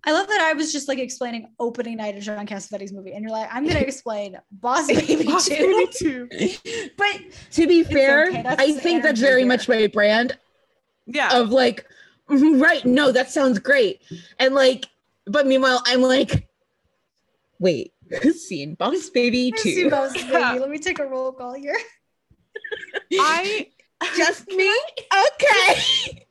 I 0.07 0.13
love 0.13 0.27
that 0.29 0.41
I 0.43 0.53
was 0.53 0.71
just 0.71 0.87
like 0.87 0.99
explaining 0.99 1.49
opening 1.59 1.97
night 1.97 2.15
of 2.17 2.23
John 2.23 2.47
Cassavetes 2.47 2.93
movie, 2.93 3.13
and 3.13 3.23
you're 3.23 3.33
like, 3.33 3.49
I'm 3.51 3.67
gonna 3.67 3.79
explain 3.81 4.39
Boss 4.53 4.87
Baby 4.89 5.25
Boss 5.25 5.47
too. 5.49 5.57
Baby 5.57 5.93
two. 5.97 6.91
but 6.99 7.21
to 7.53 7.67
be 7.67 7.83
fair, 7.85 8.29
okay, 8.29 8.43
I 8.47 8.73
think 8.73 9.03
that's 9.03 9.21
very 9.21 9.41
here. 9.43 9.49
much 9.49 9.67
my 9.67 9.87
brand 9.87 10.39
Yeah. 11.07 11.39
of 11.41 11.51
like, 11.51 11.87
"Mhm, 12.29 12.61
right? 12.63 12.85
No, 12.85 13.13
that 13.13 13.31
sounds 13.31 13.59
great, 13.59 14.03
and 14.39 14.55
like, 14.55 14.85
but 15.27 15.47
meanwhile, 15.47 15.83
I'm 15.87 16.03
like, 16.03 16.49
wait, 17.59 17.94
seen 18.35 18.75
Boss 18.75 19.11
Baby 19.11 19.53
I 19.55 19.59
see 19.59 19.83
two? 19.85 19.91
Boss 19.91 20.13
Baby. 20.23 20.59
Let 20.59 20.71
me 20.71 20.79
take 20.79 20.99
a 20.99 21.07
roll 21.07 21.33
call 21.33 21.55
here. 21.55 21.77
I 23.13 23.69
Just 24.17 24.47
me? 24.49 24.71
Okay. 25.13 26.27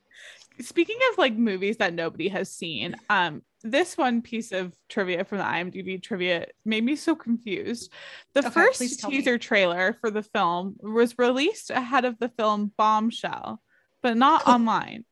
speaking 0.62 0.98
of 1.12 1.18
like 1.18 1.34
movies 1.36 1.78
that 1.78 1.94
nobody 1.94 2.28
has 2.30 2.52
seen, 2.52 2.96
um, 3.10 3.42
this 3.64 3.98
one 3.98 4.22
piece 4.22 4.52
of 4.52 4.74
trivia 4.90 5.24
from 5.24 5.38
the 5.40 5.44
IMDb 5.44 6.02
trivia 6.04 6.48
made 6.66 6.84
me 6.84 6.96
so 6.96 7.16
confused. 7.16 7.92
The 8.34 8.42
Okay, 8.42 8.50
first 8.50 9.00
tell 9.00 9.10
me. 9.10 9.18
teaser 9.18 9.38
trailer 9.38 9.98
for 10.02 10.12
the 10.12 10.22
film 10.22 10.76
was 10.82 11.18
released 11.18 11.70
ahead 11.70 12.06
of 12.06 12.20
the 12.20 12.30
film 12.30 12.74
Bombshell, 12.78 13.62
but 14.02 14.18
not 14.18 14.46
online. 14.48 15.06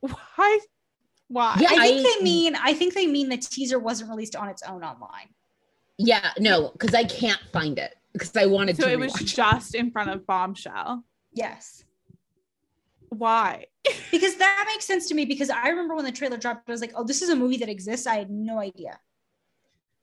Why? 0.00 0.58
Why? 1.26 1.56
Yeah, 1.60 1.68
I 1.72 1.88
think 1.88 2.06
I- 2.06 2.14
they 2.18 2.24
mean 2.24 2.54
I 2.56 2.72
think 2.74 2.94
they 2.94 3.06
mean 3.06 3.28
the 3.28 3.36
teaser 3.36 3.78
wasn't 3.78 4.10
released 4.10 4.36
on 4.36 4.48
its 4.48 4.62
own 4.62 4.82
online. 4.84 5.28
Yeah, 5.98 6.30
no, 6.38 6.70
because 6.70 6.94
I 6.94 7.04
can't 7.04 7.40
find 7.52 7.78
it 7.78 7.94
because 8.12 8.34
I 8.36 8.46
wanted 8.46 8.76
So 8.76 8.84
to. 8.86 8.92
it 8.92 8.98
was 8.98 9.12
rewatch 9.14 9.34
just 9.36 9.74
in 9.74 9.90
front 9.90 10.10
of 10.10 10.26
Bombshell. 10.26 11.04
Yes. 11.32 11.84
Why? 13.10 13.66
Because 14.10 14.36
that 14.36 14.64
makes 14.68 14.84
sense 14.84 15.08
to 15.08 15.14
me 15.14 15.24
because 15.24 15.50
I 15.50 15.68
remember 15.68 15.94
when 15.96 16.04
the 16.04 16.12
trailer 16.12 16.36
dropped, 16.36 16.68
I 16.68 16.72
was 16.72 16.80
like, 16.80 16.92
oh, 16.94 17.04
this 17.04 17.22
is 17.22 17.30
a 17.30 17.36
movie 17.36 17.56
that 17.58 17.68
exists. 17.68 18.06
I 18.06 18.16
had 18.16 18.30
no 18.30 18.58
idea. 18.58 18.98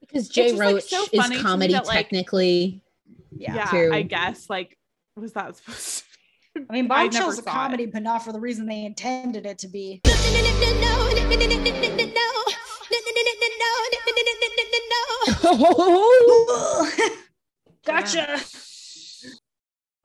because 0.01 0.27
Jay 0.27 0.49
just, 0.49 0.57
like, 0.59 0.73
Roach 0.75 0.83
so 0.89 1.05
funny 1.15 1.35
is 1.37 1.41
comedy 1.41 1.73
that, 1.73 1.85
like- 1.85 1.95
technically. 1.95 2.81
Yeah. 3.37 3.69
Yeah, 3.73 3.89
I 3.93 4.01
guess. 4.01 4.49
Like, 4.49 4.77
was 5.15 5.33
that 5.33 5.55
supposed 5.57 6.03
to 6.55 6.59
be? 6.61 6.65
I 6.69 6.73
mean, 6.73 6.85
I 6.91 7.03
never 7.03 7.11
Bombshell's 7.11 7.39
a 7.39 7.43
saw 7.43 7.49
it. 7.51 7.53
comedy, 7.53 7.85
but 7.85 8.01
not 8.01 8.23
for 8.23 8.31
the 8.33 8.39
reason 8.39 8.65
they 8.65 8.85
intended 8.85 9.45
it 9.45 9.57
to 9.59 9.67
be. 9.67 10.01
gotcha. 17.85 18.39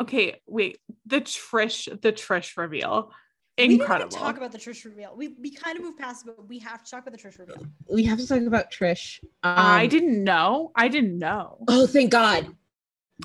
Okay, 0.01 0.41
wait. 0.47 0.79
The 1.07 1.21
Trish, 1.21 2.01
the 2.01 2.13
Trish 2.13 2.57
reveal. 2.57 3.13
We 3.59 3.67
didn't 3.69 3.81
Incredible. 3.83 4.17
talk 4.17 4.39
about 4.39 4.53
the 4.53 4.59
Trish 4.59 4.85
reveal. 4.87 5.13
We 5.15 5.35
we 5.39 5.51
kind 5.51 5.77
of 5.77 5.83
moved 5.85 5.99
past 5.99 6.27
it, 6.27 6.35
but 6.35 6.49
we 6.49 6.59
have 6.61 6.83
to 6.83 6.91
talk 6.91 7.07
about 7.07 7.13
the 7.13 7.19
Trish 7.23 7.39
reveal. 7.39 7.67
we 7.93 8.05
have 8.05 8.19
to 8.19 8.27
talk 8.27 8.41
about 8.43 8.71
Trish. 8.71 9.19
I 9.43 9.83
Um, 9.85 9.89
didn't 9.91 10.25
know. 10.25 10.73
I 10.75 10.89
didn't 10.89 11.19
know. 11.19 11.59
Oh, 11.69 11.87
thank 11.87 12.11
God. 12.11 12.47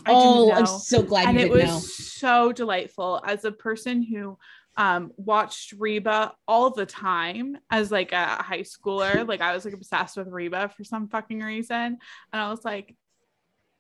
I 0.06 0.12
oh, 0.12 0.48
didn't 0.48 0.58
I'm 0.58 0.66
so 0.66 1.02
glad 1.04 1.30
and 1.30 1.40
you 1.40 1.46
it 1.46 1.50
didn't 1.54 1.62
was 1.62 1.72
know. 1.74 1.80
so 1.80 2.52
delightful 2.52 3.22
as 3.26 3.46
a 3.46 3.52
person 3.54 4.04
who 4.04 4.38
um 4.78 5.12
watched 5.18 5.74
Reba 5.78 6.34
all 6.48 6.70
the 6.72 6.86
time 6.86 7.58
as 7.70 7.92
like 7.92 8.12
a 8.12 8.26
high 8.44 8.62
schooler. 8.64 9.28
Like 9.28 9.42
I 9.42 9.54
was 9.54 9.66
like 9.66 9.74
obsessed 9.74 10.18
with 10.18 10.28
Reba 10.28 10.70
for 10.76 10.84
some 10.84 11.08
fucking 11.08 11.40
reason. 11.42 11.78
And 11.78 11.98
I 12.34 12.50
was 12.50 12.66
like, 12.66 12.96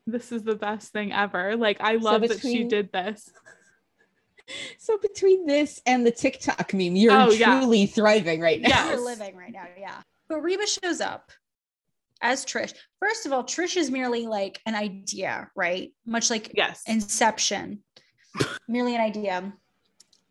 this 0.07 0.31
is 0.31 0.43
the 0.43 0.55
best 0.55 0.91
thing 0.93 1.11
ever. 1.11 1.55
Like 1.57 1.77
I 1.81 1.95
love 1.95 2.21
that 2.21 2.39
she 2.39 2.63
did 2.63 2.91
this. 2.91 3.29
So 4.77 4.97
between 4.99 5.47
this 5.47 5.81
and 5.87 6.05
the 6.05 6.11
TikTok 6.11 6.71
meme, 6.73 6.95
you're 6.95 7.11
Oh, 7.11 7.31
yeah. 7.31 7.59
truly 7.59 7.87
thriving 7.87 8.39
right 8.41 8.61
now. 8.61 8.69
Yes. 8.69 8.95
We're 8.97 9.03
living 9.03 9.35
right 9.35 9.51
now, 9.51 9.65
yeah. 9.77 10.01
But 10.29 10.41
Reba 10.41 10.67
shows 10.67 11.01
up 11.01 11.31
as 12.21 12.45
Trish. 12.45 12.73
First 12.99 13.25
of 13.25 13.33
all, 13.33 13.43
Trish 13.43 13.75
is 13.75 13.89
merely 13.89 14.27
like 14.27 14.61
an 14.67 14.75
idea, 14.75 15.49
right? 15.55 15.91
Much 16.05 16.29
like 16.29 16.51
Yes. 16.53 16.83
Inception, 16.85 17.79
merely 18.67 18.93
an 18.93 19.01
idea. 19.01 19.51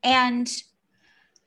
And 0.04 0.48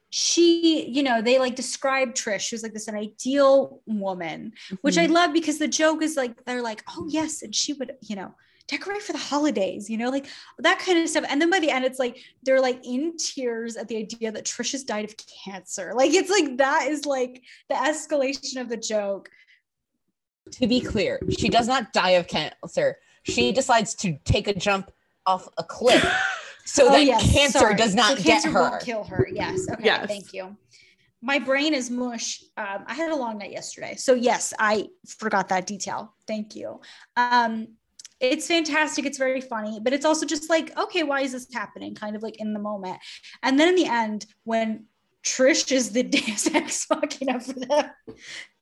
she, 0.10 0.90
you 0.90 1.04
know, 1.04 1.22
they 1.22 1.38
like 1.40 1.56
describe 1.56 2.14
Trish. 2.14 2.42
She 2.42 2.56
was 2.56 2.64
like 2.64 2.74
this 2.74 2.88
an 2.88 2.96
ideal 2.96 3.82
woman, 3.86 4.54
which 4.82 4.98
I 4.98 5.04
Mm-hmm. 5.04 5.14
love 5.14 5.34
because 5.34 5.60
the 5.60 5.68
joke 5.68 6.02
is 6.02 6.16
like 6.18 6.44
they're 6.46 6.62
like, 6.62 6.84
oh 6.90 7.06
yes, 7.10 7.42
and 7.44 7.54
she 7.54 7.74
would, 7.74 7.94
you 8.02 8.16
know, 8.16 8.34
decorate 8.68 9.02
for 9.02 9.14
the 9.14 9.18
holidays, 9.18 9.90
you 9.90 9.98
know, 9.98 10.10
like 10.10 10.26
that 10.60 10.80
kind 10.80 10.98
of 11.00 11.08
stuff. 11.10 11.26
And 11.30 11.42
then 11.42 11.50
by 11.50 11.60
the 11.60 11.70
end, 11.70 11.86
it's 11.86 12.00
like 12.00 12.18
they're 12.44 12.62
like 12.62 12.86
in 12.86 13.16
tears 13.18 13.78
at 13.78 13.88
the 13.88 13.98
idea 13.98 14.32
that 14.32 14.46
Trish 14.46 14.72
has 14.74 14.84
died 14.84 15.06
of 15.06 15.16
cancer. 15.46 15.94
Like 15.96 16.14
it's 16.14 16.30
like 16.30 16.58
that 16.58 16.88
is 16.90 17.06
like 17.06 17.42
the 17.70 17.76
escalation 17.76 18.60
of 18.62 18.70
the 18.70 18.78
joke. 18.78 19.30
To 20.52 20.68
be 20.68 20.80
clear, 20.80 21.20
she 21.38 21.50
does 21.50 21.68
not 21.68 21.92
die 21.92 22.12
of 22.12 22.28
cancer. 22.28 22.98
She 23.24 23.52
decides 23.52 23.94
to 23.96 24.18
take 24.24 24.48
a 24.48 24.54
jump 24.54 24.90
off 25.26 25.50
a 25.58 25.64
cliff 25.64 26.06
so 26.68 26.88
Oh, 26.88 26.92
that 26.92 27.06
yes, 27.06 27.32
cancer 27.34 27.60
sorry. 27.60 27.76
does 27.76 27.96
not 27.96 28.10
So 28.10 28.16
get 28.18 28.26
cancer 28.26 28.52
her. 28.52 28.62
Won't 28.72 28.84
kill 28.84 29.04
her. 29.06 29.28
Yes. 29.32 29.68
Okay. 29.72 29.84
Yes. 29.86 30.06
Thank 30.08 30.34
you. 30.34 30.56
My 31.22 31.40
brain 31.40 31.74
is 31.74 31.90
mush. 31.90 32.44
Um, 32.58 32.84
I 32.86 32.94
had 32.94 33.12
a 33.12 33.16
long 33.16 33.38
night 33.40 33.52
yesterday, 33.52 33.96
so 33.96 34.14
yes, 34.14 34.54
I 34.60 34.88
forgot 35.08 35.50
that 35.50 35.66
detail. 35.66 36.14
Thank 36.28 36.56
you. 36.56 36.80
Um, 37.16 37.70
it's 38.20 38.48
fantastic. 38.48 39.06
It's 39.06 39.18
very 39.18 39.42
funny, 39.42 39.80
but 39.80 39.94
it's 39.94 40.06
also 40.06 40.26
just 40.26 40.50
like, 40.50 40.78
okay, 40.78 41.04
why 41.04 41.22
is 41.22 41.32
this 41.32 41.48
happening? 41.54 41.96
Kind 41.96 42.16
of 42.16 42.22
like 42.22 42.40
in 42.40 42.54
the 42.54 42.60
moment, 42.60 43.00
and 43.44 43.60
then 43.60 43.70
in 43.70 43.76
the 43.76 43.86
end, 43.86 44.26
when 44.44 44.86
Trish 45.24 45.72
is 45.72 45.92
the 45.92 46.04
Deus 46.16 46.54
Ex 46.54 46.86
Machina 46.90 47.40
for 47.40 47.54
them, 47.54 47.90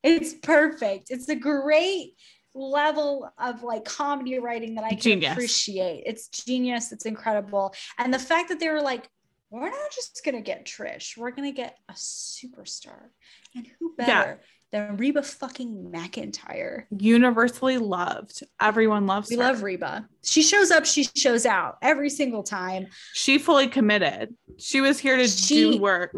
it's 0.03 0.34
perfect. 0.36 1.08
It's 1.10 1.28
a 1.30 1.36
great 1.36 2.14
level 2.56 3.30
of 3.38 3.62
like 3.64 3.86
comedy 3.86 4.39
writing 4.39 4.76
that 4.76 4.84
I 4.86 4.89
can 4.91 4.99
Genius. 4.99 5.34
appreciate. 5.34 6.03
It's 6.06 6.30
genius. 6.30 6.91
It's 6.91 7.06
incredible. 7.06 7.76
And 7.97 8.14
the 8.14 8.20
fact 8.20 8.49
that 8.49 8.60
they 8.60 8.70
were 8.70 8.82
like, 8.82 9.08
we're 9.51 9.70
not 9.70 9.91
just 9.93 10.22
gonna 10.26 10.41
get 10.41 10.66
Trish, 10.66 11.18
we're 11.18 11.32
gonna 11.32 11.51
get 11.51 11.78
a 11.89 11.93
superstar. 11.93 13.10
And 13.56 13.68
who 13.80 13.93
Yeah. 13.99 14.06
better 14.06 14.41
than 14.72 14.97
Reba 14.97 15.22
fucking 15.22 15.91
McEntire? 15.93 16.86
Universally 16.97 17.78
loved. 17.78 18.43
Everyone 18.60 19.06
loves 19.06 19.30
We 19.30 19.36
her. 19.36 19.43
love 19.43 19.62
Reba. 19.62 20.08
She 20.24 20.41
shows 20.41 20.72
up, 20.72 20.86
she 20.86 21.03
shows 21.16 21.45
out 21.45 21.78
every 21.82 22.10
single 22.10 22.41
time. 22.43 22.88
she 23.14 23.38
fully 23.38 23.68
committed. 23.68 24.36
She 24.58 24.82
was 24.82 24.97
here 24.99 25.18
to 25.18 25.28
She- 25.28 25.74
do 25.74 25.78
work. 25.80 26.16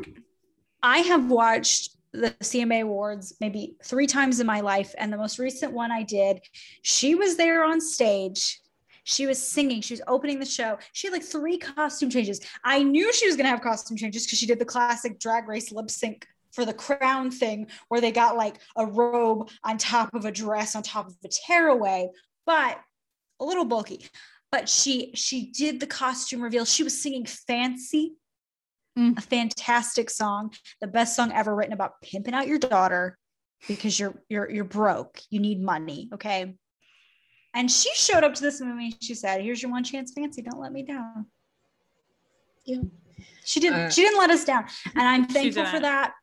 I 0.81 0.99
have 0.99 1.29
watched 1.29 1.96
the 2.21 2.31
CMA 2.41 2.81
Awards 2.81 3.35
maybe 3.39 3.75
three 3.83 4.07
times 4.07 4.39
in 4.39 4.47
my 4.47 4.61
life. 4.61 4.93
And 4.97 5.11
the 5.11 5.17
most 5.17 5.39
recent 5.39 5.73
one 5.73 5.91
I 5.91 6.03
did, 6.03 6.41
she 6.81 7.15
was 7.15 7.37
there 7.37 7.63
on 7.63 7.79
stage. 7.79 8.59
She 9.03 9.25
was 9.25 9.41
singing. 9.41 9.81
She 9.81 9.93
was 9.93 10.01
opening 10.07 10.39
the 10.39 10.45
show. 10.45 10.77
She 10.91 11.07
had 11.07 11.13
like 11.13 11.23
three 11.23 11.57
costume 11.57 12.09
changes. 12.09 12.41
I 12.63 12.83
knew 12.83 13.13
she 13.13 13.27
was 13.27 13.35
going 13.35 13.45
to 13.45 13.51
have 13.51 13.61
costume 13.61 13.97
changes 13.97 14.25
because 14.25 14.39
she 14.39 14.45
did 14.45 14.59
the 14.59 14.65
classic 14.65 15.19
drag 15.19 15.47
race 15.47 15.71
lip 15.71 15.89
sync 15.89 16.27
for 16.51 16.65
the 16.65 16.73
crown 16.73 17.31
thing 17.31 17.67
where 17.87 18.01
they 18.01 18.11
got 18.11 18.35
like 18.35 18.55
a 18.75 18.85
robe 18.85 19.49
on 19.63 19.77
top 19.77 20.13
of 20.13 20.25
a 20.25 20.31
dress 20.31 20.75
on 20.75 20.83
top 20.83 21.07
of 21.07 21.15
a 21.23 21.27
tearaway, 21.29 22.09
but 22.45 22.79
a 23.39 23.45
little 23.45 23.65
bulky. 23.65 24.05
But 24.51 24.67
she 24.67 25.11
she 25.13 25.51
did 25.51 25.79
the 25.79 25.87
costume 25.87 26.41
reveal. 26.41 26.65
She 26.65 26.83
was 26.83 27.01
singing 27.01 27.25
fancy 27.25 28.15
Mm. 28.97 29.17
A 29.17 29.21
fantastic 29.21 30.09
song, 30.09 30.53
the 30.81 30.87
best 30.87 31.15
song 31.15 31.31
ever 31.31 31.55
written 31.55 31.73
about 31.73 32.01
pimping 32.01 32.33
out 32.33 32.47
your 32.47 32.57
daughter 32.57 33.17
because 33.67 33.99
you're 33.99 34.15
you're 34.29 34.49
you're 34.49 34.63
broke. 34.63 35.21
You 35.29 35.39
need 35.39 35.61
money, 35.61 36.09
okay? 36.13 36.55
And 37.53 37.71
she 37.71 37.91
showed 37.95 38.23
up 38.23 38.33
to 38.35 38.41
this 38.41 38.59
movie. 38.59 38.95
She 39.01 39.13
said, 39.13 39.41
"Here's 39.41 39.61
your 39.61 39.71
one 39.71 39.83
chance, 39.83 40.13
Fancy. 40.13 40.41
Don't 40.41 40.59
let 40.59 40.71
me 40.71 40.83
down." 40.83 41.27
Yeah. 42.65 42.81
She 43.45 43.59
didn't. 43.59 43.79
Uh, 43.79 43.89
she 43.89 44.01
didn't 44.01 44.19
let 44.19 44.29
us 44.29 44.45
down, 44.45 44.65
and 44.95 45.07
I'm 45.07 45.25
thankful 45.27 45.65
for 45.65 45.79
that. 45.79 46.13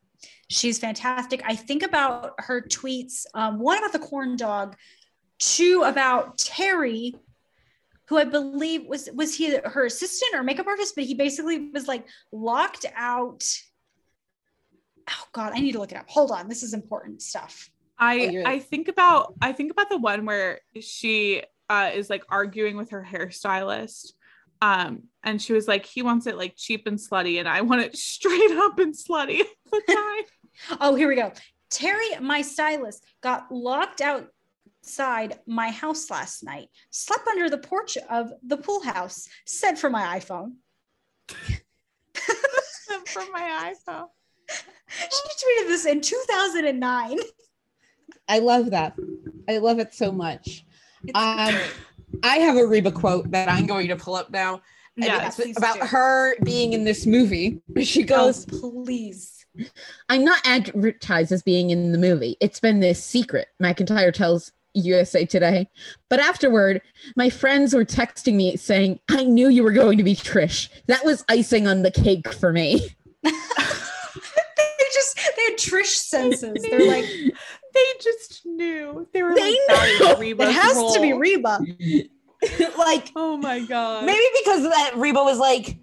She's 0.49 0.77
fantastic. 0.77 1.41
I 1.45 1.55
think 1.55 1.81
about 1.81 2.33
her 2.39 2.61
tweets. 2.61 3.25
Um, 3.33 3.59
one 3.59 3.77
about 3.77 3.93
the 3.93 3.99
corn 3.99 4.35
dog, 4.35 4.75
two 5.39 5.83
about 5.85 6.37
Terry, 6.37 7.15
who 8.07 8.17
I 8.17 8.23
believe 8.23 8.85
was 8.85 9.09
was 9.13 9.35
he 9.35 9.57
her 9.57 9.85
assistant 9.85 10.35
or 10.35 10.43
makeup 10.43 10.67
artist, 10.67 10.95
but 10.95 11.05
he 11.05 11.13
basically 11.13 11.69
was 11.71 11.87
like 11.87 12.05
locked 12.31 12.85
out. 12.95 13.43
Oh 15.09 15.23
God, 15.33 15.53
I 15.53 15.59
need 15.59 15.73
to 15.73 15.79
look 15.79 15.91
it 15.91 15.97
up. 15.97 16.09
Hold 16.09 16.31
on, 16.31 16.47
this 16.47 16.63
is 16.63 16.73
important 16.73 17.21
stuff. 17.21 17.69
I 17.97 18.43
Oh, 18.45 18.49
I 18.49 18.59
think 18.59 18.87
about 18.87 19.33
I 19.41 19.51
think 19.53 19.71
about 19.71 19.89
the 19.89 19.97
one 19.97 20.25
where 20.25 20.59
she 20.79 21.43
uh, 21.69 21.91
is 21.93 22.09
like 22.09 22.23
arguing 22.29 22.77
with 22.77 22.91
her 22.91 23.07
hairstylist. 23.09 24.13
Um, 24.61 25.03
and 25.23 25.41
she 25.41 25.53
was 25.53 25.67
like, 25.67 25.85
he 25.85 26.01
wants 26.01 26.27
it 26.27 26.37
like 26.37 26.55
cheap 26.55 26.87
and 26.87 26.97
slutty, 26.97 27.39
and 27.39 27.47
I 27.47 27.61
want 27.61 27.81
it 27.81 27.95
straight 27.97 28.51
up 28.51 28.79
and 28.79 28.93
slutty 28.93 29.41
all 29.41 29.79
the 29.87 29.93
time. 30.69 30.77
Oh, 30.79 30.95
here 30.95 31.07
we 31.07 31.15
go. 31.15 31.31
Terry, 31.69 32.07
my 32.21 32.41
stylist, 32.41 33.03
got 33.21 33.51
locked 33.51 34.01
outside 34.85 35.39
my 35.47 35.71
house 35.71 36.11
last 36.11 36.43
night, 36.43 36.69
slept 36.91 37.27
under 37.27 37.49
the 37.49 37.57
porch 37.57 37.97
of 38.07 38.31
the 38.45 38.57
pool 38.57 38.83
house, 38.83 39.27
said 39.45 39.79
for 39.79 39.89
my 39.89 40.19
iPhone. 40.19 40.53
From 43.07 43.31
my 43.31 43.73
iPhone. 43.73 44.07
She 44.87 45.07
tweeted 45.07 45.67
this 45.67 45.85
in 45.85 46.01
2009. 46.01 47.17
I 48.27 48.39
love 48.39 48.71
that. 48.71 48.95
I 49.49 49.57
love 49.57 49.79
it 49.79 49.93
so 49.93 50.11
much. 50.11 50.65
Um. 51.15 51.55
I 52.23 52.37
have 52.37 52.55
a 52.57 52.65
Reba 52.65 52.91
quote 52.91 53.31
that 53.31 53.49
I'm 53.49 53.65
going 53.65 53.87
to 53.87 53.95
pull 53.95 54.15
up 54.15 54.29
now. 54.29 54.61
And 54.95 55.05
Yeah, 55.05 55.27
it's 55.27 55.57
about 55.57 55.79
do. 55.79 55.85
her 55.87 56.35
being 56.43 56.73
in 56.73 56.83
this 56.83 57.05
movie. 57.05 57.61
She 57.83 58.03
goes, 58.03 58.45
oh, 58.53 58.71
please. 58.85 59.45
I'm 60.09 60.23
not 60.23 60.41
advertised 60.45 61.31
as 61.31 61.41
being 61.41 61.71
in 61.71 61.91
the 61.91 61.97
movie. 61.97 62.37
It's 62.39 62.59
been 62.59 62.79
this 62.79 63.03
secret, 63.03 63.47
McEntire 63.61 64.13
tells 64.13 64.51
USA 64.75 65.25
Today. 65.25 65.69
But 66.09 66.19
afterward, 66.19 66.81
my 67.15 67.29
friends 67.29 67.73
were 67.73 67.85
texting 67.85 68.35
me 68.35 68.55
saying, 68.57 68.99
I 69.09 69.23
knew 69.23 69.49
you 69.49 69.63
were 69.63 69.71
going 69.71 69.97
to 69.97 70.03
be 70.03 70.15
Trish. 70.15 70.69
That 70.87 71.03
was 71.05 71.23
icing 71.29 71.67
on 71.67 71.81
the 71.81 71.91
cake 71.91 72.31
for 72.33 72.51
me. 72.51 72.81
they 73.23 73.31
just 74.93 75.15
they 75.15 75.43
had 75.43 75.57
Trish 75.57 75.85
senses. 75.87 76.61
They're 76.69 76.87
like, 76.87 77.05
They 77.05 77.85
just 78.01 78.45
knew. 78.45 79.07
They 79.13 79.23
were 79.23 79.35
They 79.35 79.51
like, 79.51 79.59
that 79.67 80.15
knew. 80.19 80.21
Reba's 80.21 80.49
it 80.49 80.53
has 80.53 80.93
to 80.93 81.01
be. 81.01 81.13
Reba. 81.13 81.59
like, 82.77 83.11
Oh 83.15 83.37
my 83.37 83.59
god. 83.61 84.05
maybe 84.05 84.25
because 84.43 84.63
of 84.63 84.71
that 84.71 84.93
Reba 84.95 85.23
was 85.23 85.39
like, 85.39 85.77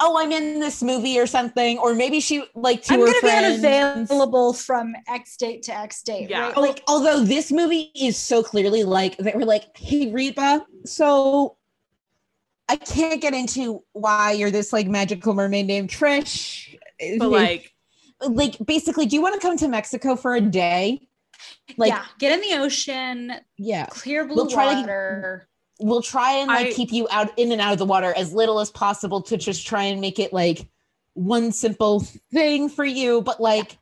oh, 0.00 0.18
I'm 0.18 0.32
in 0.32 0.60
this 0.60 0.82
movie 0.82 1.18
or 1.18 1.26
something. 1.26 1.78
Or 1.78 1.94
maybe 1.94 2.20
she, 2.20 2.44
like, 2.54 2.82
to 2.84 2.94
I'm 2.94 3.00
her 3.00 3.06
gonna 3.06 3.20
friends. 3.20 3.62
be 3.62 3.66
unavailable 3.68 4.52
from 4.52 4.94
X 5.08 5.36
date 5.36 5.62
to 5.64 5.76
X 5.76 6.02
date. 6.02 6.30
Yeah. 6.30 6.48
Right? 6.48 6.56
Like 6.56 6.82
oh, 6.86 6.94
although 6.94 7.24
this 7.24 7.50
movie 7.52 7.90
is 7.94 8.16
so 8.16 8.42
clearly 8.42 8.84
like 8.84 9.16
they 9.18 9.32
were 9.34 9.44
like, 9.44 9.76
"Hey 9.76 10.10
Reba, 10.12 10.64
so 10.84 11.56
I 12.68 12.76
can't 12.76 13.20
get 13.20 13.34
into 13.34 13.82
why 13.92 14.32
you're 14.32 14.50
this 14.50 14.72
like 14.72 14.86
magical 14.88 15.34
mermaid 15.34 15.66
named 15.66 15.90
Trish, 15.90 16.76
but 17.18 17.28
like 17.30 17.72
like 18.20 18.56
basically, 18.64 19.06
do 19.06 19.16
you 19.16 19.22
want 19.22 19.34
to 19.34 19.40
come 19.40 19.56
to 19.58 19.68
Mexico 19.68 20.16
for 20.16 20.34
a 20.34 20.40
day? 20.40 21.08
Like, 21.76 21.90
yeah, 21.90 22.04
get 22.18 22.32
in 22.32 22.40
the 22.40 22.62
ocean, 22.64 23.32
yeah, 23.58 23.86
clear 23.86 24.24
blue 24.26 24.36
We'll 24.36 24.46
try 24.50 24.74
to- 24.74 24.80
water. 24.80 25.48
We'll 25.78 26.02
try 26.02 26.32
and 26.38 26.48
like 26.48 26.68
I- 26.68 26.72
keep 26.72 26.92
you 26.92 27.06
out 27.10 27.32
in 27.38 27.52
and 27.52 27.60
out 27.60 27.72
of 27.72 27.78
the 27.78 27.84
water 27.84 28.12
as 28.16 28.32
little 28.32 28.60
as 28.60 28.70
possible 28.70 29.20
to 29.22 29.36
just 29.36 29.66
try 29.66 29.84
and 29.84 30.00
make 30.00 30.18
it 30.18 30.32
like 30.32 30.66
one 31.14 31.52
simple 31.52 32.00
thing 32.32 32.68
for 32.68 32.84
you, 32.84 33.22
but 33.22 33.40
like, 33.40 33.78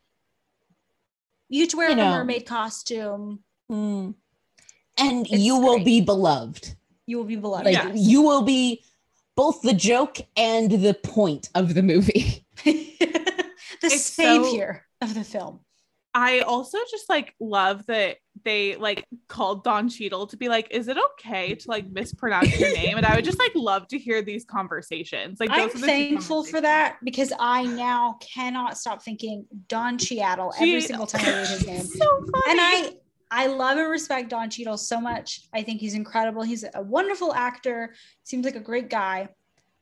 You 1.48 1.66
to 1.66 1.76
wear 1.76 1.88
You 1.88 1.92
a 1.94 1.96
know. 1.96 2.10
mermaid 2.10 2.46
costume. 2.46 3.40
hmm. 3.68 4.10
and 4.98 5.26
It's 5.26 5.32
you 5.42 5.58
will 5.58 5.82
be 5.84 6.00
beloved. 6.00 6.74
You 7.06 7.18
will 7.18 7.24
be 7.24 7.36
beloved. 7.36 7.64
Like 7.66 7.74
Yes. 7.74 7.96
you 7.98 8.22
will 8.22 8.42
be 8.42 8.82
both 9.36 9.62
the 9.62 9.74
joke 9.74 10.18
and 10.36 10.70
the 10.70 10.94
point 10.94 11.50
of 11.54 11.74
the 11.74 11.82
movie. 11.82 12.46
the 12.64 13.50
It's 13.82 14.04
so- 14.06 14.42
savior 14.44 14.86
of 15.00 15.14
the 15.14 15.24
film. 15.24 15.60
I 16.14 16.40
also 16.40 16.78
just 16.90 17.08
like 17.08 17.34
love 17.40 17.86
that 17.86 18.18
they 18.44 18.76
like 18.76 19.04
called 19.28 19.64
Don 19.64 19.88
Cheadle 19.88 20.28
to 20.28 20.36
be 20.36 20.48
like, 20.48 20.68
is 20.70 20.86
it 20.86 20.96
okay 20.96 21.56
to 21.56 21.68
like 21.68 21.88
mispronounce 21.90 22.58
your 22.58 22.72
name? 22.72 22.96
And 22.96 23.04
I 23.04 23.16
would 23.16 23.24
just 23.24 23.38
like 23.38 23.50
love 23.56 23.88
to 23.88 23.98
hear 23.98 24.22
these 24.22 24.44
conversations. 24.44 25.40
Like 25.40 25.50
I'm 25.50 25.66
are 25.66 25.70
thankful 25.70 26.44
for 26.44 26.60
that 26.60 26.98
because 27.02 27.32
I 27.40 27.64
now 27.64 28.18
cannot 28.20 28.78
stop 28.78 29.02
thinking 29.02 29.44
Don 29.66 29.98
Cheadle 29.98 30.52
every 30.56 30.80
single 30.80 31.06
time 31.06 31.24
I 31.24 31.38
read 31.38 31.48
his 31.48 31.66
name. 31.66 31.80
So 31.94 32.18
funny. 32.20 32.42
and 32.48 32.60
I 32.60 32.92
I 33.30 33.46
love 33.48 33.78
and 33.78 33.90
respect 33.90 34.30
Don 34.30 34.48
Cheadle 34.50 34.76
so 34.76 35.00
much. 35.00 35.48
I 35.52 35.62
think 35.62 35.80
he's 35.80 35.94
incredible. 35.94 36.42
He's 36.42 36.64
a 36.74 36.82
wonderful 36.82 37.34
actor. 37.34 37.94
Seems 38.22 38.44
like 38.44 38.54
a 38.54 38.60
great 38.60 38.88
guy. 38.88 39.30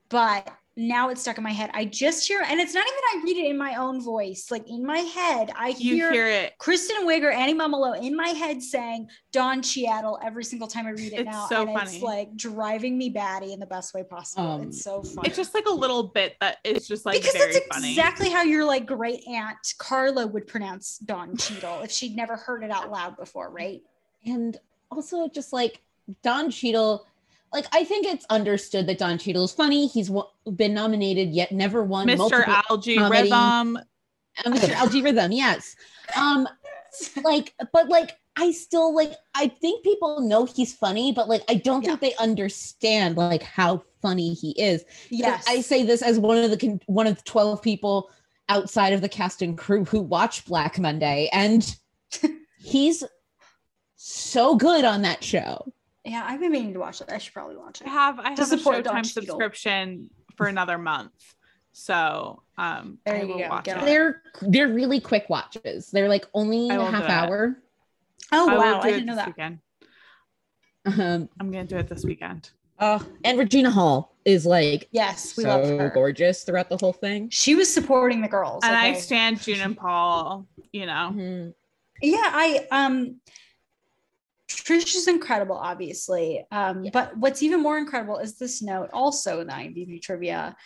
But 0.08 0.50
now 0.74 1.10
it's 1.10 1.20
stuck 1.20 1.36
in 1.36 1.44
my 1.44 1.52
head. 1.52 1.70
I 1.74 1.84
just 1.84 2.26
hear, 2.26 2.42
and 2.48 2.58
it's 2.58 2.72
not 2.72 2.86
even 2.86 2.98
I 3.12 3.22
read 3.24 3.36
it 3.36 3.50
in 3.50 3.58
my 3.58 3.74
own 3.74 4.00
voice. 4.02 4.46
Like 4.50 4.66
in 4.70 4.84
my 4.86 4.98
head, 4.98 5.50
I 5.54 5.68
you 5.76 5.96
hear, 5.96 6.12
hear 6.12 6.26
it. 6.28 6.54
Kristen 6.58 7.06
Wiig 7.06 7.22
or 7.22 7.30
Annie 7.30 7.54
Mumolo 7.54 8.00
in 8.02 8.16
my 8.16 8.28
head 8.28 8.62
saying 8.62 9.08
Don 9.32 9.60
Cheadle 9.60 10.18
every 10.24 10.44
single 10.44 10.66
time 10.68 10.86
I 10.86 10.90
read 10.92 11.12
it 11.12 11.20
It's 11.20 11.24
now. 11.30 11.46
so 11.46 11.62
and 11.68 11.78
funny. 11.78 11.94
it's 11.96 12.02
like 12.02 12.34
driving 12.36 12.96
me 12.96 13.10
batty 13.10 13.52
in 13.52 13.60
the 13.60 13.66
best 13.66 13.92
way 13.92 14.02
possible. 14.02 14.46
Um, 14.46 14.62
it's 14.62 14.82
so 14.82 15.02
funny. 15.02 15.28
It's 15.28 15.36
just 15.36 15.52
like 15.54 15.66
a 15.66 15.74
little 15.74 16.04
bit 16.04 16.36
that 16.40 16.56
is 16.64 16.88
just 16.88 17.04
like 17.04 17.20
because 17.20 17.34
very 17.34 17.52
that's 17.52 17.66
funny. 17.66 17.90
exactly 17.90 18.30
how 18.30 18.42
your 18.42 18.64
like 18.64 18.86
great 18.86 19.26
aunt 19.28 19.58
Carla 19.78 20.26
would 20.26 20.46
pronounce 20.46 20.96
Don 20.98 21.36
Cheadle 21.36 21.80
if 21.82 21.90
she'd 21.90 22.16
never 22.16 22.36
heard 22.36 22.64
it 22.64 22.70
out 22.70 22.90
loud 22.90 23.18
before, 23.18 23.50
right? 23.50 23.82
And 24.24 24.56
also 24.90 25.28
just 25.28 25.52
like 25.52 25.82
Don 26.22 26.50
Cheadle, 26.50 27.06
like 27.52 27.66
I 27.72 27.84
think 27.84 28.06
it's 28.06 28.24
understood 28.30 28.86
that 28.86 28.98
Don 28.98 29.18
Cheadle 29.18 29.44
is 29.44 29.52
funny. 29.52 29.86
He's 29.86 30.08
w- 30.08 30.26
been 30.56 30.74
nominated 30.74 31.30
yet 31.30 31.52
never 31.52 31.82
won. 31.82 32.06
Mr. 32.06 32.18
multiple- 32.18 32.54
Algae 32.70 32.96
comedy. 32.96 33.22
Rhythm. 33.22 33.76
uh, 33.76 34.50
Mr. 34.50 34.70
Algae 34.74 35.02
Rhythm, 35.02 35.32
yes. 35.32 35.76
Um, 36.16 36.48
like, 37.22 37.54
but 37.72 37.88
like 37.88 38.16
I 38.36 38.50
still 38.50 38.94
like 38.94 39.12
I 39.34 39.48
think 39.48 39.84
people 39.84 40.20
know 40.20 40.44
he's 40.46 40.72
funny, 40.74 41.12
but 41.12 41.28
like 41.28 41.42
I 41.48 41.54
don't 41.54 41.84
think 41.84 42.00
they 42.00 42.14
understand 42.16 43.16
like 43.16 43.42
how 43.42 43.82
funny 44.00 44.34
he 44.34 44.50
is. 44.52 44.84
Yes. 45.10 45.44
I 45.48 45.60
say 45.60 45.84
this 45.84 46.02
as 46.02 46.18
one 46.18 46.38
of 46.38 46.50
the 46.50 46.56
con- 46.56 46.80
one 46.86 47.06
of 47.06 47.16
the 47.16 47.22
12 47.22 47.62
people 47.62 48.10
outside 48.48 48.92
of 48.92 49.00
the 49.00 49.08
cast 49.08 49.42
and 49.42 49.56
crew 49.56 49.84
who 49.84 50.00
watch 50.00 50.44
Black 50.46 50.78
Monday 50.78 51.28
and 51.32 51.76
he's 52.58 53.04
so 53.96 54.56
good 54.56 54.84
on 54.84 55.02
that 55.02 55.22
show. 55.22 55.72
Yeah, 56.04 56.24
I've 56.26 56.40
been 56.40 56.52
meaning 56.52 56.72
to 56.74 56.80
watch 56.80 57.00
it. 57.00 57.10
I 57.10 57.18
should 57.18 57.32
probably 57.34 57.56
watch 57.56 57.80
it. 57.80 57.86
I 57.86 57.90
have 57.90 58.18
I 58.18 58.34
To 58.34 58.42
have 58.42 58.52
a 58.52 58.58
support 58.58 58.84
Don 58.84 58.96
Showtime 59.02 59.14
Cheadle. 59.14 59.26
subscription 59.26 60.10
for 60.36 60.46
another 60.46 60.78
month. 60.78 61.12
So 61.72 62.42
um 62.58 62.98
There 63.06 63.16
I 63.16 63.22
you 63.22 63.28
will 63.28 63.38
go. 63.38 63.48
watch 63.48 63.64
Get 63.64 63.76
it. 63.76 63.80
on 63.80 63.86
They're 63.86 64.22
they're 64.42 64.68
really 64.68 65.00
quick 65.00 65.26
watches. 65.28 65.90
They're 65.90 66.08
like 66.08 66.26
only 66.34 66.70
a 66.70 66.84
half 66.84 67.00
do 67.02 67.04
it. 67.06 67.10
hour. 67.10 67.56
Oh 68.32 68.48
I 68.48 68.56
wow, 68.58 68.80
I 68.80 68.90
didn't 68.90 69.06
know 69.06 69.16
that. 69.16 69.26
Weekend. 69.28 69.58
Um, 70.84 71.28
I'm 71.38 71.50
gonna 71.50 71.64
do 71.64 71.76
it 71.76 71.88
this 71.88 72.04
weekend. 72.04 72.50
uh, 72.78 72.98
and 73.24 73.38
Regina 73.38 73.70
Hall 73.70 74.16
is 74.24 74.44
like 74.44 74.88
Yes, 74.90 75.36
we 75.36 75.44
love 75.44 75.66
her. 75.68 75.90
gorgeous 75.94 76.42
throughout 76.42 76.68
the 76.68 76.76
whole 76.76 76.92
thing. 76.92 77.28
She 77.30 77.54
was 77.54 77.72
supporting 77.72 78.20
the 78.20 78.28
girls. 78.28 78.64
And 78.64 78.74
I 78.74 78.94
stand 78.94 79.40
June 79.40 79.60
and 79.60 79.76
Paul, 79.76 80.46
you 80.72 80.86
know. 80.86 81.12
Mhm. 81.14 81.54
yeah, 82.02 82.18
I 82.24 82.66
um 82.72 83.20
Trish 84.64 84.94
is 84.94 85.08
incredible, 85.08 85.56
obviously. 85.56 86.44
Um, 86.50 86.84
Yeah. 86.84 86.90
but 86.92 87.16
what's 87.16 87.42
even 87.42 87.60
more 87.62 87.78
incredible 87.78 88.18
is 88.18 88.36
this 88.38 88.62
note, 88.62 88.90
also 88.92 89.40
in 89.40 89.46
the 89.48 89.52
IMDb 89.52 90.00
trivia. 90.00 90.56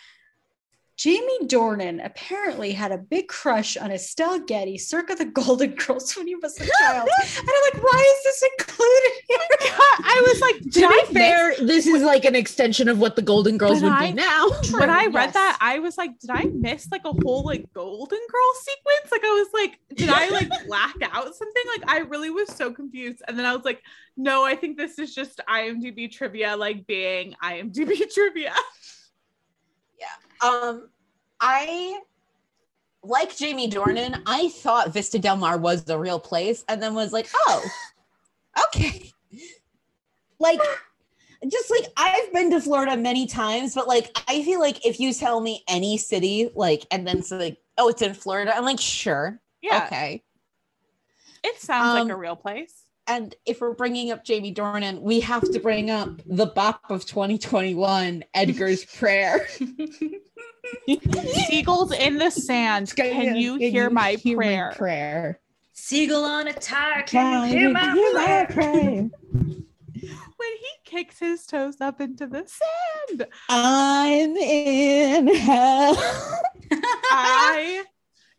Jamie 0.97 1.39
Dornan 1.45 2.03
apparently 2.03 2.71
had 2.71 2.91
a 2.91 2.97
big 2.97 3.27
crush 3.27 3.77
on 3.77 3.91
Estelle 3.91 4.39
Getty 4.39 4.79
circa 4.79 5.13
the 5.13 5.25
Golden 5.25 5.75
Girls 5.75 6.15
when 6.17 6.25
he 6.25 6.35
was 6.35 6.59
a 6.59 6.65
child. 6.65 7.07
and 7.21 7.47
I'm 7.47 7.73
like, 7.73 7.83
why 7.83 8.15
is 8.17 8.23
this 8.23 8.49
included 8.59 9.11
here? 9.27 9.37
I 9.99 10.23
was 10.27 10.41
like, 10.41 10.71
To 10.73 10.85
I 10.87 11.05
be 11.07 11.13
fair, 11.13 11.55
this 11.57 11.85
is 11.85 12.01
like 12.01 12.25
an 12.25 12.35
extension 12.35 12.89
of 12.89 12.97
what 12.99 13.15
the 13.15 13.21
Golden 13.21 13.59
Girls 13.59 13.79
But 13.79 13.83
would 13.83 13.93
I- 13.93 14.07
be 14.07 14.13
now. 14.13 14.47
when 14.79 14.89
I 14.89 15.05
read 15.05 15.25
Yes. 15.27 15.33
that, 15.35 15.57
I 15.61 15.77
was 15.77 15.99
like, 15.99 16.17
did 16.17 16.31
I 16.31 16.45
miss 16.45 16.87
like 16.91 17.05
a 17.05 17.13
whole 17.13 17.43
like 17.45 17.71
Golden 17.73 18.19
Girl 18.19 18.53
sequence? 18.55 19.11
Like 19.11 19.23
I 19.23 19.29
was 19.29 19.47
like, 19.53 19.79
did 19.95 20.09
I 20.09 20.29
like 20.29 20.49
black 20.65 20.95
out 21.03 21.35
something? 21.35 21.63
Like 21.77 21.87
I 21.91 21.99
really 21.99 22.31
was 22.31 22.49
so 22.55 22.71
confused. 22.73 23.21
And 23.27 23.37
then 23.37 23.45
I 23.45 23.55
was 23.55 23.65
like, 23.65 23.83
no, 24.15 24.43
I 24.43 24.55
think 24.55 24.77
this 24.77 24.97
is 24.97 25.13
just 25.13 25.41
IMDb 25.47 26.11
trivia, 26.11 26.55
like 26.57 26.87
being 26.87 27.35
IMDb 27.43 28.11
trivia. 28.11 28.53
Um 30.41 30.89
I 31.39 31.99
like 33.03 33.35
Jamie 33.37 33.69
Dornan. 33.69 34.21
I 34.25 34.49
thought 34.49 34.93
Vista 34.93 35.19
Del 35.19 35.37
Mar 35.37 35.57
was 35.57 35.83
the 35.83 35.97
real 35.97 36.19
place, 36.19 36.65
and 36.67 36.81
then 36.81 36.93
was 36.95 37.13
like, 37.13 37.27
oh, 37.33 37.63
okay. 38.67 39.11
Like, 40.39 40.59
just 41.51 41.69
like 41.71 41.85
I've 41.97 42.33
been 42.33 42.51
to 42.51 42.61
Florida 42.61 42.97
many 42.97 43.27
times, 43.27 43.75
but 43.75 43.87
like 43.87 44.11
I 44.27 44.43
feel 44.43 44.59
like 44.59 44.85
if 44.85 44.99
you 44.99 45.13
tell 45.13 45.41
me 45.41 45.63
any 45.67 45.97
city, 45.97 46.49
like, 46.55 46.85
and 46.91 47.07
then 47.07 47.19
it's 47.19 47.31
like, 47.31 47.57
oh, 47.77 47.89
it's 47.89 48.01
in 48.01 48.13
Florida, 48.13 48.55
I'm 48.55 48.65
like, 48.65 48.79
sure, 48.79 49.39
Yeah, 49.61 49.85
okay. 49.85 50.23
it 51.43 51.59
sounds 51.59 51.93
like 51.93 52.09
a 52.09 52.13
Um, 52.13 52.19
real 52.19 52.35
place. 52.35 52.86
And 53.07 53.33
if 53.45 53.61
we're 53.61 53.73
bringing 53.73 54.11
up 54.11 54.25
Jamie 54.25 54.53
Dornan, 54.53 55.01
we 55.01 55.21
have 55.21 55.49
to 55.51 55.59
bring 55.59 55.89
up 55.89 56.09
the 56.25 56.45
bop 56.45 56.81
of 56.89 57.05
2021, 57.05 58.25
Edgar's 58.33 58.83
Prayer. 58.97 59.47
Seagulls 61.47 61.93
in 61.93 62.17
the 62.17 62.29
sand. 62.29 62.93
Can 62.95 63.37
you 63.37 63.55
hear 63.55 63.89
my 63.89 64.17
prayer? 64.17 64.73
prayer? 64.75 65.39
Seagull 65.71 66.25
on 66.25 66.47
a 66.47 66.53
tire. 66.53 67.03
Can 67.03 67.49
you 67.49 67.57
hear 67.57 67.71
my 67.71 68.45
prayer? 68.49 69.09
When 70.37 70.49
he 70.59 70.67
kicks 70.85 71.19
his 71.19 71.47
toes 71.47 71.81
up 71.81 71.99
into 71.99 72.27
the 72.27 72.45
sand. 72.45 73.25
I'm 73.49 74.37
in 74.37 75.27
hell. 75.35 75.95
I 76.71 77.83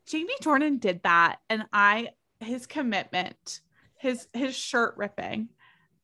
Jamie 0.06 0.36
Dornan 0.40 0.78
did 0.78 1.02
that 1.02 1.40
and 1.50 1.66
I 1.72 2.10
his 2.38 2.66
commitment, 2.66 3.60
his 4.01 4.28
his 4.32 4.55
shirt 4.55 4.94
ripping, 4.96 5.49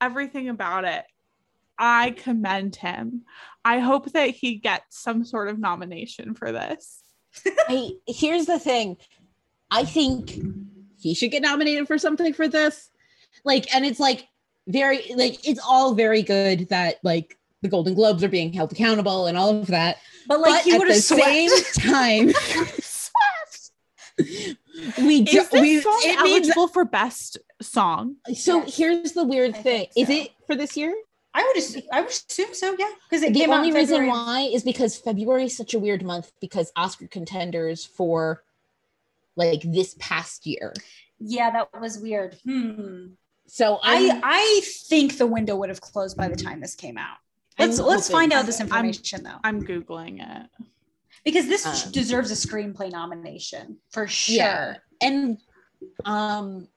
everything 0.01 0.49
about 0.49 0.85
it. 0.85 1.05
I 1.79 2.13
commend 2.13 2.77
him. 2.77 3.23
I 3.65 3.81
hope 3.81 4.13
that 4.13 4.31
he 4.31 4.57
gets 4.57 5.01
some 5.03 5.25
sort 5.25 5.49
of 5.49 5.59
nomination 5.59 6.35
for 6.35 6.53
this. 6.53 7.03
I, 7.69 7.93
here's 8.07 8.47
the 8.47 8.59
thing. 8.61 8.97
I 9.71 9.85
think 9.85 10.39
he 10.99 11.15
should 11.15 11.33
get 11.33 11.43
nominated 11.43 11.89
for 11.89 11.99
something 11.99 12.33
for 12.33 12.47
this. 12.47 12.91
Like, 13.45 13.75
and 13.75 13.85
it's 13.85 13.99
like 13.99 14.29
very 14.69 15.13
like 15.17 15.47
it's 15.47 15.61
all 15.67 15.95
very 15.95 16.23
good 16.23 16.69
that 16.69 16.97
like 17.03 17.37
the 17.63 17.69
Golden 17.69 17.95
Globes 17.95 18.23
are 18.23 18.29
being 18.29 18.53
held 18.53 18.73
accountable 18.73 19.27
and 19.27 19.37
all 19.37 19.51
of 19.51 19.67
that. 19.69 19.97
But 20.29 20.41
like 20.41 20.53
but 20.53 20.65
he 20.65 20.73
at 20.75 20.79
would 20.79 20.89
the 20.89 20.95
have 20.95 21.03
same 21.03 21.51
time, 21.75 22.29
we 24.99 25.23
do, 25.23 25.39
Is 25.41 25.49
this 25.49 25.61
we 25.61 25.81
song 25.81 26.01
it 26.05 26.21
means 26.23 26.47
eligible 26.49 26.69
for 26.69 26.85
best 26.85 27.39
song? 27.63 28.17
so. 28.35 28.59
Yes. 28.65 28.77
Here's 28.77 29.13
the 29.13 29.25
weird 29.25 29.55
I 29.55 29.59
thing: 29.63 29.87
think 29.95 30.09
is 30.09 30.11
it 30.11 30.33
for 30.47 30.57
this 30.57 30.77
year? 30.77 30.95
I 31.37 31.43
would 31.43 31.57
assume, 31.57 31.83
I 31.93 32.01
would 32.01 32.11
assume 32.11 32.55
so, 32.55 32.77
yeah. 32.79 32.91
Because 33.11 33.27
the 33.27 33.33
came 33.33 33.51
only 33.51 33.71
in 33.71 33.75
reason 33.75 34.07
why 34.07 34.49
is 34.53 34.63
because 34.63 34.97
February 34.97 35.47
is 35.47 35.57
such 35.57 35.75
a 35.75 35.79
weird 35.81 36.05
month 36.05 36.31
because 36.41 36.71
Oscar 36.77 37.09
contenders 37.09 37.85
for 37.85 38.45
like 39.37 39.63
this 39.63 39.97
past 39.99 40.47
year. 40.47 40.73
Yeah, 41.19 41.51
that 41.51 41.81
was 41.81 41.99
weird. 41.99 42.37
Hmm. 42.45 43.07
So 43.47 43.81
I 43.83 44.11
I 44.11 44.21
I 44.23 44.61
think 44.89 45.19
the 45.19 45.27
window 45.27 45.57
would 45.57 45.69
have 45.71 45.81
closed 45.81 46.17
by 46.17 46.29
the 46.29 46.37
time 46.37 46.61
this 46.61 46.75
came 46.77 46.97
out. 46.97 47.17
Let's 47.59 47.79
I'm 47.81 47.87
let's 47.87 48.07
hoping- 48.09 48.21
find 48.21 48.33
out 48.33 48.47
this 48.47 48.61
I'm- 48.61 48.69
information 48.69 49.23
though, 49.25 49.39
I'm 49.43 49.63
googling 49.65 50.21
it. 50.21 50.51
Because 51.25 51.47
this 51.49 51.65
Um, 51.67 51.93
deserves 51.93 52.31
a 52.31 52.35
screenplay 52.35 52.91
nomination 52.93 53.79
for 53.91 54.07
sure. 54.07 54.37
Yeah. 54.37 54.77
and 55.01 55.39
um 56.05 56.69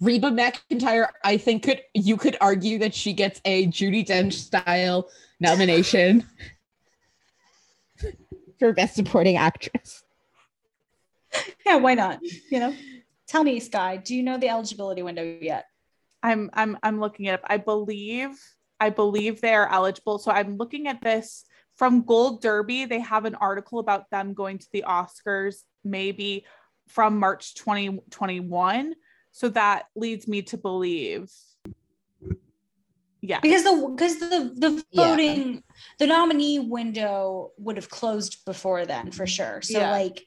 Reba 0.00 0.30
McEntire, 0.30 1.08
I 1.24 1.38
think 1.38 1.64
could 1.64 1.80
you 1.94 2.16
could 2.16 2.36
argue 2.40 2.78
that 2.78 2.94
she 2.94 3.12
gets 3.12 3.40
a 3.44 3.66
Judi 3.66 4.06
Dench 4.06 4.34
style 4.34 5.08
nomination 5.40 6.24
for 8.58 8.72
best 8.72 8.94
supporting 8.94 9.36
actress. 9.36 10.04
Yeah, 11.66 11.76
why 11.76 11.94
not? 11.94 12.20
You 12.50 12.60
know, 12.60 12.74
tell 13.26 13.44
me, 13.44 13.60
Sky, 13.60 13.96
do 13.96 14.14
you 14.14 14.22
know 14.22 14.38
the 14.38 14.48
eligibility 14.48 15.02
window 15.02 15.22
yet? 15.40 15.64
I'm 16.22 16.50
I'm 16.54 16.78
I'm 16.82 17.00
looking 17.00 17.26
it 17.26 17.32
up. 17.32 17.40
I 17.44 17.56
believe 17.58 18.30
I 18.80 18.90
believe 18.90 19.40
they 19.40 19.54
are 19.54 19.70
eligible. 19.70 20.18
So 20.18 20.30
I'm 20.30 20.56
looking 20.56 20.86
at 20.86 21.00
this 21.02 21.44
from 21.78 22.02
Gold 22.02 22.42
Derby. 22.42 22.84
They 22.84 23.00
have 23.00 23.24
an 23.24 23.36
article 23.36 23.78
about 23.78 24.10
them 24.10 24.34
going 24.34 24.58
to 24.58 24.66
the 24.72 24.84
Oscars 24.86 25.62
maybe 25.84 26.44
from 26.88 27.18
March 27.18 27.54
2021. 27.54 28.94
So 29.30 29.48
that 29.50 29.86
leads 29.94 30.26
me 30.26 30.42
to 30.42 30.58
believe. 30.58 31.30
Yeah. 33.20 33.40
Because 33.40 33.64
the 33.64 33.88
because 33.94 34.18
the 34.18 34.52
the 34.56 34.84
Yeah. 34.90 35.06
voting 35.08 35.62
the 35.98 36.06
nominee 36.06 36.58
window 36.58 37.52
would 37.58 37.76
have 37.76 37.90
closed 37.90 38.44
before 38.44 38.84
then 38.84 39.10
for 39.10 39.24
mm-hmm. 39.24 39.26
sure. 39.26 39.62
So 39.62 39.78
Yeah. 39.78 39.90
like 39.92 40.26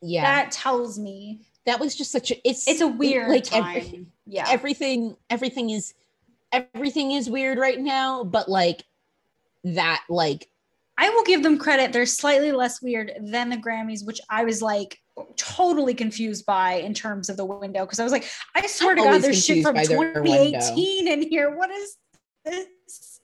Yeah. 0.00 0.22
that 0.22 0.52
tells 0.52 0.98
me 0.98 1.46
that 1.66 1.78
was 1.78 1.94
just 1.94 2.10
such 2.10 2.30
a 2.30 2.48
it's 2.48 2.66
it's 2.66 2.80
a 2.80 2.88
weird 2.88 3.28
like 3.28 3.44
time. 3.44 3.76
every- 3.76 4.06
yeah. 4.26 4.46
everything 4.48 5.16
everything 5.30 5.70
is 5.70 5.94
everything 6.50 7.12
is 7.12 7.28
weird 7.28 7.58
right 7.58 7.78
now, 7.78 8.24
but 8.24 8.48
like 8.48 8.84
that 9.64 10.02
like 10.08 10.48
I 10.98 11.10
will 11.10 11.22
give 11.22 11.44
them 11.44 11.58
credit. 11.58 11.92
They're 11.92 12.06
slightly 12.06 12.50
less 12.50 12.82
weird 12.82 13.12
than 13.20 13.50
the 13.50 13.56
Grammys, 13.56 14.04
which 14.04 14.20
I 14.28 14.44
was 14.44 14.60
like 14.60 14.98
totally 15.36 15.94
confused 15.94 16.44
by 16.44 16.74
in 16.74 16.92
terms 16.92 17.28
of 17.28 17.36
the 17.36 17.44
window. 17.44 17.86
Because 17.86 18.00
I 18.00 18.04
was 18.04 18.12
like, 18.12 18.28
I 18.54 18.66
swear 18.66 18.96
to 18.96 19.00
God, 19.00 19.06
always 19.06 19.22
there's 19.22 19.44
shit 19.44 19.64
confused 19.64 19.92
from 19.92 20.02
by 20.02 20.12
their 20.12 20.24
2018 20.24 21.08
in 21.08 21.22
here. 21.22 21.56
What 21.56 21.70
is 21.70 21.96
this? 22.44 23.20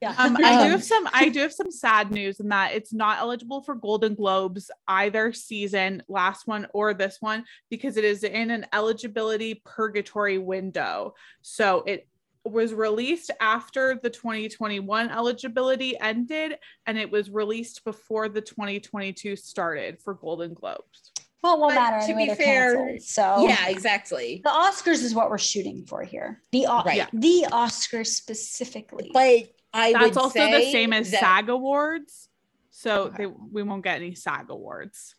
Yeah. 0.00 0.14
Um, 0.16 0.36
I 0.44 0.54
Um, 0.54 0.64
do 0.64 0.70
have 0.70 0.84
some 0.84 1.08
I 1.12 1.28
do 1.34 1.40
have 1.40 1.52
some 1.52 1.70
sad 1.70 2.10
news 2.10 2.40
in 2.40 2.48
that 2.48 2.72
it's 2.74 2.92
not 2.92 3.18
eligible 3.18 3.62
for 3.62 3.74
Golden 3.74 4.14
Globes 4.14 4.70
either 4.86 5.32
season, 5.32 6.02
last 6.08 6.46
one 6.46 6.66
or 6.72 6.94
this 6.94 7.18
one, 7.20 7.44
because 7.70 7.96
it 7.96 8.04
is 8.04 8.24
in 8.24 8.50
an 8.50 8.66
eligibility 8.72 9.60
purgatory 9.64 10.38
window. 10.38 11.14
So 11.42 11.82
it 11.86 12.07
was 12.44 12.72
released 12.72 13.30
after 13.40 13.98
the 14.02 14.10
2021 14.10 15.10
eligibility 15.10 15.98
ended 16.00 16.54
and 16.86 16.96
it 16.98 17.10
was 17.10 17.30
released 17.30 17.84
before 17.84 18.28
the 18.28 18.40
2022 18.40 19.36
started 19.36 20.00
for 20.00 20.14
Golden 20.14 20.54
Globes. 20.54 21.12
well, 21.42 21.54
it 21.54 21.60
won't 21.60 21.74
But 21.74 21.80
matter 21.80 22.06
to 22.06 22.12
anyway. 22.14 22.36
be 22.36 22.42
fair, 22.42 22.76
canceled. 22.76 23.02
So 23.02 23.46
yeah, 23.46 23.68
exactly. 23.68 24.40
the 24.44 24.50
Oscars 24.50 25.02
is 25.02 25.14
what 25.14 25.30
we're 25.30 25.38
shooting 25.38 25.84
for 25.86 26.02
here. 26.02 26.40
The 26.52 26.66
o- 26.66 26.82
Right. 26.84 27.06
the 27.12 27.46
Oscars 27.50 28.08
specifically. 28.08 29.10
But 29.12 29.50
I 29.74 29.92
That's 29.92 30.04
would 30.04 30.16
also 30.16 30.38
the 30.38 30.70
same 30.72 30.92
as 30.92 31.10
that- 31.10 31.20
SAG 31.20 31.48
Awards. 31.50 32.28
So 32.70 33.02
Okay. 33.04 33.24
they, 33.24 33.26
we 33.26 33.62
won't 33.62 33.84
get 33.84 33.96
any 33.96 34.14
SAG 34.14 34.50
Awards. 34.50 35.14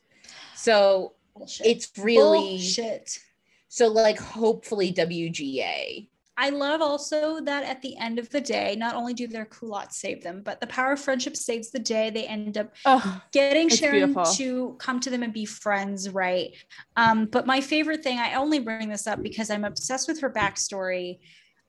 So 0.55 1.13
Bullshit. 1.35 1.67
it's 1.67 1.91
really 1.97 2.39
Bullshit. 2.57 3.19
so 3.67 3.87
like 3.87 4.17
hopefully 4.19 4.91
WGA. 4.93 6.09
I 6.41 6.51
love 6.51 6.81
also 6.81 7.41
that 7.41 7.65
at 7.65 7.81
the 7.81 7.97
end 7.97 8.17
of 8.17 8.29
the 8.29 8.39
day, 8.39 8.75
not 8.77 8.95
only 8.95 9.13
do 9.13 9.27
their 9.27 9.43
culottes 9.43 9.97
save 9.97 10.23
them, 10.23 10.41
but 10.41 10.61
the 10.61 10.67
power 10.67 10.93
of 10.93 11.01
friendship 11.01 11.35
saves 11.35 11.69
the 11.69 11.79
day. 11.79 12.09
They 12.09 12.25
end 12.25 12.57
up 12.57 12.73
Oh, 12.85 13.21
getting 13.33 13.67
Sharon 13.67 14.13
beautiful. 14.13 14.23
to 14.35 14.75
come 14.79 15.01
to 15.01 15.09
them 15.09 15.21
and 15.21 15.33
be 15.33 15.43
friends, 15.43 16.09
right? 16.09 16.51
Um, 16.95 17.25
but 17.25 17.45
my 17.45 17.59
favorite 17.59 18.03
thing, 18.03 18.19
I 18.19 18.35
only 18.35 18.59
bring 18.59 18.87
this 18.87 19.05
up 19.05 19.21
because 19.21 19.49
I'm 19.49 19.65
obsessed 19.65 20.07
with 20.07 20.21
her 20.21 20.29
backstory. 20.29 21.19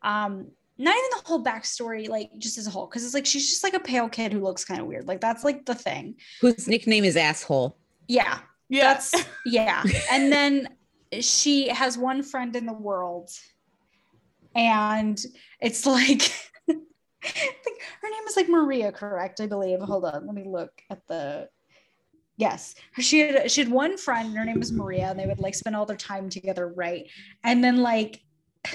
Um, 0.03 0.53
not 0.79 0.97
even 0.97 1.11
the 1.17 1.23
whole 1.29 1.43
backstory, 1.45 2.09
like 2.09 2.31
just 2.39 2.57
as 2.57 2.69
a 2.69 2.71
whole, 2.71 2.87
because 2.87 3.05
it's 3.05 3.13
like 3.13 3.27
she's 3.27 3.51
just 3.51 3.65
like 3.65 3.75
a 3.75 3.81
pale 3.81 4.09
kid 4.09 4.33
who 4.33 4.41
looks 4.41 4.65
kind 4.65 4.81
of 4.81 4.87
weird. 4.87 5.09
Like 5.09 5.21
that's 5.21 5.43
like 5.43 5.67
the 5.67 5.75
thing. 5.75 6.15
Whose 6.41 6.69
nickname 6.69 7.05
is 7.05 7.17
asshole. 7.17 7.77
Yeah, 8.07 8.39
yes. 8.69 9.11
that's 9.11 9.27
yeah. 9.45 9.83
And 10.13 10.33
then 10.33 10.69
she 11.21 11.69
has 11.69 11.99
one 11.99 12.23
friend 12.23 12.55
in 12.55 12.67
the 12.67 12.73
world, 12.73 13.31
and 14.55 15.21
it's 15.61 15.87
like, 15.87 16.23
her 16.69 16.75
name 16.75 18.25
is 18.29 18.37
like 18.37 18.49
Maria, 18.49 18.93
correct? 18.93 19.41
I 19.41 19.47
believe. 19.47 19.81
Hold 19.81 20.05
on, 20.05 20.27
let 20.27 20.35
me 20.35 20.45
look 20.47 20.73
at 20.91 21.07
the. 21.07 21.49
Yes, 22.37 22.75
she 22.99 23.21
had 23.21 23.51
she 23.51 23.63
had 23.63 23.71
one 23.71 23.99
friend, 23.99 24.35
her 24.37 24.45
name 24.45 24.59
was 24.59 24.73
Maria, 24.73 25.11
and 25.11 25.19
they 25.19 25.27
would 25.27 25.41
like 25.41 25.55
spend 25.55 25.77
all 25.77 25.85
their 25.85 25.97
time 25.97 26.29
together, 26.29 26.69
right? 26.69 27.07
And 27.45 27.63
then 27.63 27.79
like. 27.79 28.21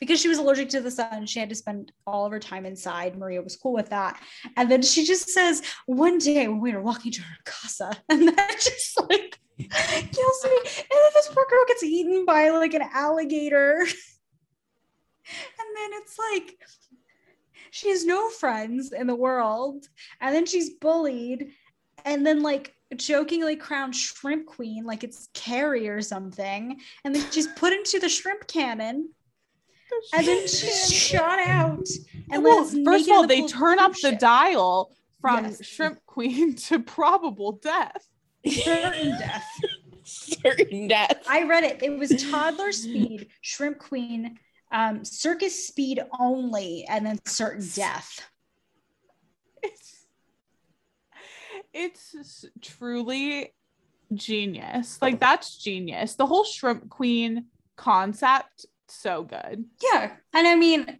Because 0.00 0.18
she 0.18 0.28
was 0.28 0.38
allergic 0.38 0.70
to 0.70 0.80
the 0.80 0.90
sun, 0.90 1.26
she 1.26 1.38
had 1.38 1.50
to 1.50 1.54
spend 1.54 1.92
all 2.06 2.24
of 2.24 2.32
her 2.32 2.40
time 2.40 2.64
inside. 2.64 3.18
Maria 3.18 3.42
was 3.42 3.56
cool 3.56 3.74
with 3.74 3.90
that. 3.90 4.18
And 4.56 4.70
then 4.70 4.80
she 4.80 5.04
just 5.04 5.28
says, 5.28 5.62
one 5.84 6.16
day 6.16 6.48
when 6.48 6.60
we 6.60 6.72
were 6.72 6.80
walking 6.80 7.12
to 7.12 7.20
her 7.20 7.36
casa, 7.44 7.92
and 8.08 8.26
that 8.26 8.52
just 8.58 8.98
like 9.02 9.38
kills 9.58 10.44
me. 10.44 10.58
And 10.64 10.88
then 10.90 11.10
this 11.12 11.28
poor 11.28 11.44
girl 11.50 11.64
gets 11.68 11.82
eaten 11.82 12.24
by 12.24 12.48
like 12.48 12.72
an 12.72 12.88
alligator. 12.90 13.86
And 15.58 15.76
then 15.76 15.90
it's 16.00 16.18
like 16.18 16.58
she 17.70 17.90
has 17.90 18.04
no 18.04 18.30
friends 18.30 18.92
in 18.92 19.06
the 19.06 19.14
world. 19.14 19.86
And 20.20 20.34
then 20.34 20.46
she's 20.46 20.70
bullied. 20.70 21.48
And 22.04 22.24
then 22.24 22.42
like 22.42 22.74
jokingly 22.96 23.56
crowned 23.56 23.94
shrimp 23.96 24.46
queen, 24.46 24.84
like 24.84 25.02
it's 25.04 25.28
Carrie 25.34 25.88
or 25.88 26.00
something. 26.00 26.80
And 27.04 27.14
then 27.14 27.24
she's 27.30 27.48
put 27.48 27.72
into 27.72 27.98
the 27.98 28.08
shrimp 28.08 28.46
cannon. 28.46 29.10
And 30.14 30.26
then 30.26 30.42
she's 30.46 30.92
shot 30.92 31.38
out. 31.46 31.86
And 32.30 32.42
well, 32.44 32.64
first 32.84 33.08
of 33.08 33.16
all, 33.16 33.26
they 33.26 33.46
turn 33.46 33.78
up 33.78 33.92
the 33.92 34.10
ship. 34.10 34.18
dial 34.18 34.92
from 35.20 35.44
Yes. 35.44 35.64
Shrimp 35.64 36.04
Queen 36.06 36.54
to 36.68 36.78
probable 36.80 37.52
death. 37.52 38.08
certain 38.48 39.10
death. 39.18 39.46
Certain 40.08 40.86
death. 40.86 41.24
I 41.28 41.42
read 41.42 41.64
it. 41.64 41.82
It 41.82 41.98
was 41.98 42.10
toddler 42.30 42.70
speed, 42.70 43.26
shrimp 43.40 43.80
queen, 43.80 44.38
um, 44.72 45.04
circus 45.04 45.66
speed 45.66 46.02
only, 46.18 46.84
and 46.88 47.06
then 47.06 47.18
certain 47.24 47.66
death. 47.74 48.28
It's 49.62 50.06
it's 51.72 52.44
truly 52.62 53.54
genius. 54.14 55.00
Like 55.00 55.20
that's 55.20 55.56
genius. 55.56 56.14
The 56.14 56.26
whole 56.26 56.44
shrimp 56.44 56.88
queen 56.88 57.46
concept, 57.76 58.66
so 58.88 59.22
good. 59.22 59.64
Yeah. 59.92 60.12
And 60.32 60.46
I 60.46 60.56
mean, 60.56 60.98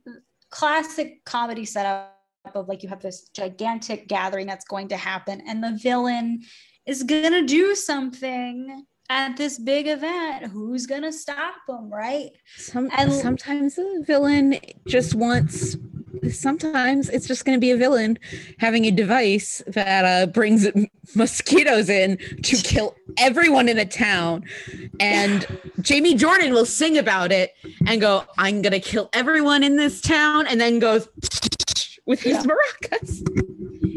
classic 0.50 1.24
comedy 1.24 1.64
setup 1.64 2.12
of 2.54 2.68
like 2.68 2.82
you 2.82 2.88
have 2.88 3.02
this 3.02 3.28
gigantic 3.30 4.06
gathering 4.06 4.46
that's 4.46 4.66
going 4.66 4.88
to 4.88 4.96
happen, 4.96 5.42
and 5.46 5.62
the 5.62 5.78
villain 5.82 6.42
is 6.86 7.02
gonna 7.02 7.42
do 7.42 7.74
something 7.74 8.84
at 9.08 9.36
this 9.36 9.58
big 9.58 9.86
event. 9.86 10.46
Who's 10.46 10.86
gonna 10.86 11.12
stop 11.12 11.54
them, 11.68 11.90
right? 11.92 12.30
Some, 12.56 12.90
And- 12.96 13.12
sometimes 13.12 13.76
the 13.76 14.02
villain 14.06 14.58
just 14.86 15.14
wants. 15.14 15.76
Sometimes 16.32 17.08
it's 17.10 17.26
just 17.28 17.44
going 17.44 17.56
to 17.56 17.60
be 17.60 17.70
a 17.70 17.76
villain 17.76 18.18
having 18.58 18.86
a 18.86 18.90
device 18.90 19.62
that 19.66 20.04
uh, 20.04 20.26
brings 20.26 20.66
mosquitoes 21.14 21.88
in 21.90 22.16
to 22.42 22.56
kill 22.56 22.96
everyone 23.18 23.68
in 23.68 23.78
a 23.78 23.84
town, 23.84 24.42
and 24.98 25.46
Jamie 25.82 26.16
Dornan 26.16 26.52
will 26.52 26.64
sing 26.64 26.96
about 26.96 27.32
it 27.32 27.52
and 27.86 28.00
go, 28.00 28.24
"I'm 28.38 28.62
going 28.62 28.72
to 28.72 28.80
kill 28.80 29.10
everyone 29.12 29.62
in 29.62 29.76
this 29.76 30.00
town," 30.00 30.46
and 30.46 30.58
then 30.60 30.78
goes 30.78 31.06
with 32.06 32.22
his 32.22 32.32
Yeah. 32.38 32.42
maracas. 32.44 33.22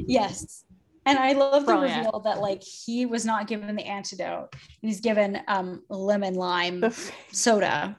Yes. 0.05 0.65
And 1.09 1.19
I 1.19 1.33
love 1.33 1.65
the 1.65 1.73
Brilliant. 1.73 2.05
reveal 2.05 2.19
that 2.21 2.39
like 2.39 2.61
he 2.63 3.05
was 3.05 3.25
not 3.25 3.47
given 3.47 3.75
the 3.75 3.83
antidote. 3.85 4.53
He's 4.81 4.99
given 5.01 5.39
um 5.47 5.83
lemon 5.89 6.35
lime 6.35 6.83
f- 6.83 7.11
soda. 7.31 7.97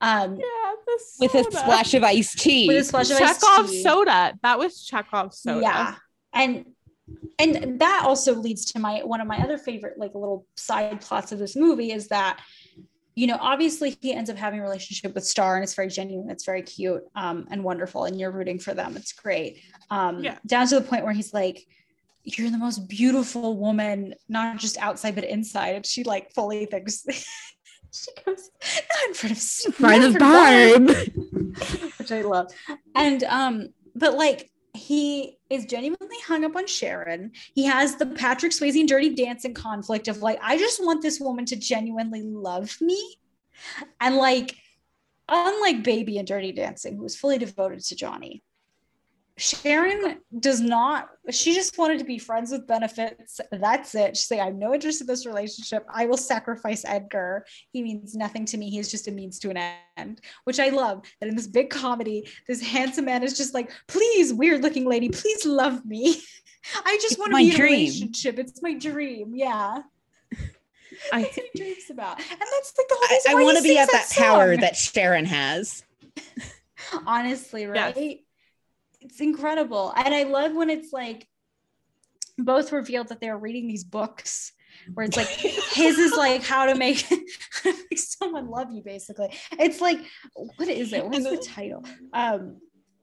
Um 0.00 0.36
yeah, 0.36 0.72
the 0.86 0.98
with 1.20 1.34
a 1.34 1.44
splash 1.50 1.94
of 1.94 2.02
iced 2.04 2.38
tea. 2.38 2.68
with 2.68 2.78
a 2.78 2.84
splash 2.84 3.10
of 3.10 3.18
Chekhov 3.18 3.68
tea. 3.70 3.82
soda. 3.82 4.34
That 4.42 4.58
was 4.58 4.84
Chekhov 4.84 5.34
soda. 5.34 5.60
Yeah. 5.62 5.94
And 6.32 6.66
and 7.38 7.78
that 7.80 8.02
also 8.04 8.34
leads 8.34 8.64
to 8.72 8.78
my 8.78 9.00
one 9.04 9.20
of 9.20 9.26
my 9.26 9.38
other 9.38 9.56
favorite 9.58 9.98
like 9.98 10.14
little 10.14 10.46
side 10.56 11.00
plots 11.00 11.32
of 11.32 11.38
this 11.38 11.56
movie 11.56 11.90
is 11.92 12.08
that 12.08 12.38
you 13.14 13.26
know 13.26 13.38
obviously 13.40 13.96
he 14.02 14.12
ends 14.12 14.28
up 14.30 14.36
having 14.36 14.60
a 14.60 14.62
relationship 14.62 15.14
with 15.14 15.24
star 15.24 15.54
and 15.56 15.64
it's 15.64 15.74
very 15.74 15.88
genuine 15.88 16.28
it's 16.30 16.44
very 16.44 16.62
cute 16.62 17.02
um, 17.16 17.48
and 17.50 17.64
wonderful 17.64 18.04
and 18.04 18.20
you're 18.20 18.30
rooting 18.30 18.58
for 18.58 18.74
them 18.74 18.94
it's 18.96 19.12
great 19.12 19.58
um, 19.90 20.22
Yeah. 20.22 20.36
down 20.46 20.66
to 20.68 20.74
the 20.76 20.82
point 20.86 21.02
where 21.04 21.14
he's 21.14 21.32
like 21.32 21.66
you're 22.36 22.50
the 22.50 22.58
most 22.58 22.88
beautiful 22.88 23.56
woman 23.56 24.14
not 24.28 24.58
just 24.58 24.76
outside 24.78 25.14
but 25.14 25.24
inside 25.24 25.76
and 25.76 25.86
she 25.86 26.04
like 26.04 26.32
fully 26.32 26.66
thinks 26.66 27.06
she 27.92 28.10
goes 28.26 28.50
not 28.62 29.08
in 29.08 29.14
front 29.14 29.36
of 29.36 29.78
by 29.80 29.96
not 29.96 30.00
the 30.00 30.06
in 30.06 30.12
front 30.12 30.90
of 30.90 30.96
barb. 30.96 31.92
which 31.98 32.12
I 32.12 32.22
love. 32.22 32.52
And 32.94 33.24
um, 33.24 33.68
but 33.94 34.14
like 34.14 34.50
he 34.74 35.38
is 35.50 35.66
genuinely 35.66 36.16
hung 36.26 36.44
up 36.44 36.56
on 36.56 36.66
Sharon. 36.66 37.32
He 37.54 37.64
has 37.64 37.96
the 37.96 38.06
Patrick 38.06 38.52
Swayze 38.52 38.78
and 38.78 38.88
Dirty 38.88 39.14
Dancing 39.14 39.54
conflict 39.54 40.08
of 40.08 40.22
like, 40.22 40.38
I 40.42 40.56
just 40.56 40.84
want 40.84 41.02
this 41.02 41.18
woman 41.20 41.44
to 41.46 41.56
genuinely 41.56 42.22
love 42.22 42.76
me. 42.80 43.16
And 44.00 44.16
like, 44.16 44.54
unlike 45.28 45.82
Baby 45.82 46.18
and 46.18 46.28
Dirty 46.28 46.52
Dancing, 46.52 46.96
who 46.96 47.02
was 47.02 47.16
fully 47.16 47.38
devoted 47.38 47.80
to 47.80 47.96
Johnny, 47.96 48.42
Sharon 49.38 50.18
does 50.40 50.60
not, 50.60 51.10
she 51.30 51.54
just 51.54 51.78
wanted 51.78 51.98
to 52.00 52.04
be 52.04 52.18
friends 52.18 52.50
with 52.50 52.66
benefits. 52.66 53.40
That's 53.52 53.94
it. 53.94 54.16
She's 54.16 54.30
like, 54.30 54.40
I 54.40 54.46
have 54.46 54.54
no 54.54 54.74
interest 54.74 55.00
in 55.00 55.06
this 55.06 55.26
relationship. 55.26 55.86
I 55.92 56.06
will 56.06 56.16
sacrifice 56.16 56.84
Edgar. 56.84 57.46
He 57.72 57.82
means 57.82 58.14
nothing 58.14 58.44
to 58.46 58.58
me. 58.58 58.68
He's 58.68 58.90
just 58.90 59.08
a 59.08 59.12
means 59.12 59.38
to 59.40 59.50
an 59.50 59.74
end, 59.96 60.20
which 60.44 60.58
I 60.58 60.70
love 60.70 61.02
that 61.20 61.28
in 61.28 61.36
this 61.36 61.46
big 61.46 61.70
comedy, 61.70 62.28
this 62.46 62.60
handsome 62.60 63.04
man 63.04 63.22
is 63.22 63.36
just 63.36 63.54
like, 63.54 63.70
please, 63.86 64.34
weird 64.34 64.62
looking 64.62 64.86
lady, 64.86 65.08
please 65.08 65.46
love 65.46 65.86
me. 65.86 66.20
I 66.84 66.98
just 67.00 67.12
It's 67.12 67.18
want 67.18 67.30
to 67.30 67.32
my 67.32 67.42
be 67.42 67.54
in 67.54 67.60
a 67.60 67.64
relationship. 67.64 68.38
It's 68.38 68.60
my 68.60 68.74
dream. 68.74 69.32
Yeah. 69.34 69.82
I, 71.12 71.22
That's 71.22 71.36
what 71.36 71.46
he 71.52 71.58
dreams 71.58 71.90
about. 71.90 72.18
And 72.18 72.40
that's 72.40 72.74
like 72.76 72.88
the 72.88 72.96
whole 72.98 73.18
I, 73.28 73.40
I 73.40 73.44
want 73.44 73.56
to 73.56 73.62
be 73.62 73.78
at 73.78 73.88
that 73.92 74.10
power 74.10 74.56
that 74.56 74.76
Sharon 74.76 75.24
has. 75.26 75.84
honestly 77.06 77.62
Yes. 77.62 78.27
It's 79.08 79.20
incredible. 79.20 79.92
And 79.96 80.14
i 80.14 80.24
love 80.24 80.54
when 80.54 80.70
it's 80.70 80.92
like 80.92 81.26
both 82.36 82.72
revealed 82.72 83.08
that 83.08 83.20
they're 83.20 83.38
reading 83.38 83.66
these 83.66 83.84
books 83.84 84.52
where 84.94 85.06
it's 85.06 85.16
like 85.16 85.28
his 85.28 85.98
is 85.98 86.12
like 86.12 86.42
how 86.42 86.66
to 86.66 86.74
make, 86.74 87.00
how 87.50 87.72
to 87.72 87.76
make 87.90 87.98
someone 87.98 88.48
love 88.48 88.70
you 88.70 88.82
basically. 88.82 89.34
It's 89.58 89.80
like 89.80 89.98
what 90.34 90.68
is 90.68 90.92
it? 90.92 91.04
What's 91.04 91.24
the 91.24 91.38
title? 91.38 91.84
Um 92.12 92.58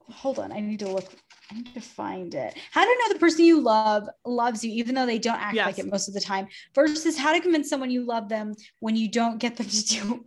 hold 0.08 0.38
on. 0.38 0.52
I 0.52 0.60
need 0.60 0.78
to 0.80 0.88
look 0.88 1.12
i 1.50 1.54
need 1.54 1.74
to 1.74 1.80
find 1.80 2.34
it. 2.34 2.56
How 2.70 2.84
to 2.84 2.98
know 3.00 3.12
the 3.12 3.18
person 3.18 3.44
you 3.44 3.60
love 3.60 4.08
loves 4.24 4.64
you 4.64 4.70
even 4.72 4.94
though 4.94 5.06
they 5.06 5.18
don't 5.18 5.40
act 5.40 5.56
like 5.56 5.78
it 5.78 5.90
most 5.90 6.08
of 6.08 6.14
the 6.14 6.20
time 6.20 6.46
versus 6.74 7.18
how 7.18 7.32
to 7.32 7.40
convince 7.40 7.68
someone 7.68 7.90
you 7.90 8.06
love 8.06 8.28
them 8.28 8.54
when 8.78 8.96
you 8.96 9.10
don't 9.10 9.38
get 9.38 9.56
them 9.56 9.66
to 9.66 9.84
do 9.84 10.26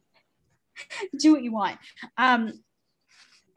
do 1.20 1.34
what 1.34 1.44
you 1.44 1.54
want. 1.54 1.78
Um 2.18 2.54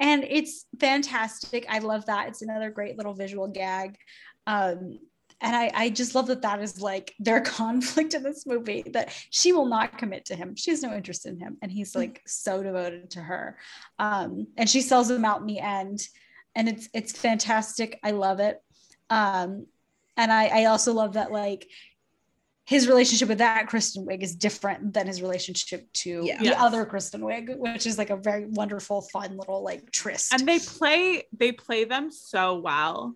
and 0.03 0.25
it's 0.29 0.67
fantastic 0.79 1.65
i 1.71 1.79
love 1.79 2.05
that 2.05 2.29
it's 2.29 2.43
another 2.43 2.71
great 2.71 2.99
little 2.99 3.15
visual 3.15 3.49
gag 3.49 3.97
um 4.47 4.99
and 5.43 5.57
I, 5.57 5.73
I 5.75 5.91
just 5.91 6.15
love 6.15 6.29
that 6.29 6.43
that 6.43 6.63
is 6.63 6.81
like 6.81 7.15
their 7.19 7.41
conflict 7.59 8.15
in 8.15 8.23
this 8.23 8.47
movie 8.47 8.85
that 8.93 9.13
she 9.31 9.53
will 9.53 9.67
not 9.67 9.99
commit 9.99 10.27
to 10.27 10.37
him. 10.37 10.55
She 10.55 10.71
has 10.71 10.83
no 10.83 10.95
interest 10.95 11.27
in 11.27 11.37
him. 11.37 11.59
And 11.61 11.71
he's 11.71 11.97
like 11.97 12.23
so 12.27 12.63
devoted 12.63 13.11
to 13.11 13.21
her. 13.21 13.59
Um, 13.99 14.47
and 14.57 14.71
she 14.71 14.81
sells 14.81 15.11
him 15.11 15.25
out 15.25 15.41
in 15.41 15.47
the 15.47 15.59
end. 15.59 16.07
And 16.55 16.69
it's 16.69 16.89
it's 16.95 17.13
fantastic. 17.13 17.99
I 18.05 18.13
love 18.13 18.39
it. 18.39 18.63
Um, 19.11 19.67
and 20.17 20.33
I, 20.33 20.47
I 20.47 20.65
also 20.67 20.93
love 20.93 21.15
that 21.15 21.33
like 21.33 21.67
his 22.65 22.87
relationship 22.87 23.29
with 23.29 23.39
that 23.39 23.67
Kristen 23.67 24.07
Wiig 24.07 24.23
is 24.23 24.37
different 24.37 24.93
than 24.95 25.07
his 25.07 25.21
relationship 25.21 25.93
to 25.95 26.23
Yeah. 26.25 26.39
the 26.39 26.45
Yes. 26.45 26.57
other 26.61 26.87
Kristen 26.87 27.21
Wiig, 27.23 27.57
which 27.59 27.87
is 27.87 27.99
like 27.99 28.11
a 28.11 28.17
very 28.17 28.47
wonderful, 28.47 29.03
fun 29.03 29.37
little 29.37 29.63
like 29.63 29.91
tryst. 29.91 30.33
And 30.33 30.47
they 30.47 30.59
play 30.61 31.25
they 31.37 31.53
play 31.53 31.85
them 31.85 32.11
so 32.11 32.59
well. 32.59 33.15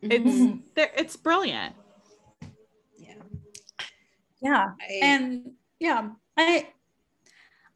It's 0.00 0.24
Mhm. 0.24 0.62
they're 0.74 0.92
it's 0.96 1.16
brilliant. 1.16 1.74
yeah. 2.96 3.14
yeah. 4.40 4.66
I- 4.80 4.92
and 5.02 5.52
yeah 5.80 6.10
i 6.36 6.68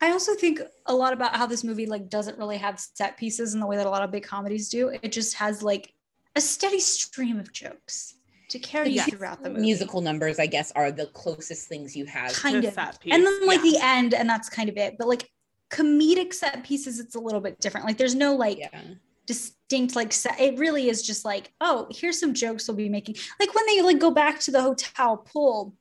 i 0.00 0.10
also 0.12 0.34
think 0.34 0.60
a 0.86 0.94
lot 0.94 1.12
about 1.12 1.34
how 1.36 1.46
this 1.46 1.62
movie 1.64 1.86
like 1.86 2.08
doesn't 2.08 2.38
really 2.38 2.58
have 2.58 2.78
set 2.80 3.16
pieces 3.16 3.54
in 3.54 3.60
the 3.60 3.66
way 3.66 3.76
that 3.76 3.86
a 3.86 3.90
lot 3.90 4.02
of 4.02 4.10
big 4.12 4.22
comedies 4.24 4.68
do 4.68 4.88
it 4.88 5.10
just 5.12 5.34
has 5.34 5.62
like 5.62 5.92
a 6.36 6.40
steady 6.40 6.80
stream 6.80 7.38
of 7.40 7.52
jokes 7.52 8.14
to 8.52 8.58
carry 8.58 8.90
Yes. 8.90 9.06
you 9.08 9.16
throughout 9.16 9.42
the 9.42 9.50
movie 9.50 9.62
musical 9.62 10.00
numbers, 10.00 10.38
I 10.38 10.46
guess, 10.46 10.72
are 10.72 10.90
the 10.92 11.06
closest 11.06 11.68
things 11.68 11.96
you 11.96 12.04
have. 12.06 12.32
kind 12.32 12.62
to 12.62 12.68
of 12.68 12.74
set 12.74 13.00
piece. 13.00 13.12
and 13.14 13.24
then 13.26 13.46
like 13.46 13.60
Yeah. 13.64 13.70
the 13.72 13.78
end 13.82 14.14
and 14.14 14.28
that's 14.28 14.48
kind 14.48 14.68
of 14.68 14.76
it 14.76 14.96
but 14.98 15.08
like 15.08 15.28
comedic 15.70 16.34
set 16.34 16.62
pieces 16.64 17.00
it's 17.00 17.14
a 17.14 17.20
little 17.20 17.40
bit 17.40 17.58
different 17.60 17.86
like 17.86 17.96
there's 17.98 18.14
no 18.14 18.34
like 18.34 18.58
Yeah. 18.58 18.80
distinct 19.26 19.96
like 19.96 20.12
set 20.12 20.38
it 20.38 20.58
really 20.58 20.88
is 20.90 21.02
just 21.02 21.24
like 21.24 21.50
oh 21.62 21.86
here's 21.90 22.20
some 22.20 22.34
jokes 22.34 22.68
we'll 22.68 22.76
be 22.76 22.88
making 22.90 23.14
like 23.40 23.54
when 23.54 23.64
they 23.66 23.80
like 23.80 23.98
go 23.98 24.10
back 24.10 24.38
to 24.40 24.50
the 24.50 24.60
hotel 24.60 25.16
pool 25.16 25.74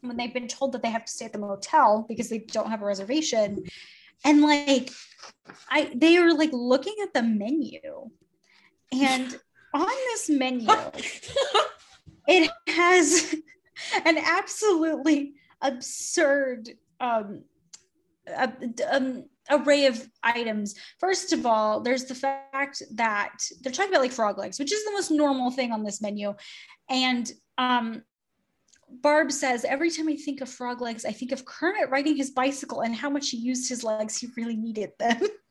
when 0.00 0.16
they've 0.16 0.34
been 0.34 0.48
told 0.48 0.72
that 0.72 0.82
they 0.82 0.90
have 0.90 1.04
to 1.04 1.12
stay 1.12 1.26
at 1.26 1.32
the 1.32 1.38
motel 1.38 2.04
because 2.08 2.28
they 2.28 2.38
don't 2.38 2.70
have 2.70 2.82
a 2.82 2.84
reservation 2.86 3.62
and 4.24 4.42
like 4.42 4.90
i 5.70 5.90
they 5.94 6.16
are 6.16 6.32
like 6.34 6.50
looking 6.52 6.96
at 7.02 7.12
the 7.14 7.22
menu 7.22 7.80
and 8.92 9.38
on 9.74 9.86
this 10.10 10.28
menu 10.30 10.66
it 12.26 12.50
has 12.68 13.34
an 14.04 14.18
absolutely 14.18 15.34
absurd 15.60 16.70
um, 17.00 17.42
um, 18.90 19.24
array 19.50 19.86
of 19.86 20.08
items. 20.22 20.74
First 20.98 21.32
of 21.32 21.46
all, 21.46 21.80
there's 21.80 22.04
the 22.04 22.14
fact 22.14 22.82
that 22.92 23.36
they're 23.60 23.72
talking 23.72 23.92
about 23.92 24.02
like 24.02 24.12
frog 24.12 24.38
legs, 24.38 24.58
which 24.58 24.72
is 24.72 24.84
the 24.84 24.92
most 24.92 25.10
normal 25.10 25.50
thing 25.50 25.72
on 25.72 25.82
this 25.82 26.00
menu. 26.00 26.34
And 26.88 27.30
um, 27.58 28.02
Barb 28.88 29.32
says, 29.32 29.64
every 29.64 29.90
time 29.90 30.08
I 30.08 30.16
think 30.16 30.40
of 30.40 30.48
frog 30.48 30.80
legs, 30.80 31.04
I 31.04 31.12
think 31.12 31.32
of 31.32 31.44
Kermit 31.44 31.90
riding 31.90 32.16
his 32.16 32.30
bicycle 32.30 32.82
and 32.82 32.94
how 32.94 33.10
much 33.10 33.30
he 33.30 33.36
used 33.36 33.68
his 33.68 33.84
legs. 33.84 34.16
He 34.16 34.28
really 34.36 34.56
needed 34.56 34.90
them. 34.98 35.20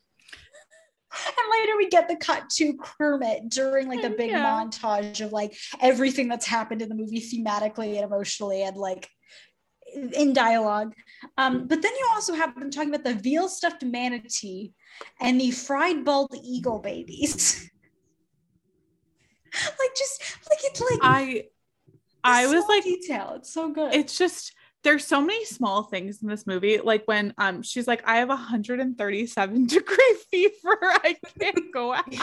and 1.27 1.51
later 1.59 1.77
we 1.77 1.89
get 1.89 2.07
the 2.07 2.15
cut 2.15 2.49
to 2.51 2.75
Kermit 2.77 3.49
during 3.49 3.87
like 3.87 4.01
the 4.01 4.09
big 4.09 4.31
Yeah. 4.31 4.43
montage 4.43 5.21
of 5.23 5.31
like 5.31 5.55
everything 5.81 6.27
that's 6.27 6.45
happened 6.45 6.81
in 6.81 6.89
the 6.89 6.95
movie 6.95 7.21
thematically 7.21 7.95
and 7.95 8.03
emotionally 8.05 8.63
and 8.63 8.75
like 8.77 9.09
in 9.93 10.33
dialogue. 10.33 10.93
Um, 11.37 11.67
but 11.67 11.81
then 11.81 11.91
you 11.93 12.07
also 12.13 12.33
have 12.33 12.57
them 12.57 12.71
talking 12.71 12.89
about 12.89 13.03
the 13.03 13.13
veal 13.15 13.47
stuffed 13.47 13.83
manatee 13.83 14.73
and 15.19 15.39
the 15.39 15.51
fried 15.51 16.03
bald 16.03 16.35
eagle 16.43 16.79
babies. 16.79 17.69
like 19.53 19.95
just 19.95 20.21
like 20.49 20.59
it's 20.63 20.81
like 20.81 20.99
I 21.01 21.43
I 22.23 22.47
was 22.47 22.65
like, 22.67 22.83
detail. 22.83 23.33
It's 23.35 23.53
so 23.53 23.69
good. 23.71 23.93
it's 23.93 24.17
just 24.17 24.53
there's 24.83 25.05
so 25.05 25.21
many 25.21 25.45
small 25.45 25.83
things 25.83 26.21
in 26.21 26.27
this 26.27 26.45
movie. 26.45 26.77
Like 26.79 27.03
when 27.05 27.33
um 27.37 27.61
she's 27.63 27.87
like, 27.87 28.03
I 28.07 28.17
have 28.17 28.29
137 28.29 29.65
degree 29.67 30.15
fever. 30.29 30.77
I 30.81 31.15
can't 31.39 31.71
go 31.73 31.93
out. 31.93 32.05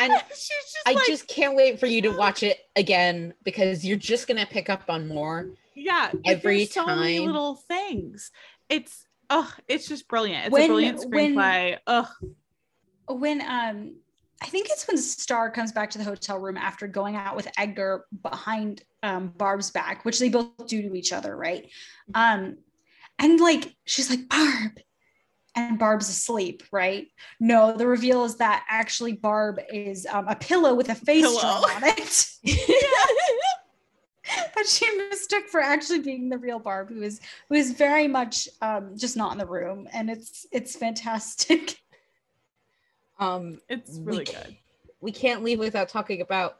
And 0.00 0.12
she's 0.30 0.48
just 0.48 0.78
I 0.86 0.92
like, 0.92 1.06
just 1.06 1.28
can't 1.28 1.54
wait 1.54 1.78
for 1.78 1.84
you 1.84 2.00
to 2.02 2.08
watch 2.16 2.42
it 2.42 2.56
again 2.74 3.34
because 3.44 3.84
you're 3.84 3.98
just 3.98 4.26
gonna 4.26 4.46
pick 4.46 4.70
up 4.70 4.84
on 4.88 5.06
more. 5.08 5.50
yeah, 5.74 6.10
every 6.24 6.58
there's 6.60 6.72
so 6.72 6.86
many 6.86 7.18
time. 7.18 7.26
little 7.26 7.54
things. 7.54 8.30
It's 8.70 9.04
oh, 9.28 9.52
it's 9.68 9.86
just 9.86 10.08
brilliant. 10.08 10.46
It's 10.46 10.52
When- 10.54 10.62
a 10.62 10.66
brilliant 10.68 10.98
when- 11.10 11.34
screenplay. 11.34 11.76
Ugh. 11.86 12.06
when 13.08 13.42
um 13.42 13.96
I 14.42 14.46
think 14.46 14.68
it's 14.70 14.86
when 14.86 14.96
Star 14.96 15.50
comes 15.50 15.72
back 15.72 15.90
to 15.90 15.98
the 15.98 16.04
hotel 16.04 16.38
room 16.38 16.56
after 16.56 16.86
going 16.86 17.16
out 17.16 17.34
with 17.34 17.48
Edgar 17.58 18.04
behind 18.22 18.82
um, 19.02 19.32
Barb's 19.36 19.70
back, 19.70 20.04
which 20.04 20.18
they 20.18 20.28
both 20.28 20.66
do 20.66 20.82
to 20.82 20.94
each 20.94 21.12
other, 21.12 21.36
right? 21.36 21.68
Um, 22.14 22.58
and 23.18 23.40
like 23.40 23.74
she's 23.84 24.10
like 24.10 24.28
Barb, 24.28 24.78
and 25.58 25.78
Barb's 25.78 26.08
asleep, 26.08 26.62
right? 26.70 27.08
No, 27.40 27.76
the 27.76 27.86
reveal 27.86 28.24
is 28.24 28.36
that 28.36 28.64
actually 28.70 29.12
Barb 29.14 29.60
is 29.72 30.06
um, 30.06 30.28
a 30.28 30.36
pillow 30.36 30.74
with 30.74 30.88
a 30.88 30.94
face 30.94 31.26
on 31.26 31.82
it. 31.84 32.28
that 34.54 34.66
she 34.66 34.88
mistook 34.96 35.48
for 35.48 35.60
actually 35.60 36.00
being 36.00 36.28
the 36.28 36.38
real 36.38 36.60
Barb, 36.60 36.90
who 36.90 37.02
is 37.02 37.20
who 37.48 37.56
is 37.56 37.72
very 37.72 38.06
much 38.06 38.48
um, 38.62 38.96
just 38.96 39.16
not 39.16 39.32
in 39.32 39.38
the 39.38 39.46
room, 39.46 39.88
and 39.92 40.08
it's 40.10 40.46
it's 40.52 40.76
fantastic. 40.76 41.78
Um, 43.18 43.60
It's 43.68 43.98
really 43.98 44.24
ca- 44.24 44.44
good. 44.44 44.56
we 45.00 45.12
can't 45.12 45.42
leave 45.42 45.58
without 45.58 45.88
talking 45.88 46.20
about 46.20 46.58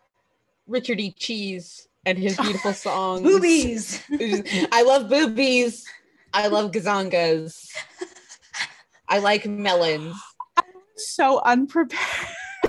Richard 0.66 1.00
E. 1.00 1.12
Cheese 1.12 1.88
and 2.04 2.18
his 2.18 2.36
beautiful 2.40 2.72
songs. 2.72 3.22
Boobies. 3.22 4.02
I 4.72 4.82
love 4.82 5.08
boobies. 5.08 5.84
I 6.32 6.48
love 6.48 6.72
gazongas. 6.72 7.68
I 9.08 9.18
like 9.20 9.46
melons. 9.46 10.14
So 10.96 11.40
unprepared. 11.44 12.00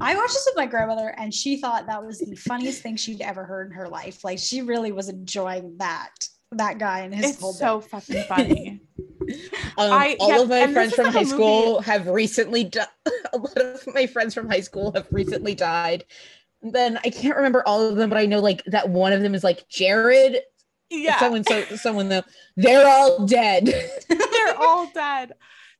I 0.00 0.14
watched 0.16 0.34
this 0.34 0.44
with 0.46 0.56
my 0.56 0.66
grandmother, 0.66 1.08
and 1.16 1.32
she 1.32 1.56
thought 1.60 1.86
that 1.86 2.04
was 2.04 2.18
the 2.20 2.34
funniest 2.36 2.82
thing 2.82 2.96
she'd 2.96 3.20
ever 3.22 3.44
heard 3.44 3.68
in 3.68 3.72
her 3.72 3.88
life. 3.88 4.22
Like 4.22 4.38
she 4.38 4.62
really 4.62 4.92
was 4.92 5.08
enjoying 5.08 5.76
that 5.78 6.10
that 6.52 6.78
guy 6.78 7.00
and 7.00 7.14
his 7.14 7.30
It's 7.32 7.40
whole 7.40 7.52
so 7.54 7.80
bit. 7.80 7.90
fucking 7.90 8.22
funny. 8.24 8.80
Um, 9.78 9.92
I- 9.92 10.16
all 10.20 10.28
yeah, 10.30 10.40
of 10.42 10.48
my 10.48 10.72
friends 10.72 10.94
from 10.94 11.06
high 11.06 11.20
movie- 11.20 11.30
school 11.30 11.80
have 11.82 12.06
recently 12.06 12.64
died. 12.64 12.86
a 13.32 13.38
lot 13.38 13.56
of 13.56 13.86
my 13.94 14.06
friends 14.06 14.34
from 14.34 14.48
high 14.48 14.60
school 14.60 14.92
have 14.94 15.06
recently 15.10 15.54
died. 15.54 16.04
Then 16.62 16.98
I 17.04 17.10
can't 17.10 17.36
remember 17.36 17.62
all 17.66 17.82
of 17.88 17.96
them, 17.96 18.08
but 18.08 18.18
I 18.18 18.26
know 18.26 18.40
like 18.40 18.62
that 18.66 18.88
one 18.88 19.12
of 19.12 19.22
them 19.22 19.34
is 19.34 19.42
like 19.42 19.68
Jared. 19.68 20.38
yeah. 20.90 21.18
Someone, 21.18 21.44
so 21.44 21.62
someone 21.76 22.08
though. 22.08 22.22
They're 22.56 22.86
all 22.86 23.26
dead. 23.26 23.66
they're 24.08 24.56
all 24.58 24.88
dead 24.94 25.32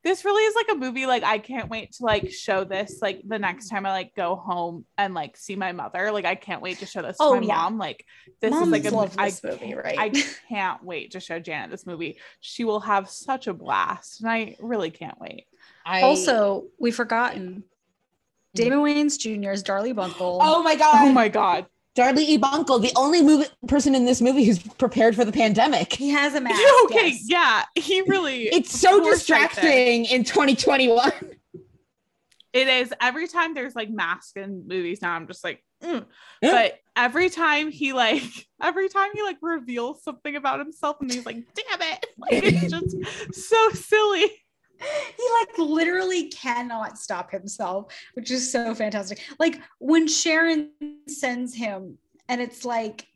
this 0.04 0.24
really 0.24 0.42
is 0.42 0.54
like 0.54 0.68
a 0.70 0.74
movie 0.74 1.06
like 1.06 1.22
i 1.22 1.38
can't 1.38 1.70
wait 1.70 1.92
to 1.92 2.04
like 2.04 2.30
show 2.30 2.64
this 2.64 2.98
like 3.00 3.20
the 3.26 3.38
next 3.38 3.68
time 3.68 3.86
i 3.86 3.90
like 3.90 4.14
go 4.14 4.36
home 4.36 4.84
and 4.98 5.14
like 5.14 5.36
see 5.36 5.56
my 5.56 5.72
mother 5.72 6.10
like 6.12 6.24
i 6.24 6.34
can't 6.34 6.62
wait 6.62 6.78
to 6.78 6.86
show 6.86 7.02
this 7.02 7.16
to 7.16 7.22
Oh, 7.22 7.40
my 7.40 7.46
yeah. 7.46 7.56
mom 7.56 7.78
like 7.78 8.04
this 8.40 8.50
Moms 8.50 8.66
is 8.66 8.72
like 8.72 8.84
a 8.84 8.90
love 8.94 9.14
I 9.18 9.32
movie, 9.44 9.58
can't- 9.58 9.76
right? 9.76 9.98
i 9.98 10.10
can't 10.48 10.84
wait 10.84 11.12
to 11.12 11.20
show 11.20 11.38
janet 11.38 11.70
this 11.70 11.86
movie 11.86 12.18
she 12.40 12.64
will 12.64 12.80
have 12.80 13.08
such 13.08 13.46
a 13.46 13.54
blast 13.54 14.20
and 14.22 14.30
i 14.30 14.56
really 14.60 14.90
can't 14.90 15.20
wait 15.20 15.46
I, 15.84 16.02
also, 16.02 16.66
we've 16.78 16.94
forgotten 16.94 17.48
mm-hmm. 17.48 17.60
Damon 18.54 18.80
Wayans 18.80 19.18
Jr. 19.18 19.50
is 19.50 19.64
Darlie 19.64 19.94
Bunkle. 19.94 20.38
oh 20.40 20.62
my 20.62 20.76
god, 20.76 21.08
oh 21.08 21.12
my 21.12 21.28
god 21.28 21.66
Darlie 21.94 22.22
E. 22.24 22.38
Bunkle, 22.38 22.80
the 22.80 22.92
only 22.96 23.22
movie 23.22 23.48
person 23.68 23.94
in 23.94 24.06
this 24.06 24.22
movie 24.22 24.44
who's 24.44 24.58
prepared 24.58 25.14
for 25.14 25.24
the 25.24 25.32
pandemic. 25.32 25.92
he 25.92 26.08
has 26.08 26.34
a 26.34 26.40
mask. 26.40 26.58
okay 26.84 27.08
yes. 27.08 27.24
yeah 27.28 27.64
he 27.74 28.00
really 28.02 28.44
It's 28.52 28.78
so 28.78 29.04
distracting 29.04 30.06
in 30.06 30.24
2021. 30.24 31.12
it 32.52 32.68
is 32.68 32.94
every 33.00 33.28
time 33.28 33.54
there's 33.54 33.74
like 33.74 33.90
masks 33.90 34.32
in 34.36 34.66
movies 34.66 35.00
now 35.02 35.12
i'm 35.12 35.26
just 35.26 35.42
like 35.42 35.62
mm. 35.82 36.04
Yeah. 36.42 36.52
but 36.52 36.78
every 36.96 37.30
time 37.30 37.70
he 37.70 37.92
like 37.92 38.22
every 38.62 38.88
time 38.88 39.10
he 39.14 39.22
like 39.22 39.38
reveals 39.40 40.02
something 40.02 40.36
about 40.36 40.58
himself 40.58 40.96
and 41.00 41.10
he's 41.10 41.24
like 41.26 41.36
damn 41.36 41.82
it 41.82 42.06
like 42.18 42.32
it's 42.32 42.70
just 42.70 43.48
so 43.48 43.70
silly 43.70 44.30
he 44.82 45.28
like 45.40 45.58
literally 45.58 46.28
cannot 46.28 46.98
stop 46.98 47.30
himself, 47.30 47.92
which 48.14 48.30
is 48.30 48.50
so 48.50 48.74
fantastic. 48.74 49.20
Like 49.38 49.60
when 49.78 50.08
Sharon 50.08 50.70
sends 51.08 51.54
him, 51.54 51.98
and 52.28 52.40
it's 52.40 52.64
like 52.64 53.06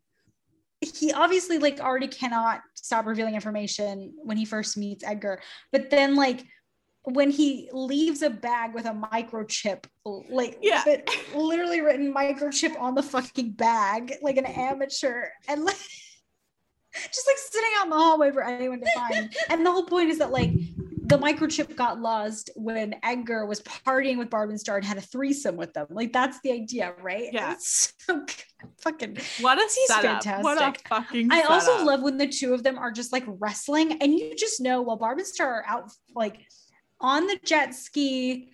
he 0.80 1.12
obviously 1.12 1.59
like 1.59 1.80
already 1.80 2.09
cannot 2.09 2.60
stop 2.74 3.06
revealing 3.06 3.34
information 3.34 4.12
when 4.22 4.36
he 4.36 4.44
first 4.44 4.76
meets 4.76 5.05
Edgar, 5.05 5.40
but 5.72 5.90
then 5.90 6.14
like 6.14 6.44
when 7.05 7.30
he 7.30 7.68
leaves 7.72 8.22
a 8.22 8.30
bag 8.30 8.74
with 8.74 8.84
a 8.84 8.90
microchip, 8.90 9.84
like 10.05 10.59
Yeah. 10.60 10.82
but 10.84 11.09
literally 11.34 11.80
written 11.80 12.12
microchip 12.12 12.78
on 12.80 12.94
the 12.94 13.02
fucking 13.02 13.52
bag, 13.52 14.14
like 14.22 14.36
an 14.36 14.47
amateur, 14.47 15.26
and 15.48 15.64
like 15.64 15.76
just 16.94 17.26
like 17.26 17.38
sitting 17.38 17.70
out 17.78 17.84
in 17.84 17.90
the 17.90 17.97
hallway 17.97 18.30
for 18.32 18.43
anyone 18.43 18.80
to 18.80 18.90
find. 18.94 19.34
And 19.51 19.64
the 19.64 19.70
whole 19.70 19.84
point 19.84 20.10
is 20.10 20.18
that 20.18 20.32
like 20.32 20.51
the 21.08 21.18
microchip 21.18 21.76
got 21.76 22.00
lost 22.00 22.50
when 22.56 22.96
Edgar 23.02 23.46
was 23.46 23.60
partying 23.62 24.18
with 24.18 24.28
Barb 24.28 24.50
and 24.50 24.60
Star 24.60 24.76
and 24.76 24.84
had 24.84 24.98
a 24.98 25.00
threesome 25.00 25.56
with 25.56 25.72
them. 25.72 25.86
Like 25.90 26.12
that's 26.12 26.40
the 26.40 26.52
idea, 26.52 26.94
right? 27.00 27.28
Yeah. 27.32 27.52
It's 27.52 27.92
so 27.98 28.24
fucking. 28.80 29.18
what 29.40 29.58
a 29.58 29.62
He's 29.62 29.86
setup 29.86 30.42
what 30.42 30.56
a 30.56 30.60
fantastic. 30.60 30.88
fucking 30.88 31.28
I 31.32 31.42
also 31.42 31.84
love 31.84 32.02
when 32.02 32.16
the 32.16 32.26
two 32.26 32.54
of 32.54 32.62
them 32.62 32.78
are 32.78 32.90
just 32.90 33.12
like 33.12 33.24
wrestling, 33.26 33.98
and 34.00 34.12
you 34.12 34.34
just 34.34 34.60
know 34.60 34.82
while 34.82 34.96
Barb 34.96 35.18
and 35.18 35.26
Star 35.26 35.48
are 35.48 35.64
out 35.66 35.92
like 36.14 36.40
on 37.00 37.26
the 37.26 37.38
jet 37.44 37.74
ski 37.74 38.50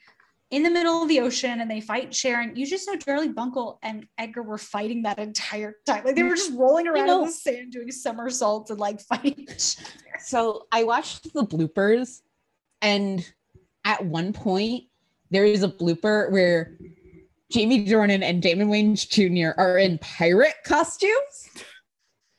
in 0.50 0.62
the 0.62 0.70
middle 0.70 1.02
of 1.02 1.08
the 1.08 1.20
ocean 1.20 1.62
and 1.62 1.70
they 1.70 1.80
fight 1.80 2.14
Sharon, 2.14 2.54
you 2.54 2.66
just 2.66 2.86
know 2.86 2.96
Darlie 2.96 3.32
Bunkle 3.32 3.78
and 3.82 4.06
Edgar 4.18 4.42
were 4.42 4.58
fighting 4.58 5.02
that 5.04 5.18
entire 5.18 5.76
time. 5.86 6.04
Like 6.04 6.14
they 6.14 6.22
were 6.22 6.36
just 6.36 6.50
mm-hmm. 6.50 6.60
rolling 6.60 6.86
around 6.86 7.06
know- 7.06 7.20
in 7.22 7.28
the 7.28 7.32
sand 7.32 7.72
doing 7.72 7.90
somersaults 7.90 8.70
and 8.70 8.78
like 8.78 9.00
fighting. 9.08 9.48
So 10.20 10.66
I 10.70 10.84
watched 10.84 11.32
the 11.32 11.46
bloopers, 11.46 12.20
and 12.82 13.26
at 13.84 14.04
one 14.04 14.32
point, 14.32 14.84
there 15.30 15.44
is 15.44 15.62
a 15.62 15.68
blooper 15.68 16.30
where 16.30 16.76
Jamie 17.50 17.86
Dornan 17.86 18.22
and 18.22 18.42
Damon 18.42 18.68
Wayans 18.68 19.09
Jr. 19.09 19.59
are 19.60 19.78
in 19.78 19.98
pirate 19.98 20.54
costumes. 20.64 21.48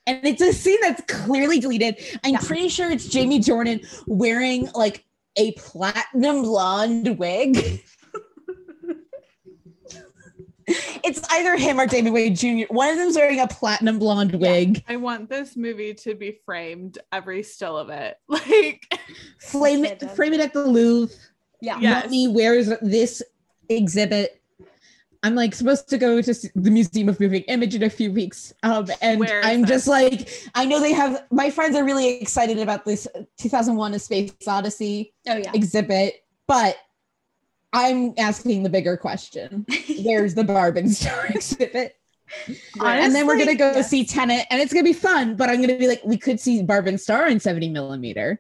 And 0.06 0.20
it's 0.26 0.42
a 0.42 0.52
scene 0.52 0.80
that's 0.82 1.02
clearly 1.08 1.60
deleted. 1.60 1.98
I'm 2.24 2.34
Yeah. 2.34 2.40
pretty 2.40 2.68
sure 2.70 2.92
it's 2.92 3.08
Jamie 3.08 3.40
Dornan 3.40 3.86
wearing 4.06 4.70
like 4.76 5.06
a 5.38 5.54
platinum 5.54 6.42
blonde 6.44 7.18
wig. 7.18 7.82
it's 10.68 11.22
either 11.32 11.58
him 11.58 11.80
or 11.80 11.86
Damon 11.86 12.14
Wayans 12.14 12.40
Jr. 12.40 12.74
One 12.74 12.90
of 12.90 12.98
them's 12.98 13.16
wearing 13.16 13.40
a 13.40 13.48
platinum 13.48 14.00
blonde 14.00 14.34
wig. 14.34 14.84
I 14.88 14.96
want 14.96 15.30
this 15.30 15.56
movie 15.58 15.94
to 15.96 16.16
be 16.16 16.40
framed 16.46 16.98
every 17.12 17.44
still 17.44 17.78
of 17.78 17.90
it 17.90 18.18
like 18.28 18.86
Flame 19.40 19.86
it, 19.86 20.10
frame 20.12 20.34
it 20.34 20.40
at 20.40 20.54
the 20.54 20.66
Louvre. 20.66 21.16
Yeah. 21.62 21.76
Yeah. 21.80 21.90
Yes. 21.90 22.04
Mummy 22.06 22.28
wears 22.28 22.70
this 22.82 23.24
exhibit. 23.70 24.42
I'm 25.24 25.36
like 25.36 25.56
supposed 25.56 25.88
to 25.90 25.98
go 25.98 26.22
to 26.22 26.34
the 26.56 26.70
Museum 26.70 27.08
of 27.08 27.18
Moving 27.20 27.44
Image 27.44 27.76
in 27.76 27.84
a 27.84 27.90
few 27.90 28.12
weeks. 28.12 28.52
Um, 28.62 28.88
and 29.02 29.24
I'm 29.44 29.62
this? 29.62 29.70
just 29.70 29.88
like, 29.88 30.30
I 30.54 30.66
know 30.66 30.82
they 30.82 30.92
have, 30.92 31.24
my 31.32 31.50
friends 31.50 31.78
are 31.78 31.86
really 31.86 32.20
excited 32.20 32.60
about 32.60 32.84
this 32.84 33.08
2001 33.38 33.94
A 33.94 34.00
Space 34.00 34.34
Odyssey 34.46 35.14
Oh 35.30 35.38
yeah. 35.38 35.52
exhibit, 35.54 36.26
but 36.46 36.76
I'm 37.74 38.14
asking 38.18 38.64
the 38.64 38.70
bigger 38.70 38.96
question. 38.98 39.66
Where's 40.04 40.36
the 40.36 40.44
Barb 40.44 40.78
and 40.78 40.92
Star 40.96 41.28
exhibit? 41.28 41.96
and 42.82 43.14
then 43.14 43.28
we're 43.28 43.38
gonna 43.38 43.56
go 43.56 43.82
see 43.82 44.06
Tenet, 44.06 44.46
and 44.50 44.62
it's 44.62 44.74
gonna 44.74 44.84
be 44.84 44.94
fun. 44.94 45.36
But 45.36 45.50
I'm 45.50 45.62
gonna 45.62 45.78
be 45.78 45.88
like, 45.88 46.02
we 46.04 46.18
could 46.18 46.40
see 46.40 46.64
Barb 46.64 46.88
and 46.88 47.00
Star 47.00 47.28
in 47.28 47.40
70 47.40 47.70
millimeter. 47.70 48.40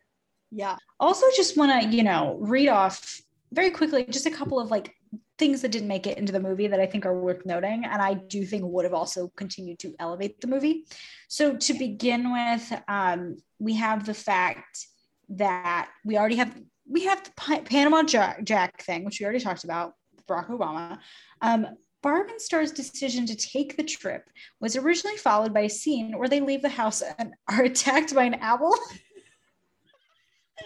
Yeah. 0.51 0.77
Also, 0.99 1.26
just 1.35 1.57
want 1.57 1.81
to, 1.81 1.95
you 1.95 2.03
know, 2.03 2.38
read 2.39 2.69
off 2.69 3.22
very 3.51 3.72
quickly 3.72 4.05
just 4.05 4.26
a 4.26 4.31
couple 4.31 4.60
of 4.60 4.69
like 4.72 4.95
things 5.38 5.61
that 5.61 5.72
didn't 5.72 5.88
make 5.88 6.07
it 6.07 6.18
into 6.18 6.31
the 6.31 6.39
movie 6.39 6.68
that 6.68 6.80
I 6.80 6.85
think 6.85 7.05
are 7.05 7.19
worth 7.19 7.45
noting. 7.45 7.85
And 7.85 8.01
I 8.01 8.14
do 8.14 8.45
think 8.45 8.64
would 8.65 8.85
have 8.85 8.93
also 8.93 9.31
continued 9.35 9.80
to 9.80 9.95
elevate 9.99 10.39
the 10.41 10.47
movie. 10.47 10.85
So, 11.27 11.55
to 11.55 11.73
begin 11.73 12.31
with, 12.31 12.81
um, 12.88 13.38
we 13.60 13.73
have 13.76 14.05
the 14.05 14.14
fact 14.14 14.88
that 15.30 15.89
we 16.05 16.18
already 16.18 16.35
have. 16.35 16.55
We 16.89 17.05
have 17.05 17.23
the 17.23 17.31
Pa- 17.35 17.61
Panama 17.65 18.03
Jack, 18.03 18.43
Jack 18.43 18.81
thing, 18.81 19.05
which 19.05 19.19
we 19.19 19.26
already 19.26 19.39
talked 19.39 19.64
about, 19.64 19.93
Barack 20.27 20.49
Obama. 20.49 20.99
Um, 21.41 21.68
Barb 22.01 22.30
and 22.30 22.41
Star's 22.41 22.72
decision 22.72 23.26
to 23.26 23.35
take 23.35 23.77
the 23.77 23.84
trip 23.84 24.30
was 24.60 24.76
originally 24.76 25.18
followed 25.18 25.53
by 25.53 25.61
a 25.61 25.69
scene 25.69 26.18
where 26.18 26.27
they 26.27 26.41
leave 26.41 26.61
the 26.61 26.69
house 26.69 27.01
and 27.18 27.34
are 27.49 27.64
attacked 27.64 28.14
by 28.14 28.26
an 28.26 28.38
owl. 28.41 28.76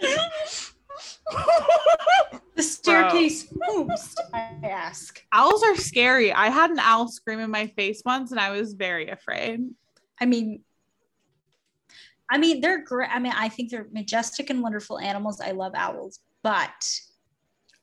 The 2.58 2.64
staircase 2.64 3.44
boost, 3.44 4.20
I 4.34 4.58
ask. 4.64 5.22
Owls 5.32 5.62
are 5.62 5.76
scary. 5.76 6.32
I 6.32 6.48
had 6.48 6.72
an 6.72 6.80
owl 6.80 7.06
scream 7.06 7.38
in 7.38 7.52
my 7.52 7.68
face 7.68 8.02
once 8.04 8.32
and 8.32 8.40
I 8.40 8.50
was 8.50 8.72
very 8.72 9.10
afraid. 9.10 9.60
I 10.20 10.26
mean, 10.26 10.64
I 12.30 12.38
mean, 12.38 12.60
they're 12.60 12.84
great. 12.84 13.10
I 13.12 13.18
mean, 13.18 13.32
I 13.34 13.48
think 13.48 13.70
they're 13.70 13.86
majestic 13.92 14.50
and 14.50 14.62
wonderful 14.62 14.98
animals. 14.98 15.40
I 15.40 15.52
love 15.52 15.72
owls, 15.74 16.20
but 16.42 16.70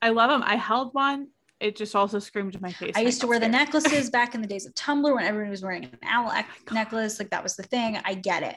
I 0.00 0.10
love 0.10 0.30
them. 0.30 0.42
I 0.44 0.56
held 0.56 0.94
one. 0.94 1.28
It 1.58 1.74
just 1.74 1.96
also 1.96 2.18
screamed 2.18 2.54
in 2.54 2.60
my 2.60 2.72
face. 2.72 2.92
I 2.96 3.00
used 3.00 3.20
to 3.22 3.26
wear 3.26 3.40
the 3.40 3.48
necklaces 3.48 4.10
back 4.18 4.34
in 4.34 4.42
the 4.42 4.46
days 4.46 4.66
of 4.66 4.74
Tumblr 4.74 5.14
when 5.14 5.24
everyone 5.24 5.50
was 5.50 5.62
wearing 5.62 5.84
an 5.84 5.98
owl 6.04 6.30
ec- 6.30 6.70
necklace. 6.70 7.18
Like 7.18 7.30
that 7.30 7.42
was 7.42 7.56
the 7.56 7.62
thing. 7.62 7.98
I 8.04 8.14
get 8.14 8.42
it. 8.42 8.56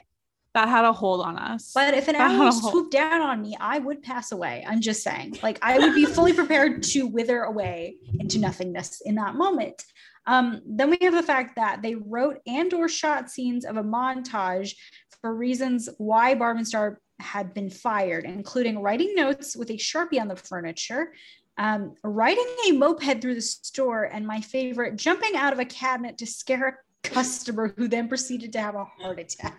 That 0.52 0.68
had 0.68 0.84
a 0.84 0.92
hold 0.92 1.22
on 1.24 1.38
us. 1.38 1.72
But 1.74 1.94
if 1.94 2.08
an 2.08 2.14
That 2.14 2.32
owl 2.32 2.52
swooped 2.52 2.92
down 2.92 3.20
on 3.20 3.40
me, 3.40 3.56
I 3.58 3.78
would 3.78 4.02
pass 4.02 4.32
away. 4.32 4.64
I'm 4.68 4.80
just 4.80 5.02
saying. 5.02 5.38
Like 5.42 5.58
I 5.62 5.78
would 5.78 5.94
be 5.94 6.04
fully 6.04 6.32
prepared 6.32 6.82
to 6.84 7.06
wither 7.06 7.42
away 7.42 7.96
into 8.18 8.38
nothingness 8.38 9.00
in 9.04 9.14
that 9.14 9.34
moment. 9.34 9.82
Um, 10.26 10.60
then 10.66 10.90
we 10.90 10.98
have 11.00 11.14
the 11.14 11.22
fact 11.22 11.56
that 11.56 11.82
they 11.82 11.94
wrote 11.94 12.38
and 12.46 12.72
or 12.74 12.88
shot 12.88 13.30
scenes 13.30 13.64
of 13.64 13.76
a 13.76 13.82
montage 13.82 14.74
for 15.20 15.34
reasons 15.34 15.88
why 15.98 16.34
Barb 16.34 16.56
and 16.56 16.66
Star 16.66 17.00
had 17.18 17.52
been 17.54 17.70
fired, 17.70 18.24
including 18.24 18.80
writing 18.80 19.14
notes 19.14 19.56
with 19.56 19.70
a 19.70 19.74
sharpie 19.74 20.20
on 20.20 20.28
the 20.28 20.36
furniture, 20.36 21.12
um, 21.58 21.94
riding 22.02 22.46
a 22.68 22.72
moped 22.72 23.20
through 23.20 23.34
the 23.34 23.42
store, 23.42 24.04
and 24.04 24.26
my 24.26 24.40
favorite, 24.40 24.96
jumping 24.96 25.36
out 25.36 25.52
of 25.52 25.58
a 25.58 25.64
cabinet 25.64 26.16
to 26.18 26.26
scare 26.26 26.68
a 26.68 27.08
customer 27.08 27.74
who 27.76 27.88
then 27.88 28.08
proceeded 28.08 28.52
to 28.52 28.60
have 28.60 28.74
a 28.74 28.84
heart 28.84 29.18
attack. 29.18 29.58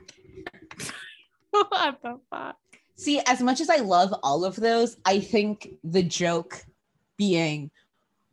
what 1.52 2.00
the 2.02 2.20
fuck? 2.30 2.58
See, 2.96 3.22
as 3.26 3.42
much 3.42 3.62
as 3.62 3.70
I 3.70 3.78
love 3.78 4.14
all 4.24 4.46
of 4.46 4.56
those, 4.56 4.98
I 5.06 5.20
think 5.20 5.70
the 5.84 6.04
joke 6.04 6.64
being 7.18 7.72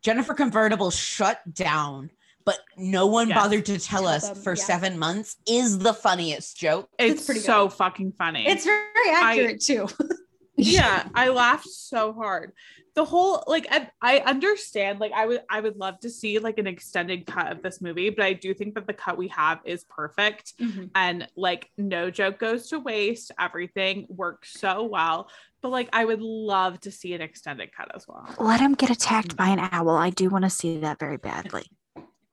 Jennifer 0.02 0.34
Convertible 0.34 0.90
shut 0.90 1.40
down, 1.52 2.10
but 2.48 2.60
no 2.78 3.06
one 3.06 3.28
Yes. 3.28 3.36
bothered 3.36 3.66
to 3.66 3.78
tell, 3.78 4.04
Tell 4.04 4.08
us 4.08 4.26
them, 4.30 4.38
for 4.38 4.54
yeah. 4.54 4.62
seven 4.62 4.98
months 4.98 5.36
is 5.46 5.80
the 5.80 5.92
funniest 5.92 6.56
joke. 6.56 6.88
It's, 6.98 7.26
pretty 7.26 7.40
so 7.40 7.68
fucking 7.68 8.12
funny. 8.12 8.46
It's 8.46 8.64
very 8.64 9.10
accurate 9.10 9.60
too. 9.60 9.86
yeah, 10.56 11.06
I 11.14 11.28
laughed 11.28 11.68
so 11.68 12.14
hard. 12.14 12.52
The 12.94 13.04
whole 13.04 13.44
like 13.46 13.66
I, 13.70 13.90
I 14.00 14.20
understand 14.20 14.98
like 14.98 15.12
I 15.12 15.26
would 15.26 15.42
I 15.50 15.60
would 15.60 15.76
love 15.76 16.00
to 16.00 16.10
see 16.10 16.38
like 16.38 16.58
an 16.58 16.66
extended 16.66 17.26
cut 17.26 17.52
of 17.52 17.62
this 17.62 17.82
movie, 17.82 18.08
but 18.08 18.24
I 18.24 18.32
do 18.32 18.54
think 18.54 18.74
that 18.76 18.86
the 18.86 18.94
cut 18.94 19.18
we 19.18 19.28
have 19.28 19.60
is 19.66 19.84
perfect 19.84 20.54
mm-hmm. 20.58 20.86
and 20.94 21.28
like 21.36 21.70
no 21.76 22.10
joke 22.10 22.38
goes 22.38 22.70
to 22.70 22.80
waste. 22.80 23.30
Everything 23.38 24.06
works 24.08 24.54
so 24.54 24.84
well. 24.84 25.28
But 25.60 25.68
like 25.68 25.90
I 25.92 26.06
would 26.06 26.22
love 26.22 26.80
to 26.80 26.90
see 26.90 27.12
an 27.12 27.20
extended 27.20 27.72
cut 27.76 27.94
as 27.94 28.08
well. 28.08 28.26
Let 28.40 28.60
him 28.60 28.72
get 28.72 28.88
attacked 28.88 29.34
mm. 29.34 29.36
by 29.36 29.48
an 29.48 29.68
owl. 29.70 29.90
I 29.90 30.08
do 30.08 30.30
want 30.30 30.44
to 30.44 30.50
see 30.50 30.78
that 30.78 30.98
very 30.98 31.18
badly. 31.18 31.66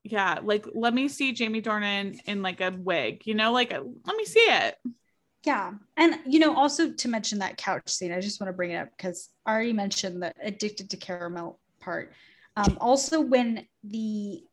Yeah, 0.07 0.39
like 0.43 0.67
let 0.75 0.93
me 0.93 1.07
see 1.07 1.33
Jamie 1.33 1.63
Dornan 1.63 2.19
in 2.25 2.43
like 2.43 2.61
a 2.61 2.69
wig, 2.69 3.23
you 3.25 3.33
know, 3.33 3.51
like 3.51 3.71
let 3.71 4.15
me 4.15 4.23
see 4.23 4.39
it. 4.39 4.77
Yeah. 5.43 5.73
And, 5.97 6.19
you 6.27 6.39
know, 6.39 6.55
also 6.55 6.91
to 6.91 7.07
mention 7.07 7.39
that 7.39 7.57
couch 7.57 7.89
scene, 7.89 8.11
I 8.11 8.19
just 8.19 8.39
want 8.39 8.49
to 8.49 8.53
bring 8.53 8.71
it 8.71 8.77
up 8.77 8.89
because 8.95 9.29
I 9.45 9.53
already 9.53 9.73
mentioned 9.73 10.21
the 10.21 10.31
addicted 10.43 10.91
to 10.91 10.97
caramel 10.97 11.59
part. 11.79 12.13
Um, 12.55 12.77
also, 12.79 13.19
when 13.19 13.65
the 13.83 14.43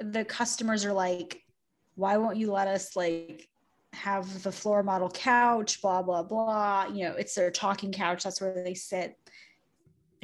the 0.00 0.24
customers 0.24 0.84
are 0.84 0.92
like, 0.92 1.42
why 1.94 2.16
won't 2.16 2.36
you 2.36 2.52
let 2.52 2.68
us 2.68 2.94
like 2.94 3.48
have 3.92 4.42
the 4.42 4.52
floor 4.52 4.82
model 4.82 5.10
couch, 5.10 5.80
blah, 5.80 6.02
blah, 6.02 6.22
blah. 6.22 6.86
You 6.86 7.04
know, 7.04 7.14
it's 7.14 7.34
their 7.34 7.50
talking 7.50 7.92
couch. 7.92 8.24
That's 8.24 8.40
where 8.40 8.62
they 8.62 8.74
sit 8.74 9.16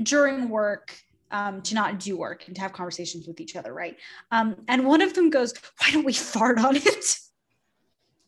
during 0.02 0.48
work 0.48 0.96
um, 1.34 1.60
to 1.62 1.74
not 1.74 1.98
do 1.98 2.16
work 2.16 2.44
and 2.46 2.54
to 2.54 2.62
have 2.62 2.72
conversations 2.72 3.26
with 3.26 3.40
each 3.40 3.56
other, 3.56 3.74
right? 3.74 3.96
Um, 4.30 4.54
and 4.68 4.86
one 4.86 5.02
of 5.02 5.14
them 5.14 5.30
goes, 5.30 5.52
why 5.78 5.90
don't 5.90 6.04
we 6.04 6.12
fart 6.12 6.58
on 6.60 6.76
it? 6.76 7.18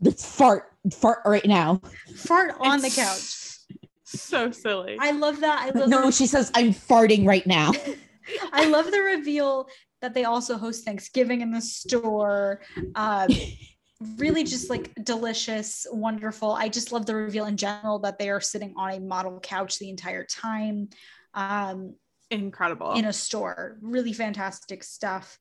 Let's 0.01 0.27
fart, 0.27 0.73
fart 0.93 1.21
right 1.25 1.47
now. 1.47 1.81
fart 2.17 2.57
on 2.59 2.83
the 2.83 2.91
couch. 2.91 3.61
So 4.03 4.51
silly. 4.51 4.99
I 5.01 5.13
love 5.13 5.39
that. 5.41 5.63
I 5.63 5.79
love 5.79 5.89
No, 5.89 6.11
she 6.11 6.27
says, 6.27 6.51
I'm 6.55 6.75
farting 6.75 7.27
right 7.27 7.47
now. 7.47 7.71
I 8.53 8.67
love 8.67 8.91
the 8.91 9.01
reveal 9.01 9.69
that 10.03 10.13
they 10.13 10.25
also 10.25 10.59
host 10.59 10.85
Thanksgiving 10.85 11.43
in 11.43 11.53
the 11.53 11.61
store. 11.61 12.61
Um, 12.97 13.29
really 14.17 14.43
just 14.43 14.69
like 14.69 14.93
delicious, 15.05 15.87
wonderful. 15.93 16.53
I 16.53 16.69
just 16.69 16.91
love 16.91 17.07
the 17.07 17.15
reveal 17.15 17.47
in 17.47 17.57
general 17.57 18.01
that 18.01 18.19
they 18.19 18.31
are 18.31 18.41
sitting 18.41 18.75
on 18.77 18.91
a 18.91 18.99
model 18.99 19.39
couch 19.39 19.79
the 19.79 19.91
entire 19.91 20.25
time 20.25 20.89
um, 21.35 21.95
Incredible. 22.31 22.93
in 22.93 23.05
a 23.05 23.13
store. 23.13 23.79
Really 23.81 24.13
fantastic 24.13 24.83
stuff. 24.83 25.39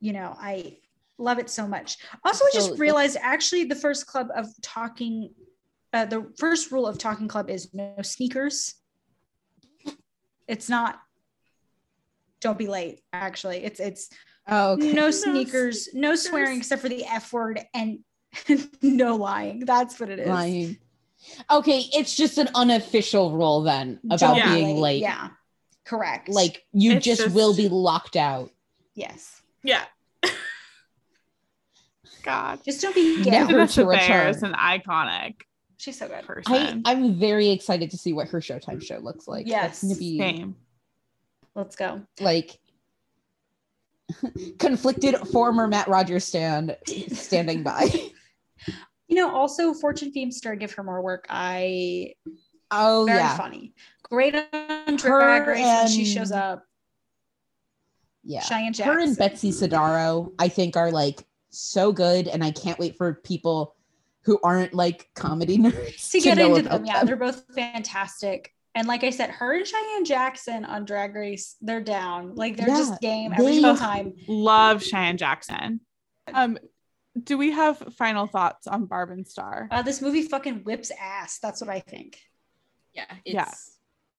You 0.00 0.12
know, 0.12 0.36
I 0.38 0.78
love 1.18 1.38
it 1.38 1.50
so 1.50 1.66
much. 1.66 1.98
Also, 2.24 2.44
I 2.44 2.50
just 2.52 2.70
the- 2.70 2.76
realized 2.76 3.16
actually 3.20 3.64
the 3.64 3.74
first 3.76 4.06
club 4.06 4.28
of 4.34 4.46
talking, 4.62 5.30
uh, 5.92 6.04
the 6.04 6.32
first 6.38 6.70
rule 6.70 6.86
of 6.86 6.98
talking 6.98 7.28
club 7.28 7.50
is 7.50 7.72
no 7.74 7.94
sneakers. 8.02 8.74
It's 10.46 10.68
not. 10.68 10.98
Don't 12.40 12.56
be 12.58 12.68
late. 12.68 13.00
Actually, 13.12 13.64
it's 13.64 13.80
it's 13.80 14.08
Oh, 14.50 14.76
no 14.76 15.10
sneakers, 15.10 15.90
no 15.92 16.14
swearing 16.14 16.58
except 16.58 16.80
for 16.80 16.88
the 16.88 17.04
F 17.04 17.32
word, 17.32 17.60
and 17.74 17.98
no 18.82 19.16
lying. 19.16 19.60
That's 19.60 20.00
what 20.00 20.08
it 20.08 20.20
is. 20.20 20.28
Lying. 20.28 20.78
Okay, 21.50 21.84
it's 21.92 22.14
just 22.16 22.38
an 22.38 22.48
unofficial 22.54 23.32
rule 23.32 23.62
then 23.62 23.98
about 24.10 24.36
Don't 24.36 24.54
being 24.54 24.78
late. 24.78 25.02
Yeah, 25.02 25.28
correct. 25.88 26.28
Like 26.28 26.64
you 26.72 26.92
It's 26.92 27.04
just, 27.04 27.22
just- 27.22 27.34
will 27.34 27.54
be 27.56 27.68
locked 27.68 28.16
out. 28.16 28.50
yes, 28.94 29.40
yeah. 29.62 29.84
God. 32.22 32.60
just 32.64 32.80
don't 32.82 32.94
be 32.94 33.22
gay. 33.22 33.30
Never 33.30 33.52
Vanessa 33.52 33.82
to 33.82 33.88
Bayer 33.88 34.28
is 34.28 34.36
return. 34.42 34.54
an 34.54 34.80
iconic 34.80 35.34
She's 35.78 35.96
so 35.98 36.08
good. 36.08 36.16
I, 36.18 36.20
person. 36.22 36.82
I'm 36.84 37.14
very 37.14 37.50
excited 37.50 37.90
to 37.92 37.96
see 37.96 38.12
what 38.12 38.28
her 38.28 38.40
Showtime 38.40 38.82
show 38.82 38.98
looks 38.98 39.28
like. 39.28 39.46
Yes. 39.46 39.80
That's 39.80 39.98
be 39.98 40.18
Same. 40.18 40.56
Let's 41.54 41.76
go. 41.76 42.02
like 42.20 42.58
conflicted 44.58 45.16
former 45.28 45.68
Matt 45.68 45.86
Rogers 45.88 46.24
stand 46.24 46.76
standing 47.12 47.62
by. 47.62 47.88
You 49.10 49.16
know, 49.16 49.34
also 49.34 49.72
Fortune 49.72 50.12
Feimster, 50.12 50.60
give 50.60 50.70
her 50.72 50.82
more 50.82 51.00
work. 51.00 51.24
I 51.30 52.12
Oh 52.70 53.04
very 53.06 53.18
yeah. 53.18 53.36
funny. 53.36 53.74
Great 54.02 54.34
on 54.34 54.96
Drag 54.96 55.44
Her 55.44 55.52
Race 55.52 55.64
when 55.64 55.88
she 55.88 56.04
shows 56.04 56.32
up. 56.32 56.64
Yeah. 58.24 58.40
Cheyenne 58.40 58.72
Jackson. 58.72 58.94
Her 58.94 59.00
and 59.00 59.16
Betsy 59.16 59.50
Sodaro, 59.50 60.32
I 60.38 60.48
think, 60.48 60.76
are 60.76 60.90
like 60.90 61.24
so 61.50 61.92
good, 61.92 62.28
and 62.28 62.44
I 62.44 62.50
can't 62.50 62.78
wait 62.78 62.96
for 62.96 63.14
people 63.14 63.74
who 64.22 64.38
aren't 64.42 64.74
like 64.74 65.08
comedy 65.14 65.56
nerds 65.58 66.10
to 66.10 66.20
get 66.20 66.36
know 66.38 66.54
into 66.56 66.68
about 66.68 66.78
them. 66.78 66.86
Yeah, 66.86 67.04
they're 67.04 67.16
both 67.16 67.44
fantastic. 67.54 68.52
And 68.74 68.86
like 68.86 69.02
I 69.02 69.10
said, 69.10 69.30
her 69.30 69.54
and 69.56 69.66
Cheyenne 69.66 70.04
Jackson 70.04 70.64
on 70.64 70.84
Drag 70.84 71.14
Race, 71.14 71.56
they're 71.60 71.80
down. 71.80 72.34
Like 72.34 72.56
they're 72.56 72.68
Yeah, 72.68 72.76
just 72.76 73.00
game 73.00 73.32
every 73.32 73.46
they- 73.46 73.52
single 73.54 73.76
time. 73.76 74.12
Love 74.28 74.82
Cheyenne 74.84 75.16
Jackson. 75.16 75.80
Um, 76.32 76.58
do 77.24 77.38
we 77.38 77.50
have 77.52 77.78
final 77.96 78.26
thoughts 78.26 78.66
on 78.66 78.84
Barb 78.84 79.10
and 79.10 79.26
Star? 79.26 79.66
Uh, 79.70 79.82
this 79.82 80.02
movie 80.02 80.22
fucking 80.22 80.58
whips 80.64 80.92
ass. 81.00 81.38
That's 81.40 81.60
what 81.60 81.70
I 81.70 81.80
think. 81.80 82.18
Yeah 82.98 83.16
it's 83.24 83.34
Yeah. 83.34 83.54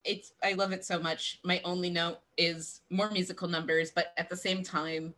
it's 0.05 0.31
i 0.43 0.53
love 0.53 0.71
it 0.71 0.85
so 0.85 0.99
much 0.99 1.39
my 1.43 1.61
only 1.65 1.89
note 1.89 2.19
is 2.37 2.81
more 2.89 3.11
musical 3.11 3.47
numbers 3.47 3.91
but 3.91 4.13
at 4.17 4.29
the 4.29 4.37
same 4.37 4.63
time 4.63 5.13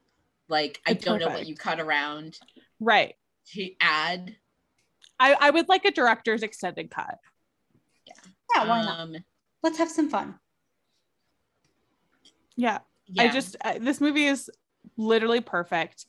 like 0.49 0.81
i 0.88 0.93
don't 0.93 1.19
know 1.19 1.27
what 1.27 1.47
you 1.47 1.55
cut 1.55 1.79
around 1.79 2.39
Right. 2.79 3.15
to 3.53 3.69
add 3.79 4.35
I, 5.19 5.35
I 5.39 5.49
would 5.51 5.69
like 5.69 5.85
a 5.85 5.91
director's 5.91 6.41
extended 6.41 6.89
cut. 6.89 7.19
Yeah, 8.07 8.67
why 8.67 8.81
not? 8.81 8.99
um 8.99 9.15
Let's 9.61 9.77
have 9.77 9.91
some 9.91 10.09
fun. 10.09 10.39
Yeah. 12.55 12.79
yeah 13.05 13.23
I 13.25 13.27
just 13.31 13.55
uh, 13.61 13.75
this 13.79 14.01
movie 14.01 14.25
is 14.25 14.49
literally 14.97 15.41
perfect. 15.41 16.07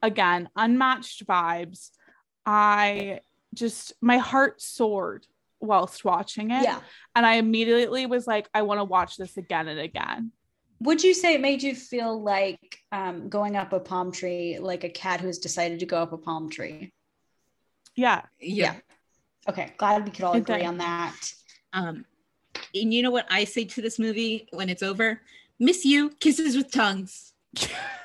Again, 0.00 0.48
unmatched 0.56 1.26
vibes. 1.26 1.90
I 2.46 3.20
just 3.52 3.92
my 4.00 4.16
heart 4.16 4.62
soared 4.62 5.26
whilst 5.64 6.04
watching 6.04 6.50
it. 6.50 6.62
Yeah. 6.62 6.80
And 7.16 7.24
I 7.26 7.34
immediately 7.34 8.06
was 8.06 8.26
like, 8.26 8.48
I 8.54 8.62
want 8.62 8.80
to 8.80 8.84
watch 8.84 9.16
this 9.16 9.36
again 9.36 9.68
and 9.68 9.80
again. 9.80 10.32
Would 10.80 11.02
you 11.02 11.14
say 11.14 11.34
it 11.34 11.40
made 11.40 11.62
you 11.62 11.74
feel 11.74 12.20
like 12.22 12.78
um, 12.92 13.28
going 13.28 13.56
up 13.56 13.72
a 13.72 13.80
palm 13.80 14.12
tree, 14.12 14.58
like 14.60 14.84
a 14.84 14.88
cat 14.88 15.20
who 15.20 15.28
has 15.28 15.38
decided 15.38 15.80
to 15.80 15.86
go 15.86 15.98
up 16.02 16.12
a 16.12 16.18
palm 16.18 16.50
tree? 16.50 16.92
Yeah. 17.96 18.22
yeah 18.40 18.74
Okay, 19.48 19.72
glad 19.76 20.04
we 20.04 20.10
could 20.10 20.24
all 20.24 20.34
agree 20.34 20.58
did. 20.58 20.66
on 20.66 20.78
that. 20.78 21.16
um 21.72 22.04
and 22.74 22.92
you 22.94 23.02
know 23.02 23.10
what 23.10 23.26
i 23.30 23.44
say 23.44 23.64
to 23.64 23.82
this 23.82 23.98
movie 23.98 24.48
when 24.52 24.68
it's 24.68 24.82
over 24.82 25.20
miss 25.58 25.84
you 25.84 26.10
kisses 26.20 26.56
with 26.56 26.70
tongues 26.70 27.32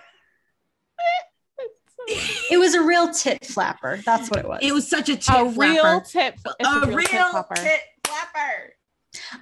It 2.51 2.57
was 2.59 2.73
a 2.73 2.81
real 2.81 3.11
tit 3.13 3.45
flapper. 3.45 3.99
That's 4.05 4.29
what 4.29 4.39
it 4.39 4.47
was. 4.47 4.59
it 4.61 4.71
was 4.73 4.87
such 4.89 5.09
a 5.09 5.15
tit 5.15 5.35
a 5.35 5.45
real 5.45 5.81
flapper. 6.01 6.05
tip. 6.05 6.39
It's 6.59 6.69
a, 6.69 6.87
real 6.87 6.97
tit 7.07 7.21
flapper. 7.31 7.55
tit 7.55 7.79
flapper 8.05 8.73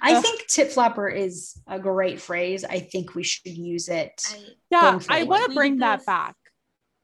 I 0.02 0.14
Ugh. 0.14 0.22
think 0.22 0.46
tip 0.48 0.70
flapper 0.70 1.08
is 1.08 1.58
a 1.66 1.78
great 1.78 2.20
phrase. 2.20 2.64
I 2.64 2.80
think 2.80 3.14
we 3.14 3.22
should 3.22 3.46
use 3.56 3.88
it. 3.88 4.22
I, 4.30 4.44
Yeah, 4.70 4.98
I 5.08 5.22
want 5.24 5.44
to 5.44 5.50
Tweeted 5.50 5.54
bring 5.54 5.78
that 5.78 5.98
this. 5.98 6.06
back. 6.06 6.36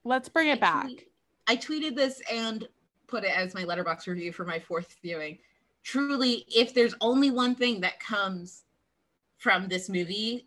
Let's 0.04 0.28
bring 0.28 0.48
it 0.48 0.58
I 0.58 0.60
back. 0.60 0.84
tweet- 0.86 1.08
I 1.46 1.56
tweeted 1.56 1.94
this 1.94 2.22
and 2.32 2.66
put 3.06 3.22
it 3.24 3.36
as 3.36 3.54
my 3.54 3.64
Letterboxd 3.64 4.06
review 4.06 4.32
for 4.32 4.44
my 4.46 4.58
fourth 4.58 4.96
viewing. 5.02 5.38
Truly, 5.82 6.44
if 6.48 6.72
there's 6.72 6.94
only 7.02 7.30
one 7.30 7.54
thing 7.54 7.80
that 7.82 8.00
comes 8.00 8.64
from 9.36 9.68
this 9.68 9.90
movie 9.90 10.46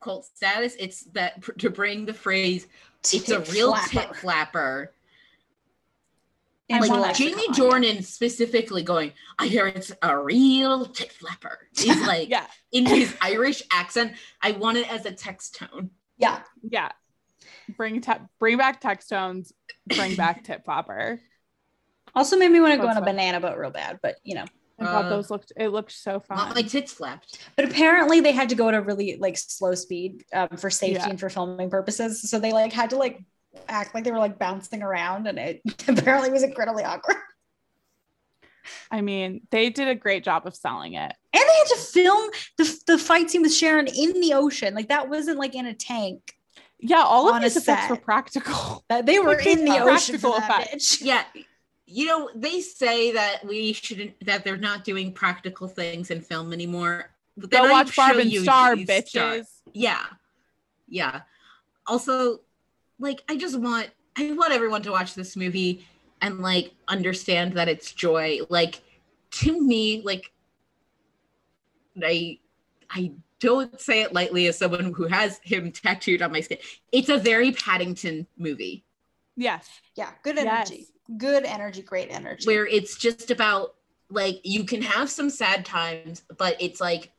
cult 0.00 0.24
status, 0.26 0.74
it's 0.78 1.02
that 1.12 1.40
pr- 1.40 1.52
to 1.52 1.70
bring 1.70 2.06
the 2.06 2.14
phrase 2.14 2.66
"it's 3.12 3.30
a 3.30 3.40
real 3.52 3.74
flapper. 3.74 4.08
tit 4.08 4.16
flapper." 4.16 4.92
And 6.68 6.86
like 6.88 7.16
the 7.16 7.18
Jamie 7.18 7.48
Dornan 7.48 8.02
specifically 8.04 8.82
going, 8.82 9.12
"I 9.38 9.46
hear 9.46 9.66
it's 9.68 9.92
a 10.02 10.18
real 10.18 10.86
tit 10.86 11.12
flapper." 11.12 11.58
He's 11.76 12.00
like 12.06 12.28
Yeah, 12.28 12.46
in 12.72 12.86
his 12.86 13.14
Irish 13.20 13.62
accent. 13.72 14.14
I 14.42 14.52
want 14.52 14.78
it 14.78 14.92
as 14.92 15.06
a 15.06 15.12
text 15.12 15.56
tone. 15.56 15.90
Yeah. 16.18 16.40
yeah. 16.62 16.90
Bring 17.76 18.00
te- 18.00 18.12
bring 18.38 18.56
back 18.56 18.80
text 18.80 19.10
tones. 19.10 19.52
Bring 19.86 20.16
back 20.16 20.44
tip 20.44 20.64
flapper. 20.64 21.20
Also 22.14 22.36
made 22.38 22.50
me 22.50 22.60
want 22.60 22.72
to 22.72 22.78
go 22.78 22.86
That's 22.86 22.96
on 22.96 23.02
a 23.02 23.06
banana 23.06 23.40
boat 23.40 23.58
real 23.58 23.70
bad, 23.70 24.00
but 24.02 24.16
you 24.24 24.34
know. 24.34 24.46
I 24.78 24.84
thought 24.84 25.04
Uh, 25.06 25.08
those 25.08 25.30
looked. 25.30 25.52
It 25.56 25.68
looked 25.68 25.92
so 25.92 26.20
fun. 26.20 26.36
Want 26.38 26.54
my 26.54 26.62
tits 26.62 26.92
flapped. 26.92 27.38
But 27.56 27.64
apparently 27.64 28.20
they 28.20 28.32
had 28.32 28.48
to 28.50 28.54
go 28.54 28.68
at 28.68 28.74
a 28.74 28.80
really 28.82 29.16
like 29.18 29.38
slow 29.38 29.74
speed 29.74 30.24
um, 30.34 30.48
for 30.58 30.68
safety 30.70 30.94
Yeah. 30.96 31.08
and 31.08 31.18
for 31.18 31.30
filming 31.30 31.70
purposes. 31.70 32.28
So 32.28 32.38
they 32.38 32.52
like 32.52 32.72
had 32.72 32.90
to 32.90 32.96
like 32.96 33.20
act 33.68 33.94
like 33.94 34.04
they 34.04 34.12
were 34.12 34.18
like 34.18 34.38
bouncing 34.38 34.82
around, 34.82 35.26
and 35.28 35.38
it 35.38 35.62
apparently 35.88 36.30
was 36.30 36.42
incredibly 36.42 36.84
awkward. 36.84 37.16
I 38.90 39.00
mean, 39.00 39.42
they 39.50 39.70
did 39.70 39.88
a 39.88 39.94
great 39.94 40.24
job 40.24 40.46
of 40.46 40.54
selling 40.54 40.94
it. 40.94 41.12
And 41.32 41.42
they 41.42 41.58
had 41.58 41.66
to 41.68 41.76
film 41.76 42.30
the, 42.58 42.78
the 42.86 42.98
fight 42.98 43.30
scene 43.30 43.42
with 43.42 43.54
Sharon 43.54 43.86
in 43.86 44.20
the 44.20 44.34
ocean. 44.34 44.74
Like 44.74 44.88
that 44.88 45.08
wasn't 45.08 45.38
like 45.38 45.54
in 45.54 45.66
a 45.66 45.74
tank. 45.74 46.34
Yeah, 46.80 47.02
all 47.02 47.28
of 47.30 47.36
a 47.36 47.40
these 47.40 47.56
effects 47.56 47.88
were 47.88 47.96
practical. 47.96 48.84
That 48.88 49.06
they 49.06 49.18
were 49.18 49.36
Like, 49.36 49.46
in 49.46 49.64
the 49.64 49.72
these 49.72 49.80
ocean 49.80 50.18
for 50.18 50.30
practical 50.32 50.32
that 50.32 50.66
effects. 50.66 50.96
bitch. 50.96 51.04
Yeah. 51.04 51.24
You 51.86 52.06
know, 52.06 52.30
they 52.34 52.60
say 52.60 53.12
that 53.12 53.46
we 53.46 53.72
shouldn't 53.72 54.14
that 54.26 54.44
they're 54.44 54.56
not 54.56 54.84
doing 54.84 55.12
practical 55.12 55.68
things 55.68 56.10
in 56.10 56.20
film 56.20 56.52
anymore. 56.52 57.10
But 57.36 57.50
then 57.50 57.64
Go 57.64 57.70
watch 57.70 57.90
show 57.90 58.02
Barb 58.02 58.16
and 58.18 58.32
Star, 58.32 58.74
bitches. 58.74 59.08
stars. 59.08 59.46
Yeah. 59.72 60.04
Yeah. 60.88 61.20
Also, 61.86 62.40
like 62.98 63.22
I 63.28 63.36
just 63.36 63.58
want 63.58 63.90
I 64.16 64.32
want 64.32 64.52
everyone 64.52 64.82
to 64.82 64.90
watch 64.90 65.14
this 65.14 65.36
movie 65.36 65.86
and 66.22 66.40
like 66.40 66.72
understand 66.88 67.52
that 67.54 67.68
it's 67.68 67.92
joy. 67.92 68.40
Like 68.48 68.80
to 69.32 69.60
me, 69.60 70.02
like 70.02 70.32
I 72.02 72.38
I 72.90 73.12
don't 73.38 73.80
say 73.80 74.02
it 74.02 74.12
lightly 74.12 74.46
as 74.46 74.58
someone 74.58 74.92
who 74.92 75.06
has 75.06 75.38
him 75.42 75.70
tattooed 75.70 76.22
on 76.22 76.32
my 76.32 76.40
skin. 76.40 76.58
It's 76.90 77.10
a 77.10 77.18
very 77.18 77.52
Paddington 77.52 78.26
movie. 78.38 78.84
Yes. 79.36 79.68
Yeah, 79.94 80.10
good 80.22 80.36
Yes. 80.36 80.72
Energy. 81.08 81.18
Good 81.18 81.44
energy, 81.44 81.82
great 81.82 82.08
energy. 82.10 82.46
where 82.46 82.66
it's 82.66 82.96
just 82.96 83.30
about 83.30 83.74
like 84.10 84.40
you 84.44 84.64
can 84.64 84.82
have 84.82 85.10
some 85.10 85.30
sad 85.30 85.64
times, 85.64 86.22
but 86.38 86.56
it's 86.60 86.80
like 86.80 87.12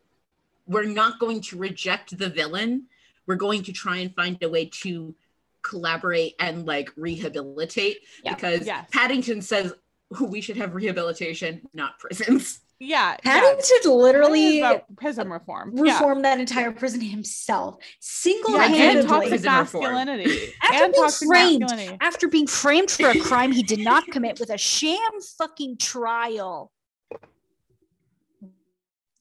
we're 0.68 0.86
not 0.86 1.20
going 1.20 1.42
to 1.42 1.58
reject 1.58 2.18
the 2.18 2.30
villain. 2.30 2.84
We're 3.26 3.36
going 3.36 3.64
to 3.64 3.74
try 3.74 3.98
and 3.98 4.14
find 4.16 4.42
a 4.42 4.50
way 4.50 4.66
to 4.84 5.14
collaborate 5.62 6.36
and 6.40 6.66
like 6.66 6.92
rehabilitate 6.96 7.98
Yeah. 8.24 8.36
because 8.36 8.66
Yes. 8.66 8.88
Paddington 8.92 9.42
says 9.42 9.74
we 10.22 10.40
should 10.40 10.56
have 10.58 10.76
rehabilitation, 10.76 11.68
not 11.74 12.00
prisons. 12.00 12.62
Yeah. 12.80 13.16
yeah. 13.26 13.40
Paddington 13.42 13.92
literally 13.92 14.46
It 14.46 14.54
is 14.54 14.60
about 14.60 14.96
prison 14.98 15.30
reform. 15.32 15.74
Yeah. 15.76 16.14
that 16.22 16.40
entire 16.40 16.72
prison 16.72 17.02
himself, 17.02 17.78
single-handedly. 18.00 19.00
and 19.00 19.08
toxic 19.08 19.30
Prison 19.30 19.52
masculinity. 19.52 20.54
After 20.62 20.84
and 20.84 20.94
being 20.94 21.10
framed. 21.10 21.60
masculinity. 21.62 21.98
after 22.02 22.28
being 22.28 22.48
framed 22.48 22.92
for 22.92 23.10
a 23.10 23.20
crime 23.20 23.52
he 23.52 23.64
did 23.64 23.80
not 23.80 24.06
commit 24.08 24.40
with 24.40 24.50
a 24.52 24.58
sham 24.58 24.98
fucking 25.38 25.78
trial. 25.78 26.72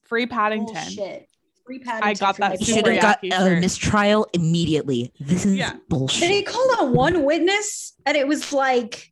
Free 0.05 0.25
Paddington. 0.27 0.73
Bullshit. 0.73 1.27
Free 1.65 1.79
Paddington. 1.79 2.09
I 2.09 2.13
got 2.13 2.37
that 2.37 2.51
making 2.51 2.65
super 2.67 2.79
sure. 2.79 2.93
Should 2.93 2.93
have 2.93 3.01
got 3.01 3.23
yucky 3.23 3.33
a 3.33 3.39
shirt. 3.39 3.59
mistrial 3.59 4.27
immediately. 4.33 5.11
This 5.19 5.45
is 5.45 5.55
Yeah. 5.55 5.71
Then 5.71 5.81
bullshit. 5.89 6.29
he 6.29 6.43
called 6.43 6.71
out 6.79 6.89
one 6.93 7.23
witness, 7.25 7.93
and 8.05 8.15
it 8.15 8.25
was 8.27 8.53
like 8.53 9.11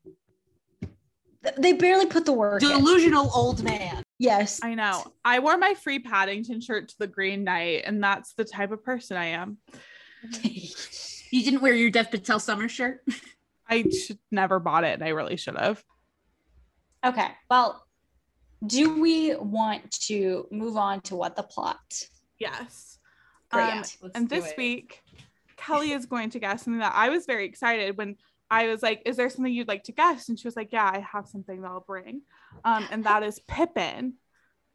they 1.58 1.74
barely 1.74 2.06
put 2.06 2.26
the 2.26 2.32
work 2.32 2.64
in. 2.64 2.70
Delusional 2.70 3.30
old 3.36 3.62
man. 3.64 4.05
Yes. 4.18 4.62
I 4.64 4.76
know. 4.76 5.04
I 5.24 5.40
wore 5.40 5.58
my 5.58 5.74
free 5.74 6.00
Paddington 6.00 6.62
shirt 6.62 6.90
to 6.90 6.96
the 7.00 7.08
Green 7.08 7.44
Knight, 7.44 7.84
and 7.86 8.04
that's 8.04 8.34
the 8.34 8.46
type 8.46 8.72
of 8.72 8.84
person 8.84 9.18
I 9.18 9.26
am. 9.28 9.58
You 11.32 11.44
didn't 11.44 11.62
wear 11.62 11.74
your 11.74 11.90
Dev 11.90 12.12
Patel 12.12 12.40
summer 12.40 12.70
shirt. 12.70 13.04
I 13.68 13.90
should 13.90 14.20
never 14.32 14.60
bought 14.60 14.86
it, 14.86 14.94
and 14.94 15.04
I 15.04 15.10
really 15.10 15.36
should 15.36 15.58
have. 15.58 15.84
okay. 17.06 17.28
Well, 17.50 17.86
do 18.66 19.02
we 19.02 19.36
want 19.36 19.92
to 20.08 20.48
move 20.52 20.78
on 20.78 21.02
to 21.02 21.16
what 21.16 21.36
the 21.36 21.44
plot? 21.44 21.82
Yes. 22.40 23.00
Great. 23.52 23.98
Um, 24.02 24.12
and 24.14 24.30
this 24.30 24.52
it. 24.52 24.58
week, 24.58 25.02
Kelly 25.58 25.92
is 25.92 26.06
going 26.06 26.30
to 26.30 26.40
guess 26.40 26.64
something 26.64 26.80
that 26.80 26.94
I 26.96 27.10
was 27.10 27.26
very 27.26 27.46
excited 27.46 27.98
when 27.98 28.16
I 28.50 28.68
was 28.68 28.82
like, 28.82 29.02
"Is 29.06 29.18
there 29.18 29.30
something 29.30 29.52
you'd 29.52 29.68
like 29.68 29.84
to 29.86 29.92
guess?" 29.92 30.30
And 30.30 30.40
she 30.40 30.48
was 30.48 30.56
like, 30.56 30.72
"Yeah, 30.72 30.90
I 30.90 31.00
have 31.00 31.28
something 31.28 31.62
that 31.62 31.68
I'll 31.68 31.82
bring," 31.82 32.22
um, 32.64 32.88
and 32.92 33.04
that 33.04 33.24
is 33.24 33.40
Pippin. 33.48 34.14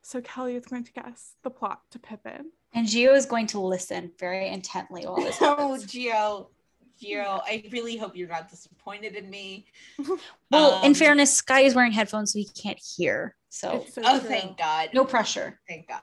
So 0.02 0.20
Kelly 0.20 0.56
is 0.56 0.64
going 0.66 0.84
to 0.84 0.92
guess 0.92 1.34
the 1.42 1.50
plot 1.50 1.80
to 1.90 1.98
Pippin. 1.98 2.50
And 2.72 2.86
Gio 2.86 3.14
is 3.14 3.26
going 3.26 3.46
to 3.48 3.60
listen 3.60 4.12
very 4.18 4.48
intently 4.48 5.02
while 5.04 5.16
this 5.16 5.38
Oh, 5.40 5.56
happens. 5.74 5.86
Gio. 5.86 6.48
Gio, 7.02 7.40
I 7.46 7.64
really 7.72 7.96
hope 7.96 8.14
you're 8.14 8.28
not 8.28 8.50
disappointed 8.50 9.14
in 9.16 9.28
me. 9.30 9.66
Well, 10.50 10.80
in 10.82 10.88
Um, 10.88 10.94
fairness, 10.94 11.32
Sky 11.32 11.60
is 11.60 11.74
wearing 11.76 11.92
headphones, 11.92 12.32
so 12.32 12.38
he 12.40 12.48
can't 12.60 12.78
hear. 12.96 13.36
So 13.50 13.84
so 13.92 14.02
Oh, 14.04 14.18
true. 14.18 14.28
thank 14.28 14.58
God. 14.58 14.90
no 14.92 15.04
pressure. 15.04 15.60
Thank 15.68 15.86
God. 15.88 16.02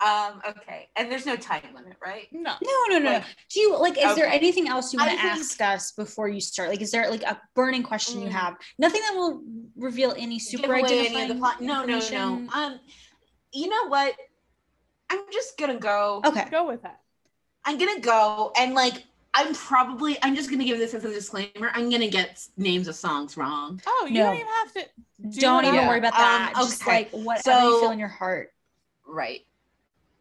Um, 0.00 0.40
okay. 0.48 0.88
And 0.96 1.10
there's 1.10 1.26
no 1.26 1.34
time 1.34 1.62
limit, 1.74 1.96
right? 2.04 2.28
No. 2.30 2.54
No, 2.62 2.70
no, 2.88 2.98
no. 2.98 3.04
no. 3.04 3.12
Like- 3.14 3.24
Do 3.50 3.60
you 3.60 3.76
like? 3.78 3.98
Is 3.98 4.14
there 4.14 4.26
anything 4.28 4.68
else 4.68 4.92
you 4.92 4.98
want 4.98 5.10
to 5.12 5.18
ask 5.18 5.60
us 5.60 5.90
before 5.92 6.28
you 6.28 6.40
start? 6.40 6.68
Like, 6.68 6.80
is 6.80 6.90
there 6.92 7.10
like 7.10 7.22
a 7.24 7.40
burning 7.54 7.82
question 7.82 8.20
you 8.20 8.28
Mm. 8.28 8.32
have? 8.32 8.56
Nothing 8.78 9.00
that 9.02 9.14
will 9.16 9.42
reveal 9.76 10.14
any 10.16 10.38
super 10.38 10.72
away 10.74 11.06
any 11.08 11.22
of 11.22 11.28
the 11.28 11.34
plot. 11.34 11.60
No, 11.60 11.84
no, 11.84 11.98
no. 12.10 12.48
Um, 12.52 12.78
you 13.52 13.68
know 13.68 13.88
what? 13.88 14.14
I'm 15.10 15.20
just 15.32 15.58
gonna 15.58 15.78
go. 15.78 16.20
Okay. 16.24 16.46
Go 16.50 16.66
with 16.66 16.84
it. 16.84 16.90
I'm 17.64 17.76
gonna 17.76 18.00
go 18.00 18.52
and 18.56 18.74
like 18.74 19.04
I'm 19.34 19.52
probably 19.54 20.16
I'm 20.22 20.34
just 20.36 20.48
gonna 20.50 20.64
give 20.64 20.78
this 20.78 20.94
as 20.94 21.04
a 21.04 21.10
disclaimer. 21.12 21.70
I'm 21.74 21.90
gonna 21.90 22.08
get 22.08 22.40
names 22.56 22.88
of 22.88 22.94
songs 22.94 23.36
wrong. 23.36 23.80
Oh, 23.86 24.06
you 24.08 24.14
No. 24.14 24.24
don't 24.26 24.34
even 24.36 24.46
have 24.46 24.72
to. 24.74 24.86
do 25.28 25.40
Don't 25.40 25.64
even 25.64 25.80
all. 25.80 25.88
worry 25.88 25.98
about 25.98 26.12
that. 26.14 26.48
Um, 26.48 26.54
that. 26.54 26.62
Just 26.68 26.82
okay. 26.82 26.90
like 26.90 27.10
whatever 27.10 27.64
you 27.68 27.80
feel 27.80 27.90
in 27.90 27.98
your 27.98 28.08
heart. 28.08 28.52
Right. 29.06 29.40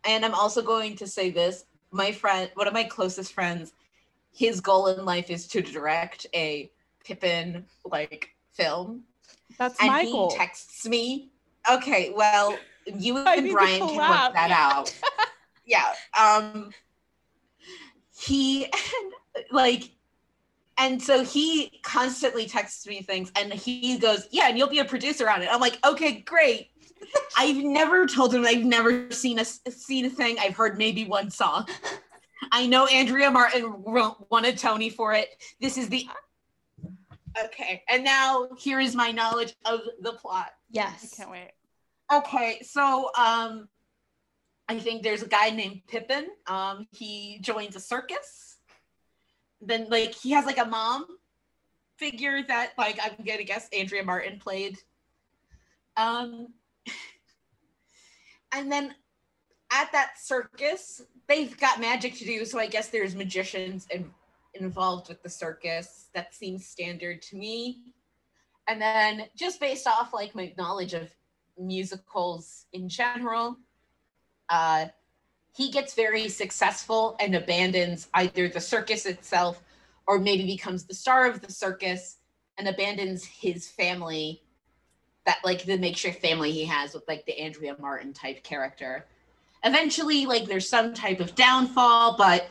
And 0.06 0.24
I'm 0.24 0.34
also 0.34 0.62
going 0.62 0.96
to 0.98 1.08
say 1.08 1.30
this. 1.30 1.66
My 1.92 2.12
friend, 2.12 2.50
one 2.56 2.68
of 2.68 2.74
my 2.74 2.84
closest 2.84 3.34
friends, 3.34 3.74
his 4.34 4.62
goal 4.62 4.88
in 4.88 5.06
life 5.06 5.30
is 5.30 5.48
to 5.48 5.62
direct 5.62 6.28
a 6.34 6.72
Pippin 7.04 7.66
like 7.86 8.36
film. 8.54 9.04
That's 9.58 9.80
and 9.80 9.88
my 9.88 10.04
he 10.04 10.12
goal. 10.12 10.30
texts 10.30 10.86
me. 10.86 11.30
Okay, 11.72 12.14
well, 12.16 12.58
you 12.86 13.18
and 13.18 13.52
Brian 13.52 13.80
can 13.80 13.96
work 13.96 14.34
that 14.34 14.52
out. 14.52 14.94
yeah. 15.66 15.94
Um 16.20 16.72
he 18.18 18.66
and, 18.66 19.14
like 19.52 19.92
and 20.78 21.02
so 21.02 21.24
he 21.24 21.80
constantly 21.82 22.46
texts 22.46 22.86
me 22.86 23.02
things 23.02 23.32
and 23.36 23.52
he 23.52 23.98
goes, 23.98 24.28
Yeah, 24.32 24.50
and 24.50 24.58
you'll 24.58 24.70
be 24.70 24.80
a 24.80 24.86
producer 24.86 25.30
on 25.30 25.42
it. 25.42 25.50
I'm 25.52 25.60
like, 25.60 25.80
okay, 25.86 26.20
great. 26.22 26.70
I've 27.38 27.58
never 27.58 28.06
told 28.06 28.34
him 28.34 28.46
I've 28.46 28.66
never 28.66 29.12
seen 29.12 29.40
a 29.40 29.46
seen 29.46 30.06
a 30.06 30.10
thing. 30.10 30.38
I've 30.40 30.56
heard 30.56 30.78
maybe 30.78 31.06
one 31.06 31.30
song. 31.30 31.68
I 32.52 32.68
know 32.68 32.86
Andrea 32.88 33.32
Martin 33.32 33.84
won 33.84 34.16
won 34.30 34.46
a 34.46 34.56
Tony 34.56 34.90
for 34.90 35.14
it. 35.14 35.30
This 35.60 35.78
is 35.78 35.90
the 35.90 36.08
okay. 37.46 37.84
And 37.90 38.04
now 38.04 38.50
here 38.58 38.80
is 38.80 38.96
my 38.96 39.12
knowledge 39.12 39.56
of 39.66 39.82
the 40.02 40.14
plot. 40.14 40.52
Yes, 40.70 41.14
I 41.14 41.16
can't 41.16 41.32
wait. 41.32 41.52
Okay, 42.12 42.62
so 42.62 43.10
um, 43.18 43.68
I 44.70 44.80
think 44.80 45.04
there's 45.04 45.24
a 45.24 45.28
guy 45.28 45.50
named 45.50 45.82
Pippin. 45.88 46.28
Um, 46.48 46.88
he 46.92 47.40
joins 47.42 47.76
a 47.76 47.80
circus. 47.80 48.58
Then, 49.62 49.88
like, 49.90 50.14
he 50.14 50.32
has 50.32 50.46
like 50.46 50.58
a 50.58 50.66
mom 50.66 51.06
figure 51.98 52.44
that, 52.48 52.74
like, 52.78 53.00
I'm 53.04 53.26
gonna 53.26 53.44
guess 53.44 53.68
Andrea 53.78 54.04
Martin 54.04 54.40
played. 54.40 54.78
Um, 55.98 56.54
and 58.54 58.72
then 58.72 58.96
at 59.72 59.92
that 59.92 60.14
circus, 60.20 61.02
they've 61.28 61.58
got 61.58 61.80
magic 61.80 62.16
to 62.16 62.26
do. 62.26 62.46
So 62.46 62.60
I 62.60 62.68
guess 62.68 62.88
there's 62.88 63.16
magicians 63.16 63.88
in, 63.92 64.10
involved 64.54 65.10
with 65.10 65.22
the 65.24 65.30
circus. 65.30 66.10
That 66.14 66.34
seems 66.34 66.66
standard 66.66 67.22
to 67.24 67.36
me. 67.36 67.80
And 68.68 68.82
then 68.82 69.26
just 69.36 69.60
based 69.60 69.88
off 69.88 70.14
like 70.14 70.36
my 70.36 70.54
knowledge 70.58 70.94
of 70.94 71.10
musicals 71.58 72.66
in 72.74 72.90
general, 72.90 73.58
uh, 74.50 74.88
he 75.56 75.72
gets 75.72 75.94
very 75.94 76.30
successful 76.30 77.16
and 77.20 77.36
abandons 77.36 78.10
either 78.14 78.48
the 78.48 78.62
circus 78.62 79.06
itself 79.06 79.62
or 80.06 80.20
maybe 80.20 80.46
becomes 80.46 80.84
the 80.84 80.94
star 80.94 81.28
of 81.28 81.42
the 81.42 81.52
circus 81.52 82.18
and 82.58 82.68
abandons 82.68 83.26
his 83.26 83.68
family 83.68 84.42
that 85.28 85.44
like 85.44 85.64
the 85.66 85.78
makeshift 85.78 86.22
family 86.22 86.54
he 86.54 86.64
has 86.64 86.94
with 86.94 87.06
like 87.08 87.26
the 87.26 87.38
Andrea 87.38 87.76
Martin 87.80 88.14
type 88.14 88.44
character. 88.44 89.06
Eventually, 89.64 90.26
like 90.26 90.46
there's 90.46 90.70
some 90.70 90.94
type 90.94 91.20
of 91.20 91.36
downfall, 91.36 92.16
but 92.18 92.50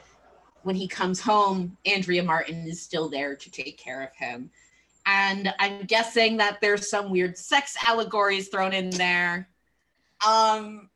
when 0.63 0.77
he 0.77 0.87
comes 0.87 1.19
home, 1.19 1.79
Andrea 1.87 2.23
Martin 2.23 2.67
is 2.67 2.83
still 2.83 3.09
there 3.09 3.35
to 3.35 3.51
take 3.51 3.79
care 3.79 4.03
of 4.03 4.15
him. 4.15 4.51
And 5.07 5.55
I'm 5.59 5.85
guessing 5.85 6.37
that 6.37 6.61
there's 6.61 6.91
some 6.91 7.11
weird 7.11 7.39
sex 7.39 7.77
allegories 7.87 8.49
thrown 8.49 8.75
in 8.75 8.91
there. 8.91 9.49
Um 10.27 10.91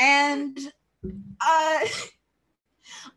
and 0.00 0.56
uh 1.04 1.80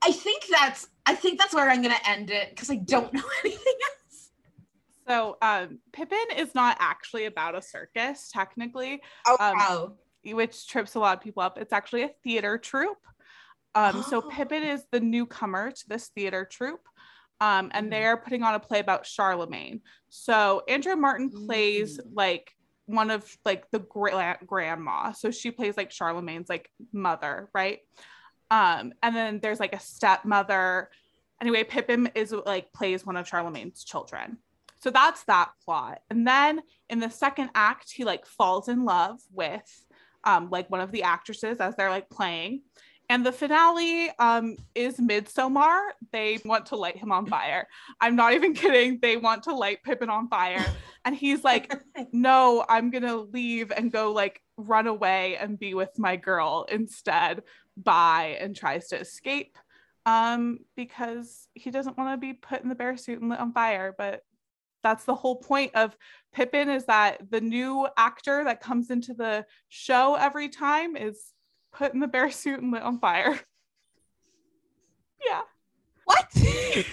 I 0.01 0.11
think 0.11 0.45
that's 0.49 0.87
I 1.05 1.13
think 1.13 1.39
that's 1.39 1.53
where 1.53 1.69
I'm 1.69 1.83
gonna 1.83 1.95
end 2.07 2.31
it 2.31 2.49
because 2.49 2.71
I 2.71 2.75
don't 2.75 3.13
know 3.13 3.23
anything 3.43 3.73
else. 3.83 3.98
So 5.09 5.37
um, 5.41 5.79
Pippin 5.91 6.37
is 6.37 6.53
not 6.53 6.77
actually 6.79 7.25
about 7.25 7.55
a 7.55 7.61
circus, 7.63 8.29
technically, 8.31 9.01
Oh 9.25 9.37
Um, 9.39 9.57
wow. 9.57 9.93
which 10.23 10.67
trips 10.67 10.93
a 10.95 10.99
lot 10.99 11.17
of 11.17 11.23
people 11.23 11.41
up. 11.41 11.57
It's 11.57 11.73
actually 11.73 12.03
a 12.03 12.11
theater 12.23 12.59
troupe. 12.59 13.01
Um, 13.73 14.03
so 14.03 14.17
Oh. 14.21 14.29
Pippin 14.29 14.61
is 14.61 14.85
the 14.91 14.99
newcomer 14.99 15.71
to 15.71 15.89
this 15.89 16.09
theater 16.09 16.45
troupe. 16.45 16.87
Um, 17.41 17.71
and 17.73 17.87
Mhm. 17.87 17.91
they're 17.91 18.17
putting 18.17 18.43
on 18.43 18.53
a 18.53 18.59
play 18.59 18.79
about 18.79 19.05
Charlemagne. 19.05 19.81
So 20.09 20.63
Andrea 20.67 20.95
Martin 20.95 21.31
plays 21.31 21.97
Mm. 21.97 22.11
like 22.13 22.55
one 22.85 23.09
of 23.09 23.35
like 23.45 23.69
the 23.71 23.79
gra- 23.79 24.37
grandma. 24.45 25.11
So 25.13 25.31
she 25.31 25.49
plays 25.49 25.77
like 25.77 25.89
Charlemagne's 25.91 26.49
like 26.49 26.69
mother, 26.91 27.49
right? 27.53 27.79
Um, 28.51 28.93
and 29.01 29.15
then 29.15 29.39
there's 29.39 29.59
like 29.59 29.73
a 29.73 29.79
stepmother. 29.79 30.91
Anyway, 31.41 31.63
Pippin 31.63 32.07
is 32.13 32.31
like 32.31 32.71
plays 32.73 33.05
one 33.05 33.15
of 33.15 33.27
Charlemagne's 33.27 33.83
children. 33.83 34.37
So 34.81 34.89
that's 34.89 35.23
that 35.25 35.51
plot. 35.65 35.99
And 36.09 36.25
then 36.27 36.61
in 36.89 36.99
the 36.99 37.09
second 37.09 37.49
act, 37.53 37.91
he 37.91 38.05
like 38.05 38.25
falls 38.25 38.69
in 38.69 38.85
love 38.85 39.19
with 39.31 39.85
um, 40.23 40.49
like 40.49 40.69
one 40.69 40.81
of 40.81 40.91
the 40.91 41.03
actresses 41.03 41.59
as 41.59 41.75
they're 41.75 41.89
like 41.89 42.09
playing. 42.09 42.61
And 43.11 43.25
the 43.25 43.31
finale 43.31 44.11
um, 44.19 44.55
is 44.75 44.97
Midsommar. 44.97 45.79
They 46.11 46.39
want 46.45 46.67
to 46.67 46.75
light 46.75 46.95
him 46.95 47.11
on 47.11 47.25
fire. 47.25 47.67
I'm 47.99 48.15
not 48.15 48.33
even 48.33 48.53
kidding. 48.53 48.99
They 49.01 49.17
want 49.17 49.43
to 49.43 49.55
light 49.55 49.83
Pippin 49.83 50.09
on 50.09 50.29
fire. 50.29 50.65
And 51.03 51.15
he's 51.15 51.43
like, 51.43 51.73
no, 52.11 52.63
I'm 52.69 52.91
going 52.91 53.03
to 53.03 53.17
leave 53.17 53.71
and 53.75 53.91
go 53.91 54.11
like 54.11 54.41
run 54.57 54.85
away 54.85 55.37
and 55.37 55.57
be 55.57 55.73
with 55.73 55.97
my 55.97 56.17
girl 56.17 56.67
instead. 56.71 57.41
Bye. 57.75 58.37
And 58.39 58.55
tries 58.55 58.89
to 58.89 58.99
escape 58.99 59.57
um, 60.05 60.59
because 60.75 61.47
he 61.55 61.71
doesn't 61.71 61.97
want 61.97 62.13
to 62.13 62.17
be 62.17 62.33
put 62.33 62.61
in 62.61 62.69
the 62.69 62.75
bear 62.75 62.95
suit 62.95 63.21
and 63.21 63.29
lit 63.31 63.39
on 63.39 63.53
fire. 63.53 63.95
But 63.97 64.21
that's 64.83 65.03
the 65.05 65.15
whole 65.15 65.37
point 65.37 65.75
of 65.75 65.95
Pippin 66.33 66.69
is 66.69 66.85
that 66.85 67.29
the 67.31 67.41
new 67.41 67.87
actor 67.97 68.43
that 68.43 68.61
comes 68.61 68.89
into 68.91 69.13
the 69.13 69.45
show 69.69 70.15
every 70.15 70.49
time 70.49 70.95
is 70.95 71.33
put 71.73 71.93
in 71.93 71.99
the 71.99 72.07
bear 72.07 72.29
suit 72.31 72.61
and 72.61 72.71
lit 72.71 72.81
on 72.83 72.99
fire. 72.99 73.39
Yeah. 75.25 75.41
What? 76.05 76.27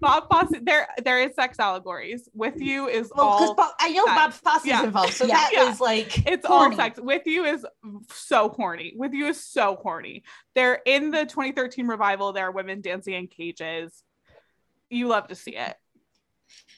Bob 0.00 0.28
Fosse, 0.30 0.52
there 0.62 0.88
there 1.04 1.20
is 1.22 1.34
sex 1.34 1.58
allegories. 1.58 2.28
With 2.34 2.60
you 2.60 2.86
is 2.88 3.10
oh, 3.14 3.16
Well, 3.16 3.54
because 3.54 3.66
all 3.66 3.74
I 3.80 3.90
know 3.92 4.04
that- 4.06 4.16
Bob 4.16 4.32
Fosse's 4.32 4.66
yeah. 4.68 4.84
involved, 4.84 5.14
so 5.14 5.24
Yeah. 5.26 5.34
that 5.34 5.50
Yeah. 5.52 5.70
is 5.72 5.80
like 5.80 6.26
it's 6.26 6.46
Horny. 6.46 6.76
all 6.76 6.80
sex. 6.80 7.00
With 7.00 7.22
you 7.26 7.44
is 7.44 7.66
so 8.12 8.48
horny. 8.50 8.94
With 8.96 9.12
you 9.12 9.26
is 9.26 9.42
so 9.44 9.76
horny. 9.82 10.22
They're 10.54 10.80
in 10.86 11.10
the 11.10 11.26
2013 11.26 11.86
revival. 11.88 12.32
There 12.32 12.46
are 12.46 12.52
women 12.52 12.80
dancing 12.80 13.14
in 13.14 13.26
cages. 13.26 14.02
You 14.88 15.08
love 15.08 15.28
to 15.28 15.34
see 15.34 15.56
it. 15.56 15.74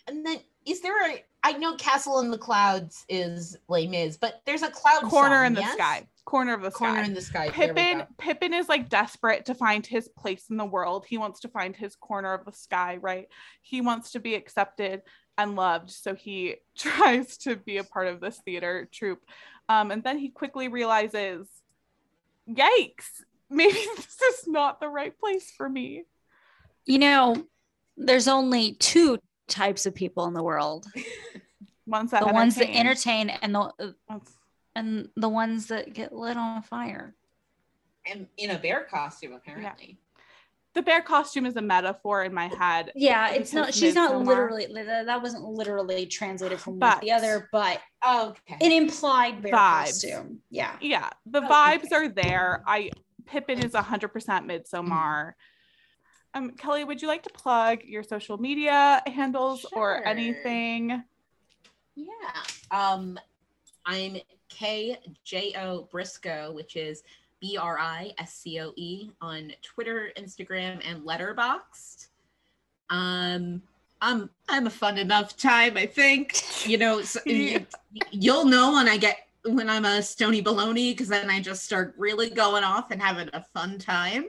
And 0.06 0.24
then 0.24 0.38
is 0.66 0.80
there 0.80 1.10
a? 1.10 1.24
I 1.44 1.52
know 1.52 1.74
Castle 1.74 2.20
in 2.20 2.30
the 2.30 2.38
Clouds 2.38 3.04
is 3.08 3.56
Les 3.68 3.86
Mis, 3.86 4.16
but 4.16 4.42
there's 4.46 4.62
a 4.62 4.70
cloud 4.70 5.02
Corner 5.02 5.36
song, 5.36 5.46
in 5.46 5.54
the 5.54 5.60
yes? 5.60 5.74
sky. 5.74 6.06
Corner 6.24 6.54
of 6.54 6.62
the 6.62 6.70
Corner 6.70 6.98
sky. 7.00 7.06
in 7.06 7.14
the 7.14 7.20
sky. 7.20 7.48
Pippin. 7.50 8.04
Pippin 8.18 8.54
is 8.54 8.68
like 8.68 8.88
desperate 8.88 9.46
to 9.46 9.54
find 9.54 9.84
his 9.84 10.08
place 10.08 10.44
in 10.50 10.56
the 10.56 10.64
world. 10.64 11.04
He 11.06 11.18
wants 11.18 11.40
to 11.40 11.48
find 11.48 11.74
his 11.74 11.96
corner 11.96 12.32
of 12.32 12.44
the 12.44 12.52
sky, 12.52 12.98
right? 13.00 13.26
He 13.60 13.80
wants 13.80 14.12
to 14.12 14.20
be 14.20 14.34
accepted 14.34 15.02
and 15.36 15.56
loved, 15.56 15.90
so 15.90 16.14
he 16.14 16.56
tries 16.78 17.36
to 17.38 17.56
be 17.56 17.78
a 17.78 17.84
part 17.84 18.06
of 18.06 18.20
this 18.20 18.40
theater 18.44 18.88
troupe. 18.92 19.22
Um, 19.68 19.90
and 19.90 20.04
then 20.04 20.18
he 20.18 20.28
quickly 20.28 20.68
realizes, 20.68 21.48
"Yikes! 22.48 23.22
Maybe 23.50 23.72
this 23.96 24.20
is 24.20 24.46
not 24.46 24.80
the 24.80 24.88
right 24.88 25.18
place 25.18 25.52
for 25.56 25.68
me." 25.68 26.04
You 26.84 26.98
know, 26.98 27.46
there's 27.96 28.28
only 28.28 28.74
two 28.74 29.18
types 29.52 29.86
of 29.86 29.94
people 29.94 30.26
in 30.26 30.34
the 30.34 30.42
world: 30.42 30.86
Ones 31.86 32.10
that 32.12 32.26
the 32.26 32.32
ones 32.32 32.54
that 32.56 32.68
entertain. 32.70 33.28
entertain 33.30 33.38
and 33.42 33.54
the 33.54 33.94
and 34.74 35.08
the 35.16 35.28
ones 35.28 35.66
that 35.68 35.92
get 35.92 36.12
lit 36.14 36.36
on 36.36 36.62
fire. 36.62 37.14
And 38.06 38.26
in 38.36 38.50
a 38.50 38.58
bear 38.58 38.84
costume, 38.90 39.32
apparently. 39.34 39.98
the 40.74 40.82
bear 40.82 41.02
costume 41.02 41.44
is 41.46 41.54
a 41.56 41.62
metaphor 41.62 42.24
in 42.24 42.32
my 42.34 42.48
head. 42.48 42.90
Yeah, 42.96 43.30
it's 43.30 43.52
not. 43.52 43.74
She's 43.74 43.94
not 43.94 44.12
Midsommar- 44.12 44.26
literally. 44.26 44.66
That 44.84 45.06
that 45.06 45.22
wasn't 45.22 45.44
literally 45.44 46.06
translated 46.06 46.58
from 46.58 46.78
one 46.80 46.94
to 46.94 47.00
the 47.00 47.12
other, 47.12 47.48
but 47.52 47.80
oh, 48.02 48.34
Okay. 48.50 48.64
an 48.64 48.72
implied 48.72 49.42
bear 49.42 49.52
Vibes. 49.52 49.84
costume. 50.02 50.40
Yeah. 50.50 50.76
yeah 50.80 51.10
the 51.26 51.42
Oh, 51.44 51.48
vibes 51.48 51.84
okay. 51.84 51.94
are 51.96 52.08
there 52.08 52.64
i 52.66 52.90
pippin 53.26 53.58
is 53.64 53.72
100% 53.72 54.10
midsommar 54.10 55.32
um 56.34 56.50
kelly 56.50 56.84
would 56.84 57.00
you 57.02 57.08
like 57.08 57.22
to 57.22 57.30
plug 57.30 57.82
your 57.84 58.02
social 58.02 58.38
media 58.38 59.02
handles 59.06 59.66
or 59.72 60.04
anything 60.06 61.02
Yeah. 61.94 62.14
Um, 62.70 63.18
I'm 63.84 64.16
K 64.48 64.98
J 65.24 65.54
O 65.58 65.88
Briscoe, 65.90 66.52
which 66.52 66.76
is 66.76 67.02
B 67.40 67.56
R 67.56 67.78
I 67.78 68.12
S 68.18 68.34
C 68.34 68.60
O 68.60 68.72
E 68.76 69.10
on 69.20 69.52
Twitter, 69.62 70.10
Instagram, 70.16 70.80
and 70.88 71.02
Letterboxd. 71.02 72.08
Um, 72.90 73.62
I'm 74.00 74.30
I'm 74.48 74.66
a 74.66 74.70
fun 74.70 74.98
enough 74.98 75.36
time, 75.36 75.76
I 75.76 75.86
think. 75.86 76.66
You 76.66 76.78
know, 76.78 77.02
so, 77.02 77.20
you, 77.26 77.66
you'll 78.10 78.44
know 78.44 78.72
when 78.72 78.88
I 78.88 78.96
get 78.96 79.28
when 79.44 79.68
I'm 79.68 79.84
a 79.84 80.02
stony 80.02 80.42
baloney 80.42 80.92
because 80.92 81.08
then 81.08 81.28
I 81.28 81.40
just 81.40 81.64
start 81.64 81.94
really 81.98 82.30
going 82.30 82.62
off 82.64 82.90
and 82.90 83.02
having 83.02 83.28
a 83.32 83.42
fun 83.42 83.78
time. 83.78 84.26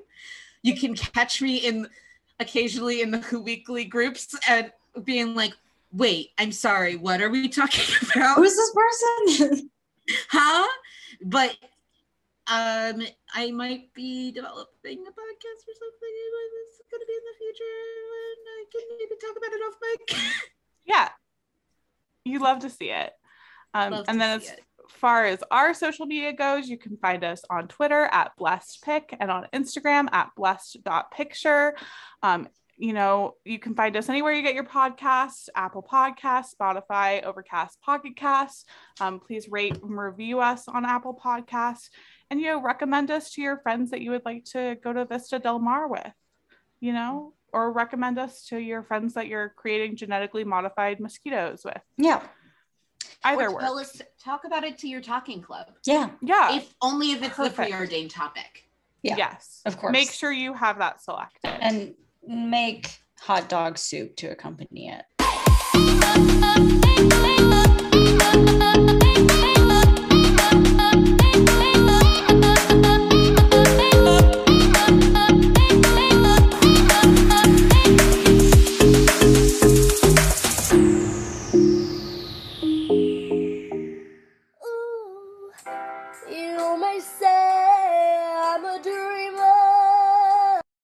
You 0.63 0.75
can 0.75 0.95
catch 0.95 1.41
me 1.41 1.57
in 1.57 1.87
occasionally 2.39 3.01
in 3.01 3.11
the 3.11 3.19
Who 3.19 3.41
Weekly 3.43 3.85
groups 3.85 4.35
and 4.47 4.71
being 5.03 5.35
like, 5.35 5.53
wait, 5.91 6.31
I'm 6.37 6.51
sorry, 6.51 6.95
what 6.95 7.21
are 7.21 7.29
we 7.29 7.47
talking 7.49 7.95
about? 8.15 8.37
Who's 8.37 8.55
this 8.55 8.73
person? 8.73 9.69
huh? 10.29 10.67
But 11.23 11.55
um 12.47 13.01
I 13.33 13.51
might 13.51 13.93
be 13.93 14.31
developing 14.31 14.99
a 14.99 15.11
podcast 15.11 15.63
or 15.63 15.75
something. 15.79 16.15
It's 16.65 16.81
gonna 16.91 17.05
be 17.07 17.13
in 17.13 17.25
the 17.29 17.37
future 17.37 17.63
and 18.29 18.41
I 18.49 18.63
can 18.71 18.81
maybe 18.99 19.15
talk 19.21 19.35
about 19.37 19.53
it 19.53 19.61
off 19.61 19.75
mic. 19.81 20.19
yeah 20.85 21.09
you 22.25 22.39
love 22.39 22.59
to 22.59 22.69
see 22.69 22.89
it 22.89 23.13
um, 23.73 23.91
Love 23.91 24.05
and 24.07 24.15
to 24.15 24.19
then 24.19 24.41
see 24.41 24.47
as 24.47 24.53
it. 24.53 24.63
Far 24.89 25.25
as 25.25 25.43
our 25.51 25.73
social 25.73 26.05
media 26.05 26.33
goes 26.33 26.67
you 26.67 26.77
can 26.77 26.97
find 26.97 27.23
us 27.23 27.41
on 27.49 27.67
twitter 27.67 28.09
at 28.11 28.35
blessed 28.37 28.81
pick 28.83 29.15
and 29.19 29.31
on 29.31 29.47
instagram 29.53 30.07
at 30.11 30.29
blessed.picture 30.35 31.75
um, 32.21 32.47
you 32.77 32.93
know 32.93 33.35
you 33.45 33.59
can 33.59 33.75
find 33.75 33.95
us 33.95 34.09
anywhere 34.09 34.33
you 34.33 34.41
get 34.41 34.55
your 34.55 34.63
podcasts 34.63 35.47
apple 35.55 35.83
podcasts 35.83 36.55
spotify 36.59 37.23
overcast 37.23 37.79
pocket 37.81 38.15
casts 38.15 38.65
um, 38.99 39.19
please 39.19 39.47
rate 39.49 39.77
and 39.81 39.97
review 39.97 40.39
us 40.39 40.67
on 40.67 40.85
apple 40.85 41.19
podcasts 41.23 41.89
and 42.29 42.39
you 42.39 42.47
know 42.47 42.61
recommend 42.61 43.11
us 43.11 43.31
to 43.31 43.41
your 43.41 43.57
friends 43.59 43.91
that 43.91 44.01
you 44.01 44.11
would 44.11 44.25
like 44.25 44.43
to 44.43 44.75
go 44.83 44.91
to 44.91 45.05
vista 45.05 45.39
del 45.39 45.59
mar 45.59 45.87
with 45.87 46.13
you 46.79 46.93
know 46.93 47.33
or 47.53 47.71
recommend 47.71 48.17
us 48.17 48.43
to 48.47 48.57
your 48.57 48.83
friends 48.83 49.13
that 49.13 49.27
you're 49.27 49.53
creating 49.55 49.95
genetically 49.95 50.43
modified 50.43 50.99
mosquitoes 50.99 51.61
with. 51.63 51.81
Yeah. 51.97 52.21
Either 53.23 53.49
Or 53.49 53.59
tell 53.59 53.75
works 53.75 53.95
us 53.95 54.01
talk 54.23 54.45
about 54.45 54.63
it 54.63 54.77
to 54.79 54.87
your 54.87 55.01
talking 55.01 55.41
club. 55.41 55.67
Yeah. 55.85 56.09
yeah 56.21 56.55
If 56.57 56.73
only 56.81 57.11
if 57.11 57.21
it's 57.23 57.35
Perfect. 57.35 57.57
the 57.57 57.63
preordained 57.63 58.11
topic. 58.11 58.63
Yeah. 59.01 59.15
yes 59.17 59.61
Of 59.65 59.77
course. 59.77 59.91
make 59.91 60.11
sure 60.11 60.31
you 60.31 60.53
have 60.53 60.77
that 60.79 61.01
selected 61.03 61.49
And 61.61 61.93
make 62.25 62.89
hot 63.19 63.49
dog 63.49 63.77
soup 63.77 64.15
to 64.17 64.27
accompany 64.27 64.89
it. 64.89 66.72